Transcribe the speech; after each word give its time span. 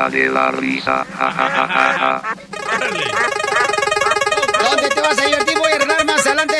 Pioliruleta 0.00 0.10
de 0.10 0.28
la 0.28 0.50
risa. 0.50 1.04
Ja, 1.18 1.30
ja, 1.30 1.50
ja, 1.50 1.68
ja, 1.68 1.98
ja. 1.98 2.36
¿Dónde 4.70 4.88
te 4.88 5.00
vas 5.00 5.18
a 5.18 5.24
divertir? 5.24 5.58
Voy 5.58 5.72
a 5.72 5.74
arreglar 5.74 6.04
más 6.06 6.26
adelante. 6.26 6.56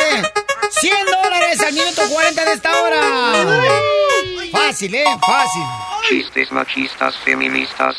100 0.71 0.93
dólares 1.07 1.61
al 1.61 1.73
minuto 1.73 2.03
40 2.11 2.45
de 2.45 2.53
esta 2.53 2.83
hora. 2.83 3.01
Fácil, 4.53 4.95
¿eh? 4.95 5.05
Fácil. 5.21 5.63
Chistes 6.09 6.53
machistas 6.53 7.17
feministas. 7.25 7.97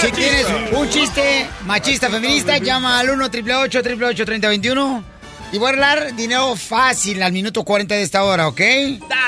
Si 0.00 0.12
tienes 0.12 0.46
un 0.72 0.88
chiste 0.90 1.48
machista 1.64 2.10
feminista, 2.10 2.58
llama 2.58 2.98
al 2.98 3.10
1 3.10 3.24
888 3.24 4.24
3021 4.24 5.04
y 5.52 5.58
voy 5.58 5.66
a 5.66 5.68
arreglar 5.70 6.16
dinero 6.16 6.56
fácil 6.56 7.22
al 7.22 7.32
minuto 7.32 7.62
40 7.62 7.94
de 7.94 8.02
esta 8.02 8.24
hora, 8.24 8.48
¿ok? 8.48 8.60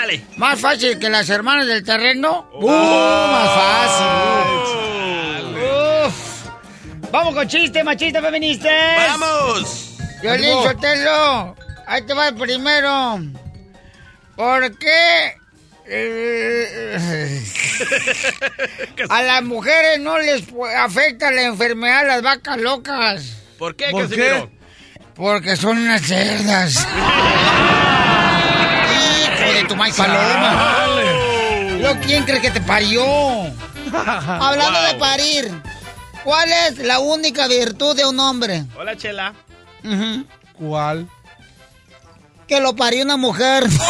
Dale. 0.07 0.23
Más 0.37 0.61
fácil 0.61 1.01
que 1.01 1.11
las 1.11 1.29
hermanas 1.31 1.67
del 1.67 1.83
terreno. 1.83 2.49
¡Uh! 2.55 2.69
Más 2.71 3.51
fácil. 3.59 4.07
Uf. 6.07 7.11
Vamos 7.11 7.35
con 7.35 7.49
chiste 7.49 7.83
machista 7.83 8.23
feminista. 8.23 8.71
¡Vamos! 9.09 9.97
Violín. 10.23 10.63
Sotelo, 10.63 11.57
ahí 11.89 12.03
te 12.07 12.15
va 12.15 12.29
el 12.29 12.37
primero. 12.37 13.19
¿Por 14.37 14.79
qué 14.79 15.35
eh, 15.87 17.45
a 19.09 19.23
las 19.23 19.43
mujeres 19.43 19.99
no 19.99 20.19
les 20.19 20.45
afecta 20.77 21.33
la 21.33 21.43
enfermedad 21.43 22.07
las 22.07 22.23
vacas 22.23 22.59
locas? 22.59 23.39
¿Por 23.59 23.75
qué, 23.75 23.87
¿Por 23.91 24.03
Casimiro? 24.03 24.51
Porque 25.17 25.57
son 25.57 25.79
unas 25.79 26.03
cerdas. 26.03 26.87
De 29.57 29.65
tu 29.65 29.75
maíz 29.75 29.97
paloma. 29.97 30.87
¿Lo 31.81 31.99
quién 32.01 32.25
crees 32.25 32.43
que 32.43 32.51
te 32.51 32.61
parió? 32.61 33.03
Hablando 33.91 34.83
de 34.83 34.95
parir, 34.97 35.63
¿cuál 36.25 36.53
es 36.53 36.77
la 36.77 36.99
única 36.99 37.49
virtud 37.49 37.97
de 37.97 38.05
un 38.05 38.21
hombre? 38.21 38.67
Hola, 38.77 38.99
Chela. 38.99 39.33
¿Cuál? 40.59 41.09
Que 42.47 42.61
lo 42.61 42.77
parió 42.77 43.03
una 43.03 43.17
mujer. 43.17 43.65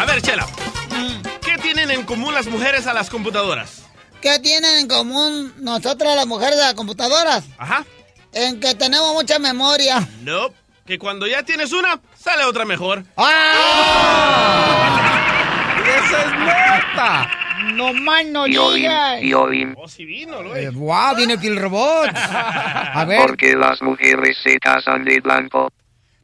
A 0.00 0.04
ver, 0.06 0.22
Chela. 0.22 0.46
¿Qué 1.42 1.58
tienen 1.58 1.90
en 1.90 2.04
común 2.04 2.32
las 2.32 2.46
mujeres 2.46 2.86
a 2.86 2.94
las 2.94 3.10
computadoras? 3.10 3.82
¿Qué 4.22 4.38
tienen 4.38 4.78
en 4.78 4.88
común 4.88 5.52
nosotras 5.58 6.16
las 6.16 6.26
mujeres 6.26 6.56
de 6.56 6.62
las 6.62 6.72
computadoras? 6.72 7.44
Ajá. 7.58 7.84
En 8.32 8.58
que 8.58 8.74
tenemos 8.74 9.12
mucha 9.12 9.38
memoria. 9.38 10.08
No. 10.22 10.61
Que 10.86 10.98
cuando 10.98 11.26
ya 11.26 11.42
tienes 11.44 11.72
una, 11.72 12.00
sale 12.16 12.44
otra 12.44 12.64
mejor. 12.64 13.04
¡Ah! 13.16 14.78
¡Esa 15.82 16.22
es 16.24 16.32
neta! 16.38 17.30
No 17.74 17.92
más 17.94 18.24
no 18.26 18.44
Piolín, 18.44 18.82
digas. 18.82 19.20
piolín. 19.20 19.74
Oh, 19.78 19.86
sí 19.86 20.04
vino, 20.04 20.42
lo 20.42 20.56
Eh, 20.56 20.70
¡Wow! 20.70 21.14
Viene 21.16 21.34
el 21.34 21.56
robot. 21.56 22.10
A 22.16 23.04
ver. 23.06 23.20
Porque 23.24 23.54
las 23.54 23.80
mujeres 23.82 24.36
se 24.42 24.58
casan 24.58 25.04
de 25.04 25.20
blanco. 25.20 25.72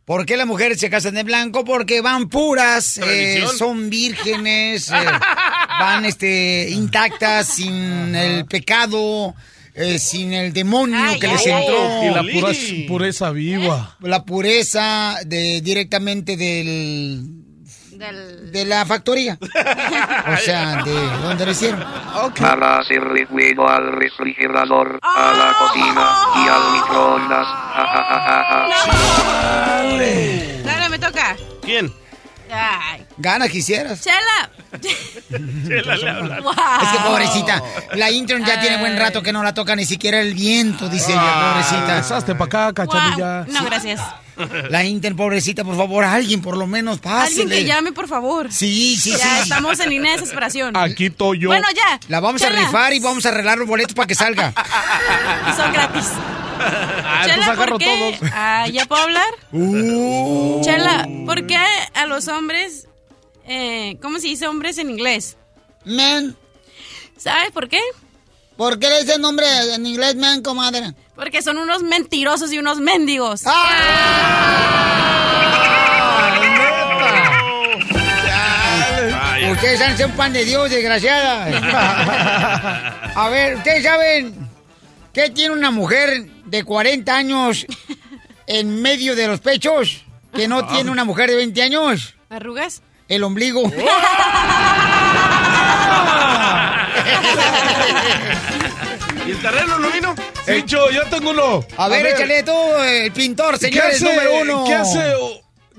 ¿Por 0.04 0.26
qué 0.26 0.36
las 0.36 0.46
mujeres 0.46 0.80
se 0.80 0.90
casan 0.90 1.14
de 1.14 1.22
blanco? 1.22 1.64
Porque 1.64 2.00
van 2.00 2.28
puras, 2.28 2.98
eh, 2.98 3.44
son 3.58 3.88
vírgenes, 3.90 4.90
eh, 4.90 4.94
van 5.78 6.04
este, 6.06 6.69
intactas, 6.70 7.46
sin 7.46 8.14
el 8.14 8.46
pecado, 8.46 9.34
eh, 9.78 9.98
sin 9.98 10.32
el 10.32 10.52
demonio 10.52 10.98
que 11.20 11.28
les 11.28 11.46
entró. 11.46 12.02
Y 12.04 12.10
la 12.14 12.22
pura- 12.32 12.52
pureza 12.88 13.30
viva. 13.30 13.96
La 14.00 14.24
pureza 14.24 15.16
de, 15.26 15.60
directamente 15.60 16.36
del, 16.36 17.22
de 18.52 18.64
la 18.64 18.84
factoría. 18.86 19.38
O 20.30 20.36
sea, 20.36 20.82
de 20.84 20.92
donde 21.22 21.46
lo 21.46 21.52
hicieron. 21.52 21.82
Para 22.38 22.80
hacerle 22.80 23.24
juego 23.26 23.68
al 23.68 23.92
refrigerador, 23.92 24.98
a 25.02 25.32
la 25.32 25.54
cocina 25.58 26.10
y 26.36 26.48
al 26.48 26.72
microondas. 26.74 27.46
Ja. 28.88 29.82
Dale, 30.64 30.88
me 30.90 30.98
toca. 30.98 31.36
¿Quién? 31.62 31.92
Ay. 32.50 33.04
Gana 33.16 33.48
quisieras. 33.48 34.00
Chela. 34.00 34.50
Chela 35.66 35.97
le 35.97 36.10
habla. 36.10 36.41
Wow. 36.41 36.53
Es 36.82 36.88
que 36.88 36.98
pobrecita, 37.09 37.62
la 37.94 38.10
intern 38.10 38.44
ya 38.44 38.60
tiene 38.60 38.78
buen 38.78 38.97
rato 38.97 39.22
que 39.22 39.32
no 39.32 39.42
la 39.42 39.54
toca 39.54 39.75
ni 39.76 39.84
siquiera 39.84 40.20
el 40.20 40.34
viento, 40.34 40.88
dice 40.88 41.12
ella, 41.12 41.53
pobrecita. 41.53 41.87
Regresaste 41.87 42.34
para 42.34 42.69
acá, 42.69 42.72
cachanilla. 42.87 43.44
No, 43.48 43.64
gracias. 43.64 44.00
La 44.70 44.84
intern, 44.84 45.16
pobrecita, 45.16 45.64
por 45.64 45.76
favor, 45.76 46.04
alguien 46.04 46.41
por 46.41 46.56
lo 46.56 46.66
menos 46.66 47.00
pásele. 47.00 47.42
Alguien 47.42 47.48
que 47.48 47.64
llame, 47.64 47.92
por 47.92 48.06
favor. 48.06 48.53
Sí, 48.53 48.97
sí, 48.97 49.10
ya 49.10 49.19
sí. 49.19 49.41
estamos 49.42 49.81
en 49.81 49.91
línea 49.91 50.12
de 50.12 50.19
desesperación. 50.19 50.76
Aquí 50.76 51.06
estoy 51.06 51.41
yo. 51.41 51.48
Bueno, 51.48 51.66
ya. 51.75 51.98
La 52.08 52.20
vamos 52.20 52.41
a 52.42 52.48
rifar 52.48 52.92
y 52.92 53.00
vamos 53.00 53.26
a 53.26 53.31
arreglar 53.31 53.58
los 53.58 53.66
boletos 53.66 53.94
para 53.94 54.06
que 54.06 54.14
salga. 54.14 54.53
Y 55.48 55.56
son 55.56 55.72
gratis. 55.72 56.06
Ah, 56.60 57.22
Chela, 57.24 57.46
agarro 57.46 57.72
¿por 57.72 57.78
qué? 57.78 58.19
Ah, 58.32 58.66
¿Ya 58.69 58.84
puedo 58.86 59.02
hablar? 59.02 59.28
Uh. 59.52 60.60
Chela, 60.62 61.08
¿por 61.26 61.46
qué 61.46 61.56
a 61.94 62.06
los 62.06 62.28
hombres... 62.28 62.86
Eh, 63.46 63.96
¿Cómo 64.02 64.19
se 64.19 64.26
dice 64.26 64.46
hombres 64.46 64.76
en 64.78 64.91
inglés? 64.91 65.36
Men. 65.84 66.36
¿Sabes 67.16 67.50
por 67.50 67.69
qué? 67.69 67.80
¿Por 68.58 68.78
qué 68.78 68.91
le 68.91 69.02
dicen 69.02 69.22
nombre 69.22 69.46
en 69.74 69.86
inglés, 69.86 70.16
man, 70.16 70.42
comadre? 70.42 70.92
Porque 71.14 71.42
son 71.42 71.58
unos 71.58 71.82
mentirosos 71.82 72.52
y 72.52 72.58
unos 72.58 72.78
mendigos. 72.78 73.44
Ustedes 79.52 79.80
han 79.80 79.96
sido 79.96 80.08
un 80.08 80.14
pan 80.14 80.32
de 80.32 80.44
Dios, 80.44 80.70
desgraciada. 80.70 81.46
A 83.14 83.28
ver, 83.28 83.56
¿ustedes 83.56 83.82
saben 83.82 84.48
qué 85.12 85.30
tiene 85.30 85.54
una 85.54 85.70
mujer 85.70 86.26
de 86.50 86.64
40 86.64 87.14
años 87.14 87.66
en 88.47 88.81
medio 88.81 89.14
de 89.14 89.26
los 89.28 89.41
pechos 89.41 90.04
que 90.34 90.48
no 90.48 90.66
tiene 90.66 90.91
una 90.91 91.04
mujer 91.04 91.31
de 91.31 91.36
20 91.36 91.62
años? 91.62 92.14
¿Arrugas? 92.31 92.82
El 93.09 93.25
ombligo. 93.25 93.62
¿Y 99.26 99.31
el 99.31 99.43
terreno 99.43 99.78
no 99.78 99.90
vino? 99.90 100.14
Hecho, 100.46 100.90
yo 100.90 101.02
tengo 101.11 101.31
uno. 101.31 101.64
A 101.76 101.88
ver, 101.88 102.06
échale 102.06 102.43
tú, 102.43 102.52
el 102.82 103.12
pintor, 103.12 103.58
¿Qué 103.58 103.67
señores, 103.67 103.96
hace, 103.96 104.05
número 104.05 104.40
uno. 104.40 104.64
¿qué 104.64 104.75
hace, 104.75 105.14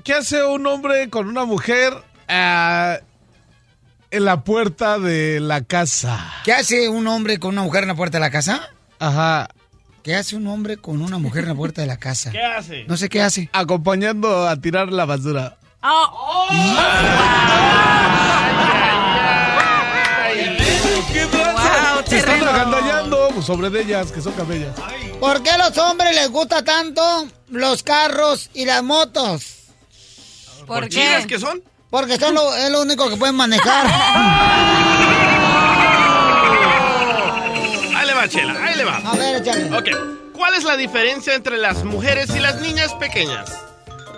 qué 0.04 0.14
hace 0.14 0.44
un 0.44 0.66
hombre 0.68 1.10
con 1.10 1.28
una 1.28 1.46
mujer 1.46 1.94
ah, 2.28 3.00
en 4.12 4.26
la 4.26 4.44
puerta 4.44 5.00
de 5.00 5.40
la 5.40 5.64
casa? 5.64 6.34
¿Qué 6.44 6.54
hace 6.54 6.90
un 6.90 7.08
hombre 7.08 7.40
con 7.40 7.52
una 7.52 7.64
mujer 7.64 7.84
en 7.84 7.90
la 7.90 7.96
puerta 7.96 8.18
de 8.18 8.22
la 8.22 8.32
casa? 8.32 8.70
Ajá. 9.00 9.50
¿Qué 10.04 10.16
hace 10.16 10.36
un 10.36 10.48
hombre 10.48 10.78
con 10.78 11.01
una 11.01 11.18
mujer 11.18 11.44
en 11.44 11.50
la 11.50 11.56
puerta 11.56 11.81
de 11.81 11.88
la 11.88 11.98
casa? 11.98 12.31
¿Qué 12.34 12.42
hace? 12.42 12.86
No 12.88 12.98
sé 12.98 13.10
qué 13.10 13.22
hase. 13.22 13.50
Acompañando 13.54 14.48
a 14.48 14.56
tirar 14.56 14.92
la 14.92 15.06
basura. 15.06 15.57
Oh. 15.81 16.48
¿Qué 21.13 21.25
tranza? 21.25 22.04
Se 22.06 22.18
están 22.18 22.44
agandallando 22.44 23.42
sobre 23.42 23.69
de 23.69 23.81
ellas, 23.81 24.12
que 24.12 24.22
son 24.22 24.34
cabellas. 24.34 24.75
¿Por 25.19 25.44
qué 25.44 25.51
a 25.51 25.57
los 25.57 25.78
hombres 25.78 26.16
les 26.16 26.30
gusta 26.30 26.63
tanto 26.63 27.28
los 27.50 27.84
carros 27.84 28.50
y 28.54 28.66
las 28.66 28.84
motos? 28.84 29.57
¿Por 30.66 30.88
chidas 30.90 31.25
que 31.25 31.40
son? 31.40 31.63
Porque 31.90 32.18
son 32.18 32.36
lo, 32.36 32.56
es 32.56 32.69
lo 32.69 32.81
único 32.81 33.10
que 33.10 33.18
pueden 33.18 33.36
manejar. 33.36 33.88
Ahí 38.19 38.27
le 38.27 38.30
va, 38.30 38.30
Chela, 38.30 38.63
ahí 38.66 38.75
le 38.75 38.83
va. 38.83 38.98
A 38.98 39.16
ver, 39.16 39.42
échale. 39.42 39.77
Ok. 39.77 39.88
¿Cuál 40.33 40.54
es 40.56 40.63
la 40.63 40.77
diferencia 40.77 41.33
entre 41.36 41.57
las 41.57 41.83
mujeres 41.83 42.30
y 42.36 42.39
las 42.39 42.60
niñas 42.62 42.94
pequeñas? 42.95 43.51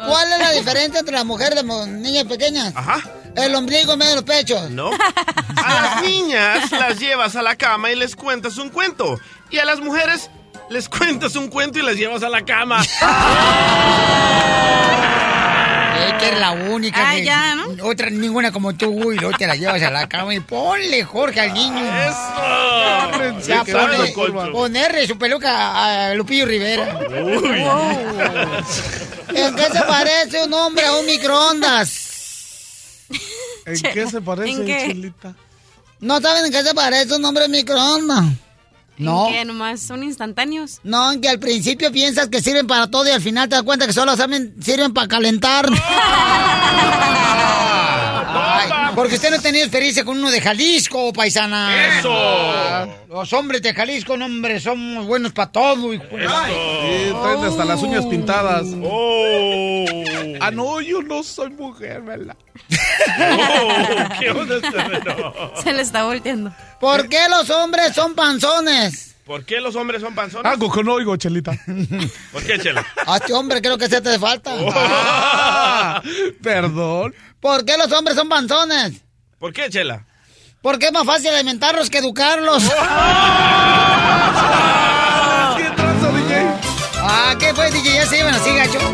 ¿Cuál 0.07 0.31
es 0.33 0.39
la 0.39 0.51
diferencia 0.51 0.99
entre 0.99 1.13
las 1.15 1.25
mujeres 1.25 1.55
de 1.55 1.63
mo- 1.63 1.85
niñas 1.85 2.25
pequeñas? 2.25 2.73
Ajá. 2.75 3.01
El 3.35 3.55
ombligo 3.55 3.93
en 3.93 3.99
medio 3.99 4.11
de 4.11 4.15
los 4.17 4.25
pechos. 4.25 4.69
No. 4.71 4.89
A 4.91 5.73
las 5.81 6.01
niñas 6.01 6.71
las 6.71 6.99
llevas 6.99 7.35
a 7.35 7.41
la 7.41 7.55
cama 7.55 7.91
y 7.91 7.95
les 7.95 8.15
cuentas 8.15 8.57
un 8.57 8.69
cuento. 8.69 9.19
Y 9.51 9.59
a 9.59 9.65
las 9.65 9.79
mujeres 9.79 10.29
les 10.69 10.89
cuentas 10.89 11.35
un 11.35 11.49
cuento 11.49 11.79
y 11.79 11.83
las 11.83 11.95
llevas 11.95 12.23
a 12.23 12.29
la 12.29 12.43
cama. 12.43 12.83
Es 16.21 16.27
que 16.27 16.27
eres 16.27 16.39
la 16.39 16.51
única. 16.51 17.09
Ah, 17.09 17.15
que- 17.15 17.25
ya, 17.25 17.55
¿no? 17.55 17.85
Otra, 17.87 18.09
ninguna 18.09 18.51
como 18.51 18.73
tú, 18.73 19.11
y 19.11 19.17
luego 19.17 19.37
te 19.37 19.47
la 19.47 19.55
llevas 19.55 19.81
a 19.81 19.89
la 19.89 20.07
cama 20.07 20.33
y 20.33 20.39
ponle, 20.39 21.03
Jorge, 21.03 21.39
al 21.41 21.53
niño. 21.53 21.77
¡Eso! 21.79 23.41
Ya 23.47 23.63
Concho. 24.13 24.51
ponerle 24.51 25.07
su 25.07 25.17
peluca 25.17 26.09
a 26.09 26.13
Lupillo 26.15 26.45
Rivera. 26.45 26.99
Uy. 27.09 27.63
¿En 29.35 29.55
qué 29.55 29.63
se 29.65 29.81
parece 29.87 30.43
un 30.43 30.53
hombre 30.53 30.85
a 30.85 30.93
un 30.93 31.05
microondas? 31.05 32.07
¿En 33.65 33.81
qué 33.81 34.07
se 34.07 34.21
parece, 34.21 34.49
¿En 34.49 34.65
qué? 34.65 34.87
Chelita? 34.87 35.33
¿No 35.99 36.19
saben 36.19 36.45
en 36.45 36.51
qué 36.51 36.63
se 36.63 36.73
parece 36.73 37.15
un 37.15 37.23
hombre 37.25 37.43
a 37.43 37.45
un 37.47 37.51
microondas? 37.51 38.25
No. 39.01 39.29
Que 39.31 39.43
nomás 39.45 39.81
son 39.81 40.03
instantáneos. 40.03 40.79
No, 40.83 41.11
en 41.11 41.21
que 41.21 41.29
al 41.29 41.39
principio 41.39 41.91
piensas 41.91 42.29
que 42.29 42.41
sirven 42.41 42.67
para 42.67 42.89
todo 42.89 43.07
y 43.07 43.11
al 43.11 43.21
final 43.21 43.49
te 43.49 43.55
das 43.55 43.63
cuenta 43.63 43.87
que 43.87 43.93
solo 43.93 44.15
saben- 44.15 44.53
sirven 44.61 44.93
para 44.93 45.07
calentar. 45.07 45.67
Ay, 48.33 48.69
porque 48.95 49.15
usted 49.15 49.29
no 49.31 49.37
ha 49.37 49.41
tenido 49.41 49.63
experiencia 49.65 50.03
con 50.05 50.17
uno 50.19 50.29
de 50.31 50.39
Jalisco, 50.41 51.11
paisana. 51.13 51.97
¡Eso! 51.99 52.13
Los 53.09 53.33
hombres 53.33 53.61
de 53.61 53.73
Jalisco, 53.73 54.15
no, 54.17 54.25
hombre, 54.25 54.59
somos 54.59 55.05
buenos 55.05 55.31
para 55.33 55.51
todo. 55.51 55.93
hijo 55.93 56.03
de- 56.15 56.27
Sí, 56.27 57.13
traen 57.21 57.43
hasta 57.43 57.65
las 57.65 57.81
uñas 57.81 58.05
pintadas. 58.05 58.67
¡Oh! 58.83 59.85
Ah, 60.39 60.51
no, 60.51 60.79
yo 60.81 61.01
no 61.01 61.23
soy 61.23 61.49
mujer, 61.51 62.01
¿verdad? 62.01 62.35
Oh, 63.19 64.19
¿Qué 64.19 64.29
onda 64.31 64.55
este? 64.55 65.61
Se 65.63 65.73
le 65.73 65.81
está 65.81 66.03
volteando. 66.03 66.53
¿Por 66.79 67.09
qué 67.09 67.27
los 67.29 67.49
hombres 67.49 67.93
son 67.93 68.13
panzones? 68.15 69.15
¿Por 69.25 69.43
qué 69.45 69.59
los 69.61 69.75
hombres 69.75 70.01
son 70.01 70.13
panzones? 70.15 70.51
Algo 70.51 70.71
que 70.71 70.83
no 70.83 70.93
oigo, 70.93 71.15
Chelita. 71.17 71.51
¿Por 72.31 72.43
qué, 72.43 72.59
Chela? 72.59 72.85
A 73.05 73.17
este 73.17 73.33
hombre 73.33 73.61
creo 73.61 73.77
que 73.77 73.87
se 73.87 74.01
te 74.01 74.17
falta. 74.19 74.51
Ah, 74.73 76.01
Perdón. 76.43 77.13
¿Por 77.39 77.65
qué 77.65 77.77
los 77.77 77.91
hombres 77.91 78.15
son 78.17 78.29
panzones? 78.29 79.01
¿Por 79.39 79.53
qué, 79.53 79.69
Chela? 79.69 80.05
Porque 80.61 80.87
es 80.87 80.91
más 80.91 81.05
fácil 81.05 81.29
alimentarlos 81.29 81.89
que 81.89 81.97
educarlos. 81.99 82.63
¿Qué 82.63 82.69
tranza, 85.75 86.11
DJ? 86.11 86.47
Ah, 86.97 87.35
¿qué 87.39 87.53
fue, 87.53 87.71
DJ? 87.71 87.95
Ya 87.95 88.05
se 88.05 88.19
iban 88.19 88.33
así, 88.33 88.55
gacho. 88.55 88.90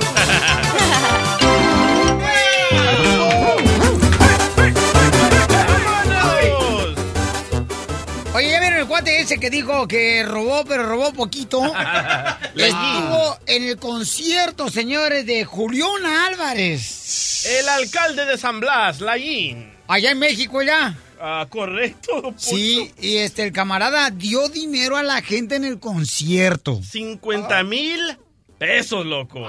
Cuate 8.97 9.19
ese 9.19 9.37
que 9.37 9.51
dijo 9.51 9.87
que 9.87 10.23
robó, 10.23 10.65
pero 10.65 10.83
robó 10.83 11.13
poquito? 11.13 11.61
Estuvo 12.55 13.37
en 13.45 13.63
el 13.63 13.77
concierto, 13.77 14.69
señores, 14.69 15.25
de 15.25 15.45
Julián 15.45 16.05
Álvarez. 16.05 17.45
El 17.59 17.69
alcalde 17.69 18.25
de 18.25 18.37
San 18.37 18.59
Blas, 18.59 18.99
Layín. 18.99 19.71
Allá 19.87 20.11
en 20.11 20.19
México, 20.19 20.63
ya. 20.63 20.97
Ah, 21.21 21.45
correcto. 21.47 22.33
Sí, 22.37 22.91
y 22.99 23.17
este, 23.17 23.43
el 23.43 23.51
camarada 23.51 24.09
dio 24.09 24.49
dinero 24.49 24.97
a 24.97 25.03
la 25.03 25.21
gente 25.21 25.55
en 25.55 25.63
el 25.63 25.79
concierto. 25.79 26.81
50 26.81 27.63
mil 27.63 28.17
pesos, 28.57 29.05
loco. 29.05 29.45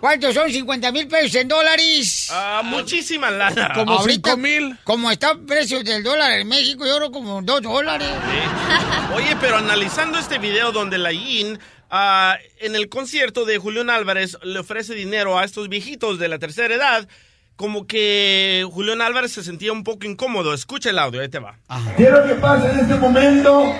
¿Cuántos 0.00 0.34
son 0.34 0.50
50 0.50 0.92
mil 0.92 1.08
pesos 1.08 1.34
en 1.34 1.48
dólares? 1.48 2.28
Ah, 2.32 2.62
muchísima 2.64 3.30
lana. 3.30 3.72
Como 3.74 3.92
Ahorita, 3.92 4.30
cinco 4.30 4.42
mil. 4.42 4.78
Como 4.84 5.10
está 5.10 5.32
el 5.32 5.40
precio 5.40 5.82
del 5.82 6.02
dólar 6.02 6.38
en 6.38 6.48
México, 6.48 6.86
yo 6.86 6.96
creo 6.96 7.10
como 7.10 7.42
2 7.42 7.62
dólares. 7.62 8.08
Sí. 8.08 9.14
Oye, 9.14 9.36
pero 9.40 9.56
analizando 9.56 10.18
este 10.18 10.38
video 10.38 10.72
donde 10.72 10.98
Layín 10.98 11.58
ah, 11.90 12.36
en 12.60 12.76
el 12.76 12.88
concierto 12.88 13.44
de 13.44 13.58
Julián 13.58 13.90
Álvarez 13.90 14.38
le 14.42 14.58
ofrece 14.60 14.94
dinero 14.94 15.38
a 15.38 15.44
estos 15.44 15.68
viejitos 15.68 16.18
de 16.18 16.28
la 16.28 16.38
tercera 16.38 16.74
edad, 16.74 17.08
como 17.56 17.86
que 17.88 18.64
Julián 18.70 19.00
Álvarez 19.00 19.32
se 19.32 19.42
sentía 19.42 19.72
un 19.72 19.82
poco 19.82 20.06
incómodo. 20.06 20.54
Escucha 20.54 20.90
el 20.90 20.98
audio, 20.98 21.20
ahí 21.20 21.28
te 21.28 21.40
va. 21.40 21.58
Quiero 21.96 22.24
que 22.24 22.34
pase 22.34 22.70
en 22.70 22.78
este 22.80 22.94
momento 22.94 23.74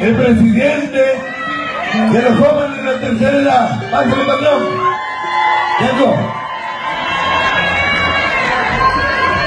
el 0.00 0.14
presidente 0.14 1.41
de 1.92 2.22
los 2.22 2.38
jóvenes 2.38 2.76
de 2.76 2.82
la 2.84 3.00
tercera 3.00 3.38
edad. 3.38 3.90
Pásale, 3.90 4.26
campeón. 4.26 4.62
Vengo. 5.80 6.16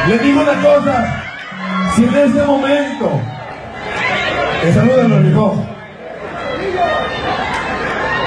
Les 0.08 0.22
digo 0.22 0.42
una 0.42 0.62
cosa. 0.62 1.24
Si 1.96 2.04
en 2.04 2.16
este 2.16 2.44
momento. 2.44 3.22
Que 4.62 4.74
saluden 4.74 5.10
los 5.10 5.24
viejos. 5.24 5.60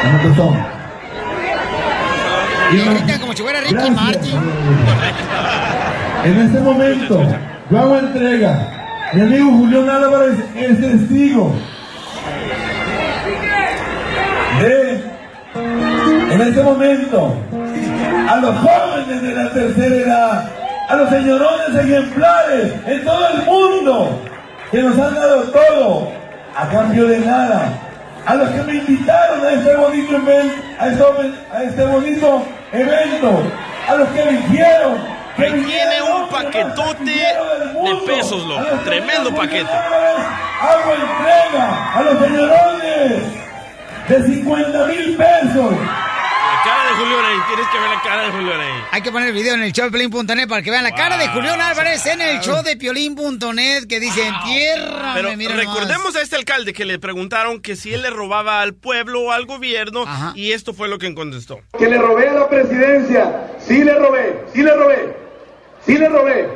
¿Cómo 0.03 0.23
que 0.23 0.35
son? 0.35 0.79
Y 2.71 3.19
como 3.21 3.33
si 3.33 3.43
fuera 3.43 3.61
Ricky. 3.61 3.91
Martin. 3.91 4.41
En 6.25 6.41
este 6.41 6.61
momento, 6.61 7.23
yo 7.71 7.79
hago 7.79 7.97
entrega. 7.97 8.59
Mi 9.13 9.23
amigo 9.23 9.51
Julián 9.53 9.89
Álvarez 9.89 10.39
es 10.55 10.81
testigo 10.81 11.55
de, 14.61 15.01
en 15.55 16.41
este 16.41 16.63
momento, 16.63 17.37
a 18.29 18.37
los 18.37 18.57
jóvenes 18.57 19.23
de 19.23 19.35
la 19.35 19.51
tercera 19.51 19.97
edad, 19.97 20.51
a 20.89 20.97
los 20.97 21.11
señorones 21.11 21.85
ejemplares 21.85 22.73
en 22.87 23.05
todo 23.05 23.29
el 23.29 23.43
mundo, 23.45 24.21
que 24.71 24.83
nos 24.83 24.99
han 24.99 25.15
dado 25.15 25.43
todo 25.45 26.13
a 26.57 26.69
cambio 26.69 27.07
de 27.07 27.21
nada. 27.21 27.73
A 28.27 28.35
los 28.35 28.51
que 28.51 28.63
me 28.63 28.75
invitaron 28.75 29.47
a 29.47 29.53
este 29.53 29.77
bonito 29.77 30.17
evento, 30.17 30.55
a 30.79 30.89
este, 30.89 31.05
a 31.51 31.63
este 31.63 31.85
bonito 31.87 32.47
evento, 32.73 33.43
a 33.89 33.95
los 33.95 34.09
que 34.09 34.23
eligieron. 34.23 34.99
que 35.35 35.45
tiene 35.45 35.59
vinieron, 35.61 36.23
un 36.23 36.29
paquetote 36.29 37.05
de 37.05 37.95
pesos, 38.07 38.45
loco. 38.45 38.65
Tremendo 38.85 39.31
me 39.31 39.39
paquete. 39.39 39.71
De 44.09 44.27
50 44.27 44.87
mil 44.87 45.17
pesos. 45.17 45.73
La 45.73 46.65
cara 46.65 46.85
de 46.91 46.97
Julián 46.97 47.25
ahí, 47.25 47.39
tienes 47.47 47.67
que 47.69 47.79
ver 47.79 47.91
la 47.91 48.03
cara 48.03 48.23
de 48.25 48.31
Julián 48.33 48.61
ahí. 48.61 48.83
Hay 48.91 49.03
que 49.03 49.13
poner 49.13 49.29
el 49.29 49.35
video 49.35 49.55
en 49.55 49.63
el 49.63 49.73
show 49.73 49.85
de 49.87 49.91
Piolín.net 49.93 50.49
para 50.49 50.63
que 50.63 50.71
vean 50.71 50.83
la 50.83 50.93
cara 50.93 51.17
de 51.17 51.27
Wow. 51.27 51.35
Julián 51.35 51.61
Álvarez 51.61 52.05
en 52.07 52.21
el 52.21 52.41
show 52.41 52.63
de 52.63 52.77
Piolín.net 52.77 53.87
que 53.89 54.01
dice, 54.01 54.27
entierra. 54.27 55.13
Pero 55.15 55.31
recordemos 55.55 56.17
a 56.17 56.23
este 56.23 56.37
alcalde 56.37 56.73
que 56.73 56.85
le 56.85 56.99
preguntaron 56.99 57.61
que 57.61 57.77
si 57.77 57.93
él 57.95 58.03
le 58.03 58.11
robaba 58.11 58.61
al 58.61 58.75
pueblo 58.75 59.21
o 59.23 59.33
al 59.33 59.47
gobierno 59.47 60.03
Ajá. 60.07 60.33
y 60.35 60.53
esto 60.53 60.73
fue 60.75 60.89
lo 60.89 60.99
que 60.99 61.15
contestó. 61.15 61.61
Que 61.79 61.89
le 61.89 61.99
robé 61.99 62.29
a 62.29 62.33
la 62.33 62.49
presidencia. 62.49 63.51
Sí 63.61 63.85
le 63.85 63.95
robé, 63.95 64.45
sí 64.53 64.63
le 64.63 64.75
robé, 64.75 65.17
sí 65.87 65.97
le 65.97 66.09
robé. 66.09 66.49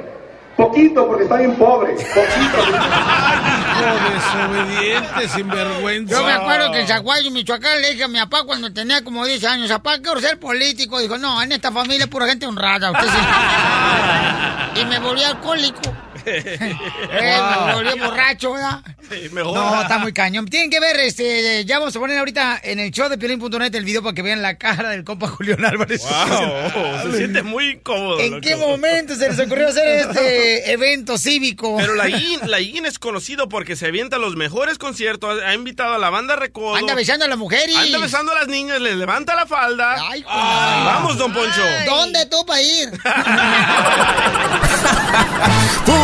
Poquito 0.56 1.06
porque 1.06 1.24
está 1.24 1.36
bien 1.36 1.54
pobre. 1.56 1.92
Poquito. 1.94 2.78
Desobediente, 3.82 5.28
sinvergüenza. 5.28 6.14
Yo 6.14 6.24
me 6.24 6.32
acuerdo 6.32 6.72
que 6.72 6.80
en 6.80 6.86
Zaguayo, 6.86 7.30
Michoacán, 7.30 7.80
le 7.82 7.90
dije 7.90 8.04
a 8.04 8.08
mi 8.08 8.18
papá 8.18 8.44
cuando 8.44 8.72
tenía 8.72 9.02
como 9.02 9.24
10 9.24 9.44
años, 9.44 9.68
papá, 9.70 9.98
quiero 9.98 10.20
ser 10.20 10.38
político. 10.38 10.98
Dijo, 11.00 11.18
no, 11.18 11.42
en 11.42 11.52
esta 11.52 11.72
familia 11.72 12.04
es 12.04 12.10
pura 12.10 12.26
gente 12.26 12.46
honrada. 12.46 12.92
Usted 12.92 13.06
sí". 13.06 13.18
y 14.80 14.84
me 14.84 14.98
volví 14.98 15.22
alcohólico. 15.22 15.80
Eh, 16.24 17.40
me 17.66 17.74
volví 17.74 17.98
borracho, 18.00 18.52
¿verdad? 18.52 18.80
Sí, 19.10 19.28
mejor. 19.32 19.54
No, 19.54 19.82
está 19.82 19.98
muy 19.98 20.12
cañón. 20.12 20.46
Tienen 20.46 20.70
que 20.70 20.80
ver, 20.80 20.96
este, 21.00 21.64
ya 21.64 21.78
vamos 21.78 21.94
a 21.94 21.98
poner 22.00 22.18
ahorita 22.18 22.60
en 22.62 22.78
el 22.80 22.90
show 22.90 23.08
de 23.08 23.18
Piolín.net 23.18 23.74
el 23.74 23.84
video 23.84 24.02
para 24.02 24.14
que 24.14 24.22
vean 24.22 24.42
la 24.42 24.56
cara 24.56 24.90
del 24.90 25.04
compa 25.04 25.28
Julián 25.28 25.64
Álvarez. 25.64 26.02
Wow, 26.02 27.10
se 27.10 27.16
siente 27.18 27.42
muy 27.42 27.70
incómodo. 27.70 28.20
¿En 28.20 28.32
loco. 28.32 28.42
qué 28.42 28.56
momento 28.56 29.14
se 29.16 29.28
les 29.28 29.38
ocurrió 29.38 29.68
hacer 29.68 30.08
este 30.08 30.72
evento 30.72 31.18
cívico? 31.18 31.76
Pero 31.78 31.94
la 31.94 32.08
IN, 32.08 32.40
la 32.46 32.60
IN 32.60 32.86
es 32.86 32.98
conocido 32.98 33.48
porque 33.48 33.76
se 33.76 33.86
avienta 33.86 34.18
los 34.18 34.36
mejores 34.36 34.78
conciertos, 34.78 35.42
ha 35.42 35.54
invitado 35.54 35.94
a 35.94 35.98
la 35.98 36.10
banda 36.10 36.36
Recodo. 36.36 36.76
Anda 36.76 36.94
besando 36.94 37.24
a 37.24 37.28
las 37.28 37.38
mujeres. 37.38 37.76
Anda 37.76 37.98
besando 37.98 38.32
a 38.32 38.36
las 38.36 38.48
niñas, 38.48 38.80
les 38.80 38.96
levanta 38.96 39.34
la 39.34 39.46
falda. 39.46 39.94
Ay, 40.08 40.24
Ay, 40.28 40.84
vamos, 40.84 41.18
don 41.18 41.32
Poncho. 41.32 41.62
¿Dónde 41.86 42.26
tú 42.26 42.44
para 42.46 42.62
ir? 42.62 42.90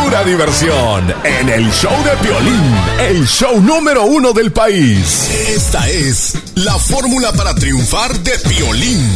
Pura 0.09 0.23
diversión 0.23 1.13
en 1.23 1.49
el 1.49 1.69
show 1.69 1.93
de 2.03 2.27
Piolín, 2.27 2.73
el 2.99 3.27
show 3.27 3.61
número 3.61 4.05
uno 4.05 4.33
del 4.33 4.51
país. 4.51 5.29
Esta 5.49 5.87
es 5.87 6.33
la 6.55 6.79
fórmula 6.79 7.31
para 7.31 7.53
triunfar 7.53 8.17
de 8.17 8.31
Piolín. 8.49 9.07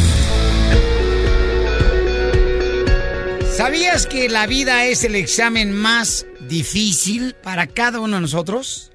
¿Sabías 3.58 4.06
que 4.06 4.30
la 4.30 4.46
vida 4.46 4.86
es 4.86 5.04
el 5.04 5.16
examen 5.16 5.74
más 5.74 6.28
difícil 6.42 7.34
para 7.42 7.66
cada 7.66 8.00
uno 8.00 8.18
de 8.18 8.22
nosotros? 8.22 8.92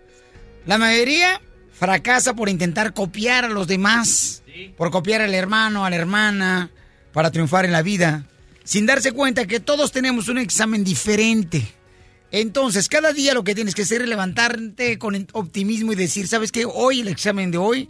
La 0.66 0.78
mayoría 0.78 1.40
fracasa 1.72 2.32
por 2.32 2.48
intentar 2.48 2.94
copiar 2.94 3.44
a 3.44 3.48
los 3.48 3.66
demás, 3.66 4.44
por 4.76 4.92
copiar 4.92 5.20
al 5.20 5.34
hermano, 5.34 5.84
a 5.84 5.90
la 5.90 5.96
hermana, 5.96 6.70
para 7.12 7.32
triunfar 7.32 7.64
en 7.64 7.72
la 7.72 7.82
vida, 7.82 8.22
sin 8.62 8.86
darse 8.86 9.10
cuenta 9.10 9.46
que 9.46 9.58
todos 9.58 9.90
tenemos 9.90 10.28
un 10.28 10.38
examen 10.38 10.84
diferente. 10.84 11.74
Entonces, 12.30 12.88
cada 12.88 13.12
día 13.12 13.34
lo 13.34 13.44
que 13.44 13.54
tienes 13.54 13.74
que 13.74 13.82
hacer 13.82 14.02
es 14.02 14.08
levantarte 14.08 14.98
con 14.98 15.26
optimismo 15.32 15.92
y 15.92 15.96
decir, 15.96 16.28
¿sabes 16.28 16.52
qué? 16.52 16.66
Hoy, 16.66 17.00
el 17.00 17.08
examen 17.08 17.50
de 17.50 17.58
hoy, 17.58 17.88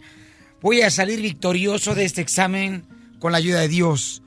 voy 0.61 0.81
a 0.81 0.89
salir 0.89 1.21
victorioso 1.21 1.95
de 1.95 2.05
este 2.05 2.21
examen 2.21 2.85
con 3.19 3.31
la 3.31 3.39
ayuda 3.39 3.61
de 3.61 3.67
Dios. 3.67 4.21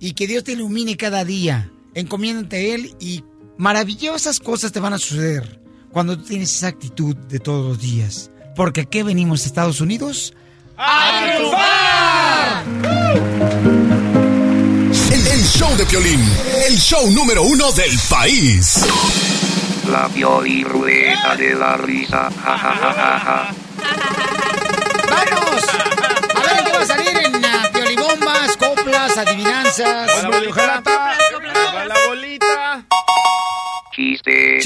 Y 0.00 0.12
que 0.12 0.26
Dios 0.26 0.44
te 0.44 0.52
ilumine 0.52 0.96
cada 0.96 1.24
día. 1.24 1.70
Encomiéndate 1.94 2.56
a 2.56 2.74
Él 2.74 2.94
y 3.00 3.24
maravillosas 3.56 4.40
cosas 4.40 4.72
te 4.72 4.80
van 4.80 4.92
a 4.92 4.98
suceder 4.98 5.60
cuando 5.92 6.18
tú 6.18 6.24
tienes 6.24 6.54
esa 6.54 6.68
actitud 6.68 7.16
de 7.16 7.38
todos 7.38 7.66
los 7.66 7.80
días. 7.80 8.30
Porque 8.56 8.82
aquí 8.82 9.02
venimos 9.02 9.44
a 9.44 9.46
Estados 9.46 9.80
Unidos 9.80 10.34
¡A 10.76 11.36
El, 11.36 11.44
el 15.34 15.42
show 15.42 15.76
de 15.76 15.84
Piolín, 15.86 16.20
el 16.68 16.78
show 16.78 17.10
número 17.10 17.42
uno 17.42 17.72
del 17.72 17.98
país. 18.08 18.86
La 19.90 20.08
Pioli 20.08 20.62
Rueda 20.62 21.34
de 21.36 21.54
la 21.56 21.76
Risa. 21.76 22.30
Ja, 22.30 22.56
ja, 22.56 22.72
ja, 22.72 22.92
ja, 22.92 23.18
ja. 23.18 23.54
¡Vamos! 25.10 25.64
A 26.36 26.40
ver 26.40 26.64
qué 26.64 26.72
va 26.72 26.82
a 26.82 26.86
salir 26.86 27.16
en 27.16 27.34
uh, 27.34 27.72
piolibombas, 27.72 28.56
coplas, 28.56 29.16
adivinanzas. 29.18 30.08
Va 30.08 30.22
la 30.22 30.28
bolita. 30.30 30.82
La 31.88 31.96
bolita. 32.06 32.84
Chiste. 33.92 34.60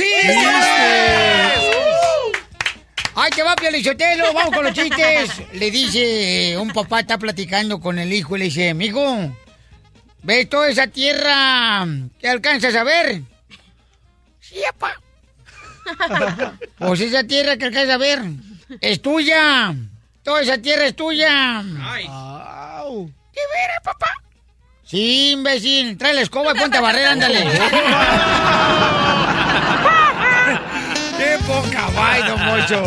¡Ay, 3.14 3.30
te 3.34 3.42
va, 3.42 3.56
Piolichotelo! 3.56 4.34
¡Vamos 4.34 4.54
con 4.54 4.64
los 4.64 4.74
chistes! 4.74 5.30
Le 5.54 5.70
dice, 5.70 6.58
un 6.58 6.70
papá 6.72 7.00
está 7.00 7.16
platicando 7.16 7.80
con 7.80 7.98
el 7.98 8.12
hijo 8.12 8.36
y 8.36 8.40
le 8.40 8.44
dice, 8.44 8.74
mijo, 8.74 9.32
¿ves 10.22 10.48
toda 10.48 10.68
esa 10.68 10.86
tierra 10.86 11.86
que 12.20 12.28
alcanzas 12.28 12.74
a 12.74 12.84
ver? 12.84 13.22
Sí, 14.40 14.60
papá. 14.78 15.00
Pues 16.78 17.00
esa 17.00 17.24
tierra 17.24 17.56
que 17.56 17.64
alcanzas 17.66 17.94
a 17.94 17.96
ver 17.98 18.20
es 18.80 19.00
tuya. 19.00 19.74
Toda 20.22 20.42
esa 20.42 20.58
tierra 20.58 20.86
es 20.86 20.94
tuya. 20.94 21.60
Au. 22.10 23.10
¿Qué 23.32 23.40
veras, 23.54 23.80
papá? 23.82 24.10
Sí, 24.84 25.30
imbécil. 25.32 25.96
Trae 25.98 26.14
la 26.14 26.20
escoba 26.22 26.52
y 26.54 26.58
ponte 26.58 26.76
a 26.78 26.80
barrer, 26.80 27.06
ándale. 27.06 27.44
¡Qué 31.18 31.38
poca 31.46 31.88
vai, 31.94 32.22
don 32.22 32.40
Mocho! 32.44 32.82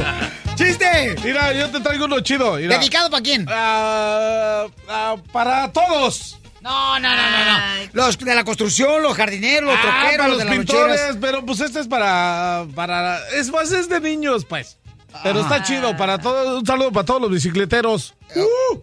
¡Chiste! 0.55 1.15
Mira, 1.23 1.53
yo 1.53 1.69
te 1.69 1.79
traigo 1.79 2.05
uno 2.05 2.19
chido. 2.21 2.55
mira. 2.55 2.77
¿Dedicado 2.77 3.09
para 3.09 3.23
quién? 3.23 3.45
Ah, 3.49 4.67
ah, 4.87 5.15
para 5.31 5.71
todos. 5.71 6.37
No, 6.61 6.99
no, 6.99 7.09
no, 7.09 7.15
no, 7.15 7.45
no. 7.57 7.63
Los 7.93 8.17
de 8.19 8.35
la 8.35 8.43
construcción, 8.43 9.01
los 9.01 9.15
jardineros, 9.17 9.69
los 9.71 9.79
Ah, 9.83 10.01
troqueros, 10.01 10.27
los 10.29 10.37
de 10.37 10.45
pintores, 10.45 10.87
loncheras. 11.01 11.17
pero 11.19 11.45
pues 11.45 11.59
este 11.59 11.79
es 11.79 11.87
para, 11.87 12.65
para... 12.75 13.19
Es 13.29 13.49
más, 13.49 13.71
es 13.71 13.89
de 13.89 13.99
niños, 13.99 14.45
pues. 14.45 14.77
Pero 15.23 15.41
está 15.41 15.63
chido, 15.63 15.97
para 15.97 16.19
todos, 16.19 16.59
un 16.61 16.65
saludo 16.65 16.91
para 16.91 17.05
todos 17.05 17.21
los 17.21 17.31
bicicleteros. 17.31 18.13
Uh, 18.35 18.79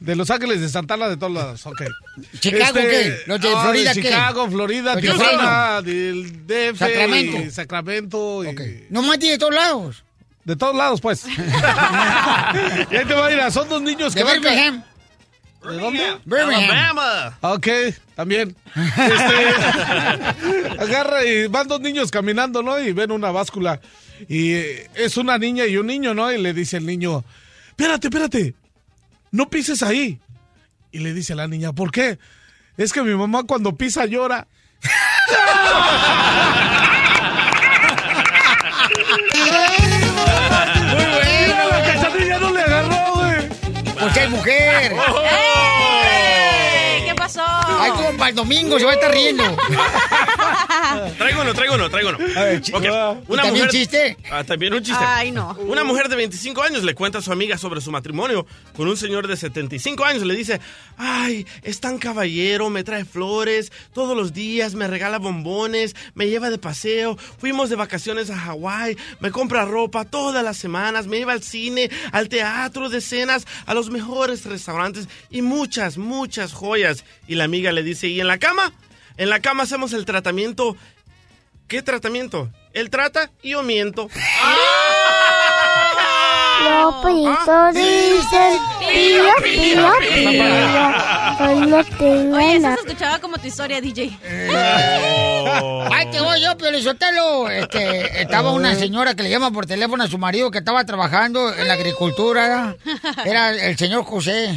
de 0.00 0.16
Los 0.16 0.28
Ángeles, 0.30 0.60
de 0.60 0.68
Santana, 0.68 1.08
de 1.08 1.16
todos 1.16 1.32
lados, 1.32 1.64
ok. 1.66 1.82
¿Chicago 2.40 2.72
qué? 2.74 3.18
¿Los 3.26 3.40
de 3.40 3.48
ah, 3.54 3.62
Florida 3.62 3.94
de 3.94 4.02
qué? 4.02 4.08
Chicago, 4.08 4.50
Florida, 4.50 4.96
de 4.96 5.02
Tijuana, 5.02 5.82
del 5.82 6.46
DF, 6.46 6.78
Sacramento. 6.78 7.36
y 7.38 7.50
Sacramento. 7.50 8.44
y- 8.44 8.86
No 8.90 9.02
más 9.02 9.18
de 9.20 9.38
todos 9.38 9.54
lados. 9.54 10.04
De 10.44 10.56
todos 10.56 10.74
lados, 10.74 11.00
pues. 11.00 11.24
y 12.90 12.96
ahí 12.96 13.04
te 13.06 13.14
va 13.14 13.26
a 13.26 13.32
ir, 13.32 13.40
a- 13.40 13.50
son 13.50 13.68
dos 13.68 13.80
niños 13.82 14.14
De 14.14 14.22
que 14.24 14.32
Birmingham. 14.32 14.82
¿De 15.64 15.78
dónde? 15.78 16.18
Birmingham. 16.24 16.70
Alabama. 16.70 17.38
Ok, 17.40 17.68
también. 18.14 18.54
Este, 18.76 19.54
agarra 20.78 21.24
y 21.24 21.46
van 21.46 21.68
dos 21.68 21.80
niños 21.80 22.10
caminando, 22.10 22.62
¿no? 22.62 22.78
Y 22.78 22.92
ven 22.92 23.10
una 23.10 23.30
báscula. 23.30 23.80
Y 24.28 24.52
es 24.94 25.16
una 25.16 25.38
niña 25.38 25.66
y 25.66 25.76
un 25.76 25.86
niño, 25.86 26.14
¿no? 26.14 26.30
Y 26.32 26.40
le 26.40 26.52
dice 26.52 26.76
el 26.76 26.86
niño, 26.86 27.24
espérate, 27.70 28.08
espérate, 28.08 28.54
no 29.30 29.48
pises 29.48 29.82
ahí. 29.82 30.20
Y 30.92 30.98
le 30.98 31.12
dice 31.14 31.34
la 31.34 31.48
niña, 31.48 31.72
¿por 31.72 31.90
qué? 31.90 32.18
Es 32.76 32.92
que 32.92 33.02
mi 33.02 33.14
mamá 33.14 33.44
cuando 33.44 33.74
pisa 33.74 34.04
llora. 34.06 34.46
Muy 40.92 41.04
bueno. 41.04 41.68
La 41.70 41.82
cachanilla 41.84 42.38
no 42.38 42.52
le 42.52 42.60
agarró, 42.60 43.14
güey. 43.14 43.48
Pues 43.98 44.16
es 44.16 44.30
mujer. 44.30 44.92
¡Ey! 44.92 45.53
Ay, 47.84 47.90
como 47.90 48.26
el 48.26 48.34
domingo 48.34 48.78
se 48.78 48.84
va 48.84 48.92
a 48.92 48.94
estar 48.94 49.10
riendo. 49.10 49.44
Traigo 51.18 51.42
uno, 51.42 51.54
traigo 51.54 51.74
uno, 51.74 51.90
traigo 51.90 52.10
uno. 52.10 52.18
Ok, 52.18 53.24
¿Y 53.28 53.36
también 53.36 53.68
chiste? 53.68 54.16
Ah, 54.30 54.44
también 54.44 54.74
un 54.74 54.82
chiste. 54.82 55.04
Ay, 55.04 55.30
no. 55.30 55.56
Una 55.60 55.84
mujer 55.84 56.08
de 56.08 56.16
25 56.16 56.62
años 56.62 56.82
le 56.82 56.94
cuenta 56.94 57.18
a 57.18 57.22
su 57.22 57.32
amiga 57.32 57.58
sobre 57.58 57.80
su 57.80 57.90
matrimonio 57.90 58.46
con 58.76 58.88
un 58.88 58.96
señor 58.96 59.26
de 59.26 59.36
75 59.36 60.04
años. 60.04 60.22
Le 60.24 60.34
dice, 60.34 60.60
ay, 60.96 61.46
es 61.62 61.80
tan 61.80 61.98
caballero, 61.98 62.70
me 62.70 62.84
trae 62.84 63.04
flores 63.04 63.72
todos 63.92 64.16
los 64.16 64.32
días, 64.32 64.74
me 64.74 64.86
regala 64.86 65.18
bombones, 65.18 65.94
me 66.14 66.28
lleva 66.28 66.50
de 66.50 66.58
paseo, 66.58 67.16
fuimos 67.16 67.70
de 67.70 67.76
vacaciones 67.76 68.30
a 68.30 68.38
Hawái, 68.38 68.96
me 69.20 69.30
compra 69.30 69.64
ropa 69.64 70.04
todas 70.04 70.44
las 70.44 70.56
semanas, 70.56 71.06
me 71.06 71.18
lleva 71.18 71.32
al 71.32 71.42
cine, 71.42 71.90
al 72.12 72.28
teatro 72.28 72.88
de 72.88 73.00
cenas, 73.00 73.46
a 73.66 73.74
los 73.74 73.90
mejores 73.90 74.44
restaurantes 74.44 75.08
y 75.30 75.42
muchas, 75.42 75.98
muchas 75.98 76.52
joyas. 76.52 77.04
Y 77.26 77.34
la 77.34 77.44
amiga 77.44 77.72
le 77.72 77.82
dice, 77.82 78.08
¿y 78.08 78.20
en 78.20 78.26
la 78.26 78.38
cama? 78.38 78.72
En 79.16 79.30
la 79.30 79.40
cama 79.40 79.62
hacemos 79.62 79.92
el 79.92 80.04
tratamiento. 80.04 80.76
¿Qué 81.68 81.82
tratamiento? 81.82 82.50
Él 82.72 82.90
trata 82.90 83.30
y 83.42 83.50
yo 83.50 83.62
miento. 83.62 84.08
Lopito 86.62 87.72
dice, 87.72 88.58
pío, 88.78 89.24
pío, 89.42 89.92
pío, 90.00 90.94
solo 91.38 91.84
tengo 91.98 92.36
Oye, 92.36 92.56
eso 92.56 92.68
se 92.68 92.80
escuchaba 92.86 93.18
como 93.18 93.36
tu 93.38 93.46
historia, 93.46 93.80
DJ. 93.80 94.18
Ay, 95.92 96.10
te 96.10 96.20
voy 96.20 96.40
yo, 96.40 96.56
Piolizotelo. 96.56 97.50
Este, 97.50 98.22
estaba 98.22 98.52
una 98.52 98.74
señora 98.74 99.14
que 99.14 99.22
le 99.22 99.30
llama 99.30 99.50
por 99.50 99.66
teléfono 99.66 100.04
a 100.04 100.08
su 100.08 100.18
marido 100.18 100.50
que 100.50 100.58
estaba 100.58 100.84
trabajando 100.84 101.54
en 101.54 101.68
la 101.68 101.74
agricultura. 101.74 102.76
Era 103.24 103.50
el 103.50 103.76
señor 103.76 104.04
José. 104.04 104.54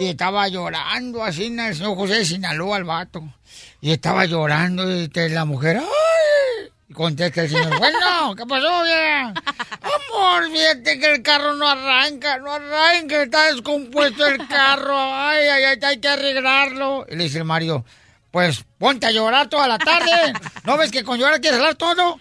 Y 0.00 0.08
estaba 0.08 0.48
llorando 0.48 1.22
así, 1.22 1.50
¿no? 1.50 1.66
el 1.66 1.74
señor 1.74 1.96
José 1.96 2.14
de 2.14 2.24
Sinaloa, 2.24 2.76
al 2.76 2.84
vato. 2.84 3.22
Y 3.80 3.92
estaba 3.92 4.24
llorando 4.24 4.90
y 4.90 5.08
la 5.28 5.44
mujer, 5.44 5.76
¡ay! 5.78 5.84
Y 6.86 6.92
contesta 6.92 7.42
el 7.42 7.48
señor, 7.48 7.78
bueno, 7.78 8.34
¿qué 8.36 8.44
pasó, 8.46 8.82
vieja? 8.82 9.32
Amor, 9.80 10.50
fíjate 10.52 10.98
que 11.00 11.12
el 11.14 11.22
carro 11.22 11.54
no 11.54 11.66
arranca, 11.68 12.38
no 12.38 12.52
arranca, 12.52 13.22
está 13.22 13.52
descompuesto 13.52 14.26
el 14.26 14.46
carro. 14.46 14.94
Ay, 14.96 15.46
ay, 15.48 15.64
ay, 15.64 15.78
hay 15.82 15.98
que 15.98 16.08
arreglarlo. 16.08 17.06
Y 17.08 17.16
le 17.16 17.24
dice 17.24 17.38
el 17.38 17.44
marido, 17.44 17.84
pues 18.30 18.64
ponte 18.78 19.06
a 19.06 19.10
llorar 19.12 19.48
toda 19.48 19.66
la 19.66 19.78
tarde. 19.78 20.34
¿No 20.64 20.76
ves 20.76 20.90
que 20.90 21.04
con 21.04 21.18
llorar 21.18 21.40
quieres 21.40 21.58
hablar 21.58 21.74
todo? 21.76 22.20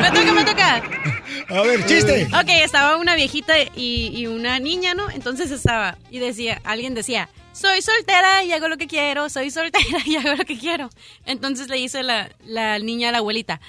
Me 0.00 0.10
toca, 0.10 0.32
me 0.32 0.44
toca. 0.44 0.82
A 1.48 1.62
ver, 1.62 1.84
chiste. 1.86 2.28
Ok, 2.32 2.48
estaba 2.48 2.96
una 2.96 3.14
viejita 3.14 3.54
y, 3.74 4.12
y 4.14 4.26
una 4.26 4.58
niña, 4.58 4.94
¿no? 4.94 5.10
Entonces 5.10 5.50
estaba, 5.50 5.98
y 6.10 6.18
decía, 6.18 6.60
alguien 6.64 6.94
decía, 6.94 7.28
soy 7.52 7.82
soltera 7.82 8.42
y 8.44 8.52
hago 8.52 8.68
lo 8.68 8.76
que 8.78 8.86
quiero, 8.86 9.28
soy 9.28 9.50
soltera 9.50 9.98
y 10.04 10.16
hago 10.16 10.34
lo 10.34 10.44
que 10.44 10.58
quiero. 10.58 10.90
Entonces 11.26 11.68
le 11.68 11.76
dice 11.76 12.02
la, 12.02 12.30
la 12.44 12.78
niña 12.78 13.10
a 13.10 13.12
la 13.12 13.18
abuelita, 13.18 13.60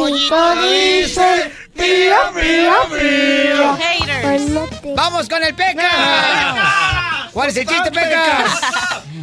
Pío, 1.74 2.16
pío, 2.34 2.74
pío, 2.90 3.76
Haters. 3.76 4.42
¡Vamos 4.94 5.28
con 5.28 5.42
el 5.42 5.54
Pecas! 5.54 7.30
¿Cuál 7.32 7.48
es 7.48 7.56
el 7.56 7.66
chiste, 7.66 7.90
Pecas? 7.90 8.60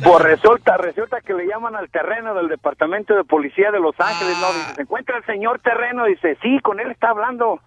Pues 0.03 0.21
resulta, 0.21 0.77
resulta 0.77 1.21
que 1.21 1.33
le 1.33 1.47
llaman 1.47 1.75
al 1.75 1.89
terreno 1.89 2.33
del 2.33 2.47
Departamento 2.47 3.15
de 3.15 3.23
Policía 3.23 3.71
de 3.71 3.79
Los 3.79 3.99
Ángeles, 3.99 4.37
¿no? 4.39 4.47
Dice, 4.47 4.75
¿se 4.75 4.81
encuentra 4.83 5.17
el 5.17 5.25
señor 5.25 5.59
terreno? 5.59 6.05
Dice, 6.05 6.37
sí, 6.41 6.59
con 6.59 6.79
él 6.79 6.91
está 6.91 7.09
hablando. 7.09 7.59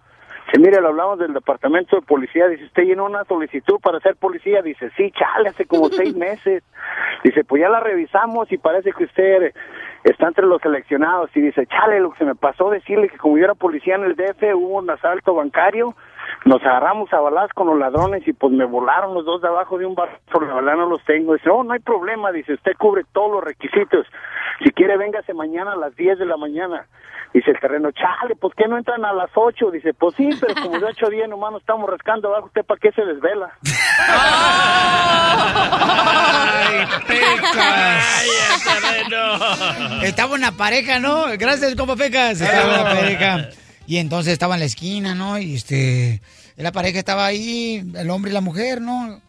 Dice, 0.47 0.59
mire, 0.59 0.81
le 0.81 0.87
hablamos 0.87 1.19
del 1.19 1.33
departamento 1.33 1.95
de 1.95 2.01
policía. 2.01 2.47
Dice, 2.47 2.65
¿usted 2.65 2.83
llenó 2.83 3.05
una 3.05 3.23
solicitud 3.25 3.79
para 3.81 3.99
ser 3.99 4.15
policía? 4.15 4.61
Dice, 4.61 4.89
sí, 4.97 5.11
chale, 5.11 5.49
hace 5.49 5.65
como 5.65 5.89
seis 5.89 6.15
meses. 6.15 6.63
Dice, 7.23 7.43
pues 7.43 7.61
ya 7.61 7.69
la 7.69 7.79
revisamos 7.79 8.51
y 8.51 8.57
parece 8.57 8.91
que 8.91 9.05
usted 9.05 9.53
está 10.03 10.27
entre 10.27 10.45
los 10.45 10.61
seleccionados. 10.61 11.29
Y 11.35 11.41
dice, 11.41 11.65
chale, 11.67 11.99
lo 11.99 12.11
que 12.11 12.19
se 12.19 12.25
me 12.25 12.35
pasó 12.35 12.69
decirle 12.69 13.09
que 13.09 13.17
como 13.17 13.37
yo 13.37 13.45
era 13.45 13.55
policía 13.55 13.95
en 13.95 14.03
el 14.03 14.15
DF, 14.15 14.55
hubo 14.55 14.79
un 14.79 14.89
asalto 14.89 15.35
bancario. 15.35 15.95
Nos 16.45 16.61
agarramos 16.61 17.11
a 17.13 17.19
balas 17.21 17.49
con 17.53 17.67
los 17.67 17.79
ladrones 17.79 18.27
y 18.27 18.33
pues 18.33 18.51
me 18.51 18.65
volaron 18.65 19.13
los 19.13 19.23
dos 19.25 19.41
de 19.41 19.47
abajo 19.47 19.77
de 19.77 19.85
un 19.85 19.95
bar. 19.95 20.19
Por 20.31 20.45
la 20.45 20.55
verdad 20.55 20.75
no 20.75 20.89
los 20.89 21.03
tengo. 21.05 21.33
Dice, 21.33 21.47
no, 21.47 21.63
no 21.63 21.73
hay 21.73 21.79
problema. 21.79 22.31
Dice, 22.31 22.53
usted 22.53 22.73
cubre 22.77 23.03
todos 23.13 23.31
los 23.31 23.43
requisitos. 23.43 24.05
Si 24.63 24.71
quiere, 24.71 24.97
véngase 24.97 25.33
mañana 25.33 25.71
a 25.71 25.77
las 25.77 25.95
10 25.95 26.19
de 26.19 26.25
la 26.25 26.35
mañana. 26.35 26.85
Dice 27.33 27.49
el 27.49 27.59
terreno, 27.59 27.91
chale, 27.91 28.35
¿por 28.35 28.53
qué 28.53 28.67
no 28.67 28.77
entran 28.77 29.03
a 29.05 29.13
las 29.13 29.31
8? 29.33 29.71
Dice, 29.71 29.93
pues 29.93 30.15
sí, 30.15 30.29
pero 30.39 30.53
como 30.61 30.77
de 30.77 30.85
8 30.85 31.07
a 31.07 31.09
10 31.09 31.29
nomás 31.29 31.53
nos 31.53 31.61
estamos 31.61 31.89
rascando 31.89 32.27
abajo, 32.27 32.45
¿usted 32.47 32.63
para 32.63 32.79
qué 32.79 32.91
se 32.91 33.03
desvela? 33.03 33.57
¡Ay, 36.59 36.85
pecas! 37.07 38.03
Estaba 40.03 40.35
una 40.35 40.51
pareja, 40.51 40.99
¿no? 40.99 41.25
Gracias, 41.39 41.75
compa 41.75 41.95
Pecas. 41.95 42.41
Estaba 42.41 42.81
una 42.81 42.83
pareja. 42.83 43.49
Y 43.87 43.97
entonces 43.97 44.33
estaba 44.33 44.53
en 44.53 44.59
la 44.61 44.65
esquina, 44.65 45.15
¿no? 45.15 45.39
Y 45.39 45.55
este, 45.55 46.21
la 46.57 46.71
pareja 46.71 46.99
estaba 46.99 47.25
ahí, 47.25 47.83
el 47.95 48.09
hombre 48.09 48.31
y 48.31 48.33
la 48.33 48.41
mujer, 48.41 48.81
¿no? 48.81 49.21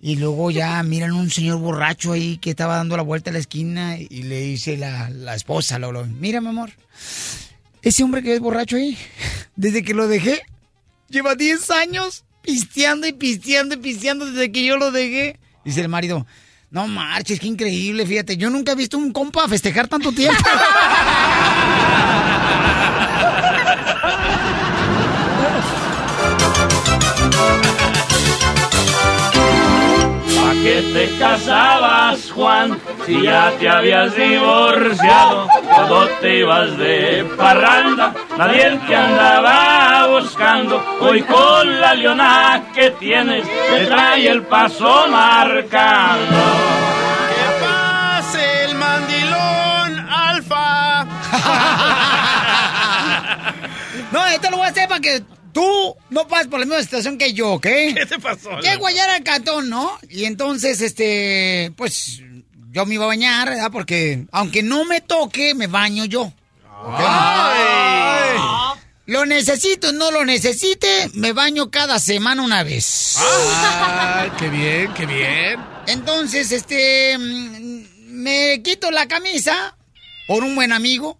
Y 0.00 0.16
luego 0.16 0.50
ya 0.50 0.80
miran 0.84 1.12
un 1.12 1.30
señor 1.30 1.58
borracho 1.58 2.12
ahí 2.12 2.38
que 2.38 2.50
estaba 2.50 2.76
dando 2.76 2.96
la 2.96 3.02
vuelta 3.02 3.30
a 3.30 3.32
la 3.32 3.40
esquina 3.40 3.98
y 3.98 4.22
le 4.22 4.40
dice 4.40 4.76
la, 4.76 5.10
la 5.10 5.34
esposa, 5.34 5.78
lo, 5.78 5.90
lo, 5.90 6.06
mira, 6.06 6.40
mi 6.40 6.48
amor, 6.48 6.70
ese 7.82 8.04
hombre 8.04 8.22
que 8.22 8.34
es 8.34 8.40
borracho 8.40 8.76
ahí, 8.76 8.96
desde 9.56 9.82
que 9.82 9.94
lo 9.94 10.06
dejé, 10.06 10.42
lleva 11.08 11.34
10 11.34 11.70
años 11.72 12.24
pisteando 12.42 13.08
y 13.08 13.12
pisteando 13.12 13.74
y 13.74 13.78
pisteando 13.78 14.26
desde 14.26 14.52
que 14.52 14.64
yo 14.64 14.76
lo 14.76 14.92
dejé. 14.92 15.40
Dice 15.64 15.80
el 15.80 15.88
marido, 15.88 16.24
no 16.70 16.86
marches, 16.86 17.40
qué 17.40 17.48
increíble, 17.48 18.06
fíjate, 18.06 18.36
yo 18.36 18.50
nunca 18.50 18.72
he 18.72 18.76
visto 18.76 18.98
un 18.98 19.12
compa 19.12 19.48
festejar 19.48 19.88
tanto 19.88 20.12
tiempo. 20.12 20.38
qué 30.62 30.82
te 30.92 31.18
casabas, 31.18 32.30
Juan? 32.32 32.78
Si 33.06 33.22
ya 33.22 33.52
te 33.58 33.68
habías 33.68 34.14
divorciado, 34.14 35.48
todo 35.76 36.08
te 36.20 36.38
ibas 36.38 36.76
de 36.76 37.24
parranda, 37.36 38.14
nadie 38.36 38.78
te 38.86 38.96
andaba 38.96 40.06
buscando. 40.08 40.82
Hoy 41.00 41.22
con 41.22 41.80
la 41.80 41.94
leona 41.94 42.62
que 42.74 42.90
tienes, 42.92 43.44
te 43.46 43.86
trae 43.86 44.28
el 44.28 44.42
paso 44.42 45.06
marcando. 45.08 46.36
¡Que 47.28 47.64
pase 47.64 48.64
el 48.64 48.74
mandilón 48.74 50.08
alfa! 50.10 51.06
No, 54.10 54.26
esto 54.26 54.50
lo 54.50 54.56
voy 54.56 54.66
a 54.66 54.70
hacer 54.70 54.88
para 54.88 55.00
que 55.00 55.22
tú 55.58 55.96
no 56.10 56.28
pases 56.28 56.46
por 56.46 56.60
la 56.60 56.66
misma 56.66 56.80
situación 56.82 57.18
que 57.18 57.32
yo, 57.32 57.54
¿ok? 57.54 57.62
¿Qué 57.94 58.06
te 58.08 58.18
pasó? 58.20 58.60
Llego 58.60 58.86
allá 58.86 59.12
al 59.16 59.24
cantón, 59.24 59.68
¿no? 59.68 59.98
Y 60.08 60.24
entonces, 60.24 60.80
este, 60.80 61.72
pues, 61.76 62.20
yo 62.70 62.86
me 62.86 62.94
iba 62.94 63.04
a 63.04 63.08
bañar, 63.08 63.48
¿verdad? 63.48 63.70
Porque 63.72 64.24
aunque 64.30 64.62
no 64.62 64.84
me 64.84 65.00
toque, 65.00 65.54
me 65.56 65.66
baño 65.66 66.04
yo. 66.04 66.32
¿ok? 66.84 67.00
Lo 69.06 69.26
necesito, 69.26 69.92
no 69.92 70.12
lo 70.12 70.24
necesite, 70.24 71.10
me 71.14 71.32
baño 71.32 71.70
cada 71.72 71.98
semana 71.98 72.42
una 72.42 72.62
vez. 72.62 73.16
Ay, 73.18 74.30
qué 74.38 74.48
bien, 74.50 74.94
qué 74.94 75.06
bien. 75.06 75.60
Entonces, 75.88 76.52
este, 76.52 77.18
mm, 77.18 77.82
me 78.12 78.62
quito 78.62 78.92
la 78.92 79.08
camisa 79.08 79.76
por 80.28 80.44
un 80.44 80.54
buen 80.54 80.72
amigo. 80.72 81.18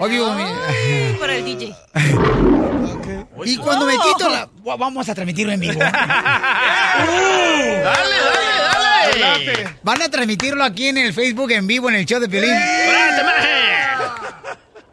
Obvio, 0.00 0.34
mi- 0.34 1.18
Por 1.18 1.30
el 1.30 1.44
DJ. 1.44 1.74
Y 3.44 3.56
cuando 3.56 3.86
me 3.86 3.94
quito 3.94 4.28
la... 4.28 4.48
Vamos 4.76 5.08
a 5.08 5.14
transmitirlo 5.14 5.52
en 5.52 5.60
vivo. 5.60 5.78
¡Dale, 5.80 5.94
dale, 7.82 9.20
dale! 9.20 9.76
Van 9.82 10.02
a 10.02 10.08
transmitirlo 10.08 10.64
aquí 10.64 10.88
en 10.88 10.98
el 10.98 11.12
Facebook 11.12 11.50
en 11.52 11.66
vivo 11.66 11.88
en 11.88 11.96
el 11.96 12.04
show 12.04 12.20
de 12.20 12.28
Piolín. 12.28 12.52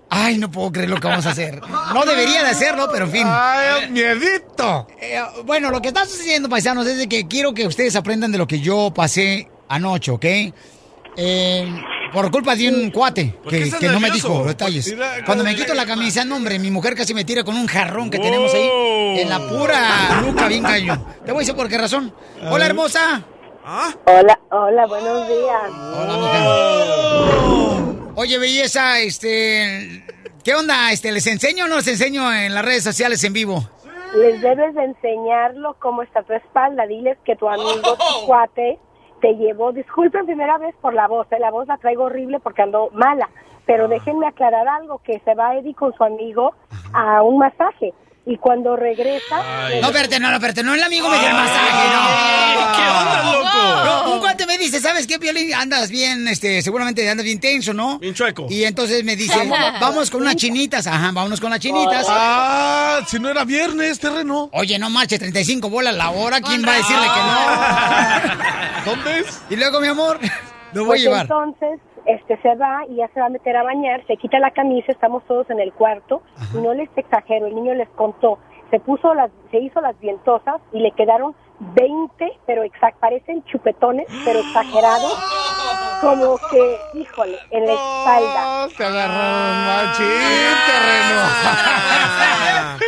Ay, 0.09 0.37
no 0.37 0.49
puedo 0.49 0.71
creer 0.71 0.89
lo 0.89 0.99
que 0.99 1.07
vamos 1.07 1.25
a 1.25 1.31
hacer. 1.31 1.61
No 1.93 2.05
debería 2.05 2.43
de 2.43 2.49
hacerlo, 2.49 2.87
pero 2.91 3.05
en 3.05 3.11
fin. 3.11 3.27
Ay, 3.27 3.89
miedito. 3.89 4.87
Eh, 5.01 5.21
bueno, 5.43 5.69
lo 5.71 5.81
que 5.81 5.89
está 5.89 6.05
sucediendo, 6.05 6.47
paisanos, 6.47 6.87
es 6.87 6.97
de 6.97 7.09
que 7.09 7.27
quiero 7.27 7.53
que 7.53 7.67
ustedes 7.67 7.95
aprendan 7.95 8.31
de 8.31 8.37
lo 8.37 8.47
que 8.47 8.61
yo 8.61 8.93
pasé 8.95 9.49
anoche, 9.67 10.11
¿ok? 10.11 10.25
Eh, 11.17 11.67
por 12.15 12.31
culpa 12.31 12.55
de 12.55 12.69
un 12.69 12.91
cuate 12.91 13.35
¿Por 13.43 13.51
qué 13.51 13.69
que, 13.77 13.89
no 13.89 13.99
me 13.99 14.09
dijo 14.09 14.29
los 14.29 14.47
detalles. 14.47 14.95
Cuando 15.25 15.43
me 15.43 15.53
quito 15.53 15.73
la 15.73 15.85
camisa, 15.85 16.23
no, 16.23 16.37
hombre, 16.37 16.57
mi 16.59 16.71
mujer 16.71 16.95
casi 16.95 17.13
me 17.13 17.25
tira 17.25 17.43
con 17.43 17.57
un 17.57 17.67
jarrón 17.67 18.09
que 18.09 18.19
tenemos 18.19 18.53
ahí 18.53 19.19
en 19.19 19.27
la 19.27 19.39
pura 19.39 20.21
nuca, 20.21 20.47
bien 20.47 20.63
gallo. 20.63 20.97
Te 21.25 21.33
voy 21.33 21.39
a 21.39 21.41
decir 21.41 21.55
por 21.55 21.67
qué 21.67 21.77
razón. 21.77 22.13
Hola, 22.49 22.67
hermosa. 22.67 23.21
¿Ah? 23.65 23.93
Hola, 24.05 24.39
hola, 24.49 24.85
buenos 24.85 25.27
días. 25.27 25.71
Hola, 25.93 26.17
mija. 26.17 28.11
Oye, 28.15 28.37
belleza, 28.37 28.99
este... 28.99 30.05
¿Qué 30.41 30.55
onda? 30.55 30.93
Este, 30.93 31.11
¿Les 31.11 31.27
enseño 31.27 31.65
o 31.65 31.67
no 31.67 31.77
les 31.77 31.87
enseño 31.87 32.31
en 32.31 32.53
las 32.53 32.63
redes 32.63 32.83
sociales 32.83 33.21
en 33.25 33.33
vivo? 33.33 33.67
Les 34.15 34.39
debes 34.39 34.73
de 34.73 34.83
enseñarlo 34.85 35.75
cómo 35.79 36.01
está 36.03 36.23
tu 36.23 36.31
espalda. 36.31 36.87
Diles 36.87 37.17
que 37.25 37.35
tu 37.35 37.49
amigo, 37.49 37.97
tu 37.97 38.25
cuate, 38.25 38.79
te 39.25 39.35
llevó. 39.37 39.71
Disculpen 39.71 40.27
primera 40.27 40.59
vez 40.59 40.75
por 40.81 40.93
la 40.93 41.07
voz. 41.07 41.25
¿eh? 41.31 41.39
La 41.39 41.49
voz 41.49 41.67
la 41.67 41.77
traigo 41.77 42.03
horrible 42.03 42.39
porque 42.39 42.61
ando 42.61 42.91
mala. 42.93 43.27
Pero 43.65 43.87
déjenme 43.87 44.27
aclarar 44.27 44.67
algo, 44.67 44.99
que 44.99 45.19
se 45.21 45.33
va 45.33 45.55
Eddie 45.55 45.73
con 45.73 45.91
su 45.93 46.03
amigo 46.03 46.53
a 46.93 47.23
un 47.23 47.39
masaje. 47.39 47.91
Y 48.27 48.37
cuando 48.37 48.75
regresa... 48.75 49.37
No, 49.81 49.87
espérate, 49.87 50.19
no, 50.19 50.29
no, 50.29 50.35
espérate, 50.35 50.63
no 50.63 50.73
el 50.73 50.81
amigo 50.81 51.07
me 51.09 51.19
dio 51.19 51.27
el 51.27 51.33
masaje, 51.33 51.87
no. 51.93 52.75
¿Qué 52.75 52.81
onda, 52.81 53.23
loco? 53.31 53.85
No, 53.85 54.13
un 54.15 54.19
cuate 54.19 54.47
me 54.47 54.57
dice, 54.57 54.79
¿sabes 54.81 55.05
qué, 55.05 55.19
Piolín? 55.19 55.53
Andas 55.53 55.91
bien, 55.91 56.27
este, 56.27 56.63
seguramente 56.63 57.07
andas 57.07 57.23
bien 57.23 57.39
tenso, 57.39 57.71
¿no? 57.73 57.99
Bien 57.99 58.15
chueco. 58.15 58.47
Y 58.49 58.63
entonces 58.63 59.03
me 59.03 59.15
dice, 59.15 59.47
vamos 59.79 60.09
con 60.09 60.21
unas 60.23 60.37
chinitas, 60.37 60.87
ajá, 60.87 61.11
vámonos 61.11 61.39
con 61.39 61.51
las 61.51 61.59
chinitas. 61.59 62.07
Ah, 62.09 63.01
si 63.07 63.19
no 63.19 63.29
era 63.29 63.43
viernes, 63.45 63.99
terreno. 63.99 64.49
Oye, 64.53 64.79
no 64.79 64.89
marche, 64.89 65.19
35 65.19 65.69
bolas 65.69 65.93
la 65.95 66.09
hora, 66.09 66.41
¿quién 66.41 66.63
va 66.65 66.73
a 66.73 66.77
decirle 66.77 67.05
que 67.13 67.19
no? 67.21 68.95
¿Dónde 68.95 69.19
es? 69.19 69.39
Y 69.51 69.55
luego, 69.55 69.79
mi 69.79 69.87
amor, 69.87 70.19
lo 70.73 70.85
voy 70.85 70.97
Pues 70.97 71.01
a 71.01 71.03
llevar. 71.03 71.21
entonces, 71.21 71.79
este 72.05 72.37
se 72.41 72.55
va 72.55 72.81
y 72.89 72.95
ya 72.97 73.07
se 73.13 73.19
va 73.19 73.27
a 73.27 73.29
meter 73.29 73.55
a 73.57 73.63
bañar, 73.63 74.05
se 74.07 74.17
quita 74.17 74.39
la 74.39 74.51
camisa, 74.51 74.91
estamos 74.91 75.23
todos 75.27 75.49
en 75.49 75.59
el 75.59 75.73
cuarto 75.73 76.21
y 76.53 76.57
no 76.57 76.73
les 76.73 76.89
exagero, 76.95 77.47
el 77.47 77.55
niño 77.55 77.73
les 77.73 77.89
contó, 77.89 78.37
se 78.71 78.79
puso 78.79 79.13
las, 79.13 79.31
se 79.51 79.59
hizo 79.59 79.81
las 79.81 79.99
vientosas 79.99 80.55
y 80.73 80.79
le 80.79 80.91
quedaron 80.91 81.35
20, 81.59 82.39
pero 82.45 82.63
exact, 82.63 82.97
parecen 82.99 83.43
chupetones, 83.45 84.05
pero 84.25 84.39
exagerados, 84.39 85.17
como 86.01 86.37
que, 86.51 86.77
híjole, 86.99 87.37
en 87.51 87.65
la 87.65 87.71
espalda. 87.73 88.65
Oh, 88.65 88.69
te 88.75 88.83
agarraron 88.85 89.65
machín, 89.65 90.05
terreno. 90.67 91.21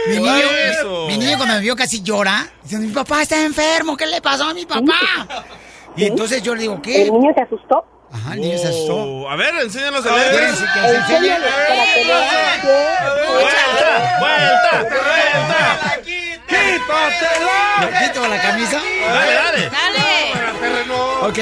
Mi 0.07 0.13
¿Qué 0.13 0.19
niño, 0.19 0.45
eso? 0.71 1.05
mi 1.07 1.17
niño 1.17 1.37
cuando 1.37 1.55
me 1.55 1.61
vio 1.61 1.75
casi 1.75 2.01
llora, 2.03 2.45
dice, 2.63 2.77
mi 2.77 2.91
papá 2.93 3.21
está 3.21 3.43
enfermo, 3.43 3.95
¿qué 3.95 4.05
le 4.05 4.21
pasó 4.21 4.49
a 4.49 4.53
mi 4.53 4.65
papá? 4.65 4.93
Y 5.95 6.05
entonces 6.05 6.43
yo 6.43 6.53
le 6.53 6.61
digo, 6.61 6.75
El 6.75 6.81
¿qué? 6.81 7.09
niño 7.11 7.31
se 7.33 7.41
asustó. 7.41 7.85
Ajá, 8.17 8.33
el 8.33 8.41
niño 8.41 8.57
se 8.57 8.67
asustó. 8.67 9.29
A 9.29 9.35
ver, 9.35 9.53
enséñanos 9.61 10.05
A 10.05 10.13
a 10.13 10.15
ver, 10.15 10.31
¡Vuelta! 13.37 14.17
¡Vuelta! 14.19 14.85
¡Vuelta! 14.89 16.01
¿Me 17.79 18.07
quito 18.07 18.27
la 18.27 18.41
camisa? 18.41 18.81
Dale, 19.07 19.33
dale. 19.33 19.69
¡Dale! 19.69 19.97
Ok, 21.21 21.39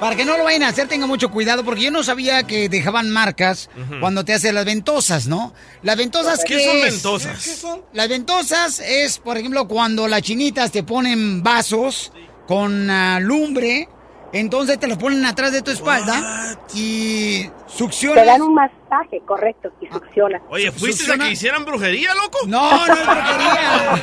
para 0.00 0.16
que 0.16 0.24
no 0.24 0.36
lo 0.36 0.44
vayan 0.44 0.62
a 0.64 0.68
hacer, 0.68 0.88
tengan 0.88 1.08
mucho 1.08 1.30
cuidado, 1.30 1.64
porque 1.64 1.82
yo 1.82 1.90
no 1.90 2.02
sabía 2.02 2.42
que 2.44 2.68
dejaban 2.68 3.10
marcas 3.10 3.68
cuando 4.00 4.24
te 4.24 4.34
hacen 4.34 4.54
las 4.54 4.64
ventosas, 4.64 5.26
¿no? 5.26 5.54
Las 5.82 5.96
ventosas, 5.96 6.40
¿qué, 6.46 6.56
¿Qué 6.56 6.64
son 6.64 6.76
es? 6.76 6.82
ventosas? 6.92 7.64
Las 7.92 8.08
ventosas 8.08 8.80
es, 8.80 9.18
por 9.18 9.38
ejemplo, 9.38 9.66
cuando 9.66 10.06
las 10.08 10.22
chinitas 10.22 10.70
te 10.70 10.82
ponen 10.82 11.42
vasos 11.42 12.12
con 12.46 12.90
ah, 12.90 13.18
lumbre, 13.20 13.88
entonces 14.32 14.78
te 14.78 14.86
los 14.86 14.98
ponen 14.98 15.24
atrás 15.24 15.52
de 15.52 15.62
tu 15.62 15.70
espalda 15.70 16.56
y 16.74 17.44
Te 17.44 17.52
succionas. 17.66 18.26
dan 18.26 18.42
un 18.42 18.54
masaje, 18.54 19.20
correcto, 19.26 19.70
y 19.80 19.86
succiona. 19.86 20.40
Oye, 20.50 20.70
¿fuiste 20.72 21.02
a 21.04 21.06
¿Succiona? 21.06 21.24
que 21.26 21.30
hicieran 21.32 21.64
brujería, 21.64 22.14
loco? 22.14 22.38
No, 22.46 22.86
no 22.86 22.94
es 22.94 23.06
brujería. 23.06 24.02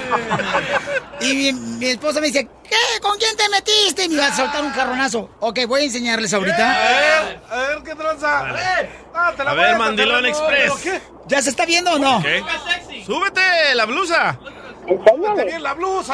Y 1.21 1.33
mi, 1.33 1.53
mi 1.53 1.85
esposa 1.87 2.19
me 2.21 2.27
dice, 2.27 2.47
¿qué? 2.63 2.75
¿Con 3.01 3.17
quién 3.17 3.35
te 3.37 3.47
metiste? 3.49 4.05
Y 4.05 4.09
me 4.09 4.17
va 4.17 4.27
a 4.27 4.35
soltar 4.35 4.63
un 4.63 4.71
carronazo. 4.71 5.29
Ok, 5.39 5.59
voy 5.67 5.81
a 5.81 5.83
enseñarles 5.85 6.33
ahorita. 6.33 6.71
A 6.71 6.89
ver, 6.89 7.39
a 7.49 7.55
ver 7.67 7.83
qué 7.83 7.95
tranza. 7.95 8.49
Eh, 8.81 8.89
ah, 9.13 9.33
te 9.35 9.43
la 9.43 9.51
A 9.51 9.53
ver, 9.53 9.77
Mandilón 9.77 10.25
Express. 10.25 10.73
¿Ya 11.27 11.41
se 11.41 11.49
está 11.49 11.65
viendo 11.65 11.93
o 11.93 11.99
no? 11.99 12.21
¿Qué? 12.21 12.43
¡Súbete 13.05 13.41
la 13.75 13.85
blusa! 13.85 14.39
Enséñale. 14.87 15.43
Tenía 15.43 15.59
la 15.59 15.73
blusa, 15.73 16.13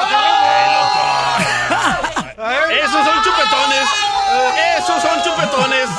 Esos 2.72 3.06
son 3.06 3.24
chupetones. 3.24 3.88
Esos 4.78 5.02
son 5.02 5.24
chupetones. 5.24 5.90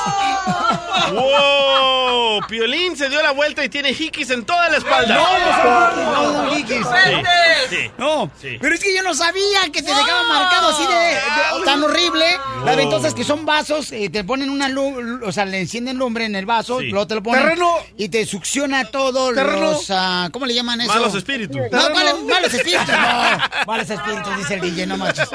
¡Wow! 1.12 2.40
Piolín 2.48 2.96
se 2.96 3.08
dio 3.08 3.22
la 3.22 3.32
vuelta 3.32 3.64
y 3.64 3.68
tiene 3.68 3.92
jiquis 3.92 4.30
en 4.30 4.44
toda 4.44 4.68
la 4.70 4.78
espalda. 4.78 5.14
No, 5.14 5.38
no 5.38 5.62
son 5.62 6.04
no 6.12 6.32
son 6.32 6.50
jiquis. 6.56 6.86
Sí. 7.72 7.90
No, 7.98 8.30
Sí. 8.40 8.56
pero 8.60 8.74
es 8.74 8.80
que 8.82 8.94
yo 8.94 9.02
no 9.02 9.14
sabía 9.14 9.60
que 9.72 9.82
te 9.82 9.88
dejaba 9.94 10.22
marcado 10.28 10.68
así 10.68 10.82
de, 10.86 10.94
de- 10.94 11.64
tan 11.64 11.82
horrible. 11.82 12.24
Las 12.64 12.76
ventosas 12.76 13.14
que 13.14 13.24
son 13.24 13.44
vasos, 13.46 13.92
eh, 13.92 14.10
te 14.10 14.24
ponen 14.24 14.50
una 14.50 14.68
luz, 14.68 14.94
o 15.24 15.32
sea, 15.32 15.44
le 15.44 15.60
encienden 15.60 15.96
lumbre 15.98 16.24
en 16.26 16.34
el 16.34 16.46
vaso, 16.46 16.80
Sí. 16.80 16.86
luego 16.88 17.06
te 17.06 17.14
lo 17.14 17.22
ponen 17.22 17.42
Terreno. 17.42 17.74
y 17.96 18.08
te 18.08 18.26
succiona 18.26 18.84
todo 18.90 19.32
Terreno. 19.32 19.60
los, 19.72 19.86
ah, 19.90 20.28
¿cómo 20.32 20.46
le 20.46 20.54
llaman 20.54 20.80
eso? 20.80 20.92
Malos 20.92 21.14
espíritus. 21.14 21.56
No, 21.70 21.90
vale, 21.94 22.14
malos 22.28 22.52
espíritus, 22.54 22.88
no. 22.88 23.38
Malos 23.66 23.90
espíritus, 23.90 24.36
dice 24.38 24.54
el 24.54 24.60
DJ, 24.60 24.86
no 24.86 24.96
manches. 24.96 25.28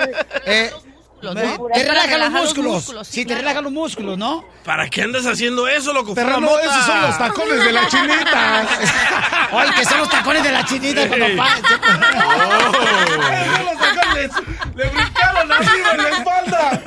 Eh, 0.46 0.72
Los 1.22 1.36
eh, 1.36 1.46
músculos. 1.46 1.78
te 1.78 1.84
relaja 1.84 2.18
los 2.18 2.20
los 2.20 2.32
músculos. 2.44 2.74
músculos, 2.74 3.08
Sí, 3.08 3.14
sí, 3.14 3.22
te 3.22 3.26
claro. 3.28 3.42
relaja 3.42 3.62
los 3.62 3.72
músculos, 3.72 4.18
¿no? 4.18 4.46
¿Para 4.64 4.88
qué 4.90 5.02
andas 5.02 5.26
haciendo 5.26 5.68
eso, 5.68 5.92
loco? 5.94 6.14
Terreno, 6.14 6.42
mota. 6.42 6.62
esos 6.64 6.86
son 6.86 7.02
los 7.02 7.18
tacones 7.18 7.64
de 7.64 7.72
la 7.72 7.88
chinita. 7.88 8.68
Oye, 9.52 9.72
que 9.76 9.86
son 9.86 9.98
los 10.00 10.10
tacones 10.10 10.44
de 10.44 10.52
la 10.52 10.64
chinita 10.66 11.08
cuando 11.08 11.26
pa- 11.36 11.58
Esos 11.58 11.70
son 13.58 13.66
los 13.66 13.78
tacones. 13.80 14.32
Le 14.76 14.90
brincaron 14.90 15.52
arriba 15.52 15.92
en 15.92 15.98
la 16.04 16.10
espalda. 16.10 16.82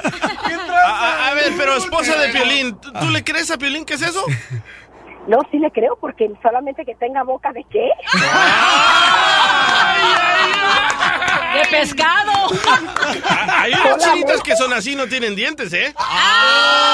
¿Qué 0.46 0.54
A, 0.54 1.28
a- 1.28 1.34
ver, 1.34 1.52
pero 1.56 1.76
esposa 1.76 2.16
de 2.16 2.28
Piolín, 2.28 2.78
¿tú, 2.80 2.92
tú 2.92 3.10
le 3.10 3.24
crees 3.24 3.50
a 3.50 3.58
Piolín 3.58 3.84
qué 3.84 3.94
es 3.94 4.02
eso? 4.02 4.24
No, 5.26 5.38
sí 5.50 5.58
le 5.58 5.70
creo, 5.70 5.96
porque 6.00 6.30
solamente 6.42 6.84
que 6.84 6.94
tenga 6.94 7.22
boca 7.24 7.52
de 7.52 7.64
qué. 7.70 7.90
¡De 11.60 11.66
pescado! 11.70 12.32
Ah, 13.28 13.60
Hay 13.62 13.72
unas 13.74 13.98
chinitas 13.98 14.40
que 14.42 14.56
son 14.56 14.72
así, 14.72 14.94
no 14.96 15.06
tienen 15.06 15.34
dientes, 15.36 15.72
¿eh? 15.72 15.94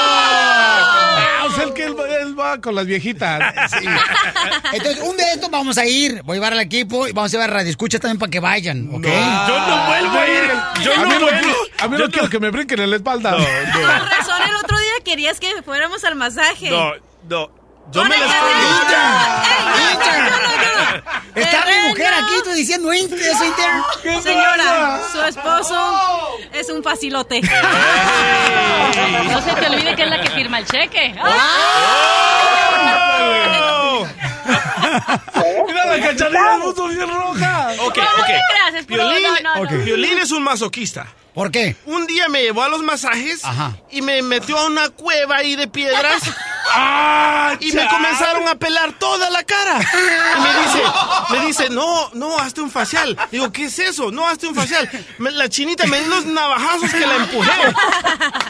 Ah, 0.09 1.45
o 1.47 1.51
sea, 1.51 1.63
el 1.65 1.73
que 1.73 1.85
él, 1.85 1.97
va- 1.99 2.07
él 2.07 2.37
va 2.39 2.59
con 2.59 2.75
las 2.75 2.85
viejitas. 2.85 3.41
Entonces, 4.73 5.01
un 5.03 5.15
día 5.17 5.27
de 5.27 5.33
estos 5.33 5.49
vamos 5.49 5.77
a 5.77 5.85
ir. 5.85 6.21
Voy 6.23 6.35
a 6.35 6.37
llevar 6.37 6.53
al 6.53 6.59
equipo 6.59 7.07
y 7.07 7.11
vamos 7.13 7.31
a 7.31 7.37
llevar 7.37 7.51
radio 7.51 7.69
escucha 7.69 7.99
también 7.99 8.19
para 8.19 8.29
que 8.29 8.39
vayan, 8.39 8.89
¿ok? 8.93 9.05
Yo 9.05 9.59
no 9.67 9.85
vuelvo 9.87 10.17
a 10.19 10.27
ir. 10.27 10.51
Yo 10.83 10.93
a 10.93 10.97
no 10.97 11.07
mí 11.07 11.13
no, 11.15 11.19
vuelvo. 11.21 11.55
a 11.79 11.87
mí 11.87 11.97
no 11.97 12.09
quiero 12.09 12.29
que 12.29 12.39
me 12.39 12.49
brinquen 12.51 12.79
en 12.81 12.89
la 12.89 12.95
espalda. 12.97 13.31
Con 13.31 13.39
razón, 14.09 14.41
el 14.49 14.55
otro 14.57 14.77
día 14.77 14.91
querías 15.05 15.39
que 15.39 15.61
fuéramos 15.63 16.03
al 16.03 16.15
masaje. 16.15 16.69
No, 16.69 16.91
no. 17.29 17.49
Yo 17.91 18.03
me 18.03 18.17
la. 18.17 18.25
Inter. 19.91 21.03
Está 21.35 21.65
mi 21.65 21.89
mujer 21.89 22.13
aquí, 22.13 22.33
tú 22.43 22.51
diciendo 22.51 22.93
Inter, 22.93 23.19
eso 23.19 23.45
Inter. 23.45 23.69
Señora, 24.21 24.99
su 25.11 25.21
esposo 25.21 26.37
es 26.51 26.69
un 26.69 26.83
facilote. 26.83 27.41
No 27.41 27.49
se 29.41 29.53
te 29.53 29.67
olvide 29.67 29.95
que 29.95 30.03
es 30.03 30.09
la 30.09 30.21
que 30.21 30.29
firma 30.31 30.59
el 30.59 30.65
cheque. 30.65 31.15
¡Oh! 31.23 31.27
Mira 35.67 35.85
la 35.85 35.99
cacharilla 35.99 36.57
del 36.57 36.95
bien 36.95 37.09
roja. 37.09 37.69
Ok, 37.79 37.97
ok. 37.97 38.25
creas, 38.25 38.73
es 38.75 38.85
puro- 38.85 39.09
Piolín, 39.09 39.23
no, 39.43 39.55
no, 39.55 39.63
no. 39.71 39.83
Piolín 39.83 40.17
es 40.19 40.31
un 40.31 40.43
masoquista. 40.43 41.07
¿Por 41.33 41.51
qué? 41.51 41.75
Un 41.85 42.07
día 42.07 42.27
me 42.29 42.41
llevó 42.41 42.63
a 42.63 42.67
los 42.67 42.81
masajes 42.81 43.45
Ajá. 43.45 43.77
y 43.91 44.01
me 44.01 44.23
metió 44.23 44.57
a 44.57 44.65
una 44.65 44.89
cueva 44.89 45.35
ahí 45.37 45.55
de 45.55 45.67
piedras 45.67 46.23
Ah, 46.69 47.55
y 47.61 47.71
me 47.71 47.87
comenzaron 47.87 48.45
a 48.47 48.55
pelar 48.55 48.91
toda 48.99 49.29
la 49.29 49.41
cara. 49.43 49.79
Y 49.79 50.41
me 50.41 50.49
dice, 50.61 50.83
me 51.29 51.39
dice, 51.47 51.69
no, 51.69 52.09
no, 52.13 52.37
hazte 52.37 52.59
un 52.59 52.69
facial. 52.69 53.17
Digo, 53.31 53.53
¿qué 53.53 53.65
es 53.65 53.79
eso? 53.79 54.11
No, 54.11 54.27
hazte 54.27 54.47
un 54.47 54.53
facial. 54.55 54.89
Me- 55.17 55.31
la 55.31 55.47
chinita 55.47 55.87
me 55.87 55.97
dio 55.99 56.07
unos 56.07 56.25
navajazos 56.25 56.91
que 56.91 57.07
la 57.07 57.15
empujé. 57.15 57.51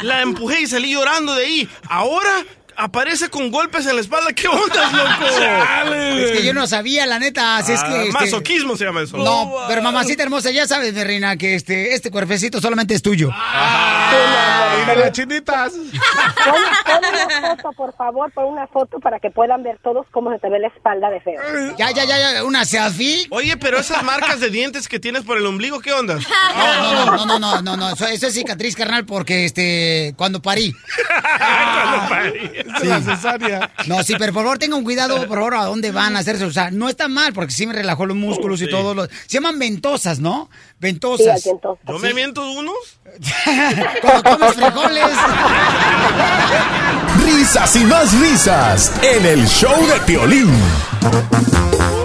La 0.02 0.22
empujé 0.22 0.62
y 0.62 0.68
salí 0.68 0.94
llorando 0.94 1.36
de 1.36 1.46
ahí. 1.46 1.70
Ahora 1.90 2.44
aparece 2.78 3.30
con 3.30 3.50
golpes 3.52 3.86
en 3.88 3.96
la 3.96 4.02
espalda. 4.02 4.32
¿Qué 4.34 4.48
onda, 4.48 4.92
loco? 4.92 5.26
Es 6.18 6.32
que 6.40 6.44
yo 6.46 6.54
no 6.54 6.68
sabía, 6.68 7.06
la 7.06 7.20
neta, 7.20 7.58
así 7.58 7.72
es 7.74 7.82
Ah, 7.84 7.88
que... 7.90 8.02
este, 8.08 8.12
Masoquismo 8.14 8.76
se 8.78 8.86
llama 8.86 9.02
eso. 9.02 9.18
No, 9.18 9.54
pero 9.68 9.82
mamacita 9.82 10.24
hermosa, 10.24 10.52
ya 10.52 10.68
sabes, 10.68 10.94
mi 10.94 11.04
reina, 11.04 11.36
que 11.38 11.56
este, 11.56 11.94
este 11.94 12.12
cuerpecito 12.12 12.60
solamente 12.62 12.94
es 12.94 13.02
tuyo. 13.02 13.30
Y 13.30 14.86
de 14.90 14.96
las 14.96 15.12
chinitas. 15.12 15.74
Pon, 15.74 16.54
pon 16.86 17.02
una 17.14 17.56
foto, 17.56 17.72
por 17.74 17.96
favor, 17.96 18.32
pon 18.32 18.46
una 18.46 18.68
foto 18.68 19.00
para 19.00 19.20
que 19.20 19.30
puedan 19.32 19.64
ver 19.64 19.80
todos 19.84 20.06
cómo 20.12 20.32
se 20.32 20.40
te 20.40 20.50
ve 20.50 20.60
la 20.60 20.68
espalda 20.68 21.10
de 21.10 21.20
feo. 21.22 21.42
Ya, 21.78 21.92
ya, 21.92 22.06
ya, 22.06 22.34
ya, 22.34 22.44
una 22.44 22.66
selfie. 22.66 23.28
Oye, 23.30 23.58
pero 23.58 23.80
esas 23.80 24.04
marcas 24.04 24.40
de 24.40 24.50
dientes 24.50 24.88
que 24.88 25.00
tienes 25.00 25.24
por 25.24 25.38
el 25.38 25.46
ombligo, 25.46 25.80
¿qué 25.80 25.94
onda? 25.94 26.16
No, 26.16 26.94
no, 26.94 27.06
no, 27.06 27.26
no, 27.26 27.40
no, 27.40 27.62
no, 27.62 27.78
no, 27.78 27.90
eso, 27.94 28.06
eso 28.08 28.28
es 28.28 28.34
cicatriz, 28.34 28.76
carnal, 28.76 29.06
porque 29.06 29.46
este, 29.46 30.14
cuando 30.18 30.42
parí. 30.42 30.74
Cuando 31.38 32.10
parí. 32.10 32.52
Es 32.76 32.84
la 32.88 33.02
cesárea. 33.16 33.72
No, 33.88 34.04
sí, 34.04 34.14
pero 34.18 34.34
por 34.34 34.44
favor 34.44 34.58
tengan 34.60 34.84
cuidado, 34.84 35.18
por 35.28 35.38
favor, 35.38 35.56
a 35.56 35.66
dónde 35.66 35.92
van 35.92 36.16
a 36.16 36.20
hacerse. 36.20 36.46
O 36.46 36.52
sea, 36.52 36.72
no 36.72 36.90
está 36.90 37.08
mal, 37.08 37.34
porque 37.34 37.54
sí 37.54 37.66
me 37.68 37.74
relajó 37.74 38.06
los 38.06 38.18
músculos 38.18 38.62
y 38.62 38.66
Sí. 38.66 38.72
todo. 38.72 38.94
Lo... 38.94 39.06
Se 39.06 39.12
llaman 39.30 39.58
ventosas, 39.60 40.20
¿no? 40.20 40.50
Sí, 40.52 40.58
Ventosas. 40.80 41.44
¿Yo 41.44 42.00
me 42.00 42.14
miento 42.14 42.50
unos? 42.52 42.76
Cuando 44.02 44.38
comes 44.38 44.54
frijoles. 44.56 45.06
Risas 47.26 47.76
y 47.76 47.84
más 47.86 48.14
risas 48.20 48.92
en 49.02 49.26
el 49.26 49.48
show 49.48 49.76
de 49.88 50.00
Piolín. 50.06 50.52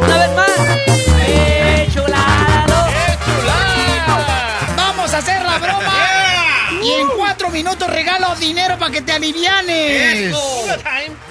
Una 0.01 0.17
vez 0.19 0.37
más. 0.37 1.02
Y 6.83 6.91
en 7.01 7.09
cuatro 7.17 7.51
minutos 7.51 7.89
regalo 7.89 8.35
dinero 8.37 8.79
para 8.79 8.91
que 8.91 9.03
te 9.03 9.13
alivianes. 9.13 10.35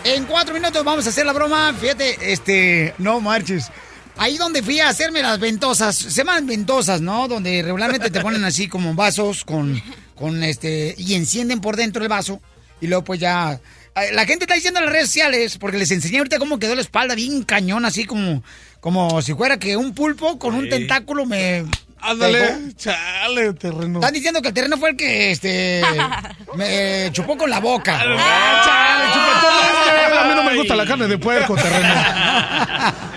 En 0.03 0.25
cuatro 0.25 0.53
minutos 0.53 0.83
vamos 0.83 1.05
a 1.05 1.09
hacer 1.09 1.25
la 1.25 1.33
broma. 1.33 1.73
Fíjate, 1.79 2.31
este, 2.31 2.93
no 2.97 3.19
marches. 3.19 3.69
Ahí 4.17 4.37
donde 4.37 4.61
fui 4.61 4.79
a 4.79 4.89
hacerme 4.89 5.21
las 5.21 5.39
ventosas, 5.39 5.95
se 5.95 6.09
llaman 6.11 6.45
ventosas, 6.45 7.01
¿no? 7.01 7.27
Donde 7.27 7.63
regularmente 7.63 8.09
te 8.09 8.21
ponen 8.21 8.43
así 8.43 8.67
como 8.67 8.93
vasos 8.93 9.43
con, 9.43 9.81
con 10.15 10.43
este, 10.43 10.93
y 10.97 11.15
encienden 11.15 11.59
por 11.59 11.75
dentro 11.75 12.03
el 12.03 12.09
vaso. 12.09 12.41
Y 12.81 12.87
luego 12.87 13.03
pues 13.03 13.19
ya... 13.19 13.59
eh, 13.95 14.11
La 14.13 14.25
gente 14.25 14.45
está 14.45 14.55
diciendo 14.55 14.79
en 14.79 14.85
las 14.85 14.93
redes 14.93 15.07
sociales, 15.07 15.57
porque 15.57 15.77
les 15.77 15.91
enseñé 15.91 16.19
ahorita 16.19 16.39
cómo 16.39 16.59
quedó 16.59 16.75
la 16.75 16.81
espalda 16.81 17.15
bien 17.15 17.43
cañón, 17.43 17.85
así 17.85 18.05
como, 18.05 18.43
como 18.79 19.21
si 19.21 19.33
fuera 19.33 19.57
que 19.57 19.77
un 19.77 19.93
pulpo 19.93 20.37
con 20.37 20.55
un 20.55 20.69
tentáculo 20.69 21.25
me... 21.25 21.65
Ándale, 22.01 22.73
chale, 22.75 23.53
terreno. 23.53 23.99
Están 23.99 24.13
diciendo 24.13 24.41
que 24.41 24.47
el 24.49 24.53
terreno 24.53 24.77
fue 24.77 24.91
el 24.91 24.97
que 24.97 25.31
este 25.31 25.81
me 26.55 27.09
chupó 27.11 27.37
con 27.37 27.49
la 27.49 27.59
boca. 27.59 27.99
Ah, 28.03 28.61
chale, 28.65 29.05
chupetón, 29.13 30.00
A 30.19 30.23
mí 30.25 30.35
no 30.35 30.43
me 30.43 30.55
gusta 30.57 30.75
la 30.75 30.85
carne 30.85 31.07
de 31.07 31.17
puerco, 31.17 31.55
terreno. 31.55 31.93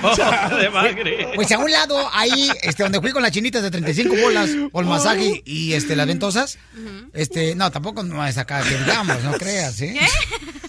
de 0.61 0.70
magre. 0.70 1.28
Pues 1.35 1.50
a 1.52 1.59
un 1.59 1.70
lado, 1.70 2.11
ahí, 2.12 2.50
este, 2.62 2.83
donde 2.83 3.00
fui 3.00 3.12
con 3.12 3.22
las 3.22 3.33
chinitas 3.33 3.62
de 3.62 3.70
35 3.70 4.14
bolas, 4.16 4.50
o 4.72 4.80
el 4.80 4.87
masaje 4.87 5.42
y 5.44 5.72
este, 5.72 5.96
las 5.96 6.07
ventosas, 6.07 6.59
este, 7.12 7.54
no, 7.54 7.70
tampoco 7.70 8.02
no 8.02 8.24
es 8.26 8.38
acá 8.38 8.62
que 8.62 8.76
digamos, 8.76 9.22
no 9.22 9.33
creas, 9.33 9.80
¿eh? 9.80 9.98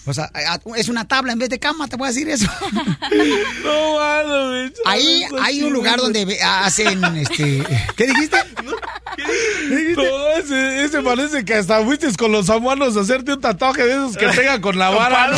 O 0.06 0.14
sea, 0.14 0.30
es 0.76 0.88
una 0.88 1.06
tabla 1.06 1.32
en 1.32 1.38
vez 1.40 1.48
de 1.48 1.58
cama, 1.58 1.88
te 1.88 1.96
voy 1.96 2.06
a 2.06 2.12
decir 2.12 2.28
eso. 2.28 2.48
No, 3.62 4.52
bicho. 4.52 4.82
Ahí 4.84 5.24
hay 5.42 5.62
un 5.62 5.72
lugar 5.72 5.98
donde 5.98 6.38
hacen, 6.42 7.02
este, 7.16 7.64
¿qué 7.96 8.06
dijiste? 8.06 8.36
No, 9.96 10.30
ese, 10.36 10.84
ese 10.84 11.02
parece 11.02 11.44
que 11.44 11.54
hasta 11.54 11.82
fuiste 11.84 12.12
con 12.16 12.32
los 12.32 12.46
samuanos 12.46 12.96
a 12.96 13.00
hacerte 13.00 13.32
un 13.32 13.40
tatuaje 13.40 13.84
de 13.84 13.94
esos 13.94 14.16
que 14.16 14.28
pega 14.36 14.60
con 14.60 14.78
la 14.78 14.90
vara. 14.90 15.30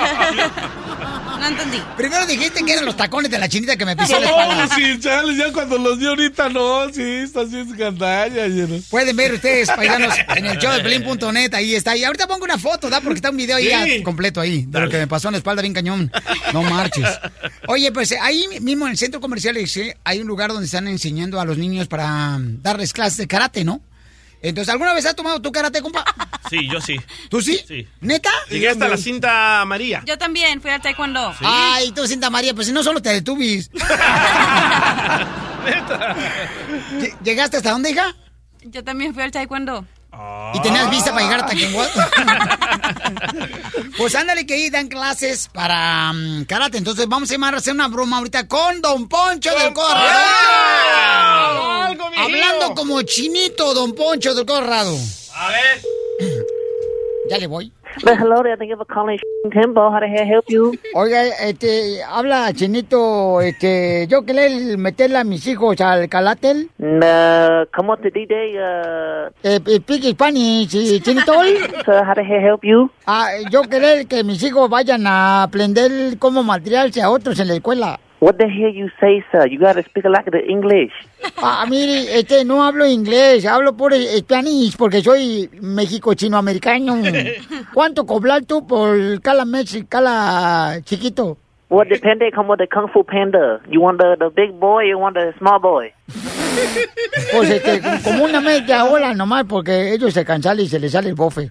¿No? 0.00 1.38
No 1.40 1.46
entendí. 1.46 1.78
Primero 1.96 2.26
dijiste 2.26 2.62
que 2.64 2.72
eran 2.74 2.84
los 2.84 2.96
tacones 2.96 3.30
de 3.30 3.38
la 3.38 3.48
chinita 3.48 3.74
que 3.76 3.86
me 3.86 3.96
pisó 3.96 4.20
la 4.20 4.26
No, 4.30 4.40
espalda. 4.42 4.74
sí, 4.74 5.00
chale, 5.00 5.34
ya 5.36 5.50
cuando 5.52 5.78
los 5.78 5.98
dio 5.98 6.10
ahorita, 6.10 6.50
no, 6.50 6.92
sí, 6.92 7.02
está 7.02 7.40
así 7.42 7.58
escandalla. 7.60 8.46
lleno. 8.46 8.76
Pueden 8.90 9.16
ver 9.16 9.32
ustedes, 9.32 9.70
paisanos, 9.70 10.14
en 10.36 10.46
el 10.46 10.58
show 10.58 10.70
de 10.72 10.80
Pelín.net, 10.80 11.54
ahí 11.54 11.74
está. 11.74 11.96
Y 11.96 12.04
ahorita 12.04 12.26
pongo 12.26 12.44
una 12.44 12.58
foto, 12.58 12.90
¿da? 12.90 13.00
Porque 13.00 13.16
está 13.16 13.30
un 13.30 13.38
video 13.38 13.56
ahí 13.56 13.64
Sí. 13.64 13.70
ya 13.98 14.02
completo 14.04 14.40
ahí, 14.40 14.66
de 14.68 14.80
lo 14.80 14.90
que 14.90 14.98
me 14.98 15.06
pasó 15.06 15.28
en 15.28 15.32
la 15.32 15.38
espalda 15.38 15.62
bien 15.62 15.72
cañón. 15.72 16.12
No 16.52 16.62
marches. 16.62 17.08
Oye, 17.68 17.90
pues 17.92 18.12
eh, 18.12 18.18
ahí 18.20 18.44
mismo 18.60 18.84
en 18.86 18.92
el 18.92 18.98
centro 18.98 19.20
comercial 19.20 19.56
ese, 19.56 19.96
hay 20.04 20.20
un 20.20 20.26
lugar 20.26 20.50
donde 20.50 20.66
están 20.66 20.88
enseñando 20.88 21.40
a 21.40 21.44
los 21.46 21.56
niños 21.56 21.88
para 21.88 22.36
darles 22.38 22.92
clases 22.92 23.16
de 23.16 23.26
karate, 23.26 23.64
¿no? 23.64 23.80
Entonces, 24.42 24.72
¿alguna 24.72 24.94
vez 24.94 25.04
has 25.06 25.14
tomado 25.14 25.40
tu 25.40 25.52
karate, 25.52 25.80
compa? 25.82 26.04
Sí, 26.50 26.66
yo 26.68 26.80
sí. 26.80 26.96
¿Tú 27.28 27.40
sí? 27.40 27.60
Sí. 27.68 27.86
¿Neta? 28.00 28.30
Llegué 28.48 28.70
hasta 28.70 28.88
la 28.88 28.96
cinta 28.96 29.60
amarilla. 29.60 30.02
Yo 30.04 30.18
también 30.18 30.60
fui 30.60 30.70
al 30.72 30.80
taekwondo. 30.82 31.32
Ay, 31.40 31.92
tú, 31.92 32.04
Cinta 32.08 32.28
María, 32.28 32.54
pues 32.54 32.66
si 32.66 32.72
no 32.72 32.82
solo 32.82 33.00
te 33.00 33.10
detubis. 33.10 33.70
Lle- 37.00 37.14
¿Llegaste 37.22 37.58
hasta 37.58 37.70
dónde, 37.70 37.90
hija? 37.90 38.14
Yo 38.62 38.82
también 38.82 39.14
fui 39.14 39.22
al 39.22 39.30
taekwondo. 39.30 39.86
Y 40.54 40.60
tenías 40.60 40.90
vista 40.90 41.12
para 41.12 41.24
llegar 41.24 41.40
a 41.40 41.46
Taquenguato. 41.46 42.00
pues 43.96 44.14
ándale 44.14 44.44
que 44.44 44.54
ahí 44.54 44.70
dan 44.70 44.88
clases 44.88 45.48
para 45.52 46.12
mm, 46.12 46.44
karate. 46.46 46.78
Entonces 46.78 47.06
vamos 47.08 47.30
a 47.30 47.34
llamar 47.34 47.54
a 47.54 47.58
hacer 47.58 47.72
una 47.72 47.88
broma 47.88 48.18
ahorita 48.18 48.48
con 48.48 48.80
Don 48.80 49.08
Poncho 49.08 49.54
del 49.56 49.72
Corrado. 49.72 50.00
Hablando 52.16 52.74
como 52.74 53.02
chinito, 53.02 53.72
Don 53.74 53.94
Poncho 53.94 54.34
del 54.34 54.46
Corrado. 54.46 54.96
A 55.34 55.48
ver. 55.48 55.82
Ya 57.30 57.38
le 57.38 57.46
voy. 57.46 57.72
But 58.04 58.18
hello 58.18 58.42
there, 58.42 58.56
thank 58.56 58.70
you 58.70 58.76
for 58.76 58.84
calling 58.86 59.18
Tempo. 59.52 59.90
How 59.90 60.00
the 60.00 60.06
hell 60.06 60.26
help 60.26 60.44
you? 60.48 60.78
Oiga, 60.94 61.26
este, 61.48 62.02
habla 62.04 62.52
chinito, 62.54 63.40
este, 63.40 64.06
yo 64.08 64.22
quería 64.24 64.76
meterle 64.76 65.18
a 65.18 65.24
mis 65.24 65.46
hijos 65.46 65.80
al 65.80 66.08
calatel. 66.08 66.70
Uh, 66.78 67.66
¿Cómo 67.74 67.96
te 67.96 68.10
dice? 68.10 68.34
Uh, 68.58 69.30
Eh, 69.42 69.58
speak 69.80 70.04
Spanish, 70.12 70.74
eh, 70.74 71.00
chinito. 71.00 71.32
so 71.84 71.92
how 72.04 72.14
the 72.14 72.22
hell 72.22 72.40
help 72.40 72.64
you? 72.64 72.90
Ah, 73.06 73.28
yo 73.50 73.62
quería 73.62 74.04
que 74.04 74.22
mis 74.24 74.42
hijos 74.42 74.68
vayan 74.70 75.06
a 75.06 75.42
aprender 75.42 76.18
cómo 76.18 76.42
materialse 76.42 77.02
a 77.02 77.10
otros 77.10 77.38
en 77.40 77.48
la 77.48 77.54
escuela. 77.54 77.98
What 78.20 78.36
the 78.36 78.48
hell 78.48 78.70
you 78.70 78.90
say, 79.00 79.24
sir? 79.32 79.46
You 79.48 79.58
gotta 79.58 79.82
speak 79.82 80.04
like 80.04 80.30
the 80.30 80.44
English. 80.46 80.92
Ah, 81.38 81.64
mire, 81.66 82.18
este, 82.18 82.44
no 82.44 82.62
hablo 82.62 82.84
inglés, 82.84 83.46
hablo 83.46 83.74
por 83.74 83.94
Spanish 83.94 84.76
porque 84.76 85.00
soy 85.00 85.48
México-chino-americano. 85.60 86.96
¿Cuánto 87.74 88.04
cobrar 88.04 88.44
tú 88.44 88.66
por 88.66 89.20
cada 89.22 89.46
mes, 89.46 89.84
cada 89.88 90.82
chiquito? 90.82 91.38
What 91.70 91.86
depende 91.86 92.30
como 92.32 92.56
the 92.56 92.66
Kung 92.66 92.88
Fu 92.92 93.04
Panda? 93.04 93.60
You 93.70 93.80
want 93.80 93.98
the, 93.98 94.16
the 94.18 94.28
big 94.28 94.58
boy 94.58 94.82
or 94.82 94.84
you 94.84 94.98
want 94.98 95.14
the 95.14 95.32
small 95.38 95.58
boy? 95.58 95.92
Pues 97.32 97.48
este, 97.48 97.80
como 98.04 98.24
una 98.24 98.40
media 98.40 98.84
hora 98.84 99.14
nomás 99.14 99.44
porque 99.48 99.94
ellos 99.94 100.12
se 100.12 100.24
cansan 100.24 100.58
y 100.58 100.66
se 100.66 100.78
les 100.80 100.92
sale 100.92 101.08
el 101.08 101.14
bofe. 101.14 101.50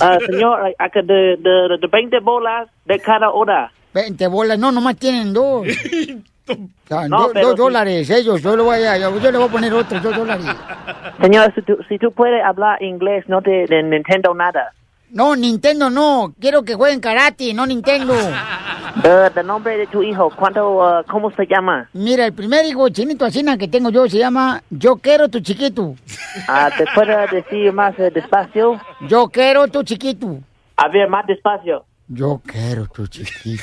Uh, 0.00 0.18
señor, 0.26 0.68
I, 0.68 0.74
I 0.84 0.88
could, 0.90 1.06
the, 1.06 1.36
the, 1.42 1.78
the 1.80 1.86
20 1.86 2.18
bolas 2.20 2.68
de 2.84 2.98
cada 2.98 3.30
hora. 3.30 3.70
20 3.92 4.26
bolas, 4.28 4.58
no, 4.58 4.72
nomás 4.72 4.96
tienen 4.96 5.32
dos. 5.32 5.66
O 6.50 6.56
sea, 6.88 7.06
No, 7.06 7.28
dos 7.28 7.50
sí. 7.52 7.56
dólares, 7.56 8.10
ellos, 8.10 8.42
yo 8.42 8.56
le 8.56 8.62
voy 8.64 8.78
a, 8.82 8.98
yo, 8.98 9.16
yo 9.20 9.30
le 9.30 9.38
voy 9.38 9.46
a 9.48 9.52
poner 9.52 9.72
otros 9.72 10.02
dos 10.02 10.16
dólares. 10.16 10.44
Señor, 11.20 11.54
si 11.54 11.62
tú, 11.62 11.78
si 11.88 11.96
tú 11.96 12.10
puedes 12.10 12.42
hablar 12.44 12.82
inglés, 12.82 13.24
no 13.28 13.40
te 13.40 13.66
de 13.66 13.82
Nintendo 13.84 14.34
nada. 14.34 14.72
No, 15.10 15.36
Nintendo 15.36 15.90
no, 15.90 16.32
quiero 16.40 16.62
que 16.64 16.74
jueguen 16.74 17.00
karate, 17.00 17.52
no 17.54 17.66
Nintendo. 17.66 18.14
Uh, 18.14 19.30
the 19.34 19.42
nombre 19.44 19.76
de 19.76 19.86
tu 19.86 20.02
hijo, 20.02 20.30
¿cuánto, 20.36 20.70
uh, 20.78 21.04
cómo 21.08 21.30
se 21.32 21.46
llama? 21.46 21.88
Mira, 21.92 22.26
el 22.26 22.32
primer 22.32 22.64
hijo 22.64 22.88
chinito 22.88 23.24
asina 23.24 23.56
que 23.56 23.68
tengo 23.68 23.90
yo 23.90 24.08
se 24.08 24.18
llama 24.18 24.62
Yo 24.70 24.96
quiero 24.96 25.28
tu 25.28 25.40
chiquito. 25.40 25.94
Ah, 26.48 26.70
¿Te 26.76 26.84
puedo 26.94 27.16
decir 27.30 27.72
más 27.72 27.96
eh, 27.98 28.10
despacio? 28.12 28.80
Yo 29.08 29.28
quiero 29.28 29.68
tu 29.68 29.82
chiquito. 29.84 30.38
A 30.76 30.88
ver, 30.88 31.08
más 31.08 31.26
despacio. 31.26 31.84
Yo 32.12 32.40
quiero 32.44 32.86
tu 32.88 33.06
chiquito. 33.06 33.62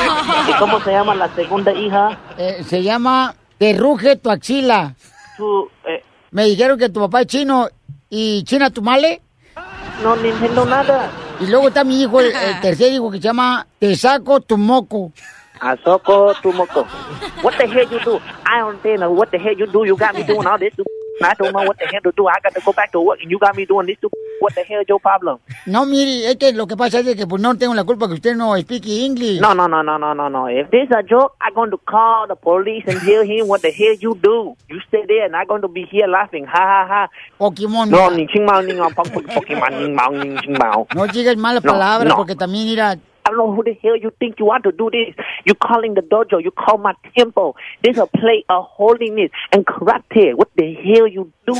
¿Y 0.48 0.52
cómo 0.60 0.80
se 0.80 0.92
llama 0.92 1.16
la 1.16 1.28
segunda 1.34 1.72
hija? 1.72 2.16
Eh, 2.38 2.62
se 2.64 2.82
llama 2.82 3.34
Te 3.58 3.72
ruge 3.72 4.14
tu 4.16 4.30
axila. 4.30 4.94
Tu, 5.36 5.68
eh, 5.84 6.04
Me 6.30 6.44
dijeron 6.44 6.78
que 6.78 6.88
tu 6.90 7.00
papá 7.00 7.22
es 7.22 7.26
chino 7.26 7.68
y 8.08 8.44
China 8.44 8.70
tu 8.70 8.82
male. 8.82 9.20
no 10.02 10.14
Nintendo 10.16 10.64
nada. 10.64 11.10
Y 11.40 11.46
luego 11.48 11.68
está 11.68 11.82
mi 11.82 12.00
hijo, 12.02 12.20
el, 12.20 12.26
el 12.34 12.60
tercer 12.60 12.92
hijo 12.92 13.10
que 13.10 13.18
se 13.18 13.24
llama 13.24 13.66
Te 13.80 13.96
saco 13.96 14.40
tu 14.42 14.56
moco. 14.56 15.12
Asoko 15.60 16.34
Tumoko. 16.40 16.86
What 17.42 17.56
the 17.58 17.66
hell 17.66 17.90
you 17.90 17.98
do? 18.04 18.20
I 18.46 18.60
don't 18.60 18.82
know 18.98 19.10
what 19.10 19.30
the 19.30 19.38
hell 19.38 19.56
you 19.56 19.66
do. 19.66 19.84
You 19.84 19.96
got 19.96 20.14
me 20.14 20.22
doing 20.22 20.46
all 20.46 20.58
this. 20.58 20.72
I 21.20 21.34
don't 21.34 21.52
know 21.52 21.64
what 21.64 21.78
the 21.78 21.86
hell 21.86 22.00
to 22.02 22.12
do. 22.16 22.26
I 22.26 22.38
got 22.42 22.54
to 22.54 22.60
go 22.60 22.72
back 22.72 22.92
to 22.92 23.00
work 23.00 23.20
and 23.20 23.30
you 23.30 23.38
got 23.38 23.56
me 23.56 23.64
doing 23.66 23.86
this. 23.86 23.96
What 24.40 24.54
the 24.54 24.62
hell 24.62 24.80
is 24.80 24.88
your 24.88 25.00
problem? 25.00 25.38
No, 25.66 25.84
mire, 25.84 26.30
es 26.30 26.36
que 26.36 26.52
lo 26.52 26.66
que 26.66 26.76
pasa 26.76 27.00
es 27.00 27.16
que 27.16 27.26
pues 27.26 27.42
no 27.42 27.56
tengo 27.56 27.74
la 27.74 27.84
culpa 27.84 28.06
que 28.06 28.14
usted 28.14 28.36
no 28.36 28.56
speak 28.56 28.86
English. 28.86 29.40
No, 29.40 29.52
no, 29.54 29.66
no, 29.66 29.82
no, 29.82 29.98
no, 29.98 30.14
no, 30.14 30.28
no. 30.28 30.46
If 30.46 30.70
this 30.70 30.88
a 30.96 31.02
joke, 31.02 31.34
I'm 31.40 31.54
going 31.54 31.70
to 31.70 31.78
call 31.78 32.26
the 32.28 32.36
police 32.36 32.84
and 32.86 33.00
tell 33.00 33.24
him 33.24 33.48
what 33.48 33.62
the 33.62 33.72
hell 33.72 33.94
you 33.94 34.14
do. 34.22 34.56
You 34.68 34.80
stay 34.88 35.04
there 35.06 35.26
and 35.26 35.34
I'm 35.34 35.46
going 35.46 35.62
to 35.62 35.68
be 35.68 35.84
here 35.90 36.06
laughing. 36.06 36.46
Ha, 36.46 36.52
ha, 36.52 36.86
ha. 36.86 37.08
Pokemon. 37.40 37.90
No, 37.90 38.10
ni 38.10 38.26
ching 38.28 38.44
mao, 38.44 38.60
ni 38.62 38.74
Pokemon, 38.74 39.80
ni 39.80 39.90
mao, 39.92 40.10
ni 40.10 40.40
ching 40.40 40.56
mao. 40.56 40.86
No 40.94 41.06
digas 41.06 41.36
malas 41.36 41.62
palabras 41.62 42.14
porque 42.14 42.36
también 42.36 42.66
mira, 42.66 42.96
I 43.28 43.30
don't 43.30 43.38
know 43.38 43.54
who 43.54 43.62
the 43.62 43.74
hell 43.82 43.94
you 43.94 44.10
think 44.18 44.38
you 44.38 44.46
want 44.46 44.64
to 44.64 44.72
do 44.72 44.88
this. 44.90 45.14
You 45.44 45.54
calling 45.54 45.92
the 45.92 46.00
dojo. 46.00 46.42
You 46.42 46.50
call 46.50 46.78
my 46.78 46.94
temple. 47.14 47.56
This 47.82 47.98
a 47.98 48.06
play 48.06 48.42
of 48.48 48.64
holiness 48.64 49.30
and 49.52 49.66
karate. 49.66 50.34
What 50.34 50.48
the 50.56 50.72
hell 50.72 51.06
you 51.06 51.30
do? 51.46 51.52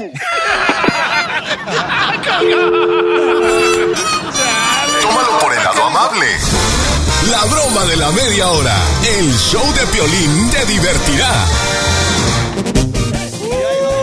Tómalo 5.03 5.39
por 5.43 5.53
el 5.53 5.63
lado 5.63 5.85
amable. 5.85 6.27
La 7.31 7.45
broma 7.45 7.85
de 7.85 7.97
la 7.97 8.11
media 8.13 8.49
hora. 8.49 8.75
El 9.19 9.31
show 9.35 9.61
de 9.75 9.87
Piolín 9.93 10.51
te 10.51 10.65
divertirá. 10.65 11.29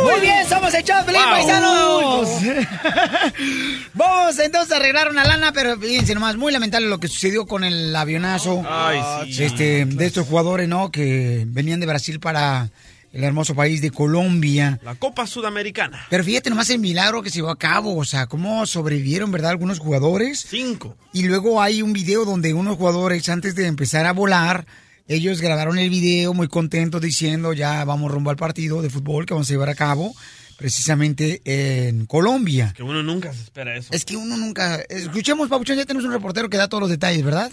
Muy 0.05 0.21
bien, 0.21 0.47
somos 0.47 0.71
el 0.73 0.83
Pelín, 0.83 1.21
Wow. 1.23 1.31
paisanos. 1.31 2.29
Vamos 3.95 4.39
entonces 4.39 4.71
a 4.71 4.75
arreglar 4.77 5.09
una 5.09 5.23
lana, 5.25 5.51
pero 5.51 5.79
fíjense 5.79 6.13
nomás, 6.13 6.35
muy 6.37 6.51
lamentable 6.51 6.87
lo 6.87 6.99
que 6.99 7.07
sucedió 7.07 7.45
con 7.47 7.63
el 7.63 7.95
avionazo. 7.95 8.63
Ay, 8.69 9.33
sí. 9.33 9.43
Este, 9.43 9.85
de 9.85 10.05
estos 10.05 10.27
jugadores, 10.27 10.67
¿no? 10.67 10.91
Que 10.91 11.43
venían 11.47 11.79
de 11.79 11.87
Brasil 11.87 12.19
para 12.19 12.69
el 13.13 13.23
hermoso 13.23 13.55
país 13.55 13.81
de 13.81 13.89
Colombia. 13.89 14.79
La 14.83 14.93
Copa 14.93 15.25
Sudamericana. 15.25 16.05
Pero 16.09 16.23
fíjate 16.23 16.49
nomás 16.51 16.69
el 16.69 16.79
milagro 16.79 17.23
que 17.23 17.29
se 17.31 17.37
llevó 17.37 17.49
a 17.49 17.57
cabo, 17.57 17.97
o 17.97 18.05
sea, 18.05 18.27
cómo 18.27 18.65
sobrevivieron, 18.67 19.31
¿verdad? 19.31 19.51
Algunos 19.51 19.79
jugadores. 19.79 20.45
Cinco. 20.47 20.95
Y 21.13 21.23
luego 21.23 21.61
hay 21.61 21.81
un 21.81 21.93
video 21.93 22.25
donde 22.25 22.53
unos 22.53 22.77
jugadores, 22.77 23.27
antes 23.29 23.55
de 23.55 23.65
empezar 23.67 24.05
a 24.05 24.11
volar, 24.13 24.67
ellos 25.07 25.41
grabaron 25.41 25.77
el 25.77 25.89
video 25.89 26.33
muy 26.33 26.47
contentos 26.47 27.01
diciendo, 27.01 27.53
ya 27.53 27.83
vamos 27.85 28.11
rumbo 28.11 28.31
al 28.31 28.37
partido 28.37 28.81
de 28.81 28.89
fútbol 28.89 29.25
que 29.25 29.33
vamos 29.33 29.49
a 29.49 29.53
llevar 29.53 29.69
a 29.69 29.75
cabo 29.75 30.15
precisamente 30.57 31.41
en 31.43 32.05
Colombia. 32.05 32.73
Que 32.75 32.83
uno 32.83 33.03
nunca 33.03 33.33
se 33.33 33.43
espera 33.43 33.75
eso. 33.75 33.93
Es 33.93 34.05
que 34.05 34.15
uno 34.15 34.37
nunca... 34.37 34.77
Escuchemos, 34.89 35.49
Pabuchón, 35.49 35.77
ya 35.77 35.85
tenemos 35.85 36.05
un 36.05 36.13
reportero 36.13 36.49
que 36.49 36.57
da 36.57 36.67
todos 36.67 36.81
los 36.81 36.89
detalles, 36.89 37.23
¿verdad? 37.23 37.51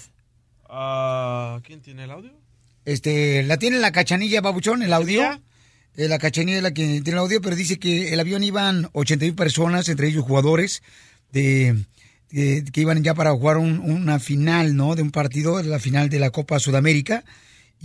Ah, 0.69 1.61
¿Quién 1.65 1.81
tiene 1.81 2.05
el 2.05 2.11
audio? 2.11 2.33
Este, 2.85 3.43
la 3.43 3.59
tiene 3.59 3.79
la 3.79 3.93
cachanilla, 3.93 4.41
Pabuchón, 4.43 4.83
el 4.83 4.93
audio. 4.93 5.23
Eh, 5.97 6.09
la 6.09 6.19
cachanilla 6.19 6.59
es 6.59 6.63
la 6.63 6.73
que 6.73 6.85
tiene 7.03 7.11
el 7.11 7.19
audio, 7.19 7.41
pero 7.43 7.55
dice 7.55 7.79
que 7.79 8.13
el 8.13 8.21
avión 8.21 8.43
iban 8.43 8.89
81 8.93 9.37
personas, 9.37 9.89
entre 9.89 10.09
ellos 10.09 10.25
jugadores 10.25 10.83
de, 11.33 11.85
de- 12.33 12.65
que 12.65 12.81
iban 12.81 13.03
ya 13.05 13.15
para 13.15 13.31
jugar 13.33 13.59
un- 13.59 13.79
una 13.81 14.19
final, 14.19 14.75
¿no? 14.77 14.95
De 14.95 15.03
un 15.03 15.11
partido, 15.11 15.63
la 15.63 15.79
final 15.79 16.09
de 16.09 16.19
la 16.19 16.31
Copa 16.31 16.59
Sudamérica. 16.59 17.25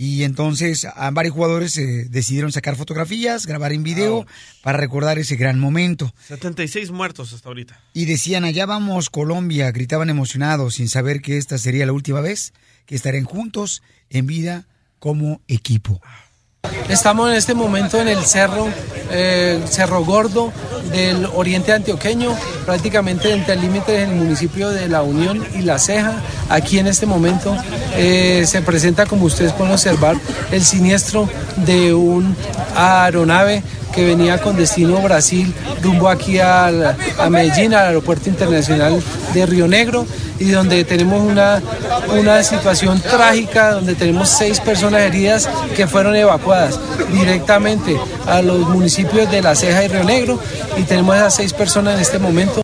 Y 0.00 0.22
entonces 0.22 0.84
a 0.84 1.10
varios 1.10 1.34
jugadores 1.34 1.76
eh, 1.76 2.06
decidieron 2.08 2.52
sacar 2.52 2.76
fotografías, 2.76 3.46
grabar 3.46 3.72
en 3.72 3.82
video 3.82 4.26
para 4.62 4.78
recordar 4.78 5.18
ese 5.18 5.34
gran 5.34 5.58
momento. 5.58 6.14
76 6.28 6.92
muertos 6.92 7.32
hasta 7.32 7.48
ahorita. 7.48 7.80
Y 7.94 8.04
decían, 8.04 8.44
allá 8.44 8.64
vamos 8.64 9.10
Colombia, 9.10 9.72
gritaban 9.72 10.08
emocionados 10.08 10.74
sin 10.76 10.88
saber 10.88 11.20
que 11.20 11.36
esta 11.36 11.58
sería 11.58 11.84
la 11.84 11.92
última 11.92 12.20
vez 12.20 12.52
que 12.86 12.94
estarían 12.94 13.24
juntos 13.24 13.82
en 14.08 14.26
vida 14.28 14.66
como 15.00 15.40
equipo. 15.48 16.00
Estamos 16.88 17.30
en 17.30 17.36
este 17.36 17.54
momento 17.54 18.00
en 18.00 18.08
el 18.08 18.24
cerro, 18.24 18.66
eh, 19.10 19.62
Cerro 19.68 20.04
Gordo 20.04 20.52
del 20.90 21.26
oriente 21.34 21.72
antioqueño, 21.72 22.34
prácticamente 22.64 23.30
entre 23.30 23.54
el 23.54 23.60
límite 23.60 23.92
del 23.92 24.10
municipio 24.10 24.70
de 24.70 24.88
La 24.88 25.02
Unión 25.02 25.46
y 25.54 25.62
La 25.62 25.78
Ceja. 25.78 26.14
Aquí 26.48 26.78
en 26.78 26.86
este 26.86 27.04
momento 27.04 27.54
eh, 27.94 28.44
se 28.46 28.62
presenta, 28.62 29.04
como 29.04 29.26
ustedes 29.26 29.52
pueden 29.52 29.74
observar, 29.74 30.16
el 30.50 30.64
siniestro 30.64 31.28
de 31.56 31.92
un 31.92 32.34
aeronave 32.74 33.62
que 33.94 34.06
venía 34.06 34.40
con 34.40 34.56
destino 34.56 35.00
Brasil 35.02 35.54
rumbo 35.82 36.08
aquí 36.08 36.38
a 36.38 36.96
Medellín, 37.30 37.74
al 37.74 37.88
aeropuerto 37.88 38.30
internacional 38.30 39.02
de 39.34 39.46
Río 39.46 39.68
Negro, 39.68 40.06
y 40.38 40.50
donde 40.50 40.84
tenemos 40.84 41.20
una, 41.22 41.62
una 42.18 42.42
situación 42.42 43.00
trágica, 43.00 43.72
donde 43.72 43.94
tenemos 43.94 44.28
seis 44.28 44.60
personas 44.60 45.02
heridas 45.02 45.48
que 45.76 45.86
fueron 45.86 46.16
evacuadas 46.16 46.78
directamente 47.12 47.96
a 48.26 48.42
los 48.42 48.68
municipios 48.68 49.30
de 49.30 49.42
La 49.42 49.54
Ceja 49.54 49.84
y 49.84 49.88
Río 49.88 50.04
Negro, 50.04 50.40
y 50.76 50.82
tenemos 50.82 51.14
a 51.14 51.18
esas 51.18 51.36
seis 51.36 51.52
personas 51.52 51.94
en 51.94 52.00
este 52.00 52.18
momento. 52.18 52.62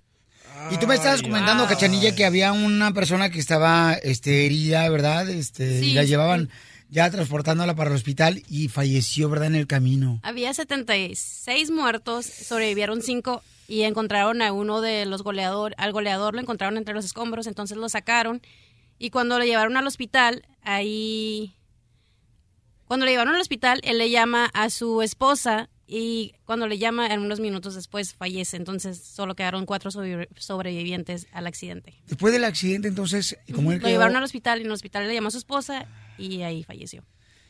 Y 0.71 0.79
tú 0.79 0.87
me 0.87 0.95
estabas 0.95 1.23
comentando, 1.23 1.67
Cachanilla, 1.67 2.15
que 2.15 2.25
había 2.25 2.53
una 2.53 2.93
persona 2.93 3.31
que 3.31 3.39
estaba 3.39 3.95
este, 3.95 4.47
herida, 4.47 4.89
¿verdad? 4.89 5.29
Este, 5.29 5.85
y 5.85 5.93
la 5.93 6.05
llevaban 6.05 6.51
ya 6.91 7.11
transportándola 7.11 7.75
para 7.75 7.91
el 7.91 7.97
hospital 7.97 8.43
y 8.49 8.69
falleció, 8.69 9.29
¿verdad? 9.29 9.49
En 9.49 9.57
el 9.57 9.67
camino. 9.67 10.21
Había 10.23 10.55
76 10.55 11.71
muertos, 11.71 12.25
sobrevivieron 12.27 13.03
5 13.03 13.43
y 13.69 13.83
encontraron 13.83 14.43
a 14.43 14.53
uno 14.53 14.81
de 14.81 15.07
los 15.07 15.23
goleadores, 15.23 15.77
al 15.79 15.93
goleador 15.93 16.35
lo 16.35 16.41
encontraron 16.41 16.77
entre 16.77 16.95
los 16.95 17.05
escombros, 17.05 17.47
entonces 17.47 17.77
lo 17.77 17.89
sacaron 17.89 18.43
y 18.99 19.11
cuando 19.11 19.39
lo 19.39 19.45
llevaron 19.45 19.77
al 19.77 19.87
hospital, 19.87 20.47
ahí 20.63 21.55
cuando 22.87 23.07
lo 23.07 23.11
llevaron 23.13 23.35
al 23.35 23.41
hospital, 23.41 23.81
él 23.83 23.99
le 23.99 24.11
llama 24.11 24.47
a 24.53 24.69
su 24.71 25.01
esposa 25.03 25.71
y 25.87 26.33
cuando 26.45 26.67
le 26.67 26.79
llama, 26.79 27.07
en 27.09 27.21
unos 27.21 27.41
minutos 27.41 27.75
después 27.75 28.15
fallece. 28.15 28.57
Entonces 28.57 28.99
solo 28.99 29.35
quedaron 29.35 29.67
cuatro 29.67 29.91
sobrevi- 29.91 30.29
sobrevivientes 30.37 31.27
al 31.33 31.47
accidente. 31.47 31.95
Después 32.07 32.33
del 32.33 32.45
accidente, 32.45 32.89
entonces, 32.89 33.37
como 33.55 33.73
él 33.73 33.79
Lo 33.79 33.85
quedó- 33.85 33.91
llevaron 33.95 34.17
al 34.17 34.23
hospital 34.23 34.59
y 34.59 34.63
en 34.63 34.67
el 34.67 34.73
hospital 34.73 35.07
le 35.09 35.15
llamó 35.15 35.29
a 35.29 35.31
su 35.31 35.39
esposa 35.39 35.87
y 36.19 36.43
ahí 36.43 36.63
falleció. 36.63 37.05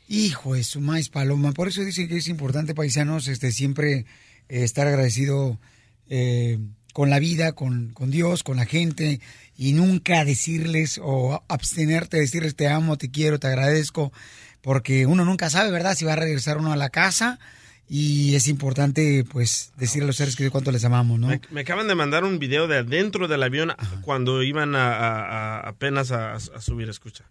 Hijo 0.09 0.55
de 0.55 0.65
su 0.65 0.81
maíz 0.81 1.09
paloma. 1.09 1.53
Por 1.53 1.69
eso 1.69 1.83
dicen 1.83 2.09
que 2.09 2.17
es 2.17 2.29
importante, 2.29 2.75
paisanos, 2.75 3.27
este, 3.29 3.53
siempre 3.53 4.01
eh, 4.49 4.65
estar 4.65 4.87
agradecido 4.87 5.59
eh, 6.09 6.59
con 6.93 7.11
la 7.11 7.19
vida, 7.19 7.53
con, 7.53 7.91
con 7.91 8.11
Dios, 8.11 8.43
con 8.43 8.57
la 8.57 8.67
gente, 8.67 9.21
y 9.57 9.73
nunca 9.73 10.25
decirles 10.25 11.01
o 11.03 11.43
abstenerte 11.49 12.17
de 12.17 12.23
decirles 12.23 12.55
te 12.55 12.69
amo, 12.69 12.97
te 12.97 13.11
quiero, 13.11 13.39
te 13.39 13.49
agradezco, 13.49 14.13
porque 14.61 15.07
uno 15.07 15.25
nunca 15.25 15.51
sabe, 15.51 15.71
¿verdad?, 15.71 15.97
si 15.97 16.05
va 16.05 16.15
a 16.15 16.17
regresar 16.17 16.59
uno 16.59 16.73
a 16.73 16.77
la 16.77 16.91
casa. 16.91 17.39
Y 17.87 18.35
es 18.35 18.49
importante, 18.49 19.25
pues, 19.31 19.73
decirle 19.77 20.05
a 20.05 20.07
los 20.07 20.17
seres 20.17 20.37
queridos 20.37 20.53
cuánto 20.53 20.73
les 20.73 20.87
amamos, 20.87 21.21
¿no? 21.21 21.29
Me, 21.51 21.61
acaban 21.61 21.87
de 21.87 21.95
mandar 21.95 22.25
un 22.25 22.39
video 22.39 22.67
de 22.67 22.79
adentro 22.79 23.29
del 23.29 23.43
avión 23.43 23.75
cuando 24.01 24.43
iban 24.43 24.75
a, 24.75 25.61
apenas 25.61 26.11
a 26.11 26.39
subir, 26.39 26.89
escucha. 26.89 27.25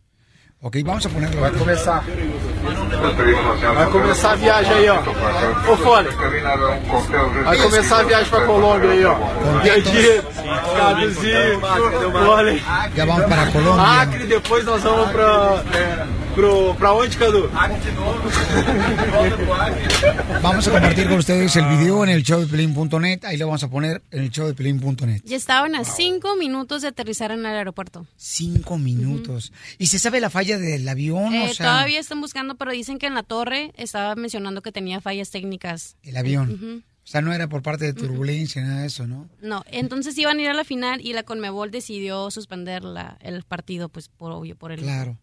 Ok, 0.65 0.81
vamos 0.81 1.05
a 1.05 1.09
ponerlo. 1.09 1.41
Vai 1.41 1.51
começar. 1.51 2.05
Vai 3.75 3.91
começar 3.91 4.31
a 4.31 4.35
viagem 4.35 4.73
aí, 4.73 4.89
ó. 4.89 4.99
Ô, 5.69 5.75
Fone. 5.75 6.07
Vai 7.43 7.57
começar 7.57 7.99
a 7.99 8.03
viagem 8.03 8.29
pra 8.29 8.45
Colômbia 8.45 8.91
aí, 8.91 9.03
ó. 9.03 9.11
Aqui, 9.59 10.21
Cabezinho, 10.77 11.59
Fone. 11.59 12.63
Já 12.95 13.05
vamos 13.05 13.25
para 13.25 13.45
Colômbia. 13.47 14.01
Acre, 14.01 14.25
depois 14.25 14.63
nós 14.63 14.81
vamos 14.83 15.11
pra... 15.11 15.63
Pro, 16.35 16.75
pra 16.79 16.93
onde, 16.93 17.15
Cadu? 17.15 17.47
Vamos 20.41 20.67
a 20.67 20.71
compartir 20.71 21.07
con 21.07 21.17
ustedes 21.19 21.55
el 21.55 21.65
video 21.67 22.03
en 22.03 22.09
el 22.09 22.23
showdepelín.net. 22.23 23.23
Ahí 23.25 23.37
lo 23.37 23.47
vamos 23.47 23.63
a 23.63 23.69
poner 23.69 24.01
en 24.11 24.23
el 24.23 24.29
showdepelín.net. 24.29 25.21
Y 25.25 25.33
estaban 25.35 25.75
a 25.75 25.83
cinco 25.83 26.35
minutos 26.35 26.81
de 26.81 26.89
aterrizar 26.89 27.31
en 27.31 27.39
el 27.39 27.45
aeropuerto. 27.45 28.07
Cinco 28.17 28.77
minutos. 28.77 29.53
¿Y 29.77 29.87
se 29.87 29.99
sabe 29.99 30.19
la 30.19 30.29
falla 30.29 30.57
del 30.57 30.87
avión? 30.87 31.33
Eh, 31.33 31.49
o 31.51 31.53
sea, 31.53 31.67
Todavía 31.67 31.99
están 31.99 32.19
buscando, 32.21 32.55
pero 32.55 32.71
dicen 32.71 32.97
que 32.97 33.07
en 33.07 33.13
la 33.13 33.23
torre 33.23 33.71
estaba 33.77 34.15
mencionando 34.15 34.61
que 34.61 34.71
tenía 34.71 35.01
fallas 35.01 35.29
técnicas. 35.29 35.97
el 36.03 36.17
avión. 36.17 36.53
Ujú. 36.53 36.81
O 37.03 37.07
sea, 37.07 37.21
no 37.21 37.33
era 37.33 37.47
por 37.49 37.61
parte 37.61 37.83
de 37.85 37.93
turbulencia, 37.93 38.61
nada 38.63 38.81
de 38.81 38.87
eso, 38.87 39.05
¿no? 39.07 39.27
No, 39.41 39.65
entonces 39.69 40.17
iban 40.17 40.39
a 40.39 40.41
ir 40.41 40.47
a 40.49 40.53
la 40.53 40.63
final 40.63 41.01
y 41.01 41.11
la 41.11 41.23
Conmebol 41.23 41.69
decidió 41.69 42.31
suspender 42.31 42.85
la, 42.85 43.17
el 43.21 43.43
partido, 43.43 43.89
pues 43.89 44.07
por 44.07 44.31
obvio, 44.31 44.55
por 44.55 44.71
el... 44.71 44.79
Claro, 44.79 45.17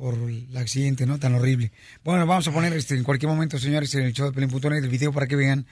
por 0.00 0.14
el 0.14 0.56
accidente, 0.56 1.04
¿no? 1.04 1.18
Tan 1.18 1.34
horrible. 1.34 1.72
Bueno, 2.02 2.26
vamos 2.26 2.48
a 2.48 2.52
poner 2.52 2.72
este, 2.72 2.94
en 2.94 3.04
cualquier 3.04 3.28
momento, 3.28 3.58
señores, 3.58 3.94
en 3.94 4.04
el 4.04 4.14
show 4.14 4.26
de 4.26 4.32
Pelín.net 4.32 4.82
el 4.82 4.88
video 4.88 5.12
para 5.12 5.26
que 5.26 5.36
vean 5.36 5.66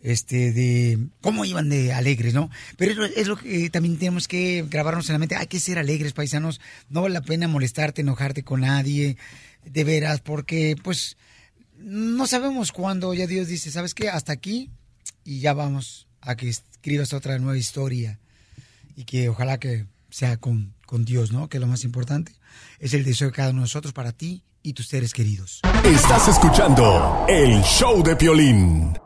este 0.00 0.52
de 0.52 0.98
cómo 1.20 1.44
iban 1.44 1.68
de 1.68 1.92
alegres, 1.92 2.32
¿no? 2.32 2.50
Pero 2.78 2.92
es 2.92 2.96
lo, 2.96 3.04
es 3.04 3.26
lo 3.26 3.36
que 3.36 3.68
también 3.68 3.98
tenemos 3.98 4.26
que 4.26 4.64
grabarnos 4.70 5.10
en 5.10 5.12
la 5.12 5.18
mente. 5.18 5.36
Hay 5.36 5.48
que 5.48 5.60
ser 5.60 5.78
alegres, 5.78 6.14
paisanos. 6.14 6.62
No 6.88 7.02
vale 7.02 7.12
la 7.12 7.20
pena 7.20 7.46
molestarte, 7.46 8.00
enojarte 8.00 8.42
con 8.42 8.62
nadie, 8.62 9.18
de 9.66 9.84
veras, 9.84 10.22
porque 10.22 10.76
pues 10.82 11.18
no 11.76 12.26
sabemos 12.26 12.72
cuándo 12.72 13.12
ya 13.12 13.26
Dios 13.26 13.48
dice, 13.48 13.70
¿sabes 13.70 13.92
qué? 13.92 14.08
Hasta 14.08 14.32
aquí 14.32 14.70
y 15.24 15.40
ya 15.40 15.52
vamos 15.52 16.08
a 16.22 16.36
que 16.36 16.48
escribas 16.48 17.12
otra 17.12 17.38
nueva 17.38 17.58
historia 17.58 18.18
y 18.96 19.04
que 19.04 19.28
ojalá 19.28 19.58
que 19.58 19.84
sea 20.08 20.38
con, 20.38 20.73
con 20.86 21.04
Dios, 21.04 21.32
¿no? 21.32 21.48
Que 21.48 21.58
es 21.58 21.60
lo 21.60 21.66
más 21.66 21.84
importante. 21.84 22.32
Es 22.78 22.94
el 22.94 23.04
deseo 23.04 23.28
de 23.28 23.32
cada 23.32 23.50
uno 23.50 23.60
de 23.60 23.64
nosotros 23.64 23.92
para 23.92 24.12
ti 24.12 24.42
y 24.62 24.72
tus 24.72 24.88
seres 24.88 25.12
queridos. 25.12 25.60
Estás 25.84 26.28
escuchando 26.28 27.26
el 27.28 27.62
show 27.62 28.02
de 28.02 28.16
Piolín. 28.16 28.98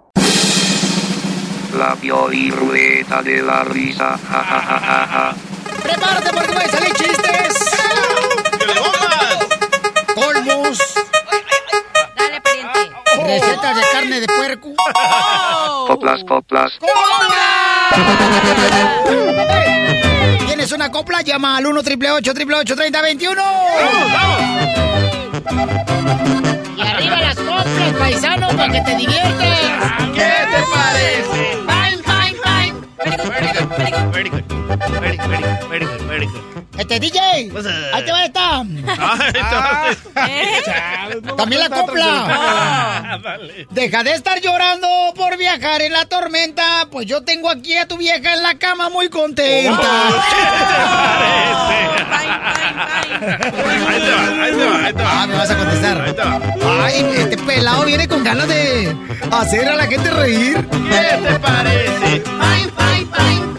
La 1.77 1.95
Ruleta 1.95 3.23
de 3.23 3.43
la 3.43 3.63
Risa. 3.65 4.19
Ja, 4.19 4.43
ja, 4.43 4.61
ja, 4.61 4.81
ja, 4.81 5.07
ja. 5.07 5.37
¡Prepárate 5.83 6.31
porque 6.33 6.55
van 6.55 6.67
a 6.67 6.71
salir 6.71 6.93
chistes! 6.95 7.71
¡Colmos! 10.15 10.79
Dale, 12.17 12.41
pariente. 12.41 12.91
Recetas 13.25 13.77
de 13.77 13.83
carne 13.93 14.21
de 14.21 14.27
puerco. 14.27 14.75
Coplas, 15.87 16.25
coplas. 16.25 16.73
¿Tienes 20.69 20.85
una 20.85 20.93
copla? 20.93 21.23
Llama 21.23 21.57
al 21.57 21.67
1 21.67 21.81
888 21.81 22.77
3021 22.77 23.43
Y 26.77 26.81
arriba 26.83 27.21
las 27.23 27.37
coplas, 27.37 27.95
paisano, 27.99 28.49
para 28.49 28.73
que 28.75 28.81
te 28.83 28.97
diviertas. 28.97 29.59
¿Qué 30.13 30.31
te 30.51 30.63
parece? 30.75 31.57
Fine, 31.65 32.03
fine, 32.05 32.37
fine. 32.45 33.58
Very 33.79 33.91
good, 33.91 34.13
very 34.13 34.29
good, 34.31 34.45
very 34.45 34.59
good. 34.59 34.69
Very 35.01 35.17
good, 35.17 35.29
very 35.29 35.43
good, 35.43 35.69
very 35.71 35.87
good, 35.87 36.01
very 36.09 36.27
good. 36.27 36.43
Este 36.79 37.01
DJ, 37.01 37.19
ahí 37.93 38.05
te 38.05 38.13
va 38.13 38.25
esta. 38.25 38.63
Ah, 39.41 39.91
También 41.37 41.61
la 41.63 41.69
copla. 41.81 42.27
Ah. 42.29 43.19
Deja 43.71 44.03
de 44.05 44.13
estar 44.13 44.41
llorando 44.41 44.89
por 45.17 45.37
viajar 45.39 45.83
en 45.83 45.93
la 45.93 46.05
tormenta, 46.07 46.87
pues 46.91 47.07
yo 47.07 47.23
tengo 47.25 47.51
aquí 47.51 47.77
a 47.77 47.87
tu 47.89 47.97
vieja 47.97 48.35
en 48.35 48.43
la 48.43 48.59
cama 48.59 48.89
muy 48.91 49.09
contenta. 49.09 50.09
Ahí 53.21 54.01
te 54.01 54.11
va, 54.11 54.45
ahí 54.45 54.53
te 54.53 54.65
va, 54.67 54.85
ahí 54.87 54.93
te 54.93 55.03
va. 55.03 55.23
Ah, 55.23 55.27
me 55.27 55.35
vas 55.37 55.51
a 55.51 55.57
contestar. 55.57 56.01
Ahí 56.01 56.13
te 56.13 56.23
va. 56.23 56.41
Ay, 56.85 57.07
este 57.17 57.37
pelado 57.39 57.85
viene 57.85 58.07
con 58.07 58.23
ganas 58.23 58.47
de 58.49 58.95
hacer 59.33 59.69
a 59.69 59.75
la 59.77 59.87
gente 59.87 60.11
reír. 60.11 60.65
¿Qué 60.69 61.29
te 61.29 61.39
parece? 61.41 62.21
Fine, 62.21 62.71
fine, 62.77 63.07
fine. 63.13 63.59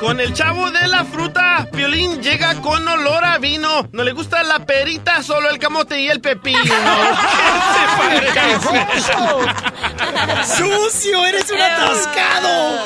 Con 0.00 0.18
el 0.18 0.32
chavo 0.32 0.70
de 0.70 0.88
la 0.88 1.04
fruta, 1.04 1.68
Piolín 1.72 2.22
llega 2.22 2.54
con 2.62 2.88
olor 2.88 3.22
a 3.22 3.36
vino. 3.36 3.86
No 3.92 4.02
le 4.02 4.12
gusta 4.12 4.42
la 4.42 4.60
perita, 4.64 5.22
solo 5.22 5.50
el 5.50 5.58
camote 5.58 6.00
y 6.00 6.08
el 6.08 6.22
pepino. 6.22 6.58
¿Qué 8.32 8.40
te 8.40 8.58
parece? 8.66 9.12
¡Sucio! 10.56 11.26
¡Eres 11.26 11.50
un 11.50 11.60
atascado! 11.60 12.78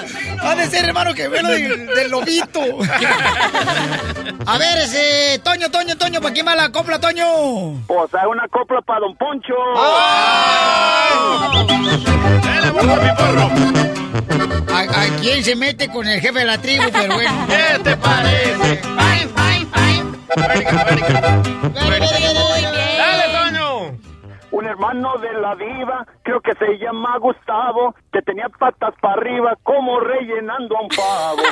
Ha 0.43 0.55
de 0.57 0.67
ser, 0.67 0.87
hermano, 0.87 1.15
que 1.15 1.29
velo 1.29 1.49
del, 1.51 1.87
del 1.87 2.11
lobito. 2.11 2.61
A 4.47 4.59
ver, 4.59 4.79
ese. 4.79 5.41
Toño, 5.45 5.71
Toño, 5.71 5.97
Toño, 5.97 6.21
¿para 6.21 6.35
quién 6.35 6.47
va 6.47 6.57
la 6.57 6.73
copla, 6.73 6.99
Toño? 6.99 7.25
Pues 7.87 8.13
hay 8.13 8.27
una 8.27 8.49
copla 8.49 8.81
para 8.83 9.01
Don 9.01 9.17
Poncho. 9.17 9.55
Dale, 12.43 12.71
boca, 12.71 12.97
mi 12.97 13.11
porro. 13.17 14.04
¿A, 14.73 14.81
a 14.81 15.07
quién 15.21 15.45
se 15.45 15.55
mete 15.57 15.89
con 15.89 16.07
el 16.07 16.21
jefe 16.21 16.39
de 16.41 16.45
la 16.45 16.59
tribu? 16.59 16.85
Pero 16.93 17.15
bueno. 17.15 17.47
¿Qué 17.49 17.79
te 17.83 17.97
parece? 17.97 18.81
Fine, 18.83 19.29
fine, 19.37 19.67
fine. 19.73 20.05
Un 24.57 24.65
hermano 24.67 25.15
de 25.19 25.33
la 25.41 25.57
diva, 25.57 26.07
creo 26.23 26.41
que 26.41 26.53
se 26.55 26.79
llama 26.79 27.19
Gustavo, 27.19 27.93
que 28.13 28.23
tenía 28.23 28.49
patas 28.57 28.95
para 29.01 29.15
arriba 29.15 29.57
como 29.65 29.99
rellenando 29.99 30.77
a 30.77 30.83
un 30.83 30.89
pavo. 30.91 31.43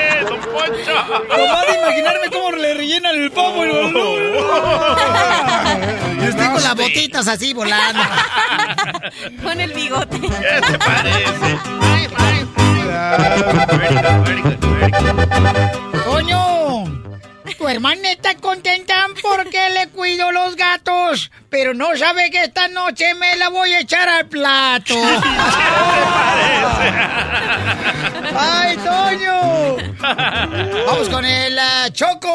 ¡Eh, 0.00 0.24
Don 0.28 0.40
Poncho! 0.40 0.94
Nomás 1.28 1.66
de 1.68 1.74
imaginarme 1.78 2.28
cómo 2.32 2.50
le 2.56 2.74
rellenan 2.74 3.14
el 3.14 3.30
pavo. 3.30 3.64
y 3.64 3.68
lo- 3.68 3.88
Y 6.22 6.26
estoy 6.26 6.46
con 6.48 6.62
las 6.64 6.74
botitas 6.74 7.28
así 7.28 7.54
volando. 7.54 8.02
Con 9.44 9.60
el 9.60 9.72
bigote. 9.72 10.20
¿Qué 10.20 10.28
te 10.28 10.78
parece? 10.78 11.58
Very 11.80 12.08
tu 17.56 17.68
hermana 17.68 18.10
está 18.10 18.34
contenta 18.36 18.94
porque 19.22 19.70
le 19.70 19.88
cuido 19.88 20.32
los 20.32 20.56
gatos, 20.56 21.30
pero 21.50 21.74
no 21.74 21.96
sabe 21.96 22.30
que 22.30 22.42
esta 22.44 22.68
noche 22.68 23.14
me 23.14 23.36
la 23.36 23.48
voy 23.48 23.72
a 23.72 23.80
echar 23.80 24.08
al 24.08 24.26
plato. 24.26 24.94
¡Ay, 28.36 28.76
Toño! 28.76 29.76
Vamos 30.86 31.08
con 31.08 31.24
el 31.24 31.58
ah, 31.58 31.88
Choco. 31.92 32.28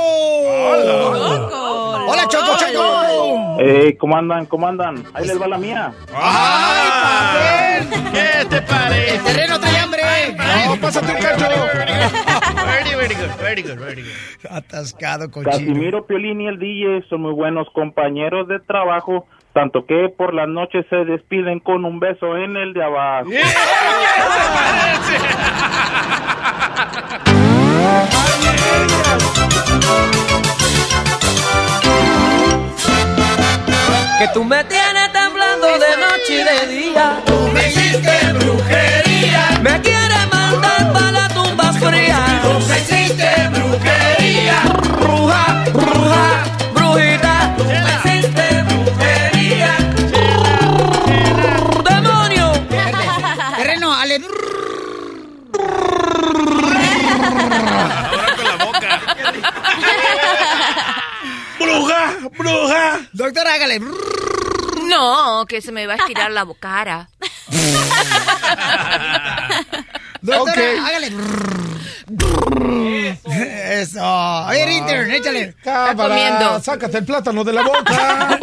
Choco. 0.85 2.05
Hola, 2.07 2.27
Choco, 2.27 2.57
Choco. 2.57 3.57
Eh, 3.59 3.97
¿cómo 3.99 4.17
andan? 4.17 4.45
¿Cómo 4.45 4.67
andan? 4.67 5.03
Ahí 5.13 5.25
les 5.27 5.41
va 5.41 5.47
la 5.47 5.57
mía. 5.57 5.91
¡Ay, 6.13 7.89
papel! 7.89 8.11
¿Qué 8.13 8.45
te 8.45 8.57
El 8.57 8.63
parece? 8.63 9.19
terreno 9.19 9.59
trae 9.59 9.77
hambre. 9.77 10.01
No, 10.67 10.77
pásate 10.77 11.11
un 11.11 11.19
cacho. 11.19 11.47
Very, 12.97 13.13
good, 13.13 13.29
very 13.39 13.61
good, 13.61 13.77
very 13.79 14.01
good. 14.01 14.11
Atascado 14.49 15.29
con. 15.29 15.43
Casimiro, 15.43 16.05
Piolín 16.07 16.41
y 16.41 16.47
el 16.47 16.57
DJ 16.57 17.03
son 17.09 17.21
muy 17.21 17.33
buenos 17.33 17.67
compañeros 17.73 18.47
de 18.47 18.59
trabajo, 18.59 19.27
tanto 19.53 19.85
que 19.85 20.09
por 20.17 20.33
las 20.33 20.47
noches 20.47 20.85
se 20.89 21.05
despiden 21.05 21.59
con 21.59 21.85
un 21.85 21.99
beso 21.99 22.35
en 22.37 22.57
el 22.57 22.73
de 22.73 22.83
abajo. 22.83 23.29
¿Qué 23.29 23.37
te 23.37 23.43
parece? 24.55 25.17
Que 34.19 34.27
tú 34.33 34.43
me 34.43 34.63
tienes 34.63 35.11
temblando 35.13 35.67
de 35.67 35.97
noche 35.97 36.41
y 36.41 36.43
de 36.43 36.67
día. 36.73 37.23
¡Bruja! 62.47 63.07
Doctora, 63.13 63.53
hágale. 63.53 63.79
No, 64.87 65.45
que 65.47 65.61
se 65.61 65.71
me 65.71 65.85
va 65.85 65.93
a 65.93 65.97
estirar 65.97 66.31
la 66.31 66.47
cara. 66.59 67.09
Doctora, 70.21 70.85
hágale. 70.85 71.11
Eso. 73.81 74.45
Oye, 74.47 74.77
intern, 74.77 75.11
échale. 75.11 75.55
Cámara, 75.63 76.09
comiendo. 76.09 76.61
sácate 76.61 76.99
el 76.99 77.05
plátano 77.05 77.43
de 77.43 77.53
la 77.53 77.63
boca. 77.63 78.39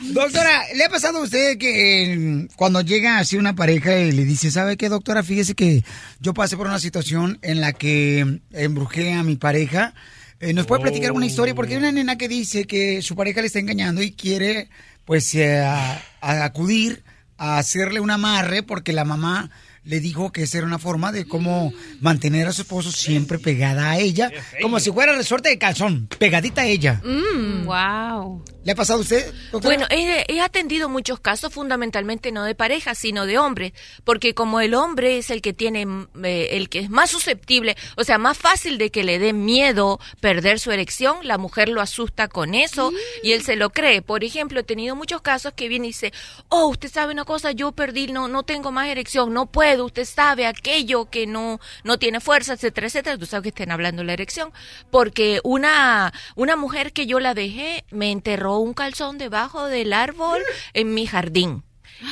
Doctora, 0.00 0.62
¿le 0.74 0.84
ha 0.84 0.88
pasado 0.88 1.18
a 1.18 1.22
usted 1.22 1.58
que 1.58 2.12
eh, 2.12 2.48
cuando 2.56 2.80
llega 2.80 3.18
así 3.18 3.36
una 3.36 3.54
pareja 3.54 3.96
y 3.98 4.12
le 4.12 4.24
dice, 4.24 4.50
¿sabe 4.50 4.76
qué, 4.76 4.88
doctora? 4.88 5.22
Fíjese 5.22 5.54
que 5.54 5.84
yo 6.20 6.34
pasé 6.34 6.56
por 6.56 6.66
una 6.66 6.78
situación 6.78 7.38
en 7.42 7.60
la 7.60 7.72
que 7.72 8.40
embrujé 8.52 9.12
a 9.12 9.22
mi 9.22 9.36
pareja. 9.36 9.94
Eh, 10.42 10.52
¿Nos 10.52 10.66
puede 10.66 10.82
platicar 10.82 11.12
una 11.12 11.24
historia? 11.24 11.54
Porque 11.54 11.74
hay 11.74 11.78
una 11.78 11.92
nena 11.92 12.18
que 12.18 12.26
dice 12.26 12.64
que 12.66 13.00
su 13.00 13.14
pareja 13.14 13.40
le 13.40 13.46
está 13.46 13.60
engañando 13.60 14.02
y 14.02 14.10
quiere, 14.10 14.68
pues, 15.04 15.32
eh, 15.36 15.58
a- 15.60 16.02
a 16.20 16.44
acudir 16.44 17.04
a 17.38 17.58
hacerle 17.58 18.00
un 18.00 18.10
amarre 18.10 18.64
porque 18.64 18.92
la 18.92 19.04
mamá 19.04 19.50
le 19.84 20.00
dijo 20.00 20.30
que 20.30 20.42
esa 20.42 20.58
era 20.58 20.66
una 20.66 20.78
forma 20.78 21.10
de 21.10 21.26
cómo 21.26 21.72
mantener 22.00 22.46
a 22.46 22.52
su 22.52 22.62
esposo 22.62 22.92
siempre 22.92 23.38
pegada 23.38 23.90
a 23.90 23.98
ella, 23.98 24.30
como 24.60 24.78
si 24.78 24.92
fuera 24.92 25.14
resorte 25.14 25.48
de 25.48 25.58
calzón, 25.58 26.08
pegadita 26.18 26.62
a 26.62 26.66
ella. 26.66 27.00
Mm, 27.04 27.66
wow. 27.66 28.44
¿Le 28.64 28.72
ha 28.72 28.74
pasado 28.76 29.00
a 29.00 29.02
usted? 29.02 29.32
doctora? 29.50 29.76
Bueno, 29.76 29.86
he, 29.90 30.24
he 30.28 30.40
atendido 30.40 30.88
muchos 30.88 31.18
casos, 31.18 31.52
fundamentalmente 31.52 32.30
no 32.30 32.44
de 32.44 32.54
parejas, 32.54 32.96
sino 32.96 33.26
de 33.26 33.38
hombres, 33.38 33.72
porque 34.04 34.34
como 34.34 34.60
el 34.60 34.74
hombre 34.74 35.18
es 35.18 35.30
el 35.30 35.42
que 35.42 35.52
tiene, 35.52 35.84
mm, 35.84 36.08
eh, 36.22 36.48
el 36.52 36.68
que 36.68 36.78
es 36.78 36.90
más 36.90 37.10
susceptible, 37.10 37.76
o 37.96 38.04
sea, 38.04 38.18
más 38.18 38.38
fácil 38.38 38.78
de 38.78 38.90
que 38.90 39.02
le 39.02 39.18
dé 39.18 39.32
miedo 39.32 39.98
perder 40.20 40.60
su 40.60 40.70
erección, 40.70 41.16
la 41.22 41.38
mujer 41.38 41.68
lo 41.68 41.80
asusta 41.80 42.28
con 42.28 42.54
eso 42.54 42.92
y 43.24 43.32
él 43.32 43.42
se 43.42 43.56
lo 43.56 43.70
cree. 43.70 44.00
Por 44.00 44.22
ejemplo, 44.22 44.60
he 44.60 44.64
tenido 44.64 44.94
muchos 44.94 45.22
casos 45.22 45.54
que 45.54 45.66
viene 45.66 45.86
y 45.86 45.90
dice, 45.90 46.12
oh, 46.48 46.68
usted 46.68 46.90
sabe 46.90 47.12
una 47.12 47.24
cosa, 47.24 47.50
yo 47.50 47.72
perdí, 47.72 48.06
no, 48.12 48.28
no 48.28 48.44
tengo 48.44 48.70
más 48.70 48.88
erección, 48.88 49.32
no 49.34 49.46
puedo, 49.46 49.71
usted 49.80 50.04
sabe 50.04 50.46
aquello 50.46 51.08
que 51.10 51.26
no, 51.26 51.60
no 51.84 51.98
tiene 51.98 52.20
fuerza, 52.20 52.54
etcétera, 52.54 52.86
etcétera. 52.86 53.18
Tú 53.18 53.26
sabes 53.26 53.44
que 53.44 53.48
estén 53.50 53.70
hablando 53.70 54.02
de 54.02 54.06
la 54.06 54.12
erección, 54.12 54.52
porque 54.90 55.40
una, 55.44 56.12
una 56.34 56.56
mujer 56.56 56.92
que 56.92 57.06
yo 57.06 57.20
la 57.20 57.34
dejé 57.34 57.84
me 57.90 58.10
enterró 58.10 58.58
un 58.58 58.74
calzón 58.74 59.18
debajo 59.18 59.66
del 59.66 59.92
árbol 59.92 60.42
en 60.74 60.94
mi 60.94 61.06
jardín. 61.06 61.62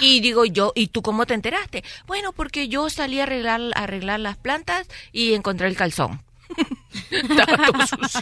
Y 0.01 0.21
digo 0.21 0.45
yo, 0.45 0.73
¿y 0.75 0.89
tú 0.89 1.03
cómo 1.03 1.27
te 1.27 1.35
enteraste? 1.35 1.83
Bueno, 2.07 2.33
porque 2.33 2.69
yo 2.69 2.89
salí 2.91 3.21
a 3.21 3.25
arreglar, 3.25 3.61
a 3.75 3.83
arreglar 3.83 4.21
las 4.21 4.37
plantas 4.37 4.87
y 5.13 5.35
encontré 5.35 5.67
el 5.67 5.77
calzón. 5.77 6.23
Estaba 7.11 7.67
todo 7.67 7.87
sucio. 7.87 8.21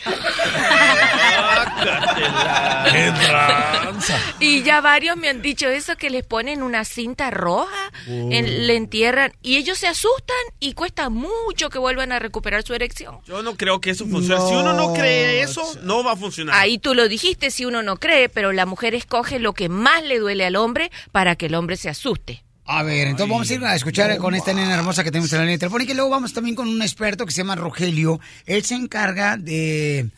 ¡Qué 2.91 3.13
tranza! 3.27 4.19
Y 4.41 4.63
ya 4.63 4.81
varios 4.81 5.17
me 5.17 5.29
han 5.29 5.43
dicho 5.43 5.69
eso, 5.69 5.97
que 5.97 6.11
les 6.11 6.25
ponen 6.25 6.63
una 6.63 6.85
cinta 6.85 7.31
roja, 7.31 7.91
Oh. 8.09 8.29
en- 8.31 8.67
le 8.67 8.77
entierran 8.77 9.33
y 9.43 9.57
ellos 9.57 9.79
se 9.79 9.87
asustan 9.89 10.37
y 10.61 10.73
cuesta 10.75 11.09
mucho 11.11 11.69
que 11.71 11.79
vuelvan 11.79 12.13
a 12.13 12.19
recuperar 12.19 12.63
su 12.63 12.75
erección. 12.75 13.19
Yo 13.27 13.43
no 13.43 13.57
creo 13.57 13.81
que 13.81 13.91
eso 13.91 14.07
funcione. 14.07 14.41
Si 14.47 14.55
uno 14.55 14.73
no 14.73 14.93
cree 14.95 15.43
eso, 15.43 15.63
no 15.83 16.03
va 16.05 16.13
a 16.13 16.17
funcionar. 16.17 16.55
Ahí 16.57 16.79
tú 16.79 16.95
lo 16.95 17.09
dijiste, 17.09 17.51
si 17.51 17.65
uno 17.65 17.83
no 17.83 17.97
cree, 17.97 18.29
pero 18.29 18.53
la 18.53 18.67
mujer 18.67 18.95
escoge 18.95 19.39
lo 19.39 19.53
que 19.53 19.69
más 19.69 20.03
le 20.05 20.19
duele 20.19 20.45
al 20.47 20.57
hombre 20.57 20.91
para 21.13 21.37
que 21.37 21.47
el 21.47 21.55
hombre 21.55 21.77
se 21.77 21.89
asuste. 21.89 22.45
A 22.71 22.83
ver, 22.83 23.07
entonces 23.09 23.31
vamos 23.31 23.51
a 23.51 23.55
ir 23.55 23.65
a 23.65 23.75
escuchar 23.75 24.15
con 24.19 24.35
esta 24.35 24.53
nena 24.53 24.75
hermosa 24.75 25.03
que 25.03 25.11
tenemos 25.11 25.33
en 25.33 25.39
la 25.39 25.45
línea 25.47 25.59
telefónica 25.59 25.93
y 25.93 25.95
luego 25.95 26.11
vamos 26.11 26.35
también 26.35 26.55
con 26.55 26.69
un 26.69 26.83
experto 26.83 27.25
que 27.25 27.33
se 27.33 27.39
llama 27.39 27.55
Rogelio. 27.57 28.21
Él 28.45 28.63
se 28.63 28.75
encarga 28.75 29.39
de, 29.39 30.11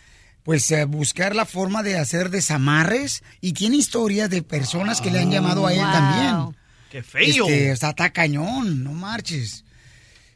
pues, 0.43 0.69
eh, 0.73 0.85
buscar 0.85 1.37
la 1.37 1.47
forma 1.47 1.85
de 1.85 1.97
hacer 1.97 2.29
desamarres 2.29 3.23
y 3.41 3.53
tiene 3.53 3.77
historias 3.77 4.29
de 4.31 4.43
personas 4.43 5.01
que 5.01 5.13
le 5.13 5.21
han 5.21 5.31
llamado 5.31 5.65
a 5.65 5.73
él 5.73 5.79
Wow. 5.81 5.93
también. 5.93 6.57
¡Qué 6.91 7.03
feo! 7.05 7.23
Este, 7.47 7.71
o 7.73 7.77
sea, 7.77 7.91
está 7.91 8.11
cañón, 8.11 8.83
no 8.83 8.93
marches. 8.95 9.65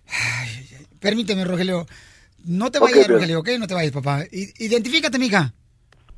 Ay. 0.08 0.68
Permíteme, 1.00 1.44
Rogelio. 1.44 1.84
No 2.44 2.70
te 2.70 2.78
vayas, 2.78 3.08
Rogelio, 3.08 3.40
¿ok? 3.40 3.48
No 3.58 3.66
te 3.66 3.74
vayas, 3.74 3.90
papá. 3.90 4.22
Identifícate, 4.30 5.18
mija. 5.18 5.52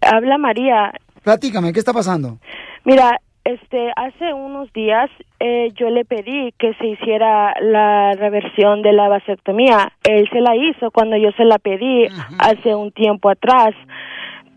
Habla 0.03 0.37
María. 0.37 0.93
Platícame, 1.23 1.73
¿qué 1.73 1.79
está 1.79 1.95
pasando? 1.95 2.39
Mira, 2.85 3.19
este, 3.47 3.93
hace 3.95 4.35
unos 4.35 4.73
días 4.73 5.09
eh, 5.39 5.71
yo 5.77 5.89
le 5.91 6.05
pedí 6.05 6.53
que 6.59 6.75
se 6.75 6.87
hiciera 6.89 7.55
la 7.61 8.13
reversión 8.15 8.83
de 8.83 8.93
la 8.93 9.09
vasectomía. 9.09 9.93
Él 10.03 10.29
se 10.33 10.41
la 10.41 10.57
hizo 10.57 10.91
cuando 10.91 11.17
yo 11.17 11.31
se 11.37 11.45
la 11.45 11.59
pedí 11.59 12.07
hace 12.41 12.75
un 12.75 12.91
tiempo 12.91 13.31
atrás. 13.31 13.75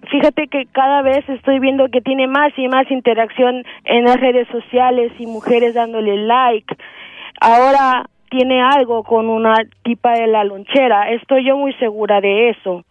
Fíjate 0.10 0.48
que 0.48 0.66
cada 0.72 1.04
vez 1.04 1.28
estoy 1.30 1.60
viendo 1.60 1.90
que 1.90 2.02
tiene 2.02 2.26
más 2.26 2.52
y 2.58 2.68
más 2.68 2.90
interacción 2.90 3.64
en 3.86 4.06
las 4.06 4.20
redes 4.20 4.48
sociales 4.48 5.12
y 5.20 5.28
mujeres 5.28 5.76
dándole 5.76 6.18
like. 6.18 6.76
Ahora 7.40 8.10
tiene 8.32 8.60
algo 8.60 9.04
con 9.04 9.30
una 9.30 9.54
tipa 9.84 10.14
de 10.14 10.26
la 10.26 10.44
lonchera. 10.44 11.12
Estoy 11.12 11.46
yo 11.46 11.58
muy 11.58 11.74
segura 11.74 12.22
de 12.22 12.50
eso. 12.50 12.84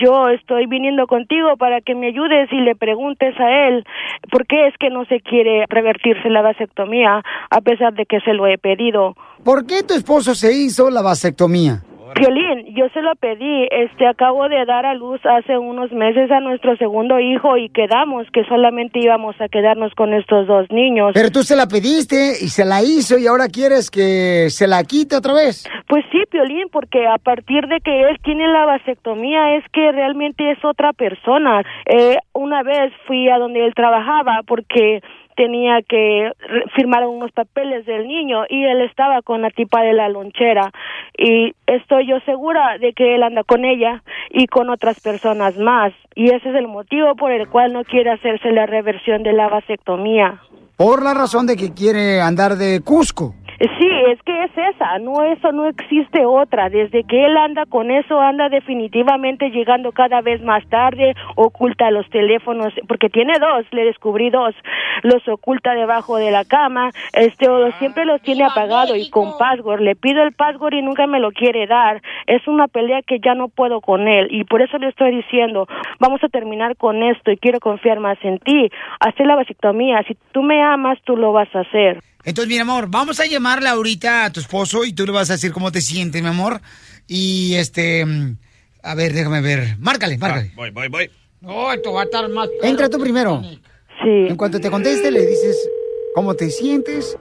Yo 0.00 0.28
estoy 0.28 0.66
viniendo 0.66 1.06
contigo 1.06 1.56
para 1.56 1.80
que 1.80 1.94
me 1.94 2.08
ayudes 2.08 2.52
y 2.52 2.60
le 2.60 2.74
preguntes 2.74 3.38
a 3.38 3.68
él 3.68 3.84
por 4.30 4.46
qué 4.46 4.68
es 4.68 4.74
que 4.78 4.90
no 4.90 5.04
se 5.06 5.20
quiere 5.20 5.64
revertirse 5.68 6.28
la 6.28 6.42
vasectomía 6.42 7.22
a 7.50 7.60
pesar 7.60 7.94
de 7.94 8.06
que 8.06 8.20
se 8.20 8.32
lo 8.32 8.46
he 8.46 8.58
pedido. 8.58 9.14
¿Por 9.44 9.66
qué 9.66 9.82
tu 9.82 9.94
esposo 9.94 10.34
se 10.34 10.52
hizo 10.52 10.90
la 10.90 11.02
vasectomía? 11.02 11.82
Violín, 12.14 12.74
yo 12.74 12.88
se 12.90 13.02
lo 13.02 13.14
pedí, 13.16 13.68
este, 13.70 14.06
acabo 14.06 14.48
de 14.48 14.64
dar 14.64 14.86
a 14.86 14.94
luz 14.94 15.20
hace 15.24 15.58
unos 15.58 15.92
meses 15.92 16.30
a 16.30 16.40
nuestro 16.40 16.76
segundo 16.76 17.18
hijo 17.18 17.56
y 17.56 17.68
quedamos 17.70 18.26
que 18.32 18.44
solamente 18.44 19.00
íbamos 19.00 19.40
a 19.40 19.48
quedarnos 19.48 19.94
con 19.94 20.14
estos 20.14 20.46
dos 20.46 20.70
niños. 20.70 21.12
Pero 21.14 21.30
tú 21.30 21.42
se 21.42 21.56
la 21.56 21.66
pediste 21.66 22.32
y 22.40 22.48
se 22.48 22.64
la 22.64 22.82
hizo 22.82 23.18
y 23.18 23.26
ahora 23.26 23.48
quieres 23.48 23.90
que 23.90 24.50
se 24.50 24.66
la 24.66 24.82
quite 24.84 25.16
otra 25.16 25.34
vez. 25.34 25.68
Pues 25.88 26.04
sí, 26.12 26.18
Piolín, 26.30 26.68
porque 26.70 27.06
a 27.06 27.18
partir 27.18 27.66
de 27.66 27.80
que 27.80 28.02
él 28.08 28.18
tiene 28.22 28.48
la 28.48 28.66
vasectomía 28.66 29.56
es 29.56 29.64
que 29.72 29.92
realmente 29.92 30.50
es 30.50 30.64
otra 30.64 30.92
persona. 30.92 31.62
Eh, 31.86 32.16
una 32.34 32.62
vez 32.62 32.92
fui 33.06 33.28
a 33.28 33.38
donde 33.38 33.64
él 33.64 33.74
trabajaba 33.74 34.40
porque 34.46 35.00
tenía 35.38 35.82
que 35.88 36.32
firmar 36.74 37.06
unos 37.06 37.30
papeles 37.30 37.86
del 37.86 38.08
niño 38.08 38.42
y 38.48 38.64
él 38.64 38.80
estaba 38.80 39.22
con 39.22 39.40
la 39.40 39.50
tipa 39.50 39.82
de 39.82 39.92
la 39.92 40.08
lonchera 40.08 40.72
y 41.16 41.54
estoy 41.68 42.08
yo 42.08 42.18
segura 42.26 42.76
de 42.78 42.92
que 42.92 43.14
él 43.14 43.22
anda 43.22 43.44
con 43.44 43.64
ella 43.64 44.02
y 44.30 44.48
con 44.48 44.68
otras 44.68 44.98
personas 45.00 45.56
más 45.56 45.92
y 46.16 46.30
ese 46.30 46.50
es 46.50 46.56
el 46.56 46.66
motivo 46.66 47.14
por 47.14 47.30
el 47.30 47.48
cual 47.48 47.72
no 47.72 47.84
quiere 47.84 48.10
hacerse 48.10 48.50
la 48.50 48.66
reversión 48.66 49.22
de 49.22 49.32
la 49.32 49.48
vasectomía. 49.48 50.42
Por 50.76 51.04
la 51.04 51.14
razón 51.14 51.46
de 51.46 51.56
que 51.56 51.72
quiere 51.72 52.20
andar 52.20 52.56
de 52.56 52.80
Cusco. 52.80 53.34
Sí, 53.58 53.88
es 54.06 54.22
que 54.22 54.44
es 54.44 54.52
esa, 54.56 55.00
no 55.00 55.24
eso 55.24 55.50
no 55.50 55.66
existe 55.66 56.24
otra. 56.24 56.70
Desde 56.70 57.02
que 57.02 57.26
él 57.26 57.36
anda 57.36 57.66
con 57.66 57.90
eso 57.90 58.20
anda 58.20 58.48
definitivamente 58.48 59.50
llegando 59.50 59.90
cada 59.90 60.20
vez 60.20 60.40
más 60.42 60.64
tarde, 60.68 61.14
oculta 61.34 61.90
los 61.90 62.08
teléfonos 62.08 62.72
porque 62.86 63.08
tiene 63.08 63.32
dos, 63.40 63.66
le 63.72 63.84
descubrí 63.84 64.30
dos, 64.30 64.54
los 65.02 65.26
oculta 65.26 65.74
debajo 65.74 66.18
de 66.18 66.30
la 66.30 66.44
cama, 66.44 66.92
este 67.12 67.48
o 67.48 67.72
siempre 67.72 68.04
los 68.04 68.22
tiene 68.22 68.44
apagado 68.44 68.94
y 68.94 69.10
con 69.10 69.36
password. 69.36 69.80
Le 69.80 69.96
pido 69.96 70.22
el 70.22 70.34
password 70.34 70.74
y 70.74 70.82
nunca 70.82 71.08
me 71.08 71.18
lo 71.18 71.32
quiere 71.32 71.66
dar. 71.66 72.00
Es 72.28 72.46
una 72.46 72.68
pelea 72.68 73.02
que 73.02 73.18
ya 73.18 73.34
no 73.34 73.48
puedo 73.48 73.80
con 73.80 74.06
él 74.06 74.28
y 74.30 74.44
por 74.44 74.62
eso 74.62 74.78
le 74.78 74.88
estoy 74.88 75.10
diciendo, 75.10 75.66
vamos 75.98 76.22
a 76.22 76.28
terminar 76.28 76.76
con 76.76 77.02
esto 77.02 77.32
y 77.32 77.36
quiero 77.36 77.58
confiar 77.58 77.98
más 77.98 78.18
en 78.22 78.38
ti. 78.38 78.70
Hacer 79.00 79.26
la 79.26 79.34
vasectomía, 79.34 80.04
si 80.04 80.16
tú 80.30 80.44
me 80.44 80.62
amas, 80.62 80.98
tú 81.02 81.16
lo 81.16 81.32
vas 81.32 81.52
a 81.56 81.60
hacer. 81.60 81.98
Entonces, 82.24 82.48
mi 82.52 82.58
amor, 82.58 82.88
vamos 82.88 83.20
a 83.20 83.26
llamarle 83.26 83.68
ahorita 83.68 84.24
a 84.24 84.32
tu 84.32 84.40
esposo 84.40 84.84
y 84.84 84.92
tú 84.92 85.06
le 85.06 85.12
vas 85.12 85.30
a 85.30 85.34
decir 85.34 85.52
cómo 85.52 85.72
te 85.72 85.80
sientes, 85.80 86.20
mi 86.20 86.28
amor. 86.28 86.60
Y 87.06 87.54
este, 87.54 88.04
mm, 88.04 88.36
a 88.82 88.94
ver, 88.94 89.12
déjame 89.12 89.40
ver. 89.40 89.76
Márcale, 89.78 90.18
márcale. 90.18 90.52
Voy, 90.54 90.70
voy, 90.70 90.88
voy. 90.88 91.10
No, 91.40 91.72
esto 91.72 91.92
va 91.92 92.02
a 92.02 92.04
estar 92.04 92.28
más. 92.28 92.48
Entra 92.62 92.88
tú 92.88 92.98
primero. 92.98 93.40
Sí. 93.42 94.26
En 94.28 94.36
cuanto 94.36 94.60
te 94.60 94.70
conteste, 94.70 95.10
le 95.10 95.24
dices 95.24 95.68
cómo 96.14 96.34
te 96.34 96.50
sientes 96.50 97.16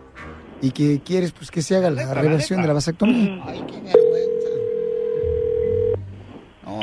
y 0.61 0.71
que 0.71 1.01
quieres 1.05 1.31
pues 1.31 1.51
que 1.51 1.61
se 1.61 1.75
haga 1.75 1.89
la 1.89 2.13
reversión 2.13 2.61
de 2.61 2.67
la 2.67 2.73
vasectomía. 2.73 3.43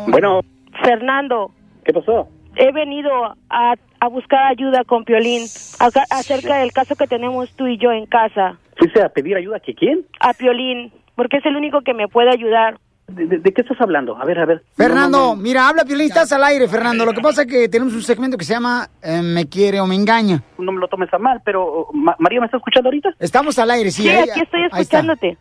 Bueno. 0.08 0.40
Fernando. 0.82 1.52
¿Qué 1.84 1.92
pasó? 1.92 2.28
He 2.56 2.72
venido 2.72 3.10
a, 3.50 3.74
a 4.04 4.08
buscar 4.08 4.44
ayuda 4.46 4.84
con 4.84 5.04
Piolín 5.04 5.42
acá- 5.80 6.04
acerca 6.10 6.56
del 6.58 6.72
caso 6.72 6.94
que 6.96 7.06
tenemos 7.06 7.50
tú 7.56 7.66
y 7.66 7.78
yo 7.78 7.90
en 7.92 8.06
casa. 8.06 8.56
¿Fuiste 8.76 9.02
a 9.02 9.08
pedir 9.08 9.36
ayuda 9.36 9.60
que 9.60 9.74
quién? 9.74 10.04
A 10.20 10.32
Piolín, 10.32 10.92
porque 11.16 11.36
es 11.38 11.46
el 11.46 11.56
único 11.56 11.80
que 11.82 11.94
me 11.94 12.08
puede 12.08 12.30
ayudar. 12.30 12.78
¿De, 13.06 13.26
de- 13.26 13.36
de 13.38 13.52
qué 13.52 13.60
estás 13.60 13.78
hablando? 13.82 14.16
A 14.16 14.24
ver, 14.24 14.38
a 14.38 14.46
ver. 14.46 14.62
Fernando, 14.76 15.18
No, 15.18 15.24
no, 15.30 15.36
no. 15.36 15.42
mira, 15.42 15.68
habla 15.68 15.84
Piolín, 15.84 16.06
estás 16.06 16.32
al 16.32 16.42
aire, 16.42 16.66
Fernando. 16.68 17.04
Lo 17.04 17.12
que 17.12 17.20
pasa 17.20 17.42
es 17.42 17.48
que 17.48 17.68
tenemos 17.68 17.92
un 17.92 18.00
segmento 18.00 18.38
que 18.38 18.46
se 18.46 18.54
llama 18.54 18.88
eh, 19.02 19.20
Me 19.22 19.46
quiere 19.46 19.78
o 19.80 19.86
me 19.86 19.94
engaña. 19.94 20.40
No 20.58 20.72
me 20.72 20.80
lo 20.80 20.88
tomes 20.88 21.12
a 21.12 21.18
mal, 21.18 21.42
pero 21.44 21.88
Ma- 21.92 22.16
María, 22.18 22.40
¿me 22.40 22.46
está 22.46 22.56
escuchando 22.56 22.88
ahorita? 22.88 23.10
Estamos 23.18 23.58
al 23.58 23.70
aire, 23.72 23.90
sí. 23.90 24.02
Sí, 24.04 24.08
ahí- 24.08 24.30
aquí 24.30 24.40
estoy 24.40 24.64
escuchándote. 24.64 25.36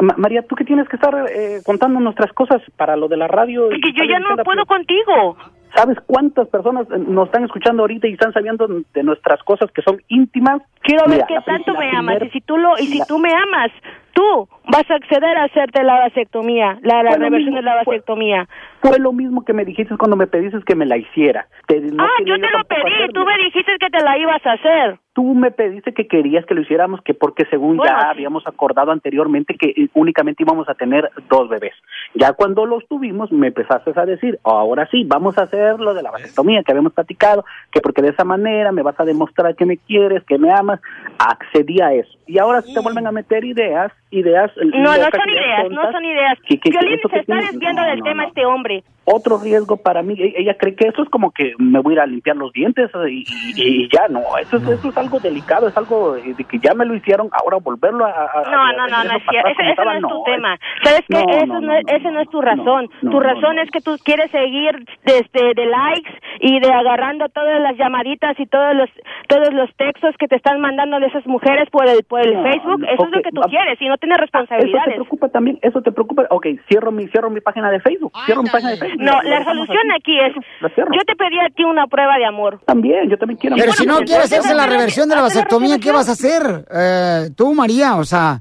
Ma- 0.00 0.14
María, 0.16 0.42
tú 0.42 0.54
que 0.54 0.64
tienes 0.64 0.88
que 0.88 0.94
estar 0.94 1.12
eh, 1.28 1.60
contando 1.66 1.98
nuestras 1.98 2.32
cosas 2.32 2.62
para 2.76 2.94
lo 2.96 3.08
de 3.08 3.16
la 3.16 3.26
radio. 3.26 3.62
Porque 3.68 3.90
yo 3.92 4.04
ya 4.08 4.20
no 4.20 4.36
puedo 4.44 4.64
contigo. 4.66 5.36
¿Sabes 5.74 5.98
cuántas 6.06 6.48
personas 6.48 6.88
nos 6.88 7.26
están 7.26 7.44
escuchando 7.44 7.82
ahorita 7.82 8.08
y 8.08 8.12
están 8.12 8.32
sabiendo 8.32 8.66
de 8.66 9.02
nuestras 9.02 9.42
cosas 9.42 9.70
que 9.72 9.82
son 9.82 10.00
íntimas? 10.08 10.62
Quiero 10.80 11.04
ver 11.06 11.24
qué 11.26 11.36
tanto 11.44 11.74
me 11.74 11.90
amas. 11.90 12.22
Y 12.22 12.30
si 12.30 12.40
tú 12.40 12.56
lo, 12.56 12.78
y 12.78 12.86
si 12.86 13.00
tú 13.06 13.18
me 13.18 13.30
amas, 13.30 13.70
tú 14.12 14.48
vas 14.68 14.90
a 14.90 14.94
acceder 14.94 15.36
a 15.36 15.44
hacerte 15.44 15.84
la 15.84 15.98
vasectomía, 15.98 16.78
la, 16.82 17.02
reversión 17.02 17.32
mismo, 17.32 17.56
de 17.56 17.62
la 17.62 17.74
vasectomía. 17.76 18.48
Fue 18.80 18.98
lo 18.98 19.12
mismo 19.12 19.44
que 19.44 19.52
me 19.52 19.64
dijiste 19.64 19.96
cuando 19.96 20.16
me 20.16 20.26
pediste 20.26 20.58
que 20.64 20.74
me 20.74 20.86
la 20.86 20.96
hiciera. 20.96 21.46
Te- 21.66 21.80
no 21.80 22.04
ah, 22.04 22.22
yo 22.24 22.34
te 22.36 22.50
lo 22.50 22.64
pedí. 22.64 23.12
Tú 23.12 23.24
me 23.24 23.36
dijiste 23.44 23.72
que 23.78 23.90
te 23.90 24.02
la 24.02 24.16
ibas 24.18 24.44
a 24.46 24.52
hacer. 24.52 24.98
Tú 25.16 25.34
me 25.34 25.50
pediste 25.50 25.94
que 25.94 26.06
querías 26.06 26.44
que 26.44 26.52
lo 26.54 26.60
hiciéramos, 26.60 27.00
que 27.00 27.14
porque 27.14 27.46
según 27.46 27.78
Bueno, 27.78 27.90
ya 27.90 28.00
sí. 28.00 28.06
habíamos 28.10 28.46
acordado 28.46 28.92
anteriormente 28.92 29.54
que 29.58 29.70
eh, 29.70 29.88
únicamente 29.94 30.42
íbamos 30.42 30.68
a 30.68 30.74
tener 30.74 31.10
dos 31.30 31.48
bebés. 31.48 31.72
Ya 32.14 32.34
cuando 32.34 32.66
los 32.66 32.86
tuvimos, 32.86 33.32
me 33.32 33.46
empezaste 33.46 33.92
a 33.98 34.04
decir, 34.04 34.38
ahora 34.44 34.86
sí, 34.90 35.04
vamos 35.06 35.38
a 35.38 35.44
hacer 35.44 35.80
lo 35.80 35.94
de 35.94 36.02
la 36.02 36.10
vasectomía 36.10 36.62
que 36.62 36.72
habíamos 36.72 36.92
platicado, 36.92 37.46
que 37.72 37.80
porque 37.80 38.02
de 38.02 38.10
esa 38.10 38.24
manera 38.24 38.72
me 38.72 38.82
vas 38.82 39.00
a 39.00 39.06
demostrar 39.06 39.56
que 39.56 39.64
me 39.64 39.78
quieres, 39.78 40.22
que 40.24 40.36
me 40.36 40.52
amas. 40.52 40.80
Accedí 41.18 41.80
a 41.80 41.94
eso. 41.94 42.10
Y 42.26 42.38
ahora 42.38 42.60
se 42.60 42.74
te 42.74 42.80
vuelven 42.80 43.06
a 43.06 43.12
meter 43.12 43.42
ideas, 43.44 43.92
ideas. 44.10 44.50
No, 44.56 44.64
no 44.82 44.96
locas, 44.96 45.12
son 45.22 45.30
ideas, 45.30 45.62
no 45.70 45.76
tontas, 45.76 45.92
son 45.92 46.04
ideas. 46.04 46.38
que- 46.46 46.58
que- 46.58 46.70
que 46.70 46.78
Piolín 46.78 46.94
eso 46.98 47.08
se 47.08 47.14
que 47.14 47.20
está 47.20 47.32
tienes- 47.34 47.52
desviando 47.52 47.82
no, 47.82 47.88
del 47.88 47.98
no, 48.00 48.04
tema 48.04 48.22
no. 48.24 48.28
este 48.28 48.44
hombre. 48.44 48.84
otro 49.08 49.38
riesgo 49.38 49.76
para 49.76 50.02
mí. 50.02 50.14
E- 50.18 50.34
Ella 50.36 50.56
cree 50.58 50.74
que 50.74 50.88
eso 50.88 51.00
es 51.04 51.08
como 51.08 51.30
que 51.30 51.52
me 51.58 51.78
voy 51.78 51.92
a 51.92 51.94
ir 51.94 52.00
a 52.00 52.06
limpiar 52.06 52.34
los 52.36 52.52
dientes 52.52 52.90
eh, 52.92 53.08
y, 53.08 53.24
y- 53.54 53.84
y 53.84 53.88
ya 53.88 54.08
no. 54.08 54.20
Eso, 54.42 54.56
es, 54.56 54.66
eso 54.68 54.88
es 54.88 54.96
algo 54.98 55.05
delicado, 55.20 55.68
es 55.68 55.76
algo 55.76 56.16
eh, 56.16 56.34
de 56.36 56.44
que 56.44 56.58
ya 56.58 56.74
me 56.74 56.84
lo 56.84 56.94
hicieron, 56.94 57.28
ahora 57.32 57.58
volverlo 57.58 58.04
a. 58.04 58.10
a- 58.10 58.42
a- 58.44 58.50
No, 58.50 58.60
a- 58.62 58.72
no, 58.72 58.86
no, 58.88 59.04
no 59.04 59.16
es 59.16 59.22
cierto. 59.30 59.48
Ese, 59.48 59.62
no 59.84 59.92
es 59.92 60.00
tu 60.02 60.08
no, 60.08 60.22
tema. 60.24 60.58
¿Sabes 60.82 61.02
qué? 61.08 61.14
no, 61.14 61.30
Eso 61.30 61.46
no, 61.46 61.60
no, 61.60 61.66
no, 61.68 61.72
es- 61.76 61.84
ese 61.88 62.10
no 62.10 62.20
es 62.20 62.28
tu 62.30 62.40
razón. 62.42 62.88
no, 63.02 63.10
tu 63.10 63.16
no, 63.16 63.20
razón 63.20 63.58
es 63.58 63.70
que 63.70 63.80
tú 63.80 63.96
quieres 64.04 64.30
seguir 64.30 64.84
desde 65.04 65.54
de 65.54 65.66
likes 65.66 66.10
y 66.40 66.60
de 66.60 66.72
agarrando 66.72 67.28
todas 67.30 67.60
las 67.60 67.76
llamaditas 67.76 68.38
y 68.38 68.46
todos 68.46 68.74
los 68.74 68.90
todos 69.28 69.52
los 69.54 69.68
textos 69.76 70.14
que 70.18 70.28
te 70.28 70.36
están 70.36 70.60
mandando 70.60 71.00
de 71.00 71.06
esas 71.06 71.26
mujeres 71.26 71.68
por 71.70 71.86
el 71.88 72.04
por 72.04 72.20
el 72.20 72.34
No, 72.34 72.42
Facebook. 72.42 72.80
no, 72.80 72.86
Eso 72.88 73.04
es 73.04 73.10
lo 73.10 73.22
que 73.22 73.30
tú 73.30 73.40
quieres 73.48 73.80
y 73.80 73.88
no 73.88 73.96
tienes 73.98 74.16
Eso 74.18 74.26
te 74.26 74.38
responsabilidades. 74.38 74.94
preocupa 74.94 75.28
también, 75.28 75.58
eso 75.62 75.82
te 75.82 75.92
preocupa. 75.92 76.24
Ok, 76.30 76.46
cierro 76.68 76.90
mi, 76.92 77.06
cierro 77.08 77.30
mi 77.30 77.40
página 77.40 77.70
de 77.70 77.80
Facebook. 77.80 78.12
Cierro 78.26 78.42
mi 78.42 78.50
página 78.50 78.70
de 78.72 78.76
Facebook. 78.76 79.02
No, 79.02 79.20
la 79.22 79.44
solución 79.44 79.90
aquí 79.92 80.18
es, 80.20 80.34
yo 80.34 81.00
te 81.06 81.16
pedí 81.16 81.38
a 81.38 81.48
ti 81.50 81.64
una 81.64 81.86
prueba 81.86 82.16
de 82.18 82.24
amor. 82.24 82.60
También, 82.66 83.08
yo 83.08 83.16
también 83.18 83.38
quiero. 83.38 83.56
Pero 83.56 83.72
si 83.72 83.86
no 83.86 83.94
pues, 83.96 84.06
quiere 84.10 84.24
hacerse 84.24 84.54
la 84.54 84.64
hazle 84.64 84.76
reversión 84.96 85.08
de 85.08 85.14
la 85.14 85.26
hazle 85.26 85.34
la 85.34 85.42
vasectomía, 85.42 85.78
¿qué 85.78 85.92
vas 85.92 86.08
a 86.08 86.12
hacer? 86.12 86.66
Eh, 86.70 87.30
tú, 87.36 87.54
María, 87.54 87.96
o 87.96 88.04
sea, 88.04 88.40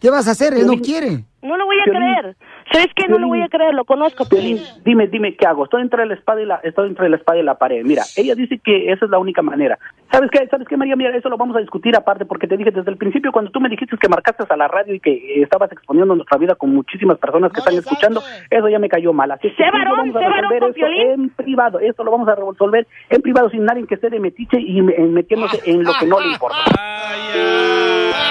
¿qué 0.00 0.10
vas 0.10 0.28
a 0.28 0.32
hacer? 0.32 0.54
Él 0.54 0.66
no 0.66 0.78
quiere. 0.78 1.24
No 1.42 1.56
lo 1.56 1.64
voy 1.64 1.76
a 1.80 1.84
creer. 1.84 2.36
¿Sabes 2.72 2.88
qué? 2.94 3.08
No 3.08 3.18
lo 3.18 3.26
voy 3.26 3.42
a 3.42 3.48
creer, 3.48 3.74
lo 3.74 3.84
conozco. 3.84 4.28
Piolín, 4.28 4.58
dime, 4.84 5.08
dime 5.08 5.34
qué 5.34 5.44
hago. 5.46 5.64
Estoy 5.64 5.82
entre 5.82 6.06
la 6.06 6.14
espada 6.14 6.40
y 6.40 6.46
la, 6.46 6.56
estoy 6.62 6.88
entre 6.88 7.08
la 7.08 7.16
espada 7.16 7.38
y 7.38 7.42
la 7.42 7.56
pared. 7.56 7.82
Mira, 7.84 8.02
ella 8.16 8.34
dice 8.36 8.60
que 8.64 8.92
esa 8.92 9.06
es 9.06 9.10
la 9.10 9.18
única 9.18 9.42
manera. 9.42 9.76
¿Sabes 10.12 10.30
qué? 10.30 10.46
¿Sabes 10.48 10.68
qué, 10.68 10.76
María? 10.76 10.94
Mira, 10.94 11.16
eso 11.16 11.28
lo 11.28 11.36
vamos 11.36 11.56
a 11.56 11.60
discutir 11.60 11.96
aparte 11.96 12.24
porque 12.26 12.46
te 12.46 12.56
dije 12.56 12.70
desde 12.70 12.90
el 12.90 12.96
principio 12.96 13.32
cuando 13.32 13.50
tú 13.50 13.60
me 13.60 13.68
dijiste 13.68 13.96
que 13.96 14.08
marcaste 14.08 14.44
a 14.48 14.56
la 14.56 14.68
radio 14.68 14.94
y 14.94 15.00
que 15.00 15.42
estabas 15.42 15.70
exponiendo 15.72 16.14
nuestra 16.14 16.38
vida 16.38 16.54
con 16.54 16.72
muchísimas 16.74 17.18
personas 17.18 17.52
que 17.52 17.58
están 17.58 17.74
escuchando, 17.74 18.22
eso 18.50 18.68
ya 18.68 18.78
me 18.78 18.88
cayó 18.88 19.12
mal. 19.12 19.30
Así 19.32 19.50
que 19.56 19.64
varón, 19.70 20.12
vamos 20.12 20.16
a 20.16 20.20
varón 20.20 20.32
resolver 20.50 20.60
con 20.60 20.70
eso 20.70 20.74
Piolín. 20.74 21.10
en 21.10 21.28
privado. 21.30 21.80
Eso 21.80 22.04
lo 22.04 22.10
vamos 22.12 22.28
a 22.28 22.34
resolver 22.36 22.86
en 23.08 23.22
privado 23.22 23.50
sin 23.50 23.64
nadie 23.64 23.84
que 23.86 23.94
esté 23.96 24.10
de 24.10 24.20
metiche 24.20 24.60
y 24.60 24.80
me- 24.80 24.96
metiéndose 24.98 25.60
en 25.68 25.82
lo 25.82 25.92
que 25.98 26.06
no 26.06 26.20
le 26.20 26.28
importa. 26.32 26.58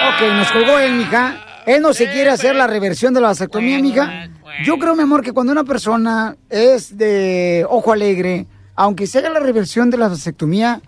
Ok, 0.08 0.22
nos 0.36 0.52
colgó 0.52 0.78
él, 0.78 0.92
mija. 0.94 1.34
Él 1.70 1.82
no 1.82 1.92
se 1.92 2.10
quiere 2.10 2.30
hacer 2.30 2.56
la 2.56 2.66
reversión 2.66 3.14
de 3.14 3.20
la 3.20 3.28
vasectomía, 3.28 3.78
mija. 3.78 4.28
Yo 4.64 4.76
creo, 4.76 4.96
mi 4.96 5.04
amor, 5.04 5.22
que 5.22 5.30
cuando 5.30 5.52
una 5.52 5.62
persona 5.62 6.34
es 6.48 6.98
de 6.98 7.64
ojo 7.68 7.92
alegre, 7.92 8.46
aunque 8.74 9.06
se 9.06 9.18
haga 9.18 9.30
la 9.30 9.38
reversión 9.38 9.88
de 9.88 9.96
la 9.96 10.08
vasectomía, 10.08 10.80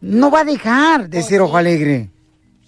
no 0.00 0.30
va 0.30 0.42
a 0.42 0.44
dejar 0.44 1.08
de 1.08 1.22
ser 1.22 1.40
ojo 1.40 1.56
alegre. 1.56 2.10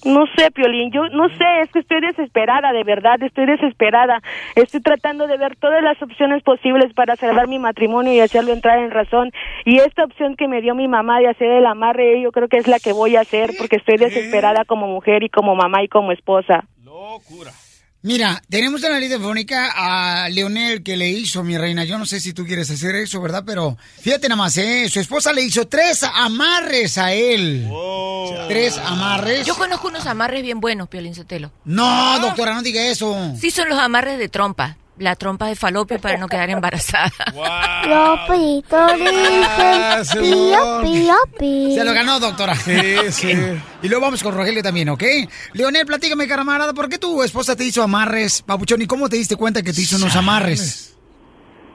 No 0.05 0.25
sé, 0.37 0.51
Piolín, 0.51 0.91
yo 0.91 1.03
no 1.13 1.29
sé, 1.29 1.45
es 1.63 1.71
que 1.71 1.79
estoy 1.79 2.01
desesperada, 2.01 2.73
de 2.73 2.83
verdad, 2.83 3.23
estoy 3.23 3.47
desesperada. 3.47 4.21
Estoy 4.57 4.81
tratando 4.81 5.29
de 5.29 5.39
ver 5.39 5.55
todas 5.55 5.85
las 5.85 6.03
opciones 6.03 6.43
posibles 6.43 6.93
para 6.95 7.15
salvar 7.15 7.47
mi 7.47 7.61
matrimonio 7.61 8.13
y 8.13 8.19
hacerlo 8.19 8.53
entrar 8.53 8.81
en 8.81 8.91
razón. 8.91 9.31
Y 9.65 9.79
esta 9.79 10.03
opción 10.03 10.35
que 10.35 10.49
me 10.49 10.61
dio 10.61 10.75
mi 10.75 10.89
mamá 10.89 11.21
de 11.21 11.29
hacer 11.29 11.53
el 11.53 11.67
amarre, 11.67 12.21
yo 12.21 12.33
creo 12.33 12.49
que 12.49 12.57
es 12.57 12.67
la 12.67 12.81
que 12.81 12.93
voy 12.93 13.15
a 13.15 13.21
hacer 13.21 13.53
porque 13.57 13.77
estoy 13.77 13.99
desesperada 13.99 14.65
como 14.65 14.89
mujer 14.89 15.23
y 15.23 15.29
como 15.29 15.55
mamá 15.55 15.85
y 15.85 15.89
como 15.89 16.11
esposa. 16.11 16.65
Mira, 18.05 18.43
tenemos 18.49 18.83
en 18.83 18.91
la 18.91 18.99
línea 18.99 19.17
telefónica 19.17 19.73
a 19.77 20.29
Leonel 20.29 20.83
que 20.83 20.97
le 20.97 21.09
hizo, 21.09 21.45
mi 21.45 21.57
reina. 21.57 21.85
Yo 21.85 21.99
no 21.99 22.05
sé 22.05 22.19
si 22.19 22.33
tú 22.33 22.45
quieres 22.45 22.69
hacer 22.69 22.97
eso, 22.97 23.21
¿verdad? 23.21 23.45
Pero 23.47 23.79
fíjate 24.01 24.29
nada 24.29 24.43
más, 24.43 24.57
¿eh? 24.57 24.89
Su 24.89 24.99
esposa 24.99 25.33
le 25.33 25.43
hizo 25.43 25.69
tres 25.69 26.03
amarres 26.03 26.99
a 26.99 27.13
él. 27.13 27.71
Tres 28.49 28.77
amarres. 28.79 29.47
Yo 29.47 29.55
conozco 29.55 29.87
unos 29.87 30.07
amarres 30.07 30.43
bien 30.43 30.61
buenos, 30.61 30.89
Piolín 30.89 31.15
Sotelo. 31.15 31.53
No, 31.65 32.19
doctora, 32.19 32.55
no 32.55 32.63
diga 32.63 32.85
eso. 32.85 33.37
Sí, 33.41 33.53
son 33.53 33.69
los 33.69 33.79
amarres 33.79 34.19
de 34.19 34.29
trompa. 34.29 34.79
La 34.99 35.17
trompa 35.17 35.47
de 35.47 35.57
falopio 35.57 35.99
para 35.99 36.19
no 36.19 36.29
quedar 36.29 36.51
embarazada. 36.51 37.11
Lopito 37.87 38.87
dicen, 38.95 40.23
pío, 40.23 40.81
pío, 40.83 41.15
pío. 41.39 41.75
Se 41.75 41.85
lo 41.85 41.93
ganó, 41.95 42.21
doctora. 42.21 42.55
Sí, 42.55 42.97
sí. 43.11 43.33
Y 43.83 43.89
luego 43.89 44.05
vamos 44.05 44.23
con 44.23 44.35
Rogelio 44.35 44.63
también, 44.63 44.91
¿ok? 44.91 45.03
Leonel, 45.55 45.87
platícame, 45.87 46.29
camarada, 46.29 46.73
¿por 46.75 46.89
qué 46.89 46.99
tu 46.99 47.23
esposa 47.23 47.57
te 47.57 47.65
hizo 47.65 47.83
amarres, 47.83 48.43
papuchón? 48.43 48.83
¿Y 48.83 48.87
cómo 48.87 49.09
te 49.09 49.17
diste 49.17 49.35
cuenta 49.37 49.63
que 49.63 49.73
te 49.73 49.81
hizo 49.81 49.97
unos 49.97 50.15
amarres? 50.15 50.97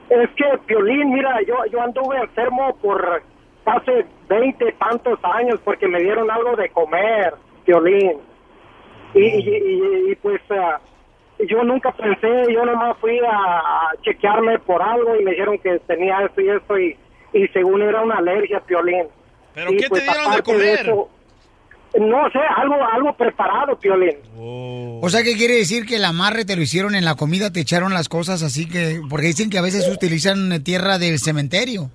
Es 0.08 0.30
que, 0.36 0.44
Piolín, 0.66 1.12
mira, 1.12 1.36
yo, 1.46 1.54
yo 1.70 1.82
anduve 1.82 2.16
enfermo 2.22 2.74
por 2.80 3.22
hace 3.66 4.06
veinte 4.28 4.74
tantos 4.78 5.18
años 5.22 5.60
porque 5.64 5.86
me 5.88 6.00
dieron 6.00 6.30
algo 6.30 6.56
de 6.56 6.70
comer, 6.70 7.34
Piolín. 7.66 8.12
Y, 9.14 9.20
y, 9.20 9.48
y- 9.48 10.12
y, 10.12 10.14
pues 10.22 10.40
ah, 10.50 10.80
yo 11.46 11.62
nunca 11.64 11.92
pensé, 11.92 12.52
yo 12.52 12.64
nomás 12.64 12.96
fui 12.98 13.18
a, 13.20 13.58
a 13.58 13.90
chequearme 14.02 14.58
por 14.60 14.82
algo 14.82 15.16
y 15.16 15.24
me 15.24 15.30
dijeron 15.32 15.58
que 15.58 15.78
tenía 15.86 16.20
esto 16.24 16.40
y 16.40 16.48
esto 16.50 16.78
y, 16.78 16.96
y 17.32 17.48
según 17.48 17.82
era 17.82 18.02
una 18.02 18.16
alergia, 18.16 18.60
Piolín. 18.60 19.06
¿Pero 19.54 19.72
Y, 19.72 19.76
qué 19.76 19.82
te 19.84 19.88
pues, 19.88 20.02
dieron 20.02 20.32
de 20.34 20.42
comer? 20.42 20.80
eso, 20.80 21.08
no 22.00 22.30
sé, 22.30 22.38
algo, 22.56 22.74
algo 22.92 23.16
preparado, 23.16 23.78
Piolín. 23.78 24.16
O 24.36 25.08
sea, 25.08 25.22
¿qué 25.22 25.36
quiere 25.36 25.54
decir 25.54 25.86
que 25.86 25.96
el 25.96 26.04
amarre 26.04 26.44
te 26.44 26.56
lo 26.56 26.62
hicieron 26.62 26.94
en 26.94 27.04
la 27.04 27.14
comida, 27.14 27.52
te 27.52 27.60
echaron 27.60 27.94
las 27.94 28.08
cosas 28.08 28.42
así 28.42 28.68
que... 28.68 29.00
Porque 29.08 29.26
dicen 29.26 29.48
que 29.48 29.58
a 29.58 29.62
veces 29.62 29.88
utilizan 29.88 30.52
eh, 30.52 30.60
tierra 30.60 30.98
del 30.98 31.18
cementerio. 31.18 31.90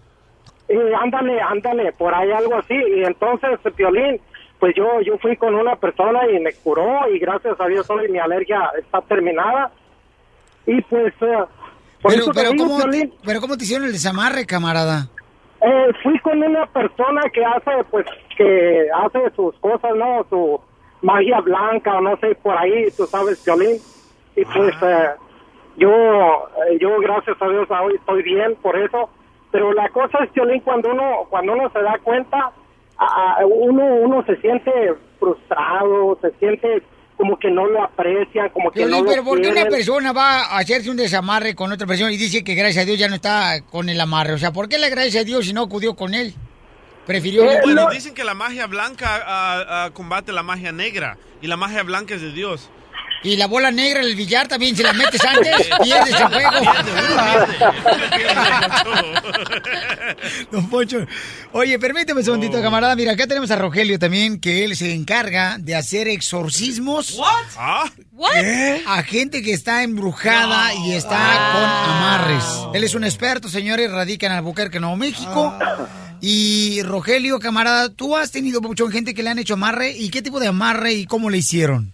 Y 0.70 0.76
ándale, 1.00 1.40
ándale, 1.42 1.92
por 1.94 2.14
ahí 2.16 2.32
algo 2.32 2.56
así. 2.56 2.74
Y 2.74 3.04
entonces, 3.04 3.60
Piolín, 3.76 4.20
pues 4.64 4.76
yo, 4.78 5.02
yo 5.02 5.18
fui 5.18 5.36
con 5.36 5.56
una 5.56 5.76
persona 5.76 6.22
y 6.32 6.40
me 6.40 6.54
curó 6.54 7.10
y 7.14 7.20
gracias 7.20 7.60
a 7.60 7.68
Dios 7.68 7.86
hoy 7.90 8.10
mi 8.10 8.18
alergia 8.18 8.72
está 8.80 9.02
terminada. 9.02 9.70
Y 10.66 10.80
pues, 10.84 11.14
por 11.16 11.50
Pero, 12.02 12.24
eso 12.24 12.32
pero, 12.34 12.52
digo, 12.52 12.64
¿cómo, 12.64 12.78
Piolín, 12.78 13.14
pero 13.26 13.42
¿cómo 13.42 13.58
te 13.58 13.66
hicieron 13.66 13.86
el 13.88 13.92
desamarre, 13.92 14.46
camarada? 14.46 15.10
eh, 15.60 15.92
fui 16.02 16.18
con 16.20 16.42
una 16.42 16.66
persona 16.68 17.24
que 17.34 17.44
hace, 17.44 17.84
pues, 17.92 18.06
que 18.38 18.88
hace 19.04 19.36
sus 19.36 19.54
cosas, 19.60 19.98
¿no? 19.98 20.26
Su 20.30 20.62
magia 21.02 21.42
blanca, 21.42 21.98
o 21.98 22.00
no 22.02 22.16
sé, 22.22 22.34
por 22.36 22.58
ahí, 22.58 22.90
tú 22.96 23.06
sabes, 23.06 23.42
Piolín. 23.44 23.76
Y 24.38 24.46
pues, 24.46 24.74
eh, 24.82 25.10
yo, 25.76 25.92
eh, 25.92 26.78
yo 26.80 27.02
gracias 27.02 27.36
a 27.38 27.50
Dios 27.50 27.68
hoy 27.70 27.96
estoy 27.96 28.24
bien 28.24 28.56
por 28.62 28.78
eso. 28.78 29.10
Pero 29.52 29.74
la 29.74 29.90
cosa 29.90 30.20
es, 30.24 30.32
Piolín, 30.32 30.62
cuando 30.62 30.90
uno, 30.90 31.28
cuando 31.30 31.52
uno 31.52 31.70
se 31.72 31.82
da 31.82 32.00
cuenta, 32.02 32.54
uno, 33.46 33.84
uno 33.96 34.26
se 34.26 34.36
siente 34.38 34.72
frustrado, 35.20 36.18
se 36.22 36.32
siente 36.40 36.84
como 37.18 37.38
que 37.38 37.50
no 37.50 37.66
lo 37.68 37.84
aprecian, 37.84 38.50
como 38.50 38.72
que 38.72 38.86
no 38.86 39.02
lo 39.02 39.06
pero 39.06 39.24
¿por 39.24 39.42
qué 39.42 39.50
una 39.50 39.66
persona 39.66 40.12
va 40.12 40.46
a 40.46 40.58
hacerse 40.58 40.90
un 40.90 40.98
desamarre 40.98 41.56
con 41.56 41.72
otra 41.72 41.88
persona 41.88 42.12
y 42.12 42.18
dice 42.18 42.44
que 42.44 42.56
gracias 42.56 42.84
a 42.84 42.86
Dios 42.86 42.98
ya 42.98 43.08
no 43.08 43.16
está 43.16 43.62
con 43.62 43.90
el 43.90 44.00
amarre? 44.00 44.34
O 44.34 44.38
sea, 44.38 44.52
¿por 44.52 44.68
qué 44.68 44.78
le 44.78 44.88
agradece 44.88 45.20
a 45.20 45.24
Dios 45.24 45.46
si 45.46 45.54
no 45.54 45.64
acudió 45.64 45.96
con 45.96 46.14
él? 46.14 46.34
Prefirió... 47.06 47.46
Bueno, 47.62 47.90
dicen 47.90 48.14
que 48.14 48.24
la 48.24 48.34
magia 48.34 48.66
blanca 48.68 49.22
ah, 49.26 49.66
ah, 49.68 49.90
combate 49.94 50.32
la 50.32 50.44
magia 50.44 50.72
negra 50.72 51.18
y 51.42 51.48
la 51.48 51.58
magia 51.58 51.84
blanca 51.84 52.16
es 52.16 52.22
de 52.22 52.32
Dios. 52.32 52.70
Y 53.24 53.38
la 53.38 53.48
bola 53.48 53.72
negra, 53.72 54.02
el 54.02 54.16
billar 54.16 54.48
también, 54.48 54.76
si 54.76 54.84
la 54.84 54.94
metes 54.94 55.24
antes, 55.24 55.70
pierdes 55.84 56.20
el 56.20 56.28
juego. 56.28 56.52
Don 60.52 60.70
Poncho. 60.70 61.06
Oye, 61.54 61.80
permíteme 61.80 62.20
un 62.20 62.26
segundito, 62.26 62.62
camarada. 62.62 62.96
Mira, 62.96 63.14
acá 63.14 63.26
tenemos 63.26 63.50
a 63.52 63.56
Rogelio 63.56 63.98
también, 63.98 64.40
que 64.40 64.66
él 64.66 64.76
se 64.76 64.94
encarga 64.94 65.58
de 65.58 65.76
hacer 65.76 66.08
exorcismos. 66.10 67.18
¿Ah? 67.58 67.90
¿Qué? 68.34 68.84
A 68.86 69.02
gente 69.04 69.42
que 69.42 69.54
está 69.54 69.84
embrujada 69.84 70.74
y 70.76 70.94
está 70.94 71.52
con 71.54 71.64
amarres. 71.64 72.44
Él 72.74 72.84
es 72.84 72.94
un 72.94 73.04
experto, 73.04 73.48
señores, 73.48 73.92
radica 73.92 74.28
en 74.28 74.34
Albuquerque, 74.34 74.80
Nuevo 74.80 74.98
México. 74.98 75.58
Y 76.20 76.82
Rogelio, 76.84 77.40
camarada, 77.40 77.90
tú 77.90 78.16
has 78.16 78.32
tenido 78.32 78.62
mucha 78.62 78.90
gente 78.90 79.14
que 79.14 79.24
le 79.24 79.30
han 79.30 79.40
hecho 79.40 79.56
amarre. 79.56 79.92
¿Y 79.92 80.10
qué 80.10 80.22
tipo 80.22 80.40
de 80.40 80.48
amarre 80.48 80.94
y 80.94 81.06
cómo 81.06 81.30
le 81.30 81.40
hicieron? 81.40 81.94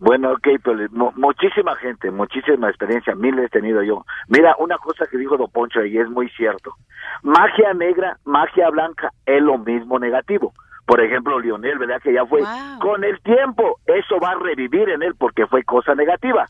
Bueno, 0.00 0.32
ok, 0.32 0.48
pero 0.62 0.78
mu- 0.92 1.12
muchísima 1.16 1.74
gente, 1.76 2.10
muchísima 2.10 2.68
experiencia, 2.68 3.14
miles 3.16 3.46
he 3.46 3.48
tenido 3.48 3.82
yo. 3.82 4.04
Mira, 4.28 4.54
una 4.58 4.78
cosa 4.78 5.06
que 5.10 5.18
dijo 5.18 5.36
Don 5.36 5.50
Poncho 5.50 5.84
y 5.84 5.98
es 5.98 6.08
muy 6.08 6.28
cierto. 6.30 6.74
Magia 7.22 7.74
negra, 7.74 8.16
magia 8.24 8.70
blanca 8.70 9.10
es 9.26 9.42
lo 9.42 9.58
mismo 9.58 9.98
negativo. 9.98 10.52
Por 10.86 11.00
ejemplo, 11.02 11.38
Lionel, 11.40 11.78
¿verdad? 11.78 12.00
Que 12.00 12.12
ya 12.12 12.24
fue. 12.24 12.42
Con 12.80 13.02
el 13.04 13.20
tiempo, 13.22 13.78
eso 13.86 14.18
va 14.20 14.30
a 14.30 14.38
revivir 14.38 14.88
en 14.88 15.02
él 15.02 15.14
porque 15.18 15.46
fue 15.46 15.62
cosa 15.64 15.94
negativa. 15.94 16.48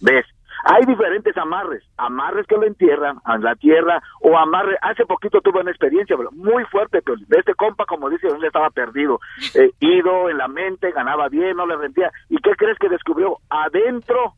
¿Ves? 0.00 0.26
Hay 0.64 0.84
diferentes 0.86 1.36
amarres, 1.36 1.82
amarres 1.96 2.46
que 2.46 2.56
lo 2.56 2.64
entierran 2.64 3.18
en 3.26 3.42
la 3.42 3.54
tierra 3.56 4.02
o 4.20 4.36
amarres, 4.36 4.78
hace 4.82 5.04
poquito 5.06 5.40
tuve 5.40 5.60
una 5.60 5.70
experiencia 5.70 6.16
muy 6.32 6.64
fuerte, 6.66 7.02
pero 7.02 7.16
de 7.26 7.38
este 7.38 7.54
compa, 7.54 7.84
como 7.84 8.08
dice, 8.08 8.28
él 8.28 8.44
estaba 8.44 8.70
perdido, 8.70 9.20
eh, 9.54 9.70
ido 9.80 10.30
en 10.30 10.38
la 10.38 10.48
mente, 10.48 10.92
ganaba 10.92 11.28
bien, 11.28 11.56
no 11.56 11.66
le 11.66 11.76
rendía. 11.76 12.10
¿Y 12.28 12.36
qué 12.36 12.52
crees 12.56 12.78
que 12.78 12.88
descubrió? 12.88 13.38
Adentro 13.50 14.34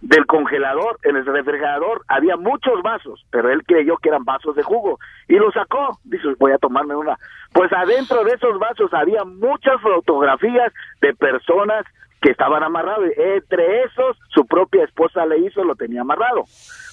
del 0.00 0.26
congelador, 0.26 0.98
en 1.02 1.16
el 1.16 1.24
refrigerador, 1.24 2.02
había 2.08 2.36
muchos 2.36 2.82
vasos, 2.82 3.24
pero 3.30 3.50
él 3.50 3.62
creyó 3.64 3.96
que 3.96 4.08
eran 4.08 4.24
vasos 4.24 4.54
de 4.54 4.62
jugo 4.62 4.98
y 5.28 5.34
lo 5.36 5.50
sacó. 5.52 5.98
Dice, 6.04 6.28
voy 6.38 6.52
a 6.52 6.58
tomarme 6.58 6.94
una. 6.94 7.16
Pues 7.52 7.72
adentro 7.72 8.22
de 8.24 8.32
esos 8.32 8.58
vasos 8.58 8.92
había 8.92 9.24
muchas 9.24 9.80
fotografías 9.80 10.72
de 11.00 11.14
personas 11.14 11.84
que 12.26 12.32
estaban 12.32 12.64
amarrados. 12.64 13.04
Entre 13.16 13.84
esos, 13.84 14.16
su 14.34 14.44
propia 14.46 14.82
esposa 14.82 15.24
le 15.26 15.46
hizo, 15.46 15.62
lo 15.62 15.76
tenía 15.76 16.00
amarrado. 16.00 16.42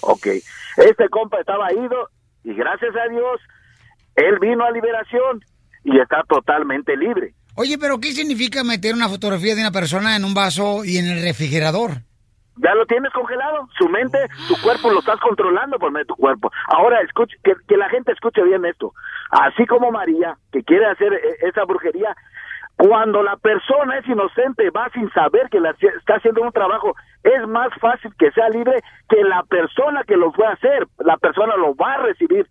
Ok. 0.02 0.28
Este 0.76 1.08
compa 1.10 1.40
estaba 1.40 1.72
ido 1.72 2.08
y 2.44 2.54
gracias 2.54 2.94
a 2.94 3.08
Dios, 3.08 3.40
él 4.14 4.38
vino 4.40 4.64
a 4.64 4.70
liberación 4.70 5.40
y 5.82 5.98
está 5.98 6.22
totalmente 6.28 6.96
libre. 6.96 7.34
Oye, 7.56 7.78
pero 7.78 7.98
¿qué 7.98 8.12
significa 8.12 8.62
meter 8.62 8.94
una 8.94 9.08
fotografía 9.08 9.56
de 9.56 9.62
una 9.62 9.72
persona 9.72 10.14
en 10.14 10.24
un 10.24 10.34
vaso 10.34 10.84
y 10.84 10.98
en 10.98 11.06
el 11.06 11.20
refrigerador? 11.20 11.90
ya 12.56 12.72
lo 12.76 12.86
tienes 12.86 13.12
congelado, 13.12 13.68
su 13.76 13.88
mente, 13.88 14.18
tu 14.46 14.54
cuerpo 14.62 14.92
lo 14.92 15.00
estás 15.00 15.18
controlando 15.18 15.76
por 15.76 15.90
medio 15.90 16.04
de 16.04 16.08
tu 16.08 16.14
cuerpo. 16.14 16.52
Ahora, 16.68 17.00
escuche, 17.00 17.36
que, 17.42 17.54
que 17.66 17.76
la 17.76 17.88
gente 17.88 18.12
escuche 18.12 18.44
bien 18.44 18.64
esto. 18.64 18.92
Así 19.30 19.66
como 19.66 19.90
María, 19.90 20.36
que 20.52 20.62
quiere 20.62 20.86
hacer 20.86 21.12
eh, 21.14 21.36
esa 21.48 21.64
brujería, 21.64 22.14
cuando 22.76 23.22
la 23.22 23.36
persona 23.36 23.98
es 23.98 24.06
inocente, 24.08 24.68
va 24.70 24.90
sin 24.92 25.10
saber 25.12 25.48
que 25.50 25.60
la, 25.60 25.70
está 25.70 26.16
haciendo 26.16 26.42
un 26.42 26.52
trabajo, 26.52 26.94
es 27.22 27.46
más 27.48 27.68
fácil 27.80 28.10
que 28.18 28.30
sea 28.32 28.48
libre 28.50 28.82
que 29.08 29.22
la 29.22 29.42
persona 29.44 30.02
que 30.06 30.16
lo 30.16 30.32
fue 30.32 30.46
a 30.46 30.50
hacer. 30.52 30.86
La 30.98 31.16
persona 31.16 31.56
lo 31.56 31.74
va 31.76 31.94
a 31.94 31.98
recibir. 31.98 32.46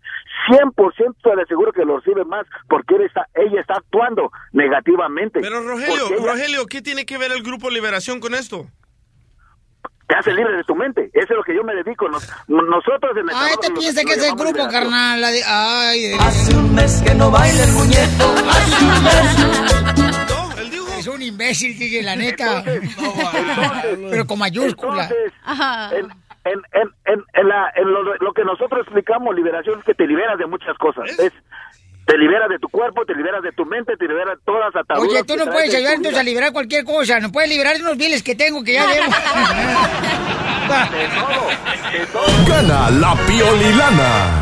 100% 0.49 1.15
te 1.21 1.41
aseguro 1.41 1.71
que 1.73 1.85
lo 1.85 1.97
recibe 1.97 2.23
más 2.25 2.45
porque 2.69 2.95
él 2.95 3.01
está, 3.03 3.27
ella 3.35 3.61
está 3.61 3.75
actuando 3.75 4.31
negativamente. 4.53 5.39
Pero 5.41 5.61
Rogelio, 5.61 6.07
ella- 6.17 6.31
Rogelio, 6.31 6.65
¿qué 6.67 6.81
tiene 6.81 7.05
que 7.05 7.17
ver 7.17 7.31
el 7.31 7.43
Grupo 7.43 7.69
Liberación 7.69 8.19
con 8.19 8.33
esto? 8.33 8.65
Te 10.13 10.19
hace 10.19 10.33
libre 10.33 10.55
de 10.57 10.63
tu 10.63 10.75
mente. 10.75 11.09
Eso 11.13 11.23
es 11.33 11.37
lo 11.37 11.43
que 11.43 11.55
yo 11.55 11.63
me 11.63 11.73
dedico. 11.73 12.07
Nos- 12.07 12.29
nosotros 12.47 13.11
en 13.17 13.23
el 13.23 13.29
Ay, 13.29 13.35
trabajo 13.35 13.59
te 13.61 13.69
lo- 13.69 13.75
piensa 13.79 14.03
que 14.03 14.13
es 14.13 14.23
el 14.23 14.35
grupo, 14.35 14.67
carnal. 14.69 15.19
La 15.19 15.29
de... 15.31 15.41
Ay, 15.43 16.13
Hace 16.19 16.55
un 16.55 16.75
mes 16.75 17.01
que 17.03 17.15
no 17.15 17.31
baila 17.31 17.63
el 17.63 17.71
muñeco. 17.71 18.35
Hace 18.49 18.85
un 18.85 19.03
mes. 19.03 20.17
Es 20.99 21.07
un 21.07 21.21
imbécil, 21.21 21.77
DJ, 21.77 22.03
la 22.03 22.15
neta. 22.15 22.63
Pero 24.11 24.25
con 24.27 24.37
mayúscula. 24.39 25.03
Entonces, 25.09 25.33
en, 25.91 26.05
en, 26.45 26.61
en, 26.73 26.89
en, 27.05 27.23
en 27.33 27.47
la, 27.47 27.71
en 27.75 27.91
lo, 27.91 28.03
lo 28.03 28.33
que 28.33 28.43
nosotros 28.43 28.81
explicamos, 28.83 29.35
liberación, 29.35 29.79
es 29.79 29.85
que 29.85 29.93
te 29.95 30.05
liberas 30.07 30.37
de 30.37 30.45
muchas 30.45 30.77
cosas. 30.77 31.09
Es, 31.19 31.33
te 32.05 32.17
liberas 32.17 32.49
de 32.49 32.59
tu 32.59 32.67
cuerpo, 32.69 33.05
te 33.05 33.15
liberas 33.15 33.41
de 33.41 33.51
tu 33.53 33.65
mente, 33.65 33.95
te 33.97 34.07
liberas 34.07 34.37
de 34.37 34.43
todas 34.45 34.73
las 34.73 34.83
ataduras. 34.83 35.09
Oye, 35.09 35.23
tú 35.23 35.35
no 35.37 35.45
puedes 35.45 35.73
ayudar 35.73 35.93
entonces 35.95 36.19
a 36.19 36.23
liberar 36.23 36.51
cualquier 36.51 36.83
cosa. 36.83 37.19
No 37.19 37.31
puedes 37.31 37.49
liberar 37.49 37.77
de 37.77 37.83
unos 37.83 37.97
bienes 37.97 38.21
que 38.23 38.35
tengo 38.35 38.63
que 38.63 38.73
ya 38.73 38.87
debo. 38.87 39.05
Gana 42.47 42.89
la 42.91 43.15
piolilana. 43.25 44.41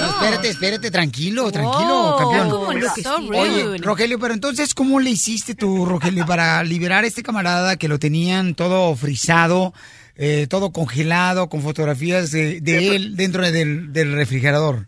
No, 0.00 0.06
espérate, 0.10 0.48
espérate, 0.48 0.90
tranquilo, 0.90 1.52
tranquilo, 1.52 2.16
campeón. 2.18 2.50
como 2.50 2.72
lo. 2.72 3.38
Oye. 3.38 3.78
Rogelio, 3.78 4.18
pero 4.18 4.34
entonces, 4.34 4.74
¿cómo 4.74 5.00
le 5.00 5.10
hiciste 5.10 5.54
tú, 5.54 5.84
Rogelio, 5.84 6.24
para 6.26 6.62
liberar 6.64 7.04
a 7.04 7.06
este 7.06 7.22
camarada 7.22 7.76
que 7.76 7.88
lo 7.88 7.98
tenían 7.98 8.54
todo 8.54 8.94
frisado, 8.96 9.74
eh, 10.16 10.46
todo 10.48 10.72
congelado, 10.72 11.48
con 11.48 11.62
fotografías 11.62 12.30
de, 12.30 12.60
de 12.60 12.96
él 12.96 13.16
dentro 13.16 13.42
del, 13.50 13.92
del 13.92 14.14
refrigerador? 14.14 14.86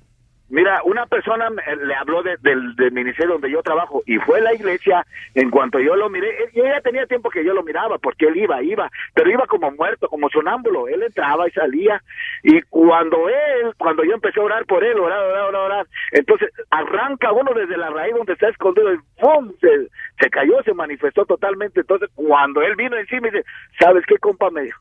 Mira, 0.49 0.81
una 0.85 1.07
persona 1.07 1.51
me- 1.51 1.63
le 1.77 1.95
habló 1.95 2.23
de- 2.23 2.37
del, 2.41 2.93
ministerio 2.93 3.33
donde 3.33 3.51
yo 3.51 3.63
trabajo 3.63 4.03
y 4.07 4.17
fue 4.19 4.39
a 4.39 4.43
la 4.43 4.55
iglesia. 4.55 5.05
En 5.35 5.51
cuanto 5.51 5.81
yo 5.81 5.97
lo 5.97 6.09
miré, 6.09 6.51
yo 6.55 6.65
ya 6.65 6.81
tenía 6.83 7.05
tiempo 7.07 7.31
que 7.31 7.45
yo 7.45 7.53
lo 7.53 7.65
miraba 7.65 7.99
porque 7.99 8.27
él 8.27 8.37
iba, 8.37 8.63
iba, 8.63 8.89
pero 9.13 9.29
iba 9.31 9.47
como 9.47 9.73
muerto, 9.73 10.09
como 10.09 10.29
sonámbulo. 10.31 10.87
Él 10.87 11.03
entraba 11.03 11.49
y 11.49 11.51
salía. 11.51 12.01
Y 12.45 12.63
cuando 12.63 13.29
él, 13.29 13.75
cuando 13.77 14.05
yo 14.05 14.15
empecé 14.15 14.39
a 14.39 14.45
orar 14.45 14.65
por 14.67 14.85
él, 14.85 14.99
orar, 15.01 15.19
orar, 15.19 15.45
orar, 15.49 15.63
orar, 15.63 15.87
entonces 16.13 16.51
arranca 16.71 17.33
uno 17.33 17.53
desde 17.53 17.77
la 17.77 17.91
raíz 17.91 18.15
donde 18.15 18.35
está 18.35 18.49
escondido 18.49 18.95
y 18.95 18.99
¡pum! 19.21 19.53
Se, 19.61 19.89
se 20.21 20.31
cayó, 20.31 20.63
se 20.63 20.75
manifestó 20.75 21.25
totalmente. 21.27 21.81
Entonces, 21.81 22.09
cuando 22.15 22.63
él 22.63 22.77
vino 22.77 22.97
encima 22.97 23.27
y 23.29 23.31
dice, 23.33 23.45
¿sabes 23.81 24.05
qué, 24.07 24.17
compa? 24.19 24.51
Me 24.51 24.63
dijo, 24.63 24.81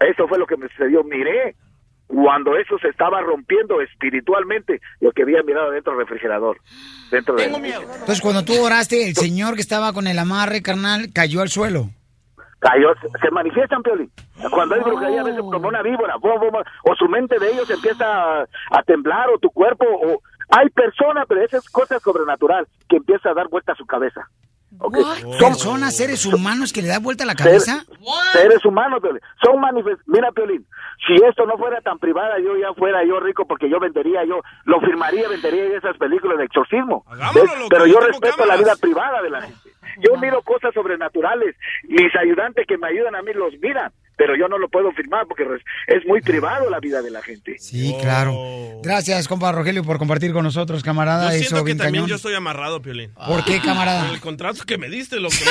eso 0.00 0.28
fue 0.28 0.38
lo 0.38 0.46
que 0.46 0.56
me 0.58 0.68
sucedió. 0.68 1.02
Miré 1.02 1.54
cuando 2.06 2.56
eso 2.56 2.78
se 2.78 2.88
estaba 2.88 3.20
rompiendo 3.20 3.80
espiritualmente, 3.80 4.80
lo 5.00 5.12
que 5.12 5.22
había 5.22 5.42
mirado 5.42 5.70
dentro 5.70 5.92
del 5.92 6.00
refrigerador. 6.06 6.58
Dentro 7.10 7.34
de 7.34 7.44
Entonces, 7.44 8.20
cuando 8.20 8.44
tú 8.44 8.52
oraste, 8.62 9.08
el 9.08 9.14
señor 9.14 9.54
que 9.54 9.60
estaba 9.60 9.92
con 9.92 10.06
el 10.06 10.18
amarre, 10.18 10.62
carnal, 10.62 11.08
cayó 11.12 11.42
al 11.42 11.48
suelo. 11.48 11.90
Cayó, 12.58 12.88
se- 13.20 13.30
manifiestan, 13.30 13.82
Piolín. 13.82 14.10
Cuando 14.50 14.74
hay 14.76 14.80
brujería, 14.80 15.20
a 15.20 15.24
veces 15.24 15.40
como 15.40 15.68
una 15.68 15.82
víbora, 15.82 16.14
o 16.16 16.94
su 16.96 17.06
mente 17.08 17.38
de 17.38 17.52
ellos 17.52 17.68
empieza 17.70 18.04
a, 18.06 18.46
a 18.70 18.82
temblar, 18.84 19.28
o 19.28 19.38
tu 19.38 19.50
cuerpo, 19.50 19.84
o 19.86 20.20
hay 20.50 20.68
personas, 20.70 21.26
pero 21.28 21.42
esa 21.44 21.58
es 21.58 21.68
cosa 21.68 22.00
sobrenatural, 22.00 22.66
que 22.88 22.96
empieza 22.96 23.30
a 23.30 23.34
dar 23.34 23.48
vuelta 23.48 23.72
a 23.72 23.76
su 23.76 23.84
cabeza. 23.84 24.28
¿Ok? 24.78 24.96
Son 24.96 25.38
¿Personas, 25.38 25.96
seres 25.96 26.24
humanos 26.26 26.72
que 26.72 26.82
le 26.82 26.88
da 26.88 26.98
vuelta 26.98 27.24
la 27.24 27.32
Ser- 27.34 27.44
cabeza? 27.46 27.84
seres 28.32 28.64
humanos, 28.64 29.00
Piolín. 29.00 29.20
Son 29.44 29.60
manifest... 29.60 30.00
Mira, 30.06 30.30
Piolín, 30.32 30.66
si 31.06 31.14
esto 31.24 31.46
no 31.46 31.56
fuera 31.56 31.80
tan 31.80 31.98
privada, 31.98 32.38
yo 32.38 32.56
ya 32.56 32.72
fuera 32.74 33.04
yo 33.04 33.20
rico 33.20 33.46
porque 33.46 33.68
yo 33.70 33.78
vendería, 33.80 34.24
yo 34.24 34.40
lo 34.64 34.80
firmaría, 34.80 35.28
vendería 35.28 35.76
esas 35.76 35.96
películas 35.96 36.38
de 36.38 36.44
exorcismo. 36.44 37.04
Pero 37.70 37.86
yo 37.86 38.00
respeto 38.00 38.44
la 38.46 38.56
vida 38.56 38.74
privada 38.76 39.22
de 39.22 39.30
la 39.30 39.42
gente. 39.42 39.70
Yo 39.98 40.16
miro 40.18 40.42
cosas 40.42 40.74
sobrenaturales. 40.74 41.56
Mis 41.84 42.14
ayudantes 42.16 42.66
que 42.66 42.76
me 42.76 42.88
ayudan 42.88 43.14
a 43.14 43.22
mí 43.22 43.32
los 43.32 43.54
miran, 43.62 43.90
pero 44.16 44.34
yo 44.36 44.48
no 44.48 44.58
lo 44.58 44.68
puedo 44.68 44.90
firmar 44.92 45.26
porque 45.26 45.44
es 45.86 46.06
muy 46.06 46.20
privado 46.20 46.70
la 46.70 46.80
vida 46.80 47.02
de 47.02 47.10
la 47.10 47.22
gente. 47.22 47.56
Sí, 47.58 47.94
claro. 48.00 48.80
Gracias, 48.82 49.28
compa 49.28 49.52
Rogelio, 49.52 49.84
por 49.84 49.98
compartir 49.98 50.32
con 50.32 50.44
nosotros, 50.44 50.82
camarada. 50.82 51.30
Yo 51.30 51.36
Eso 51.36 51.38
siento 51.40 51.56
que 51.58 51.64
bien 51.64 51.78
también 51.78 52.04
cañón. 52.04 52.08
yo 52.10 52.16
estoy 52.16 52.34
amarrado, 52.34 52.80
Piolín. 52.82 53.12
¿Por 53.14 53.44
qué, 53.44 53.60
camarada? 53.60 54.04
Por 54.06 54.14
el 54.14 54.20
contrato 54.20 54.64
que 54.64 54.78
me 54.78 54.88
diste, 54.88 55.20
loco. 55.20 55.34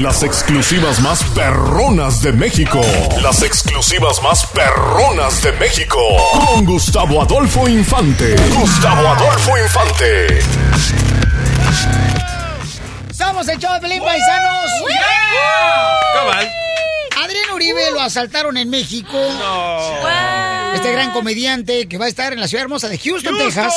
Las 0.00 0.22
exclusivas 0.22 1.00
más 1.00 1.24
perronas 1.34 2.22
de 2.22 2.32
México. 2.32 2.80
Las 3.22 3.42
exclusivas 3.42 4.22
más 4.22 4.46
perronas 4.46 5.42
de 5.42 5.50
México. 5.52 5.98
Con 6.32 6.64
Gustavo 6.64 7.20
Adolfo 7.22 7.68
Infante. 7.68 8.36
Gustavo 8.54 9.08
Adolfo 9.08 9.58
Infante. 9.58 10.38
¡Somos 13.20 13.46
el 13.48 13.58
show 13.58 13.74
de 13.74 13.80
Pelín 13.80 14.02
Paisanos! 14.02 14.70
Cabal. 16.14 16.50
Adrián 17.22 17.50
Uribe 17.52 17.90
lo 17.90 18.00
asaltaron 18.00 18.56
en 18.56 18.70
México. 18.70 19.18
Este 20.74 20.92
gran 20.92 21.12
comediante 21.12 21.88
que 21.88 21.98
va 21.98 22.04
a 22.06 22.08
estar 22.08 22.32
en 22.32 22.40
la 22.40 22.46
ciudad 22.46 22.64
hermosa 22.64 22.88
de 22.88 22.98
Houston, 22.98 23.36
Texas. 23.36 23.74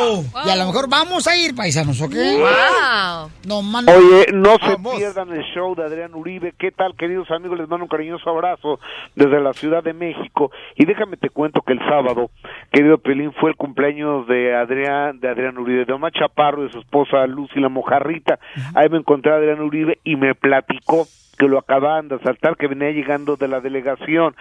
Oh, 0.00 0.24
Y 0.46 0.50
a 0.50 0.56
lo 0.56 0.66
mejor 0.66 0.88
vamos 0.88 1.26
a 1.26 1.36
ir, 1.36 1.54
paisanos, 1.54 2.00
¿ok? 2.00 2.14
Wow. 2.14 3.30
No, 3.46 3.62
mano. 3.62 3.92
Oye, 3.92 4.26
no 4.32 4.56
se 4.58 4.76
pierdan 4.96 5.32
el 5.32 5.42
show 5.54 5.74
de 5.74 5.84
Adrián 5.84 6.14
Uribe. 6.14 6.54
¿Qué 6.58 6.70
tal, 6.70 6.94
queridos 6.96 7.30
amigos? 7.30 7.58
Les 7.58 7.68
mando 7.68 7.84
un 7.84 7.88
cariñoso 7.88 8.28
abrazo 8.30 8.80
desde 9.14 9.40
la 9.40 9.52
Ciudad 9.52 9.82
de 9.82 9.92
México. 9.92 10.50
Y 10.76 10.86
déjame 10.86 11.16
te 11.16 11.30
cuento 11.30 11.60
que 11.62 11.74
el 11.74 11.80
sábado, 11.80 12.30
querido 12.72 12.98
Pelín, 12.98 13.32
fue 13.38 13.50
el 13.50 13.56
cumpleaños 13.56 14.26
de 14.26 14.54
Adrián, 14.56 15.20
de 15.20 15.28
Adrián 15.28 15.58
Uribe, 15.58 15.84
de 15.84 15.92
Omar 15.92 16.12
Chaparro 16.12 16.62
y 16.62 16.66
de 16.66 16.72
su 16.72 16.80
esposa 16.80 17.26
Lucy 17.26 17.60
la 17.60 17.68
Mojarrita. 17.68 18.38
Ahí 18.74 18.88
me 18.88 18.98
encontré 18.98 19.32
a 19.32 19.36
Adrián 19.36 19.60
Uribe 19.60 19.98
y 20.04 20.16
me 20.16 20.34
platicó 20.34 21.06
que 21.38 21.48
lo 21.48 21.58
acababan 21.58 22.08
de 22.08 22.16
asaltar, 22.16 22.56
que 22.56 22.66
venía 22.66 22.90
llegando 22.90 23.36
de 23.36 23.48
la 23.48 23.60
delegación. 23.60 24.34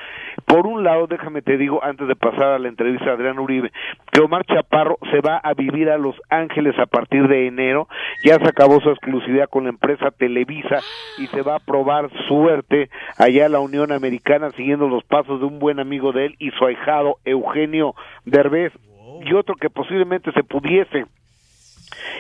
Por 0.46 0.68
un 0.68 0.84
lado, 0.84 1.08
déjame 1.08 1.42
te 1.42 1.58
digo, 1.58 1.84
antes 1.84 2.08
de 2.08 2.16
pasar 2.16 2.54
a 2.54 2.60
la 2.60 2.68
entrevista 2.68 3.12
a 3.12 3.14
Adrián 3.14 3.40
Uribe, 3.40 3.72
que 4.12 4.22
Omar 4.22 4.46
Chaparro 4.46 4.98
se 5.12 5.22
va 5.22 5.38
a 5.38 5.54
vivir 5.54 5.90
a 5.90 5.98
Los 5.98 6.16
Ángeles 6.30 6.78
a 6.80 6.86
partir 6.86 7.28
de 7.28 7.48
enero, 7.48 7.88
ya 8.24 8.38
se 8.38 8.48
acabó 8.48 8.80
su 8.82 8.90
exclusividad 8.90 9.50
con 9.50 9.64
la 9.64 9.70
empresa 9.70 10.12
Televisa 10.12 10.80
y 11.18 11.28
se 11.28 11.42
va 11.42 11.56
a 11.56 11.60
probar 11.60 12.10
suerte 12.28 12.90
allá 13.18 13.46
en 13.46 13.52
la 13.52 13.60
Unión 13.60 13.92
Americana 13.92 14.52
siguiendo 14.52 14.88
los 14.88 15.04
pasos 15.04 15.40
de 15.40 15.46
un 15.46 15.60
buen 15.60 15.80
amigo 15.80 16.12
de 16.12 16.28
él 16.28 16.36
y 16.40 16.52
su 16.52 16.66
ahijado 16.66 17.18
Eugenio 17.26 17.94
Derbez 18.26 18.74
y 19.22 19.34
otro 19.34 19.56
que 19.56 19.70
posiblemente 19.70 20.32
se 20.32 20.44
pudiese 20.44 21.06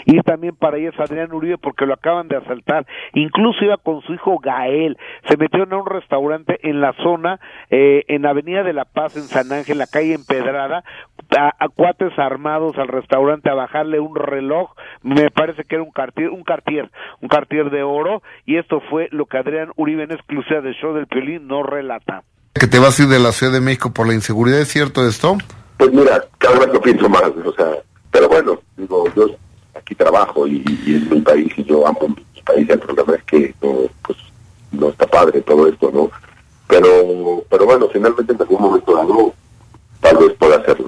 y 0.06 0.20
también 0.22 0.56
para 0.56 0.78
ella 0.78 0.90
es 0.90 1.00
Adrián 1.00 1.34
Uribe 1.34 1.58
porque 1.58 1.86
lo 1.86 1.94
acaban 1.94 2.28
de 2.28 2.38
asaltar. 2.38 2.86
Incluso 3.14 3.64
iba 3.66 3.78
con 3.78 4.02
su 4.02 4.14
hijo 4.14 4.40
Gael. 4.40 4.98
Se 5.28 5.38
metieron 5.38 5.74
a 5.74 5.78
un 5.78 5.86
restaurante 5.86 6.60
en 6.64 6.82
la 6.82 6.94
zona, 7.04 7.40
eh, 7.70 8.04
en 8.08 8.26
Avenida 8.26 8.64
de 8.64 8.74
la 8.74 8.86
Paz, 8.86 9.16
en 9.18 9.24
San 9.24 9.52
Ángel, 9.52 9.78
la 9.78 9.88
calle 9.88 10.14
Empedrada, 10.14 10.84
a, 11.38 11.54
a 11.60 11.70
cuates 11.70 12.18
armados 12.18 12.78
al 12.78 12.88
restaurante 12.88 13.50
a 13.50 13.54
bajarle 13.54 14.00
un 14.00 14.16
reloj. 14.16 14.72
Me 15.04 15.30
parece 15.30 15.64
que 15.64 15.76
era 15.76 15.84
un 15.84 15.92
cartier, 15.92 16.30
un 16.30 16.44
cartier, 16.44 16.90
un 17.22 17.30
cartier 17.30 17.70
de 17.70 17.84
oro. 17.84 18.22
Y 18.46 18.58
esto 18.58 18.82
fue 18.90 19.10
lo 19.12 19.26
que 19.26 19.38
Adrián 19.38 19.72
Uribe 19.76 20.04
en 20.04 20.12
exclusiva 20.12 20.62
del 20.62 20.76
show 20.76 20.94
del 20.94 21.08
Piolín 21.08 21.48
no 21.48 21.64
relata. 21.64 22.24
Que 22.54 22.68
te 22.68 22.80
vas 22.80 23.00
a 23.00 23.04
ir 23.04 23.10
de 23.10 23.20
la 23.20 23.32
Ciudad 23.32 23.54
de 23.54 23.62
México 23.62 23.94
por 23.94 24.08
la 24.08 24.14
inseguridad, 24.14 24.60
¿es 24.60 24.70
cierto 24.70 25.08
esto? 25.08 25.38
Pues 25.78 25.94
mira, 25.94 26.24
cada 26.40 26.60
vez 26.60 26.74
lo 26.74 26.82
pienso 26.82 27.08
más, 27.08 27.24
o 27.24 27.54
sea, 27.54 27.68
pero 28.10 28.28
bueno, 28.30 28.60
digo, 28.76 29.06
yo 29.16 29.28
aquí 29.88 29.96
trabajo 29.96 30.46
y, 30.46 30.64
y 30.86 30.96
es 30.96 31.10
mi 31.10 31.22
país 31.22 31.48
y 31.56 31.64
yo 31.64 31.88
amo 31.88 32.10
mi 32.10 32.42
país, 32.42 32.70
el 32.70 32.80
problema 32.80 33.16
es 33.16 33.24
que 33.24 33.56
no, 33.62 33.90
pues, 34.06 34.18
no 34.72 34.90
está 34.90 35.08
padre 35.08 35.42
todo 35.42 35.68
esto, 35.68 35.90
¿no? 35.94 36.12
Pero, 36.68 37.46
pero 37.50 37.66
bueno, 37.66 37.88
finalmente 37.92 38.34
en 38.34 38.42
algún 38.42 38.62
momento 38.62 38.94
dado, 38.94 39.34
tal 40.02 40.18
vez 40.18 40.34
pueda 40.38 40.58
hacerlo. 40.58 40.86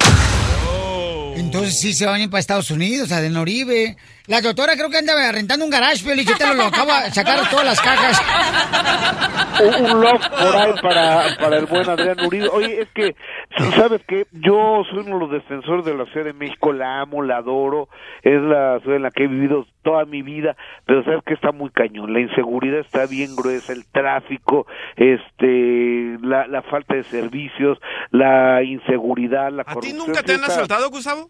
Entonces 1.36 1.80
sí 1.80 1.94
se 1.94 2.06
van 2.06 2.16
a 2.16 2.24
ir 2.24 2.30
para 2.30 2.42
Estados 2.42 2.70
Unidos, 2.72 3.14
a 3.14 3.22
de 3.22 3.40
Uribe. 3.40 3.96
La 4.30 4.42
doctora 4.42 4.74
creo 4.76 4.92
que 4.92 4.98
anda 5.00 5.32
rentando 5.32 5.66
un 5.66 5.72
garage, 5.72 6.04
pero 6.06 6.22
yo 6.22 6.38
te 6.38 6.46
lo, 6.46 6.54
lo 6.54 6.66
acaba 6.66 7.02
de 7.06 7.10
sacar 7.12 7.50
todas 7.50 7.66
las 7.66 7.82
cajas. 7.82 8.22
un, 9.60 9.86
un 9.86 10.02
love 10.02 10.22
por 10.30 10.56
ahí 10.56 10.74
para, 10.84 11.36
para 11.40 11.58
el 11.58 11.66
buen 11.66 11.90
Adrián 11.90 12.24
Uribe. 12.24 12.48
Oye, 12.50 12.80
es 12.82 12.90
que, 12.94 13.16
¿sabes 13.76 14.02
qué? 14.08 14.28
Yo 14.32 14.84
soy 14.92 15.00
uno 15.00 15.16
de 15.16 15.20
los 15.26 15.32
defensores 15.32 15.84
de 15.84 15.96
la 15.96 16.06
Ciudad 16.06 16.28
de 16.28 16.34
México, 16.34 16.72
la 16.74 17.02
amo, 17.02 17.24
la 17.24 17.38
adoro, 17.38 17.90
es 18.22 18.40
la 18.40 18.80
ciudad 18.82 18.98
en 18.98 19.02
la 19.02 19.10
que 19.10 19.24
he 19.24 19.28
vivido 19.28 19.66
toda 19.82 20.06
mi 20.06 20.22
vida, 20.22 20.56
pero 20.86 21.04
¿sabes 21.04 21.24
que 21.26 21.34
Está 21.34 21.52
muy 21.52 21.70
cañón, 21.72 22.12
la 22.14 22.20
inseguridad 22.20 22.82
está 22.82 23.06
bien 23.08 23.34
gruesa, 23.36 23.72
el 23.72 23.86
tráfico, 23.88 24.68
este, 24.98 26.18
la, 26.22 26.48
la 26.48 26.62
falta 26.64 26.96
de 26.96 27.04
servicios, 27.06 27.78
la 28.12 28.62
inseguridad, 28.62 29.50
la 29.52 29.62
¿A 29.62 29.66
ti 29.66 29.74
corrupción. 29.74 29.98
nunca 29.98 30.22
te 30.22 30.34
han 30.34 30.44
asaltado, 30.44 30.90
Gustavo? 30.90 31.28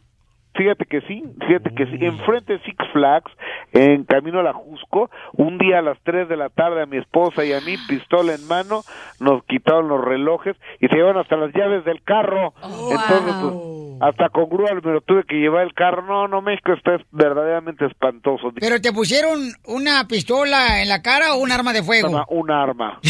Fíjate 0.55 0.85
que 0.85 1.01
sí, 1.01 1.23
fíjate 1.47 1.73
que 1.75 1.85
sí. 1.85 1.97
Enfrente 2.05 2.53
de 2.53 2.59
Six 2.63 2.77
Flags, 2.91 3.31
en 3.71 4.03
camino 4.03 4.39
a 4.39 4.43
la 4.43 4.53
Jusco, 4.53 5.09
un 5.33 5.57
día 5.57 5.79
a 5.79 5.81
las 5.81 5.97
3 6.03 6.27
de 6.27 6.35
la 6.37 6.49
tarde 6.49 6.81
a 6.81 6.85
mi 6.85 6.97
esposa 6.97 7.45
y 7.45 7.53
a 7.53 7.61
mí, 7.61 7.75
pistola 7.87 8.33
en 8.33 8.45
mano, 8.47 8.83
nos 9.19 9.43
quitaron 9.45 9.87
los 9.87 10.03
relojes 10.03 10.55
y 10.81 10.87
se 10.87 10.95
llevaron 10.95 11.21
hasta 11.21 11.37
las 11.37 11.53
llaves 11.53 11.85
del 11.85 12.01
carro. 12.03 12.53
Entonces, 12.63 13.35
pues, 13.41 13.53
hasta 14.01 14.29
con 14.29 14.49
grúa 14.49 14.71
me 14.73 14.91
lo 14.93 15.01
tuve 15.01 15.23
que 15.25 15.35
llevar 15.35 15.63
el 15.63 15.73
carro. 15.73 16.01
No, 16.03 16.27
no, 16.27 16.41
México 16.41 16.73
está 16.73 16.95
es- 16.95 17.05
verdaderamente 17.11 17.85
espantoso. 17.85 18.51
¿Pero 18.59 18.81
te 18.81 18.91
pusieron 18.91 19.39
una 19.65 20.07
pistola 20.07 20.81
en 20.81 20.89
la 20.89 21.01
cara 21.01 21.33
o 21.35 21.39
un 21.39 21.51
arma 21.51 21.73
de 21.73 21.83
fuego? 21.83 22.07
Arma. 22.07 22.25
Un 22.29 22.51
arma. 22.51 22.99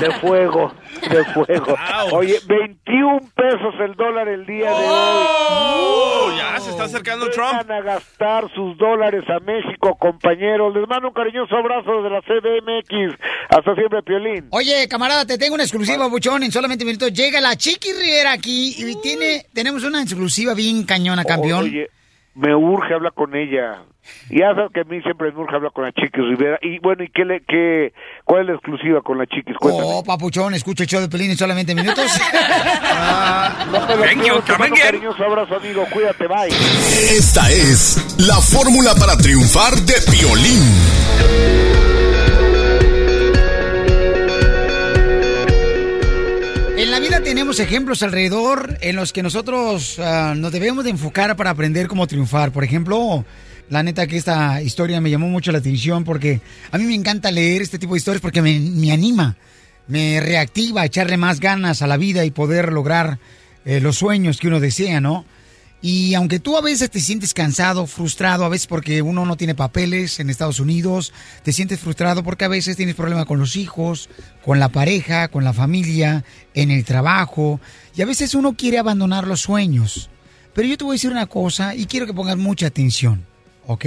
De 0.00 0.10
fuego, 0.20 0.72
de 1.10 1.24
fuego. 1.26 1.76
Oye, 2.12 2.36
21 2.46 3.20
pesos 3.34 3.74
el 3.80 3.94
dólar 3.94 4.28
el 4.28 4.39
día 4.46 4.70
de 4.70 4.74
hoy. 4.74 5.26
Oh, 5.72 6.32
ya 6.36 6.60
se 6.60 6.70
está 6.70 6.84
acercando 6.84 7.30
Trump. 7.30 7.52
Van 7.52 7.70
a 7.70 7.80
gastar 7.80 8.44
sus 8.54 8.76
dólares 8.78 9.24
a 9.28 9.40
México, 9.40 9.96
compañeros. 9.98 10.74
Les 10.74 10.88
mando 10.88 11.08
un 11.08 11.14
cariñoso 11.14 11.56
abrazo 11.56 12.02
de 12.02 12.10
la 12.10 12.20
CDMX. 12.22 13.18
Hasta 13.48 13.74
siempre, 13.74 14.02
Piolín. 14.02 14.48
Oye, 14.50 14.88
camarada, 14.88 15.24
te 15.24 15.38
tengo 15.38 15.54
una 15.54 15.64
exclusiva, 15.64 16.06
buchón. 16.06 16.42
En 16.42 16.52
solamente 16.52 16.84
minutos 16.84 17.12
llega 17.12 17.40
la 17.40 17.56
Chiqui 17.56 17.92
Rivera 17.92 18.32
aquí 18.32 18.74
y 18.78 18.96
tiene, 19.00 19.46
tenemos 19.52 19.84
una 19.84 20.02
exclusiva 20.02 20.54
bien 20.54 20.84
cañona, 20.84 21.24
campeón. 21.24 21.64
Oye, 21.64 21.90
me 22.34 22.54
urge 22.54 22.94
hablar 22.94 23.12
con 23.12 23.34
ella. 23.34 23.82
Ya 24.30 24.54
sabes 24.54 24.70
que 24.72 24.80
a 24.80 24.84
mí 24.84 25.00
siempre 25.02 25.30
me 25.32 25.40
urge 25.40 25.54
hablar 25.54 25.72
con 25.72 25.84
la 25.84 25.92
Chiquis 25.92 26.24
Rivera. 26.24 26.58
Y 26.62 26.78
bueno, 26.78 27.04
¿y 27.04 27.10
qué 27.10 27.24
le, 27.24 27.42
qué, 27.46 27.92
cuál 28.24 28.42
es 28.42 28.46
la 28.48 28.52
exclusiva 28.54 29.02
con 29.02 29.18
la 29.18 29.26
Chiquis? 29.26 29.56
Cuéntame. 29.58 29.86
Oh, 29.86 30.02
papuchón, 30.02 30.54
escucha 30.54 30.84
el 30.84 30.88
show 30.88 31.00
de 31.00 31.08
Pelín 31.08 31.30
en 31.30 31.36
solamente 31.36 31.74
minutos. 31.74 32.04
No 33.70 33.86
te 34.42 34.58
mando 34.58 34.76
cariñoso 34.76 35.24
abrazo, 35.24 35.56
amigo. 35.56 35.84
Cuídate, 35.92 36.26
bye. 36.26 36.48
Esta 36.48 37.48
es 37.50 38.16
la 38.18 38.36
fórmula 38.36 38.94
para 38.98 39.16
triunfar 39.16 39.74
de 39.74 39.94
Piolín. 40.10 41.70
En 46.90 46.94
la 46.94 47.08
vida 47.08 47.22
tenemos 47.22 47.60
ejemplos 47.60 48.02
alrededor 48.02 48.76
en 48.80 48.96
los 48.96 49.12
que 49.12 49.22
nosotros 49.22 50.00
ah, 50.00 50.34
nos 50.36 50.50
debemos 50.50 50.82
de 50.82 50.90
enfocar 50.90 51.36
para 51.36 51.50
aprender 51.50 51.86
cómo 51.86 52.08
triunfar. 52.08 52.50
Por 52.50 52.64
ejemplo, 52.64 53.24
la 53.68 53.84
neta 53.84 54.08
que 54.08 54.16
esta 54.16 54.60
historia 54.60 55.00
me 55.00 55.08
llamó 55.08 55.28
mucho 55.28 55.52
la 55.52 55.58
atención 55.58 56.02
porque 56.02 56.40
a 56.72 56.78
mí 56.78 56.84
me 56.86 56.96
encanta 56.96 57.30
leer 57.30 57.62
este 57.62 57.78
tipo 57.78 57.94
de 57.94 57.98
historias 57.98 58.20
porque 58.20 58.42
me, 58.42 58.58
me 58.58 58.90
anima, 58.90 59.36
me 59.86 60.18
reactiva 60.18 60.82
a 60.82 60.86
echarle 60.86 61.16
más 61.16 61.38
ganas 61.38 61.80
a 61.80 61.86
la 61.86 61.96
vida 61.96 62.24
y 62.24 62.32
poder 62.32 62.72
lograr 62.72 63.20
eh, 63.64 63.78
los 63.78 63.96
sueños 63.96 64.40
que 64.40 64.48
uno 64.48 64.58
desea, 64.58 65.00
¿no? 65.00 65.24
Y 65.82 66.14
aunque 66.14 66.40
tú 66.40 66.58
a 66.58 66.60
veces 66.60 66.90
te 66.90 67.00
sientes 67.00 67.32
cansado, 67.32 67.86
frustrado, 67.86 68.44
a 68.44 68.50
veces 68.50 68.66
porque 68.66 69.00
uno 69.00 69.24
no 69.24 69.36
tiene 69.36 69.54
papeles 69.54 70.20
en 70.20 70.28
Estados 70.28 70.60
Unidos, 70.60 71.12
te 71.42 71.52
sientes 71.52 71.80
frustrado 71.80 72.22
porque 72.22 72.44
a 72.44 72.48
veces 72.48 72.76
tienes 72.76 72.94
problemas 72.94 73.24
con 73.24 73.38
los 73.38 73.56
hijos, 73.56 74.10
con 74.44 74.58
la 74.58 74.68
pareja, 74.68 75.28
con 75.28 75.42
la 75.42 75.54
familia, 75.54 76.24
en 76.52 76.70
el 76.70 76.84
trabajo, 76.84 77.60
y 77.96 78.02
a 78.02 78.06
veces 78.06 78.34
uno 78.34 78.54
quiere 78.56 78.78
abandonar 78.78 79.26
los 79.26 79.40
sueños. 79.40 80.10
Pero 80.54 80.68
yo 80.68 80.76
te 80.76 80.84
voy 80.84 80.94
a 80.94 80.96
decir 80.96 81.10
una 81.10 81.26
cosa 81.26 81.74
y 81.74 81.86
quiero 81.86 82.06
que 82.06 82.12
pongas 82.12 82.36
mucha 82.36 82.66
atención, 82.66 83.24
¿ok? 83.66 83.86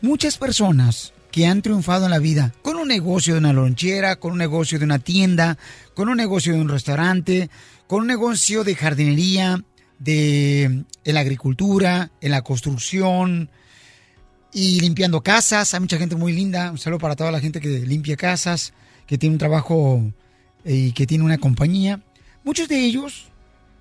Muchas 0.00 0.38
personas 0.38 1.12
que 1.30 1.46
han 1.46 1.60
triunfado 1.60 2.06
en 2.06 2.12
la 2.12 2.18
vida 2.18 2.54
con 2.62 2.76
un 2.76 2.88
negocio 2.88 3.34
de 3.34 3.40
una 3.40 3.52
lonchera, 3.52 4.16
con 4.16 4.32
un 4.32 4.38
negocio 4.38 4.78
de 4.78 4.86
una 4.86 4.98
tienda, 4.98 5.58
con 5.94 6.08
un 6.08 6.16
negocio 6.16 6.54
de 6.54 6.60
un 6.60 6.70
restaurante, 6.70 7.50
con 7.86 8.00
un 8.00 8.06
negocio 8.06 8.64
de 8.64 8.74
jardinería, 8.74 9.62
de 9.98 10.84
la 11.04 11.20
agricultura, 11.20 12.10
en 12.20 12.30
la 12.30 12.42
construcción 12.42 13.50
y 14.52 14.80
limpiando 14.80 15.22
casas. 15.22 15.74
Hay 15.74 15.80
mucha 15.80 15.98
gente 15.98 16.16
muy 16.16 16.32
linda. 16.32 16.70
Un 16.70 16.78
saludo 16.78 17.00
para 17.00 17.16
toda 17.16 17.30
la 17.30 17.40
gente 17.40 17.60
que 17.60 17.80
limpia 17.80 18.16
casas, 18.16 18.72
que 19.06 19.18
tiene 19.18 19.34
un 19.34 19.38
trabajo 19.38 20.02
eh, 20.64 20.74
y 20.74 20.92
que 20.92 21.06
tiene 21.06 21.24
una 21.24 21.38
compañía. 21.38 22.00
Muchos 22.44 22.68
de 22.68 22.84
ellos 22.84 23.26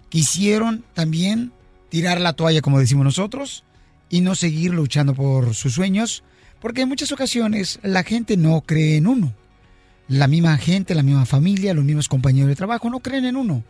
quisieron 0.10 0.84
también 0.94 1.52
tirar 1.90 2.20
la 2.20 2.34
toalla, 2.34 2.62
como 2.62 2.80
decimos 2.80 3.06
nosotros, 3.06 3.64
y 4.10 4.22
no 4.22 4.36
seguir 4.36 4.74
luchando 4.74 5.14
por 5.14 5.56
sus 5.56 5.74
sueños, 5.74 6.24
porque 6.60 6.82
en 6.82 6.90
muchas 6.90 7.12
ocasiones 7.12 7.80
la 7.84 8.04
gente 8.04 8.38
no 8.38 8.62
cree 8.62 8.98
en 8.98 9.08
uno. 9.08 9.34
La 10.08 10.28
misma 10.28 10.58
gente, 10.58 10.94
la 10.94 11.04
misma 11.04 11.26
familia, 11.26 11.74
los 11.74 11.84
mismos 11.84 12.08
compañeros 12.08 12.50
de 12.50 12.56
trabajo 12.56 12.90
no 12.90 13.00
creen 13.00 13.26
en 13.26 13.36
uno. 13.36 13.64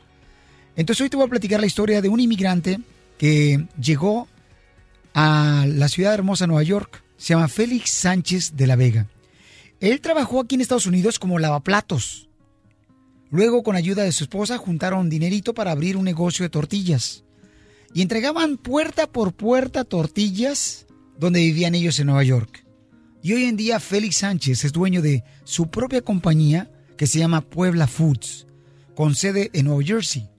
Entonces 0.76 1.02
hoy 1.02 1.10
te 1.10 1.18
voy 1.18 1.26
a 1.26 1.30
platicar 1.30 1.60
la 1.60 1.66
historia 1.66 2.02
de 2.02 2.10
un 2.10 2.20
inmigrante 2.20 2.80
que 3.18 3.66
llegó 3.80 4.28
a 5.14 5.66
la 5.68 5.88
ciudad 5.88 6.14
hermosa 6.14 6.48
Nueva 6.48 6.64
York. 6.64 7.04
Se 7.18 7.34
llama 7.34 7.48
Félix 7.48 7.92
Sánchez 7.92 8.56
de 8.56 8.68
la 8.68 8.76
Vega. 8.76 9.08
Él 9.80 10.02
trabajó 10.02 10.42
aquí 10.42 10.56
en 10.56 10.62
Estados 10.62 10.88
Unidos 10.88 11.20
como 11.20 11.40
lavaplatos. 11.40 12.30
Luego, 13.32 13.64
con 13.64 13.76
ayuda 13.76 14.04
de 14.04 14.12
su 14.12 14.26
esposa, 14.26 14.58
juntaron 14.58 15.10
dinerito 15.10 15.54
para 15.54 15.72
abrir 15.72 15.98
un 15.98 16.06
negocio 16.06 16.44
de 16.44 16.50
tortillas. 16.50 17.24
Y 17.94 18.02
entregaban 18.02 18.58
puerta 18.58 19.08
por 19.08 19.34
puerta 19.34 19.84
tortillas 19.86 20.86
donde 21.18 21.40
vivían 21.40 21.76
ellos 21.76 22.00
en 22.00 22.08
Nueva 22.08 22.24
York. 22.24 22.66
Y 23.24 23.34
hoy 23.34 23.46
en 23.46 23.56
día 23.56 23.80
Félix 23.80 24.18
Sánchez 24.18 24.66
es 24.66 24.74
dueño 24.74 25.02
de 25.02 25.24
su 25.46 25.70
propia 25.70 26.02
compañía 26.02 26.70
que 26.98 27.08
se 27.08 27.20
llama 27.20 27.42
Puebla 27.42 27.88
Foods 27.88 28.46
con 28.96 29.16
sede 29.16 29.50
en 29.54 29.66
Nueva 29.66 29.84
Jersey. 29.84 30.30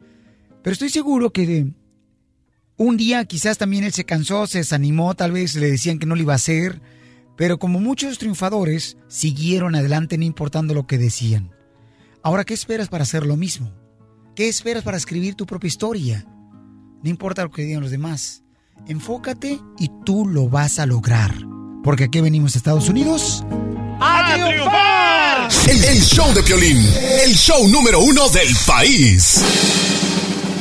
Pero 0.66 0.72
estoy 0.72 0.90
seguro 0.90 1.30
que 1.30 1.68
un 2.76 2.96
día 2.96 3.24
quizás 3.24 3.56
también 3.56 3.84
él 3.84 3.92
se 3.92 4.04
cansó, 4.04 4.48
se 4.48 4.58
desanimó, 4.58 5.14
tal 5.14 5.30
vez 5.30 5.54
le 5.54 5.70
decían 5.70 6.00
que 6.00 6.06
no 6.06 6.16
lo 6.16 6.22
iba 6.22 6.32
a 6.32 6.42
hacer, 6.42 6.82
pero 7.36 7.60
como 7.60 7.78
muchos 7.78 8.18
triunfadores, 8.18 8.96
siguieron 9.06 9.76
adelante 9.76 10.18
no 10.18 10.24
importando 10.24 10.74
lo 10.74 10.88
que 10.88 10.98
decían. 10.98 11.52
Ahora, 12.20 12.42
¿qué 12.42 12.52
esperas 12.52 12.88
para 12.88 13.04
hacer 13.04 13.24
lo 13.24 13.36
mismo? 13.36 13.70
¿Qué 14.34 14.48
esperas 14.48 14.82
para 14.82 14.96
escribir 14.96 15.36
tu 15.36 15.46
propia 15.46 15.68
historia? 15.68 16.26
No 17.00 17.10
importa 17.10 17.44
lo 17.44 17.52
que 17.52 17.62
digan 17.62 17.82
los 17.82 17.92
demás. 17.92 18.42
Enfócate 18.88 19.60
y 19.78 19.90
tú 20.04 20.26
lo 20.26 20.48
vas 20.48 20.80
a 20.80 20.86
lograr. 20.86 21.32
Porque 21.84 22.02
aquí 22.02 22.20
venimos 22.20 22.56
a 22.56 22.58
Estados 22.58 22.88
Unidos. 22.88 23.44
¡A 24.00 24.34
triunfar! 24.34 25.48
El, 25.70 25.84
el 25.84 26.02
show 26.02 26.34
de 26.34 26.42
Piolín, 26.42 26.84
el 27.24 27.36
show 27.36 27.68
número 27.68 28.00
uno 28.00 28.28
del 28.30 28.48
país. 28.66 29.44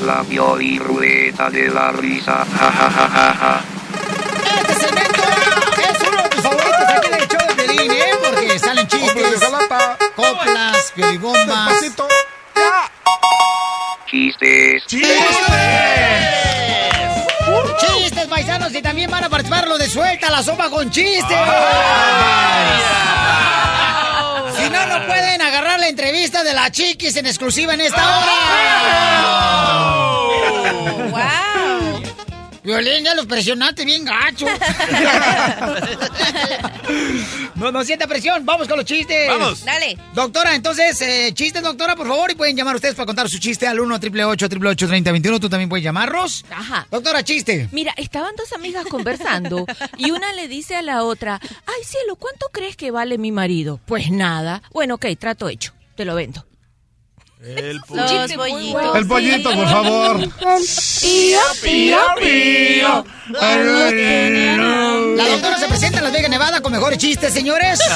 La 0.05 0.23
Pioli 0.23 0.77
Ruleta 0.77 1.49
de 1.49 1.67
la 1.67 1.91
Risa. 1.91 2.45
Ja, 2.45 2.71
ja, 2.71 2.89
ja, 2.91 3.09
ja, 3.09 3.33
ja. 3.41 3.61
Este 4.61 4.75
segmento 4.75 5.21
es 5.81 6.07
uno 6.07 6.21
de 6.21 6.29
tus 6.29 6.41
favoritos 6.43 6.89
aquí 6.95 7.07
en 7.07 7.13
el 7.15 7.27
show 7.27 7.47
de 7.47 7.53
Piolín, 7.55 7.91
¿eh? 7.91 8.13
Porque 8.23 8.59
salen 8.59 8.87
chistes, 8.87 9.39
coplas, 10.15 10.91
piolibombas. 10.93 11.73
Chistes. 14.05 14.83
¡Chistes, 17.79 18.27
paisanos! 18.27 18.75
Y 18.75 18.81
también 18.83 19.09
van 19.09 19.23
a 19.23 19.29
participar 19.29 19.67
los 19.67 19.79
de 19.79 19.89
Suelta 19.89 20.29
la 20.29 20.43
Sopa 20.43 20.69
con 20.69 20.91
Chistes. 20.91 21.35
Si 24.57 24.69
no, 24.69 24.85
no 24.85 25.05
pueden 25.07 25.41
agarrar 25.41 25.79
la 25.79 25.87
entrevista 25.87 26.43
de 26.43 26.53
la 26.53 26.71
Chiquis 26.71 27.15
en 27.17 27.25
exclusiva 27.25 27.73
en 27.73 27.81
esta 27.81 28.01
hora. 28.19 28.31
¡Wow! 31.11 31.74
Violín, 32.65 33.03
ya 33.03 33.15
los 33.15 33.27
presionaste 33.27 33.85
bien 33.85 34.03
gacho. 34.03 34.45
no, 37.55 37.71
no 37.71 37.83
sienta 37.83 38.07
presión. 38.07 38.45
Vamos 38.45 38.67
con 38.67 38.77
los 38.77 38.85
chistes. 38.85 39.27
Vamos. 39.27 39.63
Dale. 39.63 39.97
Doctora, 40.13 40.55
entonces, 40.55 40.99
eh, 41.01 41.31
chistes, 41.33 41.61
doctora, 41.61 41.95
por 41.95 42.07
favor. 42.07 42.31
Y 42.31 42.35
pueden 42.35 42.55
llamar 42.55 42.75
ustedes 42.75 42.95
para 42.95 43.05
contar 43.05 43.29
su 43.29 43.37
chiste 43.37 43.67
al 43.67 43.79
1 43.79 43.95
888 43.95 44.87
3021 44.87 45.39
Tú 45.39 45.49
también 45.49 45.69
puedes 45.69 45.83
llamarnos. 45.83 46.45
Ajá. 46.49 46.87
Doctora, 46.89 47.23
chiste. 47.23 47.69
Mira, 47.71 47.93
estaban 47.97 48.35
dos 48.35 48.51
amigas 48.53 48.85
conversando 48.89 49.65
y 49.97 50.11
una 50.11 50.33
le 50.33 50.47
dice 50.47 50.75
a 50.75 50.81
la 50.81 51.03
otra, 51.03 51.39
ay 51.43 51.83
cielo, 51.83 52.15
¿cuánto 52.15 52.47
crees 52.51 52.75
que 52.75 52.91
vale 52.91 53.17
mi 53.17 53.31
marido? 53.31 53.79
Pues 53.85 54.09
nada. 54.09 54.63
Bueno, 54.73 54.95
ok, 54.95 55.05
trato 55.19 55.49
hecho. 55.49 55.73
Te 55.95 56.03
lo 56.03 56.15
vendo. 56.15 56.45
El 57.45 57.79
pollito. 57.81 58.35
pollitos. 58.35 58.95
El 58.95 59.07
pollito, 59.07 59.51
por 59.53 59.67
favor. 59.69 60.17
Pío, 61.01 61.39
pío, 61.61 61.97
pío. 62.19 63.05
La 65.15 65.27
doctora 65.29 65.57
se 65.59 65.67
presenta 65.67 65.99
en 65.99 66.03
Las 66.05 66.13
Vegas, 66.13 66.29
Nevada 66.31 66.61
con 66.61 66.71
mejores 66.71 66.97
chistes, 66.97 67.33
señores. 67.33 67.79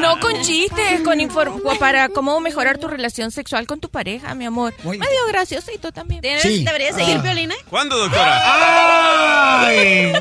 No 0.00 0.20
con 0.20 0.42
chistes, 0.42 1.00
con 1.00 1.18
inform 1.20 1.60
para 1.78 2.08
cómo 2.10 2.38
mejorar 2.40 2.76
tu 2.78 2.88
relación 2.88 3.30
sexual 3.30 3.66
con 3.66 3.80
tu 3.80 3.88
pareja, 3.88 4.34
mi 4.34 4.44
amor. 4.44 4.74
Medio 4.84 5.26
graciosito 5.28 5.92
también. 5.92 6.22
Sí. 6.40 6.62
¿Debería 6.62 6.92
seguir 6.92 7.16
Ah. 7.18 7.22
Piolín, 7.22 7.52
eh? 7.52 7.56
¿Cuándo, 7.70 7.96
doctora? 7.96 9.70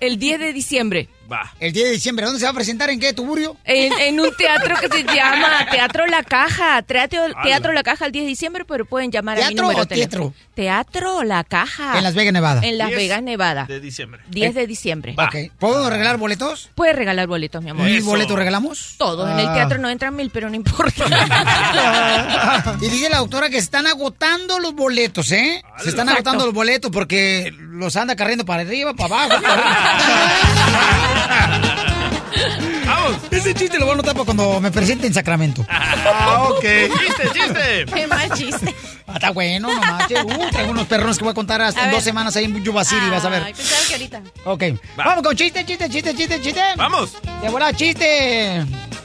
El 0.00 0.18
10 0.18 0.38
de 0.40 0.52
diciembre. 0.52 1.08
Va. 1.30 1.52
El 1.58 1.72
10 1.72 1.86
de 1.86 1.92
diciembre, 1.92 2.24
¿dónde 2.24 2.38
se 2.38 2.46
va 2.46 2.52
a 2.52 2.54
presentar? 2.54 2.88
¿En 2.90 3.00
qué, 3.00 3.12
Tuburio? 3.12 3.56
En, 3.64 3.92
en 3.92 4.20
un 4.20 4.34
teatro 4.36 4.76
que 4.80 4.88
se 4.88 5.02
llama 5.04 5.66
Teatro 5.70 6.06
La 6.06 6.22
Caja. 6.22 6.82
Teatro, 6.82 7.20
teatro 7.42 7.72
La 7.72 7.82
Caja 7.82 8.06
el 8.06 8.12
10 8.12 8.24
de 8.24 8.28
diciembre, 8.28 8.64
pero 8.64 8.84
pueden 8.84 9.10
llamar 9.10 9.36
a 9.38 9.40
mi 9.40 9.46
¿Teatro 9.48 9.62
número 9.66 9.82
o. 9.82 10.32
Teatro 10.54 11.22
La 11.24 11.42
Caja. 11.44 11.98
En 11.98 12.04
Las 12.04 12.14
Vegas, 12.14 12.32
Nevada. 12.32 12.60
En 12.64 12.78
Las 12.78 12.88
10 12.88 12.98
Vegas, 12.98 13.22
Nevada. 13.22 13.64
De 13.66 13.80
diciembre. 13.80 14.22
10 14.28 14.54
de 14.54 14.66
diciembre. 14.66 15.14
Ok. 15.18 15.52
¿Puedo 15.58 15.90
regalar 15.90 16.16
boletos? 16.18 16.70
Puedes 16.74 16.94
regalar 16.96 17.26
boletos, 17.26 17.62
mi 17.62 17.70
amor. 17.70 17.86
¿Mil 17.86 18.02
boletos 18.02 18.36
regalamos? 18.36 18.94
Todos. 18.98 19.30
En 19.30 19.38
el 19.40 19.46
Ah. 19.48 19.54
teatro 19.54 19.78
no 19.78 19.88
entran 19.90 20.14
mil, 20.14 20.30
pero 20.30 20.48
no 20.48 20.54
importa. 20.56 21.04
Y 22.80 22.88
dice 22.88 23.08
la 23.08 23.18
doctora 23.18 23.48
que 23.48 23.56
se 23.56 23.64
están 23.64 23.86
agotando 23.86 24.58
los 24.58 24.74
boletos, 24.74 25.32
¿eh? 25.32 25.62
Se 25.78 25.88
están 25.90 26.06
Exacto. 26.08 26.12
agotando 26.30 26.44
los 26.46 26.54
boletos 26.54 26.90
porque 26.90 27.52
los 27.58 27.96
anda 27.96 28.14
carriendo 28.16 28.44
para 28.44 28.62
arriba, 28.62 28.94
para 28.94 29.24
abajo. 29.24 29.42
¡Vamos! 32.86 33.16
Ese 33.30 33.54
chiste 33.54 33.78
lo 33.78 33.84
voy 33.86 33.92
a 33.92 33.94
anotar 33.94 34.14
para 34.14 34.24
cuando 34.24 34.60
me 34.60 34.70
presente 34.70 35.06
en 35.06 35.14
Sacramento. 35.14 35.64
Ah, 36.18 36.44
ok. 36.50 36.62
¡Chiste, 36.62 37.28
chiste! 37.32 37.84
Qué 37.92 38.06
mal 38.06 38.30
chiste. 38.32 38.74
Ah, 39.06 39.14
está 39.14 39.30
bueno, 39.30 39.68
no 39.72 39.80
manches. 39.80 40.22
Uh, 40.24 40.50
traigo 40.50 40.70
unos 40.70 40.86
perrones 40.86 41.18
que 41.18 41.24
voy 41.24 41.32
a 41.32 41.34
contar 41.34 41.60
hasta 41.60 41.80
A 41.80 41.84
en 41.84 41.88
ver. 41.90 41.96
dos 41.96 42.04
semanas 42.04 42.36
ahí 42.36 42.44
en 42.44 42.62
Yuba 42.62 42.84
City, 42.84 43.08
vas 43.10 43.24
a 43.24 43.28
ver. 43.28 43.42
Ay, 43.44 43.54
pensaba 43.54 43.80
que 43.86 43.94
ahorita. 43.94 44.22
Ok. 44.44 44.62
Vamos 44.96 45.22
con 45.24 45.36
chiste, 45.36 45.64
chiste, 45.66 45.88
chiste, 45.88 46.14
chiste, 46.14 46.40
chiste. 46.40 46.60
¡Vamos! 46.76 47.14
De 47.42 47.48
volada, 47.48 47.72
chiste. 47.74 48.64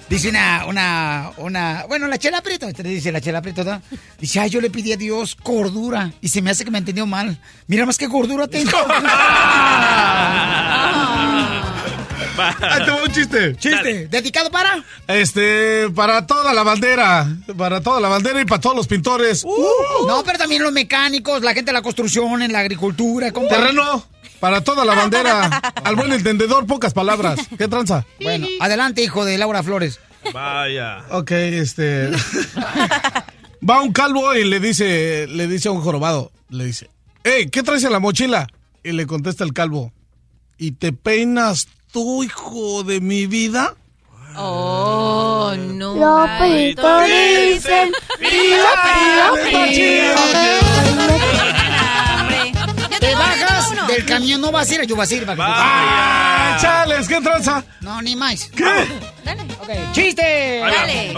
Dice 0.10 0.30
una, 0.30 0.66
una, 0.68 1.32
una, 1.38 1.86
bueno, 1.88 2.08
la 2.08 2.18
chela 2.18 2.42
prieto, 2.42 2.68
este 2.68 2.84
dice 2.84 3.12
la 3.12 3.22
chela 3.22 3.42
prieto, 3.42 3.64
¿no? 3.64 3.82
Dice, 4.20 4.40
ay, 4.42 4.50
yo 4.50 4.60
le 4.62 4.70
pedí 4.70 4.92
a 4.94 4.98
Dios 4.98 5.36
cordura 5.36 6.12
y 6.22 6.28
se 6.30 6.42
me 6.42 6.52
hace 6.52 6.66
que 6.66 6.72
me 6.72 6.78
entendió 6.80 7.06
mal. 7.08 7.38
Mira 7.68 7.86
más 7.86 7.98
qué 7.98 8.08
gordura 8.08 8.48
tengo. 8.48 8.72
Ahí 12.38 12.86
te 12.86 12.92
va 12.92 13.04
un 13.04 13.12
chiste. 13.12 13.56
Chiste, 13.58 14.08
¿dedicado 14.08 14.50
para? 14.52 14.84
Este, 15.08 15.90
para 15.90 16.26
toda 16.26 16.54
la 16.54 16.64
bandera. 16.64 17.28
Para 17.58 17.82
toda 17.82 18.00
la 18.00 18.10
bandera 18.10 18.42
y 18.42 18.46
para 18.46 18.62
todos 18.62 18.76
los 18.76 18.88
pintores. 18.88 19.46
No, 20.08 20.24
pero 20.24 20.38
también 20.38 20.64
los 20.64 20.72
mecánicos, 20.72 21.42
la 21.44 21.54
gente 21.54 21.70
de 21.70 21.74
la 21.74 21.82
construcción, 21.82 22.42
en 22.42 22.52
la 22.52 22.60
agricultura. 22.60 23.32
compa. 23.32 23.56
Terreno. 23.56 24.06
Para 24.40 24.64
toda 24.64 24.86
la 24.86 24.96
bandera. 24.96 25.46
Al 25.84 25.96
buen 25.96 26.12
entendedor, 26.12 26.66
pocas 26.66 26.94
palabras. 26.94 27.40
¿Qué 27.58 27.68
tranza? 27.68 28.06
Bueno, 28.22 28.48
adelante, 28.60 29.04
hijo 29.04 29.24
de 29.24 29.38
Laura 29.38 29.62
Flores. 29.62 30.00
Vaya. 30.34 31.06
Ok, 31.12 31.32
este. 31.32 32.10
Va 33.68 33.82
un 33.82 33.94
calvo 33.94 34.34
y 34.34 34.44
le 34.44 34.60
dice, 34.60 35.28
le 35.28 35.48
dice 35.48 35.68
a 35.68 35.72
un 35.72 35.82
jorobado, 35.82 36.32
le 36.50 36.66
dice, 36.66 36.90
hey, 37.24 37.48
¿qué 37.52 37.62
traes 37.62 37.84
en 37.84 37.92
la 37.92 38.00
mochila? 38.00 38.48
Y 38.84 38.92
le 38.94 39.06
contesta 39.06 39.44
el 39.44 39.54
calvo, 39.54 39.94
¿y 40.58 40.72
te 40.72 40.94
peinas 40.94 41.68
tú, 41.92 42.24
hijo 42.24 42.84
de 42.84 43.00
mi 43.02 43.26
vida? 43.28 43.76
Oh, 44.38 45.54
no. 45.58 45.96
Los 45.96 46.30
pollitos 46.39 47.04
dicen 47.06 47.92
pío, 48.18 48.30
pío, 48.84 49.34
pío. 49.70 50.14
Te 53.00 53.16
bajas 53.16 53.88
del 53.88 54.06
camión, 54.06 54.39
no 54.42 54.52
vas 54.52 54.70
a 54.70 54.74
ir 54.76 54.82
a 54.82 54.84
Yubasir. 54.86 55.26
para 55.26 55.36
que 55.36 55.42
te- 55.42 55.48
¡Ah, 55.50 56.58
chales! 56.62 57.08
¿Qué 57.08 57.20
tranza? 57.20 57.64
No, 57.82 58.02
ni 58.02 58.16
más. 58.16 58.50
¿Qué? 58.56 58.64
Ok, 59.60 59.70
chiste. 59.92 60.64
Ahí 60.64 60.72
va. 60.72 60.78
Dale. 60.78 61.14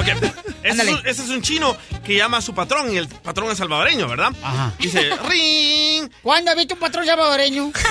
Ese 0.63 0.82
es, 0.84 0.89
un, 0.89 0.99
ese 1.07 1.24
es 1.24 1.30
un 1.30 1.41
chino 1.41 1.76
que 2.05 2.15
llama 2.15 2.38
a 2.38 2.41
su 2.41 2.53
patrón 2.55 2.91
y 2.93 2.97
el 2.97 3.07
patrón 3.09 3.51
es 3.51 3.57
salvadoreño, 3.57 4.07
¿verdad? 4.07 4.32
Ajá. 4.41 4.71
Dice, 4.80 5.11
ring. 5.30 6.09
¿Cuándo 6.21 6.51
has 6.51 6.57
visto 6.57 6.74
un 6.76 6.80
patrón 6.80 7.05
salvadoreño? 7.05 7.71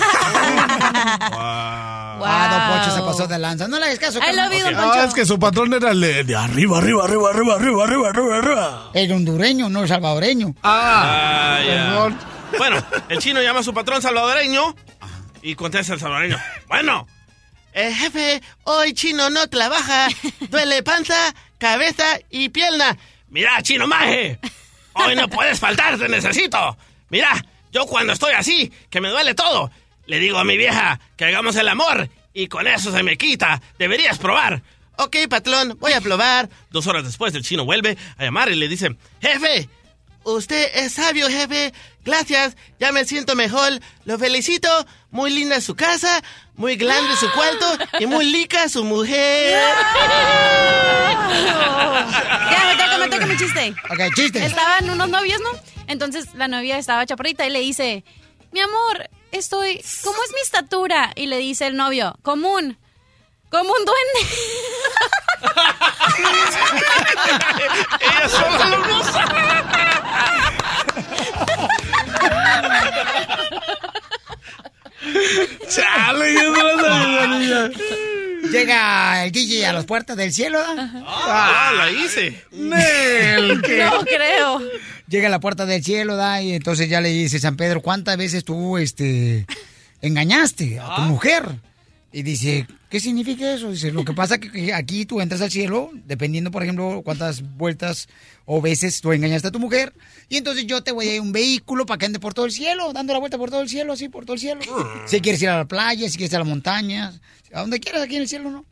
Ah, 2.25 2.49
don 2.69 2.79
Pocho 2.79 2.95
se 2.97 3.03
pasó 3.03 3.27
de 3.27 3.39
lanza. 3.39 3.69
No 3.69 3.79
le 3.79 3.87
hagas 3.87 3.99
caso. 3.99 4.19
I 4.21 4.35
love 4.35 4.53
you, 4.53 4.65
don 4.65 4.75
Ah, 4.75 4.83
Poncho. 4.83 5.05
es 5.05 5.15
que 5.15 5.27
su 5.27 5.39
patrón 5.39 5.73
era 5.75 5.91
el 5.91 6.01
de, 6.01 6.25
de 6.25 6.37
arriba, 6.37 6.79
arriba, 6.79 7.05
arriba, 7.05 7.31
arriba, 7.31 7.55
arriba, 7.57 7.85
arriba, 7.85 8.09
arriba, 8.11 8.39
arriba. 8.39 8.91
El 8.95 9.13
hondureño, 9.13 9.69
no 9.69 9.83
el 9.83 9.89
salvadoreño. 9.89 10.55
Ah, 10.63 11.61
ya. 11.67 11.73
Perdón. 11.75 12.19
Bueno, 12.59 12.85
el 13.09 13.19
chino 13.19 13.41
llama 13.43 13.61
a 13.61 13.63
su 13.63 13.73
patrón 13.73 14.03
salvadoreño 14.03 14.75
y 15.43 15.55
contesta 15.55 15.95
el 15.95 16.01
salvadoreño. 16.01 16.39
Bueno, 16.69 17.07
eh, 17.73 17.93
jefe, 17.95 18.43
hoy 18.65 18.93
chino 18.93 19.31
no 19.31 19.47
trabaja. 19.49 20.09
Duele 20.51 20.83
panza, 20.83 21.15
cabeza 21.59 22.05
y 22.31 22.51
pierna. 22.51 22.97
Mira, 23.31 23.63
chino 23.63 23.87
maje. 23.87 24.39
Hoy 24.95 25.17
no 25.17 25.27
puedes 25.29 25.59
faltar, 25.59 25.97
te 25.99 26.07
necesito. 26.09 26.77
Mira, 27.09 27.31
yo 27.73 27.87
cuando 27.87 28.13
estoy 28.13 28.35
así, 28.35 28.71
que 28.91 29.01
me 29.01 29.09
duele 29.09 29.33
todo, 29.35 29.71
le 30.13 30.21
digo 30.21 30.37
a 30.37 30.45
mi 30.45 30.59
vieja 30.59 31.01
que 31.17 31.25
hagamos 31.25 31.57
el 31.57 31.67
amor 31.69 32.07
y 32.35 32.47
con 32.49 32.67
eso 32.67 32.93
se 32.93 33.03
me 33.03 33.17
quita. 33.17 33.63
Deberías 33.79 34.19
probar. 34.19 34.63
Ok, 34.99 35.17
patrón, 35.27 35.79
voy 35.81 35.95
a 35.95 36.03
probar. 36.03 36.51
Dos 36.71 36.87
horas 36.87 37.05
después, 37.05 37.35
el 37.35 37.43
chino 37.43 37.65
vuelve 37.65 37.97
a 38.19 38.25
llamar 38.25 38.51
y 38.51 38.57
le 38.57 38.69
dice, 38.69 38.95
jefe, 39.23 39.71
Usted 40.25 40.71
es 40.75 40.93
sabio, 40.93 41.29
jefe. 41.31 41.73
Gracias, 42.05 42.59
ya 42.79 42.93
me 42.93 43.07
siento 43.07 43.35
mejor. 43.35 43.81
Lo 44.05 44.19
felicito. 44.19 44.69
Muy 45.11 45.31
linda 45.31 45.61
su 45.63 45.75
casa, 45.75 46.23
muy 46.57 46.77
grande 46.77 47.17
su 47.17 47.29
cuarto 47.33 47.67
y 47.99 48.07
muy 48.07 48.27
lica 48.31 48.69
su 48.69 48.85
mujer. 48.85 49.59
Ya, 52.51 52.67
me 52.69 52.77
toca, 52.77 52.99
me 52.99 53.09
toca 53.09 53.27
mi 53.27 53.37
chiste. 53.37 53.75
Ok, 53.91 54.15
chiste. 54.15 54.45
Estaban 54.45 54.91
unos 54.91 55.09
novios, 55.09 55.41
¿no? 55.41 55.59
Entonces 55.87 56.35
la 56.35 56.49
novia 56.49 56.79
estaba 56.79 57.05
chaparrita 57.05 57.47
y 57.47 57.51
le 57.51 57.61
dice, 57.61 58.05
mi 58.53 58.61
amor, 58.61 59.09
estoy, 59.33 59.85
¿cómo 60.05 60.23
es 60.25 60.33
mi 60.35 60.41
estatura? 60.41 61.13
Y 61.17 61.27
le 61.27 61.39
dice 61.39 61.67
el 61.67 61.77
novio, 61.77 62.17
común, 62.23 62.79
como 63.51 63.73
un 63.73 63.85
duende. 63.85 64.37
Ella 68.01 68.29
sola 68.29 68.67
lo 68.69 68.85
goza. 68.85 69.25
Chale, 75.69 76.35
yo 76.35 76.51
no 76.51 76.63
la 76.63 76.83
sabía, 76.83 77.27
niña. 77.27 77.71
Llega 78.51 79.25
el 79.25 79.33
DJ 79.33 79.67
a 79.67 79.73
las 79.73 79.85
puertas 79.87 80.17
del 80.17 80.33
cielo. 80.33 80.59
¿da? 80.61 80.91
Ah, 81.07 81.73
la 81.77 81.91
hice. 81.91 82.45
Nel, 82.51 83.63
¿qué? 83.63 83.85
No 83.85 84.01
creo. 84.05 84.61
Llega 85.13 85.27
a 85.27 85.31
la 85.31 85.41
puerta 85.41 85.67
del 85.67 85.85
cielo, 85.85 86.17
da, 86.17 86.41
y 86.41 86.55
entonces 86.55 86.89
ya 86.89 87.03
le 87.03 87.11
dice 87.11 87.39
San 87.39 87.55
Pedro, 87.57 87.83
¿cuántas 87.83 88.17
veces 88.17 88.45
tú, 88.45 88.79
este, 88.79 89.45
engañaste 90.01 90.81
a 90.81 90.97
tu 90.97 91.03
mujer? 91.03 91.45
Y 92.15 92.23
dice, 92.23 92.67
¿qué 92.89 92.99
significa 92.99 93.53
eso? 93.53 93.71
Dice, 93.71 93.93
lo 93.93 94.07
que 94.07 94.15
pasa 94.15 94.39
que 94.39 94.51
que 94.51 94.73
aquí 94.73 95.05
tú 95.05 95.21
entras 95.21 95.43
al 95.43 95.51
cielo, 95.51 95.91
dependiendo, 96.07 96.51
por 96.51 96.63
ejemplo, 96.63 97.03
cuántas 97.05 97.43
vueltas 97.59 98.09
o 98.47 98.63
veces 98.63 99.03
tú 99.03 99.13
engañaste 99.13 99.49
a 99.49 99.51
tu 99.51 99.59
mujer, 99.59 99.93
y 100.31 100.39
entonces 100.39 100.67
yo 100.67 100.83
te 100.83 100.93
voy 100.93 101.09
a 101.09 101.15
ir 101.17 101.21
un 101.21 101.33
vehículo 101.33 101.85
para 101.85 101.99
que 101.99 102.07
ande 102.07 102.19
por 102.19 102.33
todo 102.33 102.47
el 102.47 102.53
cielo, 102.53 102.95
dando 102.95 103.13
la 103.13 103.19
vuelta 103.19 103.37
por 103.37 103.51
todo 103.51 103.61
el 103.61 103.69
cielo, 103.69 103.93
así, 103.93 104.09
por 104.09 104.25
todo 104.25 104.33
el 104.33 104.41
cielo. 104.41 104.63
Si 105.05 105.21
quieres 105.21 105.43
ir 105.43 105.51
a 105.51 105.59
la 105.59 105.67
playa, 105.67 106.09
si 106.09 106.17
quieres 106.17 106.33
ir 106.33 106.37
a 106.37 106.39
las 106.39 106.49
montañas, 106.49 107.21
a 107.53 107.61
donde 107.61 107.81
quieras 107.81 108.01
aquí 108.01 108.17
en 108.17 108.23
el 108.23 108.29
cielo, 108.29 108.51
¿no? 108.51 108.65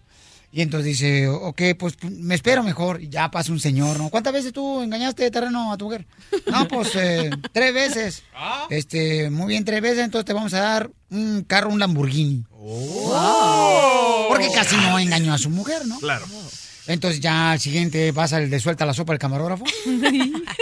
Y 0.53 0.63
entonces 0.63 0.87
dice, 0.87 1.29
ok, 1.29 1.63
pues 1.79 1.95
me 2.03 2.35
espero 2.35 2.63
mejor. 2.63 3.01
Y 3.01 3.09
ya 3.09 3.31
pasa 3.31 3.53
un 3.53 3.61
señor, 3.61 3.99
¿no? 3.99 4.11
¿Cuántas 4.11 4.33
veces 4.33 4.53
tú 4.53 4.83
engañaste 4.83 5.23
de 5.23 5.31
terreno 5.31 5.73
a 5.73 5.77
tu 5.77 5.85
mujer? 5.85 6.07
No, 6.51 6.67
pues 6.67 6.91
eh, 6.97 7.31
tres 7.53 7.73
veces. 7.73 8.23
Este, 8.69 9.31
muy 9.31 9.47
bien, 9.49 9.65
tres 9.65 9.81
veces, 9.81 10.05
entonces 10.05 10.27
te 10.27 10.33
vamos 10.33 10.53
a 10.55 10.61
dar 10.61 10.91
un 11.11 11.45
carro, 11.45 11.71
un 11.71 11.79
Lamborghini. 11.79 12.45
Porque 14.29 14.49
casi 14.53 14.77
no 14.77 14.99
engañó 14.99 15.33
a 15.33 15.39
su 15.39 15.51
mujer, 15.51 15.87
¿no? 15.87 15.99
Claro. 15.99 16.27
Entonces 16.87 17.21
ya 17.21 17.53
al 17.53 17.61
siguiente 17.61 18.13
pasa 18.13 18.39
el 18.39 18.51
de 18.51 18.59
suelta 18.59 18.85
la 18.85 18.95
sopa 18.95 19.13
el 19.13 19.19
camarógrafo 19.21 19.65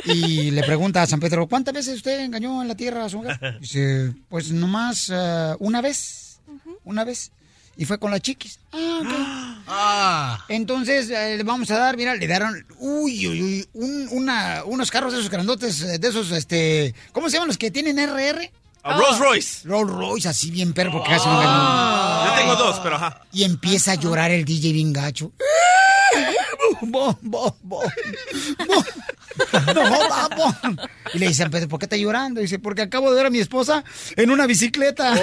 y 0.05 0.51
le 0.51 0.63
pregunta 0.63 1.01
a 1.01 1.07
San 1.07 1.21
Pedro, 1.21 1.47
¿cuántas 1.47 1.73
veces 1.73 1.97
usted 1.97 2.21
engañó 2.21 2.61
en 2.61 2.69
la 2.69 2.75
tierra 2.75 3.05
a 3.05 3.09
su 3.09 3.19
mujer? 3.19 3.59
Dice, 3.61 4.13
pues 4.29 4.51
nomás 4.51 5.11
eh, 5.11 5.55
una 5.59 5.81
vez, 5.81 6.41
una 6.85 7.05
vez. 7.05 7.33
Y 7.79 7.85
fue 7.85 7.99
con 7.99 8.11
las 8.11 8.21
chiquis. 8.21 8.59
Ah, 8.73 9.48
ok. 9.69 10.41
Entonces 10.49 11.11
eh, 11.11 11.37
le 11.37 11.43
vamos 11.45 11.71
a 11.71 11.79
dar, 11.79 11.97
mira, 11.97 12.15
le 12.15 12.27
dieron, 12.27 12.67
uy, 12.79 13.27
uy, 13.29 13.43
uy, 13.43 13.69
un- 13.75 14.09
una, 14.13 14.63
unos 14.65 14.91
carros 14.91 15.13
de 15.13 15.19
esos 15.21 15.31
grandotes, 15.31 15.81
eh, 15.83 15.99
de 15.99 16.09
esos, 16.09 16.31
este, 16.33 16.95
¿cómo 17.13 17.29
se 17.29 17.35
llaman 17.35 17.49
los 17.49 17.59
que 17.59 17.71
tienen 17.71 17.99
RR? 17.99 18.51
A 18.85 18.97
Rolls 18.97 19.19
Royce. 19.19 19.69
Rolls 19.69 19.91
Royce, 19.93 20.29
así 20.29 20.51
bien 20.51 20.73
perro, 20.73 20.93
porque 20.93 21.11
casi 21.11 21.27
no 21.29 21.41
engañó. 21.43 22.27
Yo 22.27 22.33
tengo 22.41 22.57
dos, 22.57 22.81
pero 22.83 22.97
ajá. 22.97 23.21
Y 23.33 23.45
empieza 23.45 23.93
a 23.93 23.95
llorar 23.97 24.31
el 24.31 24.45
DJ 24.45 24.73
bien 24.73 24.93
gacho. 24.93 25.33
Bo, 26.81 27.19
bo. 27.23 27.83
Y 31.13 31.19
le 31.19 31.29
dice 31.29 31.43
a 31.45 31.49
Pedro, 31.51 31.69
¿por 31.69 31.79
qué 31.81 31.87
está 31.87 31.97
llorando? 31.97 32.41
Dice, 32.41 32.59
porque 32.61 32.83
acabo 32.83 33.11
de 33.11 33.17
ver 33.17 33.27
a 33.27 33.31
mi 33.31 33.39
esposa 33.41 33.83
en 34.17 34.31
una 34.31 34.47
bicicleta. 34.47 35.13
O 35.13 35.17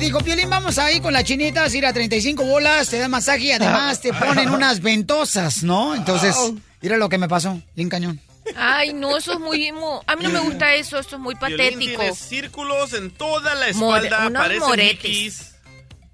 dijo, 0.00 0.18
Piolín, 0.20 0.50
vamos 0.50 0.78
ahí 0.78 1.00
con 1.00 1.12
las 1.12 1.24
chinitas, 1.24 1.74
ir 1.74 1.86
a 1.86 1.92
35 1.92 2.44
bolas, 2.44 2.88
te 2.88 2.98
dan 2.98 3.10
masaje 3.10 3.44
y 3.44 3.52
además 3.52 4.00
te 4.00 4.12
ponen 4.12 4.50
unas 4.54 4.80
ventosas, 4.80 5.62
¿no? 5.62 5.94
Entonces, 5.94 6.34
mira 6.80 6.96
lo 6.96 7.08
que 7.08 7.18
me 7.18 7.28
pasó, 7.28 7.60
bien 7.76 7.88
cañón. 7.88 8.20
Ay, 8.56 8.92
no, 8.92 9.16
eso 9.16 9.34
es 9.34 9.38
muy... 9.38 9.70
mu- 9.70 10.00
A 10.06 10.16
mí 10.16 10.24
no 10.24 10.30
me 10.30 10.40
gusta 10.40 10.74
eso, 10.74 10.98
eso 10.98 11.16
es 11.16 11.20
muy 11.22 11.34
patético. 11.36 12.00
tiene 12.00 12.14
círculos 12.16 12.92
en 12.94 13.10
toda 13.12 13.54
la 13.54 13.72
More- 13.74 14.06
espalda, 14.06 14.26
unos 14.28 14.42
parecen 14.42 14.68
moretes. 14.68 15.46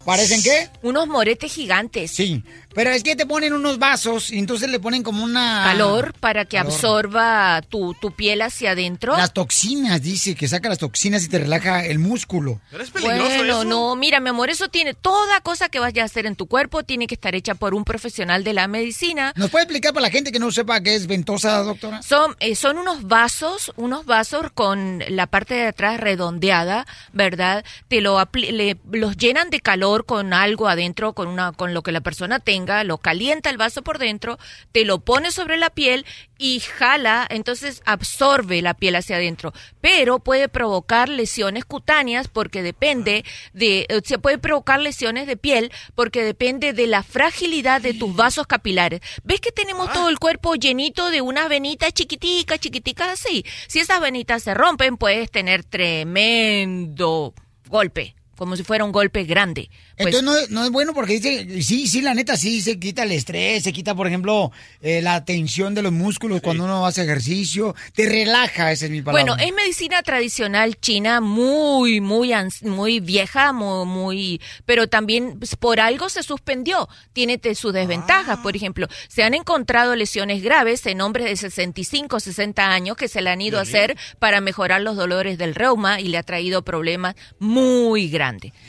¿Parecen 0.05 0.43
qué? 0.43 0.69
Unos 0.83 1.09
moretes 1.09 1.53
gigantes. 1.53 2.11
Sí, 2.13 2.43
pero 2.77 2.91
es 2.91 3.03
que 3.03 3.17
te 3.17 3.27
ponen 3.27 3.53
unos 3.55 3.81
vasos 3.81 4.31
y 4.31 4.39
entonces 4.39 4.71
le 4.71 4.79
ponen 4.79 5.03
como 5.03 5.25
una... 5.25 5.63
Calor 5.65 6.13
para 6.21 6.45
que 6.45 6.59
Calor. 6.59 6.73
absorba 6.73 7.63
tu, 7.69 7.95
tu 7.95 8.13
piel 8.13 8.43
hacia 8.43 8.71
adentro. 8.73 9.17
Las 9.17 9.33
toxinas, 9.33 10.01
dice, 10.03 10.35
que 10.37 10.47
saca 10.47 10.69
las 10.69 10.79
toxinas 10.79 11.25
y 11.25 11.29
te 11.29 11.39
relaja 11.39 11.85
el 11.85 11.99
músculo. 11.99 12.61
Bueno, 13.01 13.65
no, 13.65 13.97
mira, 13.97 14.21
mi 14.21 14.29
amor, 14.29 14.51
eso 14.51 14.69
tiene 14.69 14.95
toda 14.95 15.41
cosa 15.41 15.69
que 15.71 15.81
vayas 15.81 16.03
a 16.03 16.07
hacer 16.07 16.27
en 16.27 16.37
tu 16.37 16.47
cuerpo 16.47 16.83
tiene 16.83 17.07
que 17.07 17.15
estar 17.15 17.35
hecha 17.35 17.55
por 17.55 17.75
un 17.75 17.85
profesional 17.85 18.45
de 18.45 18.53
la 18.53 18.69
medicina. 18.69 19.33
¿Nos 19.37 19.51
puede 19.51 19.65
explicar 19.65 19.95
para 19.95 20.03
la 20.03 20.11
gente 20.11 20.31
que 20.31 20.39
no 20.39 20.53
sepa 20.53 20.81
qué 20.83 20.95
es 20.95 21.07
ventosa, 21.07 21.63
doctora? 21.63 22.03
Son, 22.03 22.37
eh, 22.41 22.55
son 22.55 22.77
unos 22.77 23.09
vasos, 23.09 23.73
unos 23.77 24.05
vasos 24.05 24.51
con 24.53 25.03
la 25.09 25.27
parte 25.27 25.55
de 25.55 25.67
atrás 25.69 25.99
redondeada, 25.99 26.87
¿verdad? 27.15 27.65
Te 27.89 28.03
lo 28.03 28.19
apli- 28.21 28.51
le- 28.51 28.77
los 28.93 29.17
llenan 29.17 29.49
de 29.49 29.61
calor 29.61 30.05
con 30.05 30.35
algo 30.35 30.69
adentro, 30.69 31.15
con 31.15 31.29
una, 31.29 31.53
con 31.53 31.73
lo 31.73 31.83
que 31.83 31.93
la 31.93 32.01
persona 32.03 32.39
tenga, 32.39 32.66
lo 32.85 32.99
calienta 32.99 33.51
el 33.51 33.57
vaso 33.57 33.83
por 33.83 33.99
dentro, 33.99 34.39
te 34.73 34.85
lo 34.85 35.01
pone 35.01 35.31
sobre 35.31 35.57
la 35.57 35.71
piel 35.71 36.05
y 36.39 36.61
jala, 36.61 37.27
entonces 37.31 37.83
absorbe 37.87 38.61
la 38.63 38.75
piel 38.75 38.97
hacia 38.97 39.17
adentro. 39.17 39.53
Pero 39.81 40.19
puede 40.19 40.49
provocar 40.49 41.09
lesiones 41.09 41.65
cutáneas 41.65 42.29
porque 42.29 42.63
depende 42.63 43.25
de, 43.53 43.87
eh, 43.89 44.01
se 44.05 44.19
puede 44.19 44.39
provocar 44.39 44.81
lesiones 44.81 45.27
de 45.27 45.37
piel 45.37 45.73
porque 45.95 46.25
depende 46.25 46.73
de 46.73 46.87
la 46.87 47.03
fragilidad 47.03 47.81
de 47.81 47.95
tus 47.95 48.15
vasos 48.15 48.47
capilares. 48.47 49.01
¿Ves 49.25 49.41
que 49.41 49.53
tenemos 49.53 49.93
todo 49.93 50.09
el 50.09 50.19
cuerpo 50.19 50.55
llenito 50.55 51.11
de 51.11 51.21
unas 51.21 51.49
venitas 51.49 51.93
chiquiticas, 51.93 52.61
chiquiticas 52.61 53.09
así? 53.09 53.45
Si 53.69 53.81
esas 53.81 54.01
venitas 54.01 54.43
se 54.43 54.55
rompen, 54.55 54.97
puedes 54.97 55.31
tener 55.31 55.65
tremendo 55.65 57.35
golpe, 57.69 58.16
como 58.37 58.57
si 58.57 58.63
fuera 58.63 58.85
un 58.85 58.93
golpe 58.93 59.25
grande. 59.25 59.69
Pues- 59.97 60.15
Entonces 60.15 60.23
no, 60.23 60.37
es- 60.37 60.51
no 60.51 60.65
es 60.65 60.71
bueno 60.71 60.95
porque 60.95 61.15
dice, 61.15 61.63
sí, 61.63 61.89
sí, 61.89 62.03
la 62.03 62.15
neta, 62.15 62.37
sí, 62.37 62.61
se 62.61 62.79
quita 62.79 63.03
el 63.05 63.13
estrés, 63.13 63.63
se 63.65 63.73
quita, 63.73 63.95
por 63.95 64.07
ejemplo, 64.07 64.53
eh, 64.81 65.01
la 65.03 65.25
tensión 65.25 65.75
de 65.75 65.83
los 65.83 65.93
músculos 65.93 66.41
cuando 66.43 66.65
uno 66.65 66.87
hace 66.87 67.03
ejercicio, 67.03 67.75
te 67.95 68.09
relaja, 68.09 68.71
esa 68.73 68.85
es 68.87 68.91
mi 68.91 69.03
palabra. 69.03 69.35
Bueno, 69.35 69.43
es 69.45 69.53
medicina 69.55 70.03
tradicional 70.03 70.79
china 70.81 71.21
muy, 71.21 72.01
muy, 72.01 72.33
muy 72.63 73.01
vieja, 73.01 73.53
muy, 73.53 73.87
muy, 73.87 74.41
pero 74.65 74.89
también 74.89 75.39
pues, 75.39 75.57
por 75.57 75.81
algo 75.81 76.09
se 76.09 76.23
suspendió. 76.23 76.89
Tiene 77.13 77.41
sus 77.55 77.73
desventajas. 77.73 78.39
Por 78.41 78.57
ejemplo, 78.57 78.89
se 79.09 79.23
han 79.23 79.35
encontrado 79.35 79.95
lesiones 79.97 80.43
graves 80.43 80.85
en 80.87 81.01
hombres 81.01 81.27
de 81.27 81.37
65, 81.37 82.21
60 82.21 82.71
años 82.71 82.97
que 82.97 83.09
se 83.09 83.21
le 83.23 83.31
han 83.31 83.41
ido 83.41 83.59
a 83.59 83.63
hacer 83.63 83.97
para 84.19 84.41
mejorar 84.41 84.81
los 84.81 84.97
dolores 84.97 85.39
del 85.39 85.55
reuma 85.55 86.01
y 86.01 86.09
le 86.09 86.19
ha 86.19 86.23
traído 86.23 86.63
problemas 86.65 87.15
muy 87.39 88.09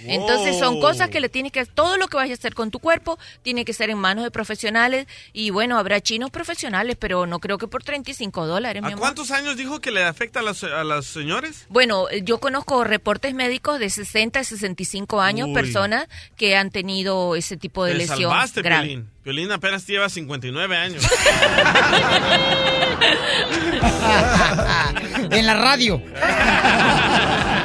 Entonces 0.06 0.60
son 0.60 0.80
cosas 0.80 1.10
que 1.10 1.20
le 1.20 1.30
tienes 1.30 1.52
que, 1.52 1.66
todo 1.66 1.98
lo 1.98 2.08
que 2.08 2.18
vayas 2.18 2.38
a 2.38 2.42
hacer 2.42 2.54
con 2.54 2.72
tu 2.72 2.80
cuerpo 2.80 3.18
tiene 3.42 3.66
que 3.66 3.74
ser 3.74 3.90
en 3.90 3.98
manos 3.98 4.24
de 4.24 4.32
profesionales 4.32 5.08
y 5.34 5.50
bueno, 5.50 5.78
habrá 5.78 6.02
chinos 6.02 6.30
profesionales, 6.30 6.96
pero 7.00 7.26
no 7.26 7.40
creo 7.40 7.58
que 7.58 7.68
por 7.68 7.84
35 7.84 8.46
dólares, 8.46 8.82
mi 8.82 8.90
¿A 8.90 8.94
amor. 8.94 9.00
cuántos 9.00 9.32
años 9.32 9.58
dijo 9.58 9.80
que 9.80 9.92
le 9.92 10.04
afecta 10.04 10.40
a 10.40 10.44
las, 10.44 10.64
a 10.64 10.84
las 10.84 11.06
señores? 11.06 11.66
Bueno, 11.70 12.10
eh, 12.10 12.22
yo 12.24 12.40
conozco 12.40 12.84
reportes 12.84 13.34
médicos 13.34 13.80
de 13.80 13.90
60 13.90 14.40
a 14.40 14.44
65 14.44 15.22
años, 15.22 15.48
Uy. 15.48 15.54
personas 15.54 16.08
que 16.36 16.56
han 16.56 16.72
tenido 16.72 17.36
ese 17.36 17.58
tipo 17.58 17.86
de 17.86 17.94
Te 17.94 17.98
lesión 18.00 18.32
salvaste, 18.32 18.62
grave. 18.62 18.88
Piolín. 18.88 19.10
Piolín 19.24 19.52
apenas 19.52 19.86
lleva 19.88 20.10
59 20.10 20.78
años. 20.78 21.04
en 25.32 25.46
la 25.46 25.54
radio. 25.56 26.02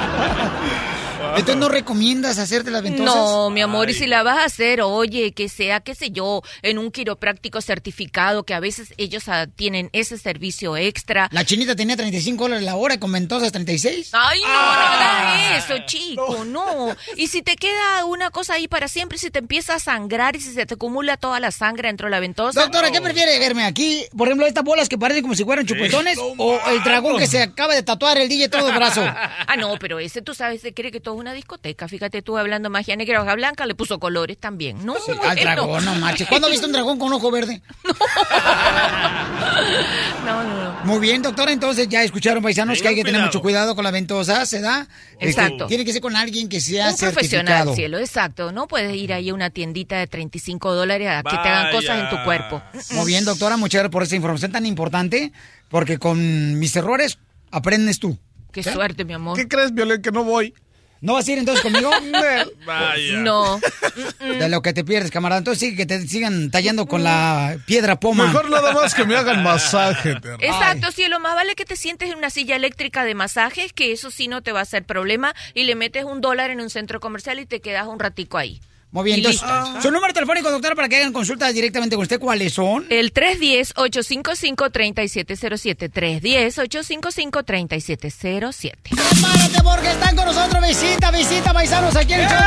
Entonces 1.36 1.56
no 1.56 1.68
recomiendas 1.68 2.38
hacerte 2.38 2.70
las 2.70 2.82
ventosas. 2.82 3.14
No, 3.14 3.50
mi 3.50 3.60
amor, 3.60 3.90
y 3.90 3.94
si 3.94 4.06
la 4.06 4.22
vas 4.22 4.38
a 4.38 4.44
hacer, 4.44 4.80
oye, 4.82 5.32
que 5.32 5.48
sea, 5.48 5.80
qué 5.80 5.94
sé 5.94 6.10
yo, 6.10 6.42
en 6.62 6.78
un 6.78 6.90
quiropráctico 6.90 7.60
certificado, 7.60 8.44
que 8.44 8.54
a 8.54 8.60
veces 8.60 8.94
ellos 8.96 9.28
ah, 9.28 9.46
tienen 9.46 9.90
ese 9.92 10.18
servicio 10.18 10.76
extra. 10.76 11.28
La 11.32 11.44
chinita 11.44 11.76
tenía 11.76 11.96
35 11.96 12.44
dólares 12.44 12.64
la 12.64 12.76
hora 12.76 12.94
y 12.94 12.98
con 12.98 13.12
ventosas 13.12 13.52
36. 13.52 14.10
Ay, 14.12 14.40
no, 14.42 14.48
no 14.48 14.54
hagas 14.54 15.64
eso, 15.64 15.74
chico, 15.86 16.44
no. 16.44 16.94
Y 17.16 17.28
si 17.28 17.42
te 17.42 17.56
queda 17.56 18.04
una 18.04 18.30
cosa 18.30 18.54
ahí 18.54 18.68
para 18.68 18.88
siempre, 18.88 19.18
si 19.18 19.30
te 19.30 19.38
empieza 19.38 19.74
a 19.74 19.78
sangrar 19.78 20.36
y 20.36 20.40
si 20.40 20.52
se 20.52 20.66
te 20.66 20.74
acumula 20.74 21.16
toda 21.16 21.40
la 21.40 21.50
sangre 21.50 21.88
dentro 21.88 22.06
de 22.06 22.10
la 22.10 22.20
ventosa. 22.20 22.60
Doctora, 22.60 22.90
¿qué 22.90 23.00
prefiere 23.00 23.38
verme 23.38 23.64
aquí? 23.64 24.04
Por 24.16 24.28
ejemplo, 24.28 24.46
estas 24.46 24.64
bolas 24.64 24.88
que 24.88 24.98
parecen 24.98 25.22
como 25.22 25.34
si 25.34 25.44
fueran 25.44 25.66
chupetones 25.66 26.18
o 26.18 26.60
el 26.70 26.82
dragón 26.82 27.18
que 27.18 27.26
se 27.26 27.42
acaba 27.42 27.74
de 27.74 27.82
tatuar 27.82 28.18
el 28.18 28.28
DJ 28.28 28.48
todo 28.48 28.68
el 28.68 28.74
brazo. 28.74 29.02
Ah, 29.46 29.56
no, 29.56 29.76
pero 29.78 29.98
ese 29.98 30.22
tú 30.22 30.34
sabes, 30.34 30.62
se 30.62 30.72
cree 30.72 30.90
que 30.90 31.00
todo 31.00 31.14
una 31.22 31.32
discoteca. 31.32 31.88
Fíjate 31.88 32.22
tú 32.22 32.36
hablando 32.36 32.70
magia 32.70 32.96
negra, 32.96 33.22
hoja 33.22 33.34
blanca, 33.34 33.66
le 33.66 33.74
puso 33.74 33.98
colores 33.98 34.38
también. 34.38 34.84
No, 34.84 34.94
Sí, 34.94 35.12
al 35.22 35.36
dragón, 35.36 35.84
no 35.84 35.94
marches. 35.94 36.28
¿Cuándo 36.28 36.46
has 36.46 36.52
visto 36.52 36.66
un 36.66 36.72
dragón 36.72 36.98
con 36.98 37.12
ojo 37.12 37.30
verde? 37.30 37.62
No, 40.24 40.42
no, 40.44 40.64
no. 40.64 40.72
Muy 40.84 41.00
bien, 41.00 41.22
doctora, 41.22 41.52
entonces 41.52 41.88
ya 41.88 42.02
escucharon 42.02 42.42
paisanos 42.42 42.80
que 42.80 42.88
hay 42.88 42.94
que 42.94 43.04
tener 43.04 43.20
mucho 43.20 43.40
cuidado 43.40 43.74
con 43.74 43.84
la 43.84 43.90
ventosa, 43.90 44.46
¿se 44.46 44.60
da? 44.60 44.86
Este, 45.12 45.26
Exacto. 45.30 45.66
tiene 45.66 45.84
que 45.84 45.92
ser 45.92 46.00
con 46.00 46.16
alguien 46.16 46.48
que 46.48 46.60
sea 46.60 46.90
Un 46.90 46.96
profesional, 46.96 47.74
cielo, 47.74 47.98
exacto. 47.98 48.52
No 48.52 48.68
puedes 48.68 48.94
ir 48.96 49.12
ahí 49.12 49.30
a 49.30 49.34
una 49.34 49.50
tiendita 49.50 49.98
de 49.98 50.06
35 50.06 50.74
dólares 50.74 51.08
a 51.08 51.22
que 51.22 51.30
te 51.30 51.48
hagan 51.48 51.72
cosas 51.72 52.00
en 52.00 52.10
tu 52.10 52.24
cuerpo. 52.24 52.62
Muy 52.92 53.06
bien, 53.06 53.24
doctora, 53.24 53.56
muchas 53.56 53.80
gracias 53.80 53.92
por 53.92 54.02
esta 54.02 54.16
información 54.16 54.52
tan 54.52 54.66
importante, 54.66 55.32
porque 55.68 55.98
con 55.98 56.58
mis 56.58 56.74
errores 56.76 57.18
aprendes 57.50 57.98
tú. 57.98 58.18
Qué 58.52 58.62
suerte, 58.62 59.04
mi 59.04 59.14
amor. 59.14 59.36
¿Qué 59.36 59.48
crees, 59.48 59.72
Violín, 59.72 60.02
que 60.02 60.12
no 60.12 60.24
voy? 60.24 60.54
¿No 61.02 61.14
vas 61.14 61.26
a 61.26 61.32
ir 61.32 61.38
entonces 61.38 61.62
conmigo? 61.62 61.90
Vaya. 62.64 63.16
No. 63.18 63.60
De 64.20 64.48
lo 64.48 64.62
que 64.62 64.72
te 64.72 64.84
pierdes, 64.84 65.10
camarada. 65.10 65.40
Entonces 65.40 65.70
sí, 65.70 65.76
que 65.76 65.84
te 65.84 66.00
sigan 66.06 66.52
tallando 66.52 66.86
con 66.86 67.02
la 67.02 67.58
piedra 67.66 67.98
poma. 67.98 68.26
Mejor 68.28 68.48
nada 68.48 68.72
más 68.72 68.94
que 68.94 69.04
me 69.04 69.16
hagan 69.16 69.42
masaje. 69.42 70.12
Exacto, 70.38 70.92
cielo, 70.92 71.18
más 71.18 71.34
vale 71.34 71.56
que 71.56 71.64
te 71.64 71.74
sientes 71.74 72.08
en 72.08 72.18
una 72.18 72.30
silla 72.30 72.54
eléctrica 72.54 73.04
de 73.04 73.16
masajes, 73.16 73.72
que 73.72 73.90
eso 73.90 74.12
sí 74.12 74.28
no 74.28 74.42
te 74.42 74.52
va 74.52 74.60
a 74.60 74.62
hacer 74.62 74.84
problema, 74.84 75.34
y 75.54 75.64
le 75.64 75.74
metes 75.74 76.04
un 76.04 76.20
dólar 76.20 76.50
en 76.50 76.60
un 76.60 76.70
centro 76.70 77.00
comercial 77.00 77.40
y 77.40 77.46
te 77.46 77.60
quedas 77.60 77.88
un 77.88 77.98
ratico 77.98 78.38
ahí. 78.38 78.60
Muy 78.92 79.04
bien, 79.04 79.18
entonces, 79.18 79.42
su 79.82 79.90
número 79.90 80.12
telefónico, 80.12 80.50
doctora, 80.50 80.74
para 80.74 80.86
que 80.86 80.96
hagan 80.96 81.14
consultas 81.14 81.54
directamente 81.54 81.96
con 81.96 82.02
usted, 82.02 82.20
¿cuáles 82.20 82.52
son? 82.52 82.84
El 82.90 83.14
310-855-3707. 83.14 85.90
310-855-3707. 85.90 88.72
Prepárate 88.90 89.62
porque 89.64 89.92
están 89.92 90.14
con 90.14 90.26
nosotros. 90.26 90.62
Visita, 90.68 91.10
visita, 91.10 91.54
paisanos, 91.54 91.96
aquí 91.96 92.12
en 92.12 92.20
el 92.20 92.26
Piolín. 92.26 92.44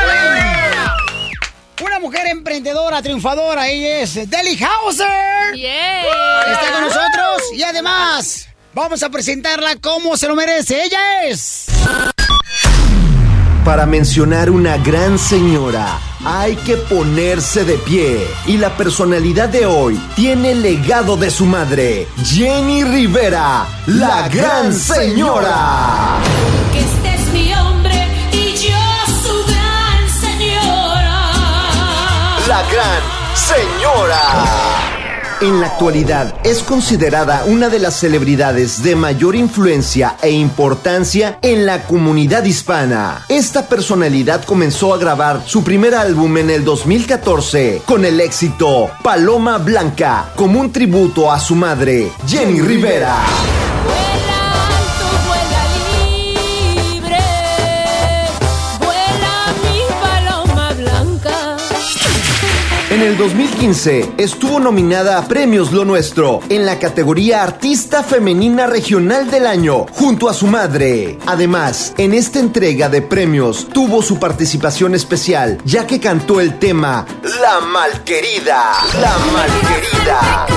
Una 1.84 2.00
mujer 2.00 2.28
emprendedora, 2.28 3.02
triunfadora, 3.02 3.68
ella 3.68 4.02
es 4.02 4.30
Deli 4.30 4.56
Hauser. 4.64 5.56
Está 5.56 6.72
con 6.74 6.82
nosotros 6.84 7.42
y 7.56 7.64
además 7.64 8.50
vamos 8.72 9.02
a 9.02 9.10
presentarla 9.10 9.78
como 9.78 10.16
se 10.16 10.28
lo 10.28 10.36
merece. 10.36 10.84
Ella 10.84 11.24
es... 11.24 11.66
Para 13.66 13.88
mencionar 13.88 14.52
una 14.52 14.78
gran 14.78 15.18
señora, 15.18 15.98
hay 16.24 16.56
que 16.56 16.78
ponerse 16.78 17.66
de 17.66 17.80
pie. 17.80 18.28
Y 18.46 18.58
la 18.58 18.78
personalidad 18.78 19.50
de 19.50 19.66
hoy 19.66 20.00
tiene 20.16 20.52
el 20.52 20.62
legado 20.62 21.18
de 21.18 21.32
su 21.32 21.48
madre, 21.48 22.08
Jenny 22.24 22.84
Rivera, 22.84 23.66
la 23.88 24.30
gran 24.30 24.72
señora. 24.72 26.20
Que 26.72 26.80
este 26.80 27.16
es 27.16 27.34
mi 27.34 27.56
hombre 27.56 28.08
y 28.32 28.54
yo 28.56 28.78
su 29.24 29.52
gran 29.52 30.10
señora. 30.22 31.32
La 32.48 32.62
gran 32.72 33.02
señora. 33.34 34.65
En 35.46 35.62
la 35.62 35.68
actualidad 35.68 36.34
es 36.44 36.64
considerada 36.64 37.44
una 37.46 37.70
de 37.70 37.78
las 37.78 38.00
celebridades 38.00 38.82
de 38.82 38.96
mayor 38.96 39.36
influencia 39.36 40.16
e 40.24 40.32
importancia 40.32 41.38
en 41.44 41.68
la 41.68 41.84
comunidad 41.84 42.46
hispana. 42.46 43.24
Esta 43.30 43.68
personalidad 43.68 44.44
comenzó 44.44 44.92
a 44.92 44.98
grabar 44.98 45.44
su 45.46 45.64
primer 45.64 45.94
álbum 45.94 46.36
en 46.38 46.50
el 46.50 46.64
2014 46.64 47.84
con 47.86 48.06
el 48.06 48.22
éxito 48.22 48.90
Paloma 49.04 49.60
Blanca 49.60 50.32
como 50.36 50.60
un 50.60 50.72
tributo 50.72 51.32
a 51.32 51.40
su 51.40 51.54
madre, 51.54 52.12
Jenny 52.26 52.62
Rivera. 52.62 53.16
El 63.06 63.18
2015 63.18 64.14
estuvo 64.18 64.60
nominada 64.60 65.20
a 65.20 65.28
Premios 65.28 65.72
Lo 65.72 65.86
Nuestro 65.86 66.40
en 66.50 66.66
la 66.66 66.80
categoría 66.80 67.44
Artista 67.44 68.02
Femenina 68.02 68.66
Regional 68.66 69.30
del 69.30 69.46
Año 69.46 69.86
junto 69.92 70.28
a 70.28 70.34
su 70.34 70.48
madre. 70.48 71.20
Además, 71.28 71.94
en 71.98 72.16
esta 72.16 72.40
entrega 72.40 72.90
de 72.90 73.04
premios 73.04 73.68
tuvo 73.70 74.02
su 74.02 74.18
participación 74.18 74.96
especial 74.96 75.60
ya 75.66 75.86
que 75.86 76.00
cantó 76.00 76.42
el 76.42 76.58
tema 76.58 77.06
La 77.42 77.60
Malquerida. 77.60 78.72
La. 79.00 79.16
Malquerida, 79.34 80.48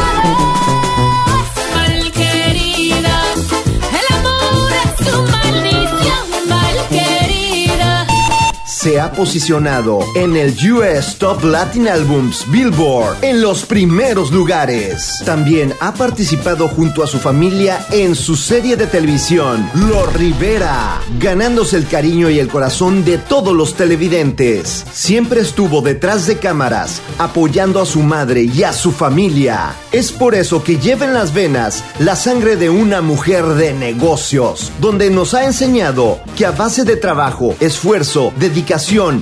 Se 8.81 9.01
ha 9.01 9.11
posicionado 9.11 9.99
en 10.15 10.37
el 10.37 10.55
US 10.73 11.17
Top 11.19 11.43
Latin 11.43 11.89
Albums 11.89 12.49
Billboard 12.49 13.25
en 13.25 13.43
los 13.43 13.67
primeros 13.67 14.31
lugares. 14.31 15.15
También 15.25 15.75
ha 15.81 15.93
participado 15.95 16.69
junto 16.69 17.03
a 17.03 17.09
su 17.09 17.19
familia 17.19 17.85
en 17.91 18.15
su 18.15 18.37
serie 18.37 18.77
de 18.77 18.87
televisión 18.87 19.69
Los 19.75 20.13
Rivera, 20.13 21.01
ganándose 21.19 21.77
el 21.77 21.89
cariño 21.89 22.31
y 22.31 22.39
el 22.39 22.47
corazón 22.47 23.05
de 23.05 23.19
todos 23.19 23.53
los 23.53 23.75
televidentes. 23.75 24.85
Siempre 24.93 25.41
estuvo 25.41 25.81
detrás 25.81 26.29
de 26.29 26.39
cámaras, 26.39 27.03
apoyando 27.19 27.83
a 27.83 27.87
su 27.87 28.03
madre 28.03 28.43
y 28.43 28.63
a 28.63 28.73
su 28.73 28.93
familia. 28.93 29.75
Es 29.91 30.13
por 30.13 30.37
eso 30.37 30.63
que 30.63 30.79
lleva 30.79 31.05
en 31.05 31.15
las 31.15 31.35
venas 31.35 31.83
la 31.99 32.15
sangre 32.15 32.55
de 32.55 32.71
una 32.71 33.01
mujer 33.01 33.45
de 33.45 33.73
negocios, 33.73 34.71
donde 34.81 35.11
nos 35.11 35.35
ha 35.35 35.47
enseñado 35.47 36.21
que 36.37 36.47
a 36.47 36.53
base 36.53 36.85
de 36.85 36.95
trabajo, 36.95 37.57
esfuerzo, 37.59 38.33
dedicación 38.39 38.68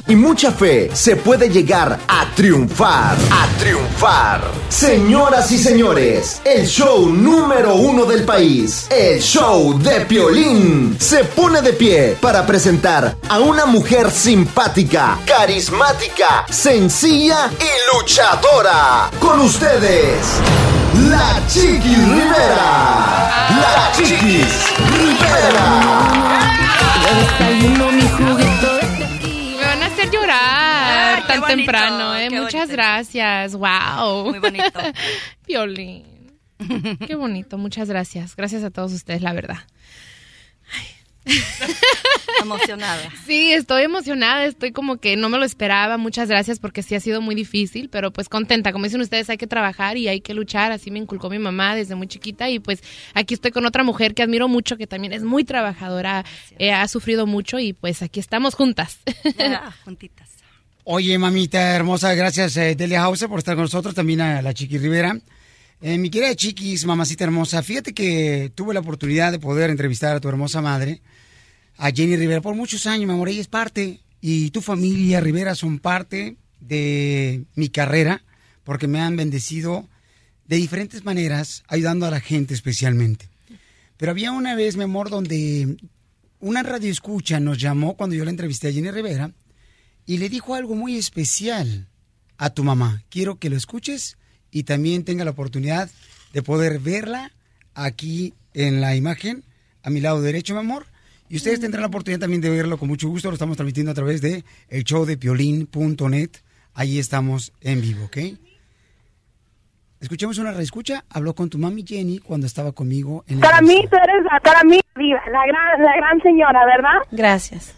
y 0.08 0.16
mucha 0.16 0.50
fe 0.50 0.90
se 0.92 1.14
puede 1.14 1.48
llegar 1.48 2.00
a 2.08 2.26
triunfar, 2.34 3.16
a 3.30 3.46
triunfar. 3.60 4.40
Señoras 4.68 5.52
y 5.52 5.58
señores, 5.58 6.40
el 6.44 6.66
show 6.66 7.08
número 7.08 7.76
uno 7.76 8.06
del 8.06 8.24
país, 8.24 8.88
el 8.90 9.20
show 9.20 9.78
de 9.78 10.00
Piolín, 10.00 10.96
se 10.98 11.22
pone 11.22 11.62
de 11.62 11.74
pie 11.74 12.16
para 12.20 12.44
presentar 12.44 13.16
a 13.28 13.38
una 13.38 13.66
mujer 13.66 14.10
simpática, 14.10 15.18
carismática, 15.24 16.44
sencilla 16.50 17.48
y 17.60 17.96
luchadora. 17.96 19.10
Con 19.20 19.40
ustedes, 19.40 20.26
la 21.08 21.40
Chiquis 21.46 21.98
Rivera. 21.98 23.46
La 23.60 23.92
Chiquis 23.94 24.74
Rivera. 24.90 26.25
Tan 31.40 31.50
bonito, 31.50 31.72
temprano, 31.72 32.16
¿eh? 32.16 32.30
Muchas 32.30 32.68
gracias. 32.68 33.54
Wow. 33.54 34.30
Muy 34.30 34.38
bonito. 34.38 34.80
Violín. 35.46 36.04
Qué 37.06 37.14
bonito. 37.14 37.58
Muchas 37.58 37.88
gracias. 37.88 38.34
Gracias 38.36 38.64
a 38.64 38.70
todos 38.70 38.92
ustedes, 38.92 39.22
la 39.22 39.32
verdad. 39.32 39.58
Emocionada. 42.42 43.10
Sí, 43.24 43.52
estoy 43.52 43.84
emocionada, 43.84 44.44
estoy 44.44 44.72
como 44.72 44.98
que 44.98 45.16
no 45.16 45.28
me 45.28 45.38
lo 45.38 45.44
esperaba. 45.44 45.96
Muchas 45.96 46.28
gracias 46.28 46.58
porque 46.58 46.82
sí 46.82 46.94
ha 46.94 47.00
sido 47.00 47.20
muy 47.20 47.34
difícil, 47.34 47.88
pero 47.88 48.12
pues 48.12 48.28
contenta. 48.28 48.72
Como 48.72 48.84
dicen 48.84 49.00
ustedes, 49.00 49.28
hay 49.30 49.36
que 49.36 49.46
trabajar 49.46 49.96
y 49.96 50.08
hay 50.08 50.20
que 50.20 50.34
luchar. 50.34 50.72
Así 50.72 50.90
me 50.90 50.98
inculcó 50.98 51.30
mi 51.30 51.38
mamá 51.38 51.74
desde 51.74 51.94
muy 51.94 52.06
chiquita 52.06 52.48
y 52.48 52.58
pues 52.58 52.82
aquí 53.14 53.34
estoy 53.34 53.50
con 53.50 53.66
otra 53.66 53.82
mujer 53.82 54.14
que 54.14 54.22
admiro 54.22 54.48
mucho, 54.48 54.76
que 54.76 54.86
también 54.86 55.12
es 55.12 55.22
muy 55.22 55.44
trabajadora, 55.44 56.24
eh, 56.58 56.72
ha 56.72 56.86
sufrido 56.88 57.26
mucho 57.26 57.58
y 57.58 57.72
pues 57.72 58.02
aquí 58.02 58.20
estamos 58.20 58.54
juntas. 58.54 58.98
juntitas. 59.84 60.35
Oye, 60.88 61.18
mamita 61.18 61.74
hermosa, 61.74 62.14
gracias 62.14 62.56
eh, 62.56 62.76
Delia 62.76 63.02
Hauser 63.02 63.28
por 63.28 63.40
estar 63.40 63.56
con 63.56 63.64
nosotros, 63.64 63.92
también 63.92 64.20
a 64.20 64.40
la 64.40 64.54
Chiqui 64.54 64.78
Rivera. 64.78 65.18
Eh, 65.80 65.98
mi 65.98 66.10
querida 66.10 66.32
Chiquis, 66.36 66.84
mamacita 66.86 67.24
hermosa, 67.24 67.60
fíjate 67.64 67.92
que 67.92 68.52
tuve 68.54 68.72
la 68.72 68.78
oportunidad 68.78 69.32
de 69.32 69.40
poder 69.40 69.70
entrevistar 69.70 70.14
a 70.14 70.20
tu 70.20 70.28
hermosa 70.28 70.62
madre, 70.62 71.02
a 71.76 71.90
Jenny 71.90 72.14
Rivera, 72.14 72.40
por 72.40 72.54
muchos 72.54 72.86
años, 72.86 73.08
mi 73.08 73.14
amor, 73.14 73.28
ella 73.28 73.40
es 73.40 73.48
parte, 73.48 73.98
y 74.20 74.50
tu 74.50 74.60
familia 74.60 75.18
Rivera 75.18 75.56
son 75.56 75.80
parte 75.80 76.36
de 76.60 77.42
mi 77.56 77.68
carrera, 77.68 78.22
porque 78.62 78.86
me 78.86 79.00
han 79.00 79.16
bendecido 79.16 79.88
de 80.46 80.54
diferentes 80.54 81.04
maneras, 81.04 81.64
ayudando 81.66 82.06
a 82.06 82.12
la 82.12 82.20
gente 82.20 82.54
especialmente. 82.54 83.28
Pero 83.96 84.12
había 84.12 84.30
una 84.30 84.54
vez, 84.54 84.76
mi 84.76 84.84
amor, 84.84 85.10
donde 85.10 85.78
una 86.38 86.62
radio 86.62 86.92
escucha 86.92 87.40
nos 87.40 87.58
llamó 87.58 87.96
cuando 87.96 88.14
yo 88.14 88.24
la 88.24 88.30
entrevisté 88.30 88.68
a 88.68 88.72
Jenny 88.72 88.92
Rivera, 88.92 89.32
y 90.06 90.18
le 90.18 90.28
dijo 90.28 90.54
algo 90.54 90.74
muy 90.74 90.96
especial 90.96 91.88
a 92.38 92.50
tu 92.50 92.64
mamá. 92.64 93.02
Quiero 93.10 93.38
que 93.38 93.50
lo 93.50 93.56
escuches 93.56 94.16
y 94.50 94.62
también 94.62 95.04
tenga 95.04 95.24
la 95.24 95.32
oportunidad 95.32 95.90
de 96.32 96.42
poder 96.42 96.78
verla 96.78 97.32
aquí 97.74 98.34
en 98.54 98.80
la 98.80 98.94
imagen, 98.96 99.44
a 99.82 99.90
mi 99.90 100.00
lado 100.00 100.22
derecho, 100.22 100.54
mi 100.54 100.60
amor. 100.60 100.86
Y 101.28 101.36
ustedes 101.36 101.60
tendrán 101.60 101.82
la 101.82 101.88
oportunidad 101.88 102.20
también 102.20 102.40
de 102.40 102.50
verlo 102.50 102.78
con 102.78 102.88
mucho 102.88 103.08
gusto. 103.08 103.28
Lo 103.28 103.34
estamos 103.34 103.56
transmitiendo 103.56 103.90
a 103.90 103.94
través 103.94 104.20
de 104.20 104.44
el 104.68 104.84
show 104.84 105.04
de 105.04 105.16
piolín.net. 105.16 106.30
Ahí 106.74 106.98
estamos 106.98 107.52
en 107.60 107.80
vivo, 107.80 108.04
¿ok? 108.04 108.16
Escuchemos 110.00 110.38
una 110.38 110.52
reescucha. 110.52 111.04
Habló 111.10 111.34
con 111.34 111.50
tu 111.50 111.58
mami 111.58 111.84
Jenny 111.84 112.18
cuando 112.18 112.46
estaba 112.46 112.72
conmigo 112.72 113.24
en 113.26 113.36
el 113.36 113.40
Para 113.40 113.60
mí, 113.60 113.84
tú 113.90 113.96
eres 113.96 114.24
la, 114.30 114.38
para 114.40 114.62
mí, 114.62 114.80
viva, 114.94 115.20
la 115.32 115.46
gran, 115.46 115.82
la 115.82 115.96
gran 115.96 116.22
señora, 116.22 116.64
¿verdad? 116.64 116.98
Gracias. 117.10 117.74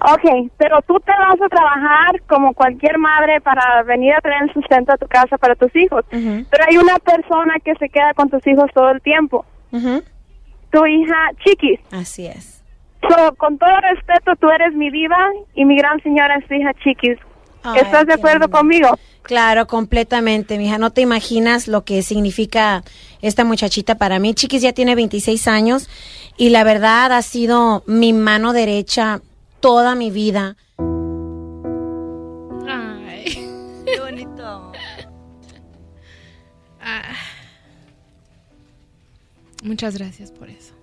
Ok, 0.00 0.50
pero 0.58 0.82
tú 0.82 1.00
te 1.00 1.12
vas 1.12 1.40
a 1.40 1.48
trabajar 1.48 2.22
como 2.28 2.52
cualquier 2.52 2.98
madre 2.98 3.40
para 3.40 3.82
venir 3.82 4.12
a 4.14 4.20
traer 4.20 4.42
el 4.44 4.52
sustento 4.52 4.92
a 4.92 4.96
tu 4.96 5.06
casa 5.06 5.38
para 5.38 5.54
tus 5.54 5.74
hijos. 5.74 6.04
Pero 6.10 6.64
hay 6.68 6.76
una 6.76 6.98
persona 6.98 7.54
que 7.64 7.74
se 7.76 7.88
queda 7.88 8.12
con 8.14 8.28
tus 8.28 8.46
hijos 8.46 8.70
todo 8.74 8.90
el 8.90 9.00
tiempo. 9.00 9.44
Tu 9.70 10.86
hija 10.86 11.30
Chiquis. 11.44 11.80
Así 11.90 12.26
es. 12.26 12.62
So, 13.08 13.34
con 13.36 13.56
todo 13.58 13.70
respeto, 13.92 14.32
tú 14.40 14.48
eres 14.50 14.74
mi 14.74 14.90
diva 14.90 15.30
y 15.54 15.64
mi 15.64 15.76
gran 15.76 16.02
señora 16.02 16.36
es 16.36 16.46
tu 16.46 16.54
hija 16.54 16.72
Chiquis. 16.82 17.18
Ay, 17.62 17.80
¿Estás 17.80 18.06
de 18.06 18.14
acuerdo 18.14 18.48
conmigo? 18.50 18.88
Claro, 19.22 19.66
completamente, 19.66 20.56
mija. 20.58 20.78
No 20.78 20.90
te 20.90 21.00
imaginas 21.00 21.68
lo 21.68 21.84
que 21.84 22.02
significa 22.02 22.84
esta 23.22 23.44
muchachita 23.44 23.96
para 23.96 24.18
mí. 24.18 24.34
Chiquis 24.34 24.62
ya 24.62 24.72
tiene 24.72 24.94
26 24.94 25.48
años 25.48 25.88
y 26.36 26.50
la 26.50 26.64
verdad 26.64 27.12
ha 27.12 27.22
sido 27.22 27.82
mi 27.86 28.12
mano 28.12 28.52
derecha 28.52 29.20
toda 29.60 29.94
mi 29.94 30.10
vida. 30.10 30.56
Ay. 32.68 33.24
Qué 33.84 34.00
bonito. 34.00 34.72
Ah. 36.80 37.14
Muchas 39.62 39.96
gracias 39.96 40.30
por 40.30 40.48
eso. 40.50 40.74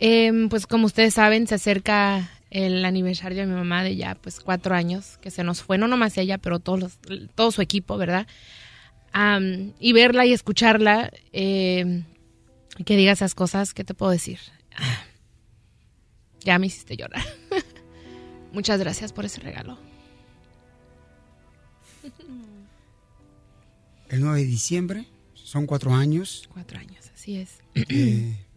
Em, 0.00 0.48
pues 0.48 0.66
como 0.66 0.86
ustedes 0.86 1.14
saben, 1.14 1.46
se 1.46 1.54
acerca 1.56 2.30
el 2.50 2.84
aniversario 2.84 3.38
de 3.40 3.46
mi 3.46 3.54
mamá 3.54 3.82
de 3.84 3.96
ya 3.96 4.14
pues 4.14 4.40
cuatro 4.40 4.74
años 4.74 5.18
que 5.18 5.30
se 5.30 5.44
nos 5.44 5.62
fue, 5.62 5.76
no 5.76 5.86
nomás 5.86 6.16
ella, 6.18 6.38
pero 6.38 6.60
todos 6.60 6.80
los- 6.80 6.98
todo 7.34 7.50
su 7.52 7.60
equipo, 7.62 7.96
¿verdad? 7.98 8.26
Y 9.80 9.92
verla 9.92 10.24
y 10.26 10.32
escucharla, 10.32 11.10
em, 11.32 12.04
que 12.86 12.96
diga 12.96 13.12
esas 13.12 13.34
cosas, 13.34 13.74
¿qué 13.74 13.82
te 13.84 13.94
puedo 13.94 14.12
decir? 14.12 14.38
Ah, 14.76 15.04
Ya 16.44 16.58
me 16.58 16.68
hiciste 16.68 16.96
llorar. 16.96 17.22
Muchas 18.52 18.80
gracias 18.80 19.12
por 19.12 19.24
ese 19.24 19.40
regalo. 19.40 19.78
El 24.08 24.20
9 24.20 24.40
de 24.40 24.46
diciembre, 24.46 25.06
son 25.34 25.66
cuatro 25.66 25.92
años. 25.92 26.48
Cuatro 26.52 26.78
años, 26.78 27.10
así 27.14 27.36
es. 27.36 27.58
Eh, 27.74 28.36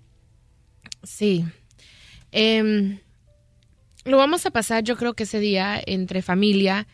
Sí. 1.03 1.45
Em, 2.31 2.99
lo 4.05 4.18
vamos 4.18 4.45
a 4.45 4.51
pasar, 4.51 4.84
yo 4.84 4.95
creo 4.97 5.13
que 5.13 5.23
ese 5.23 5.39
día 5.39 5.81
entre 5.85 6.22
familia. 6.22 6.88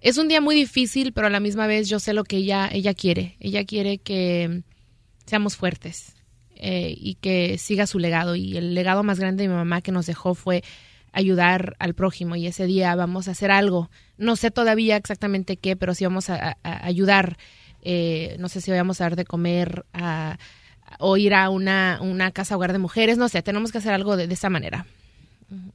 Es 0.00 0.16
un 0.18 0.28
día 0.28 0.40
muy 0.40 0.54
difícil, 0.54 1.12
pero 1.12 1.26
a 1.26 1.30
la 1.30 1.40
misma 1.40 1.66
vez 1.66 1.88
yo 1.88 1.98
sé 1.98 2.12
lo 2.12 2.24
que 2.24 2.36
ella, 2.38 2.68
ella 2.72 2.94
quiere. 2.94 3.36
Ella 3.40 3.64
quiere 3.64 3.98
que 3.98 4.62
seamos 5.26 5.56
fuertes 5.56 6.14
eh, 6.56 6.94
y 6.96 7.14
que 7.16 7.58
siga 7.58 7.86
su 7.86 7.98
legado. 7.98 8.36
Y 8.36 8.56
el 8.56 8.74
legado 8.74 9.02
más 9.02 9.18
grande 9.18 9.44
de 9.44 9.48
mi 9.48 9.54
mamá 9.54 9.82
que 9.82 9.92
nos 9.92 10.06
dejó 10.06 10.34
fue 10.34 10.62
ayudar 11.12 11.76
al 11.78 11.94
prójimo. 11.94 12.36
Y 12.36 12.46
ese 12.46 12.66
día 12.66 12.94
vamos 12.94 13.28
a 13.28 13.32
hacer 13.32 13.50
algo. 13.50 13.90
No 14.18 14.36
sé 14.36 14.50
todavía 14.50 14.96
exactamente 14.96 15.56
qué, 15.56 15.76
pero 15.76 15.94
sí 15.94 16.04
vamos 16.04 16.30
a, 16.30 16.56
ayudar. 16.62 17.36
Eh, 17.82 18.36
no 18.38 18.48
sé 18.48 18.60
si 18.60 18.70
vamos 18.70 19.00
a 19.00 19.04
dar 19.04 19.16
de 19.16 19.24
comer 19.24 19.84
a, 19.92 20.38
o 20.98 21.16
ir 21.16 21.34
a 21.34 21.50
una, 21.50 21.98
una 22.00 22.30
casa 22.32 22.56
hogar 22.56 22.72
de 22.72 22.78
mujeres. 22.78 23.18
No 23.18 23.28
sé, 23.28 23.42
tenemos 23.42 23.72
que 23.72 23.78
hacer 23.78 23.92
algo 23.92 24.16
de, 24.16 24.26
de 24.26 24.34
esa 24.34 24.50
manera. 24.50 24.86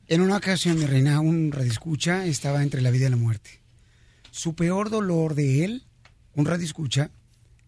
En 0.08 0.22
una 0.22 0.38
ocasión, 0.38 0.80
mi 0.80 0.86
reina, 0.86 1.20
un 1.20 1.52
radioescucha 1.52 2.26
estaba 2.26 2.64
entre 2.64 2.82
la 2.82 2.92
vida 2.92 3.08
y 3.08 3.12
la 3.12 3.18
muerte. 3.18 3.60
Su 4.32 4.56
peor 4.56 4.90
dolor 4.90 5.36
de 5.36 5.66
él, 5.66 5.84
un 6.34 6.46
radioescucha, 6.46 7.12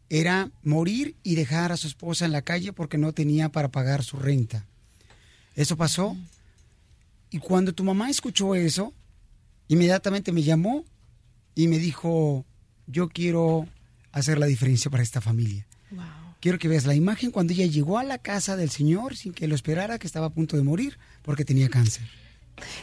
era 0.09 0.49
morir 0.63 1.15
y 1.23 1.35
dejar 1.35 1.71
a 1.71 1.77
su 1.77 1.87
esposa 1.87 2.25
en 2.25 2.31
la 2.31 2.41
calle 2.41 2.73
porque 2.73 2.97
no 2.97 3.13
tenía 3.13 3.49
para 3.49 3.69
pagar 3.69 4.03
su 4.03 4.17
renta. 4.17 4.65
Eso 5.55 5.77
pasó. 5.77 6.17
Y 7.31 7.39
cuando 7.39 7.73
tu 7.73 7.83
mamá 7.83 8.09
escuchó 8.09 8.55
eso, 8.55 8.93
inmediatamente 9.67 10.31
me 10.31 10.43
llamó 10.43 10.83
y 11.55 11.67
me 11.67 11.77
dijo, 11.77 12.45
yo 12.87 13.09
quiero 13.09 13.67
hacer 14.11 14.39
la 14.39 14.45
diferencia 14.45 14.89
para 14.89 15.03
esta 15.03 15.21
familia. 15.21 15.65
Quiero 16.39 16.57
que 16.57 16.69
veas 16.69 16.85
la 16.85 16.95
imagen 16.95 17.31
cuando 17.31 17.53
ella 17.53 17.65
llegó 17.65 17.99
a 17.99 18.03
la 18.03 18.17
casa 18.17 18.55
del 18.55 18.69
Señor 18.69 19.15
sin 19.17 19.33
que 19.33 19.47
lo 19.47 19.55
esperara, 19.55 19.99
que 19.99 20.07
estaba 20.07 20.27
a 20.27 20.29
punto 20.29 20.55
de 20.55 20.63
morir 20.63 20.97
porque 21.21 21.43
tenía 21.43 21.69
cáncer. 21.69 22.07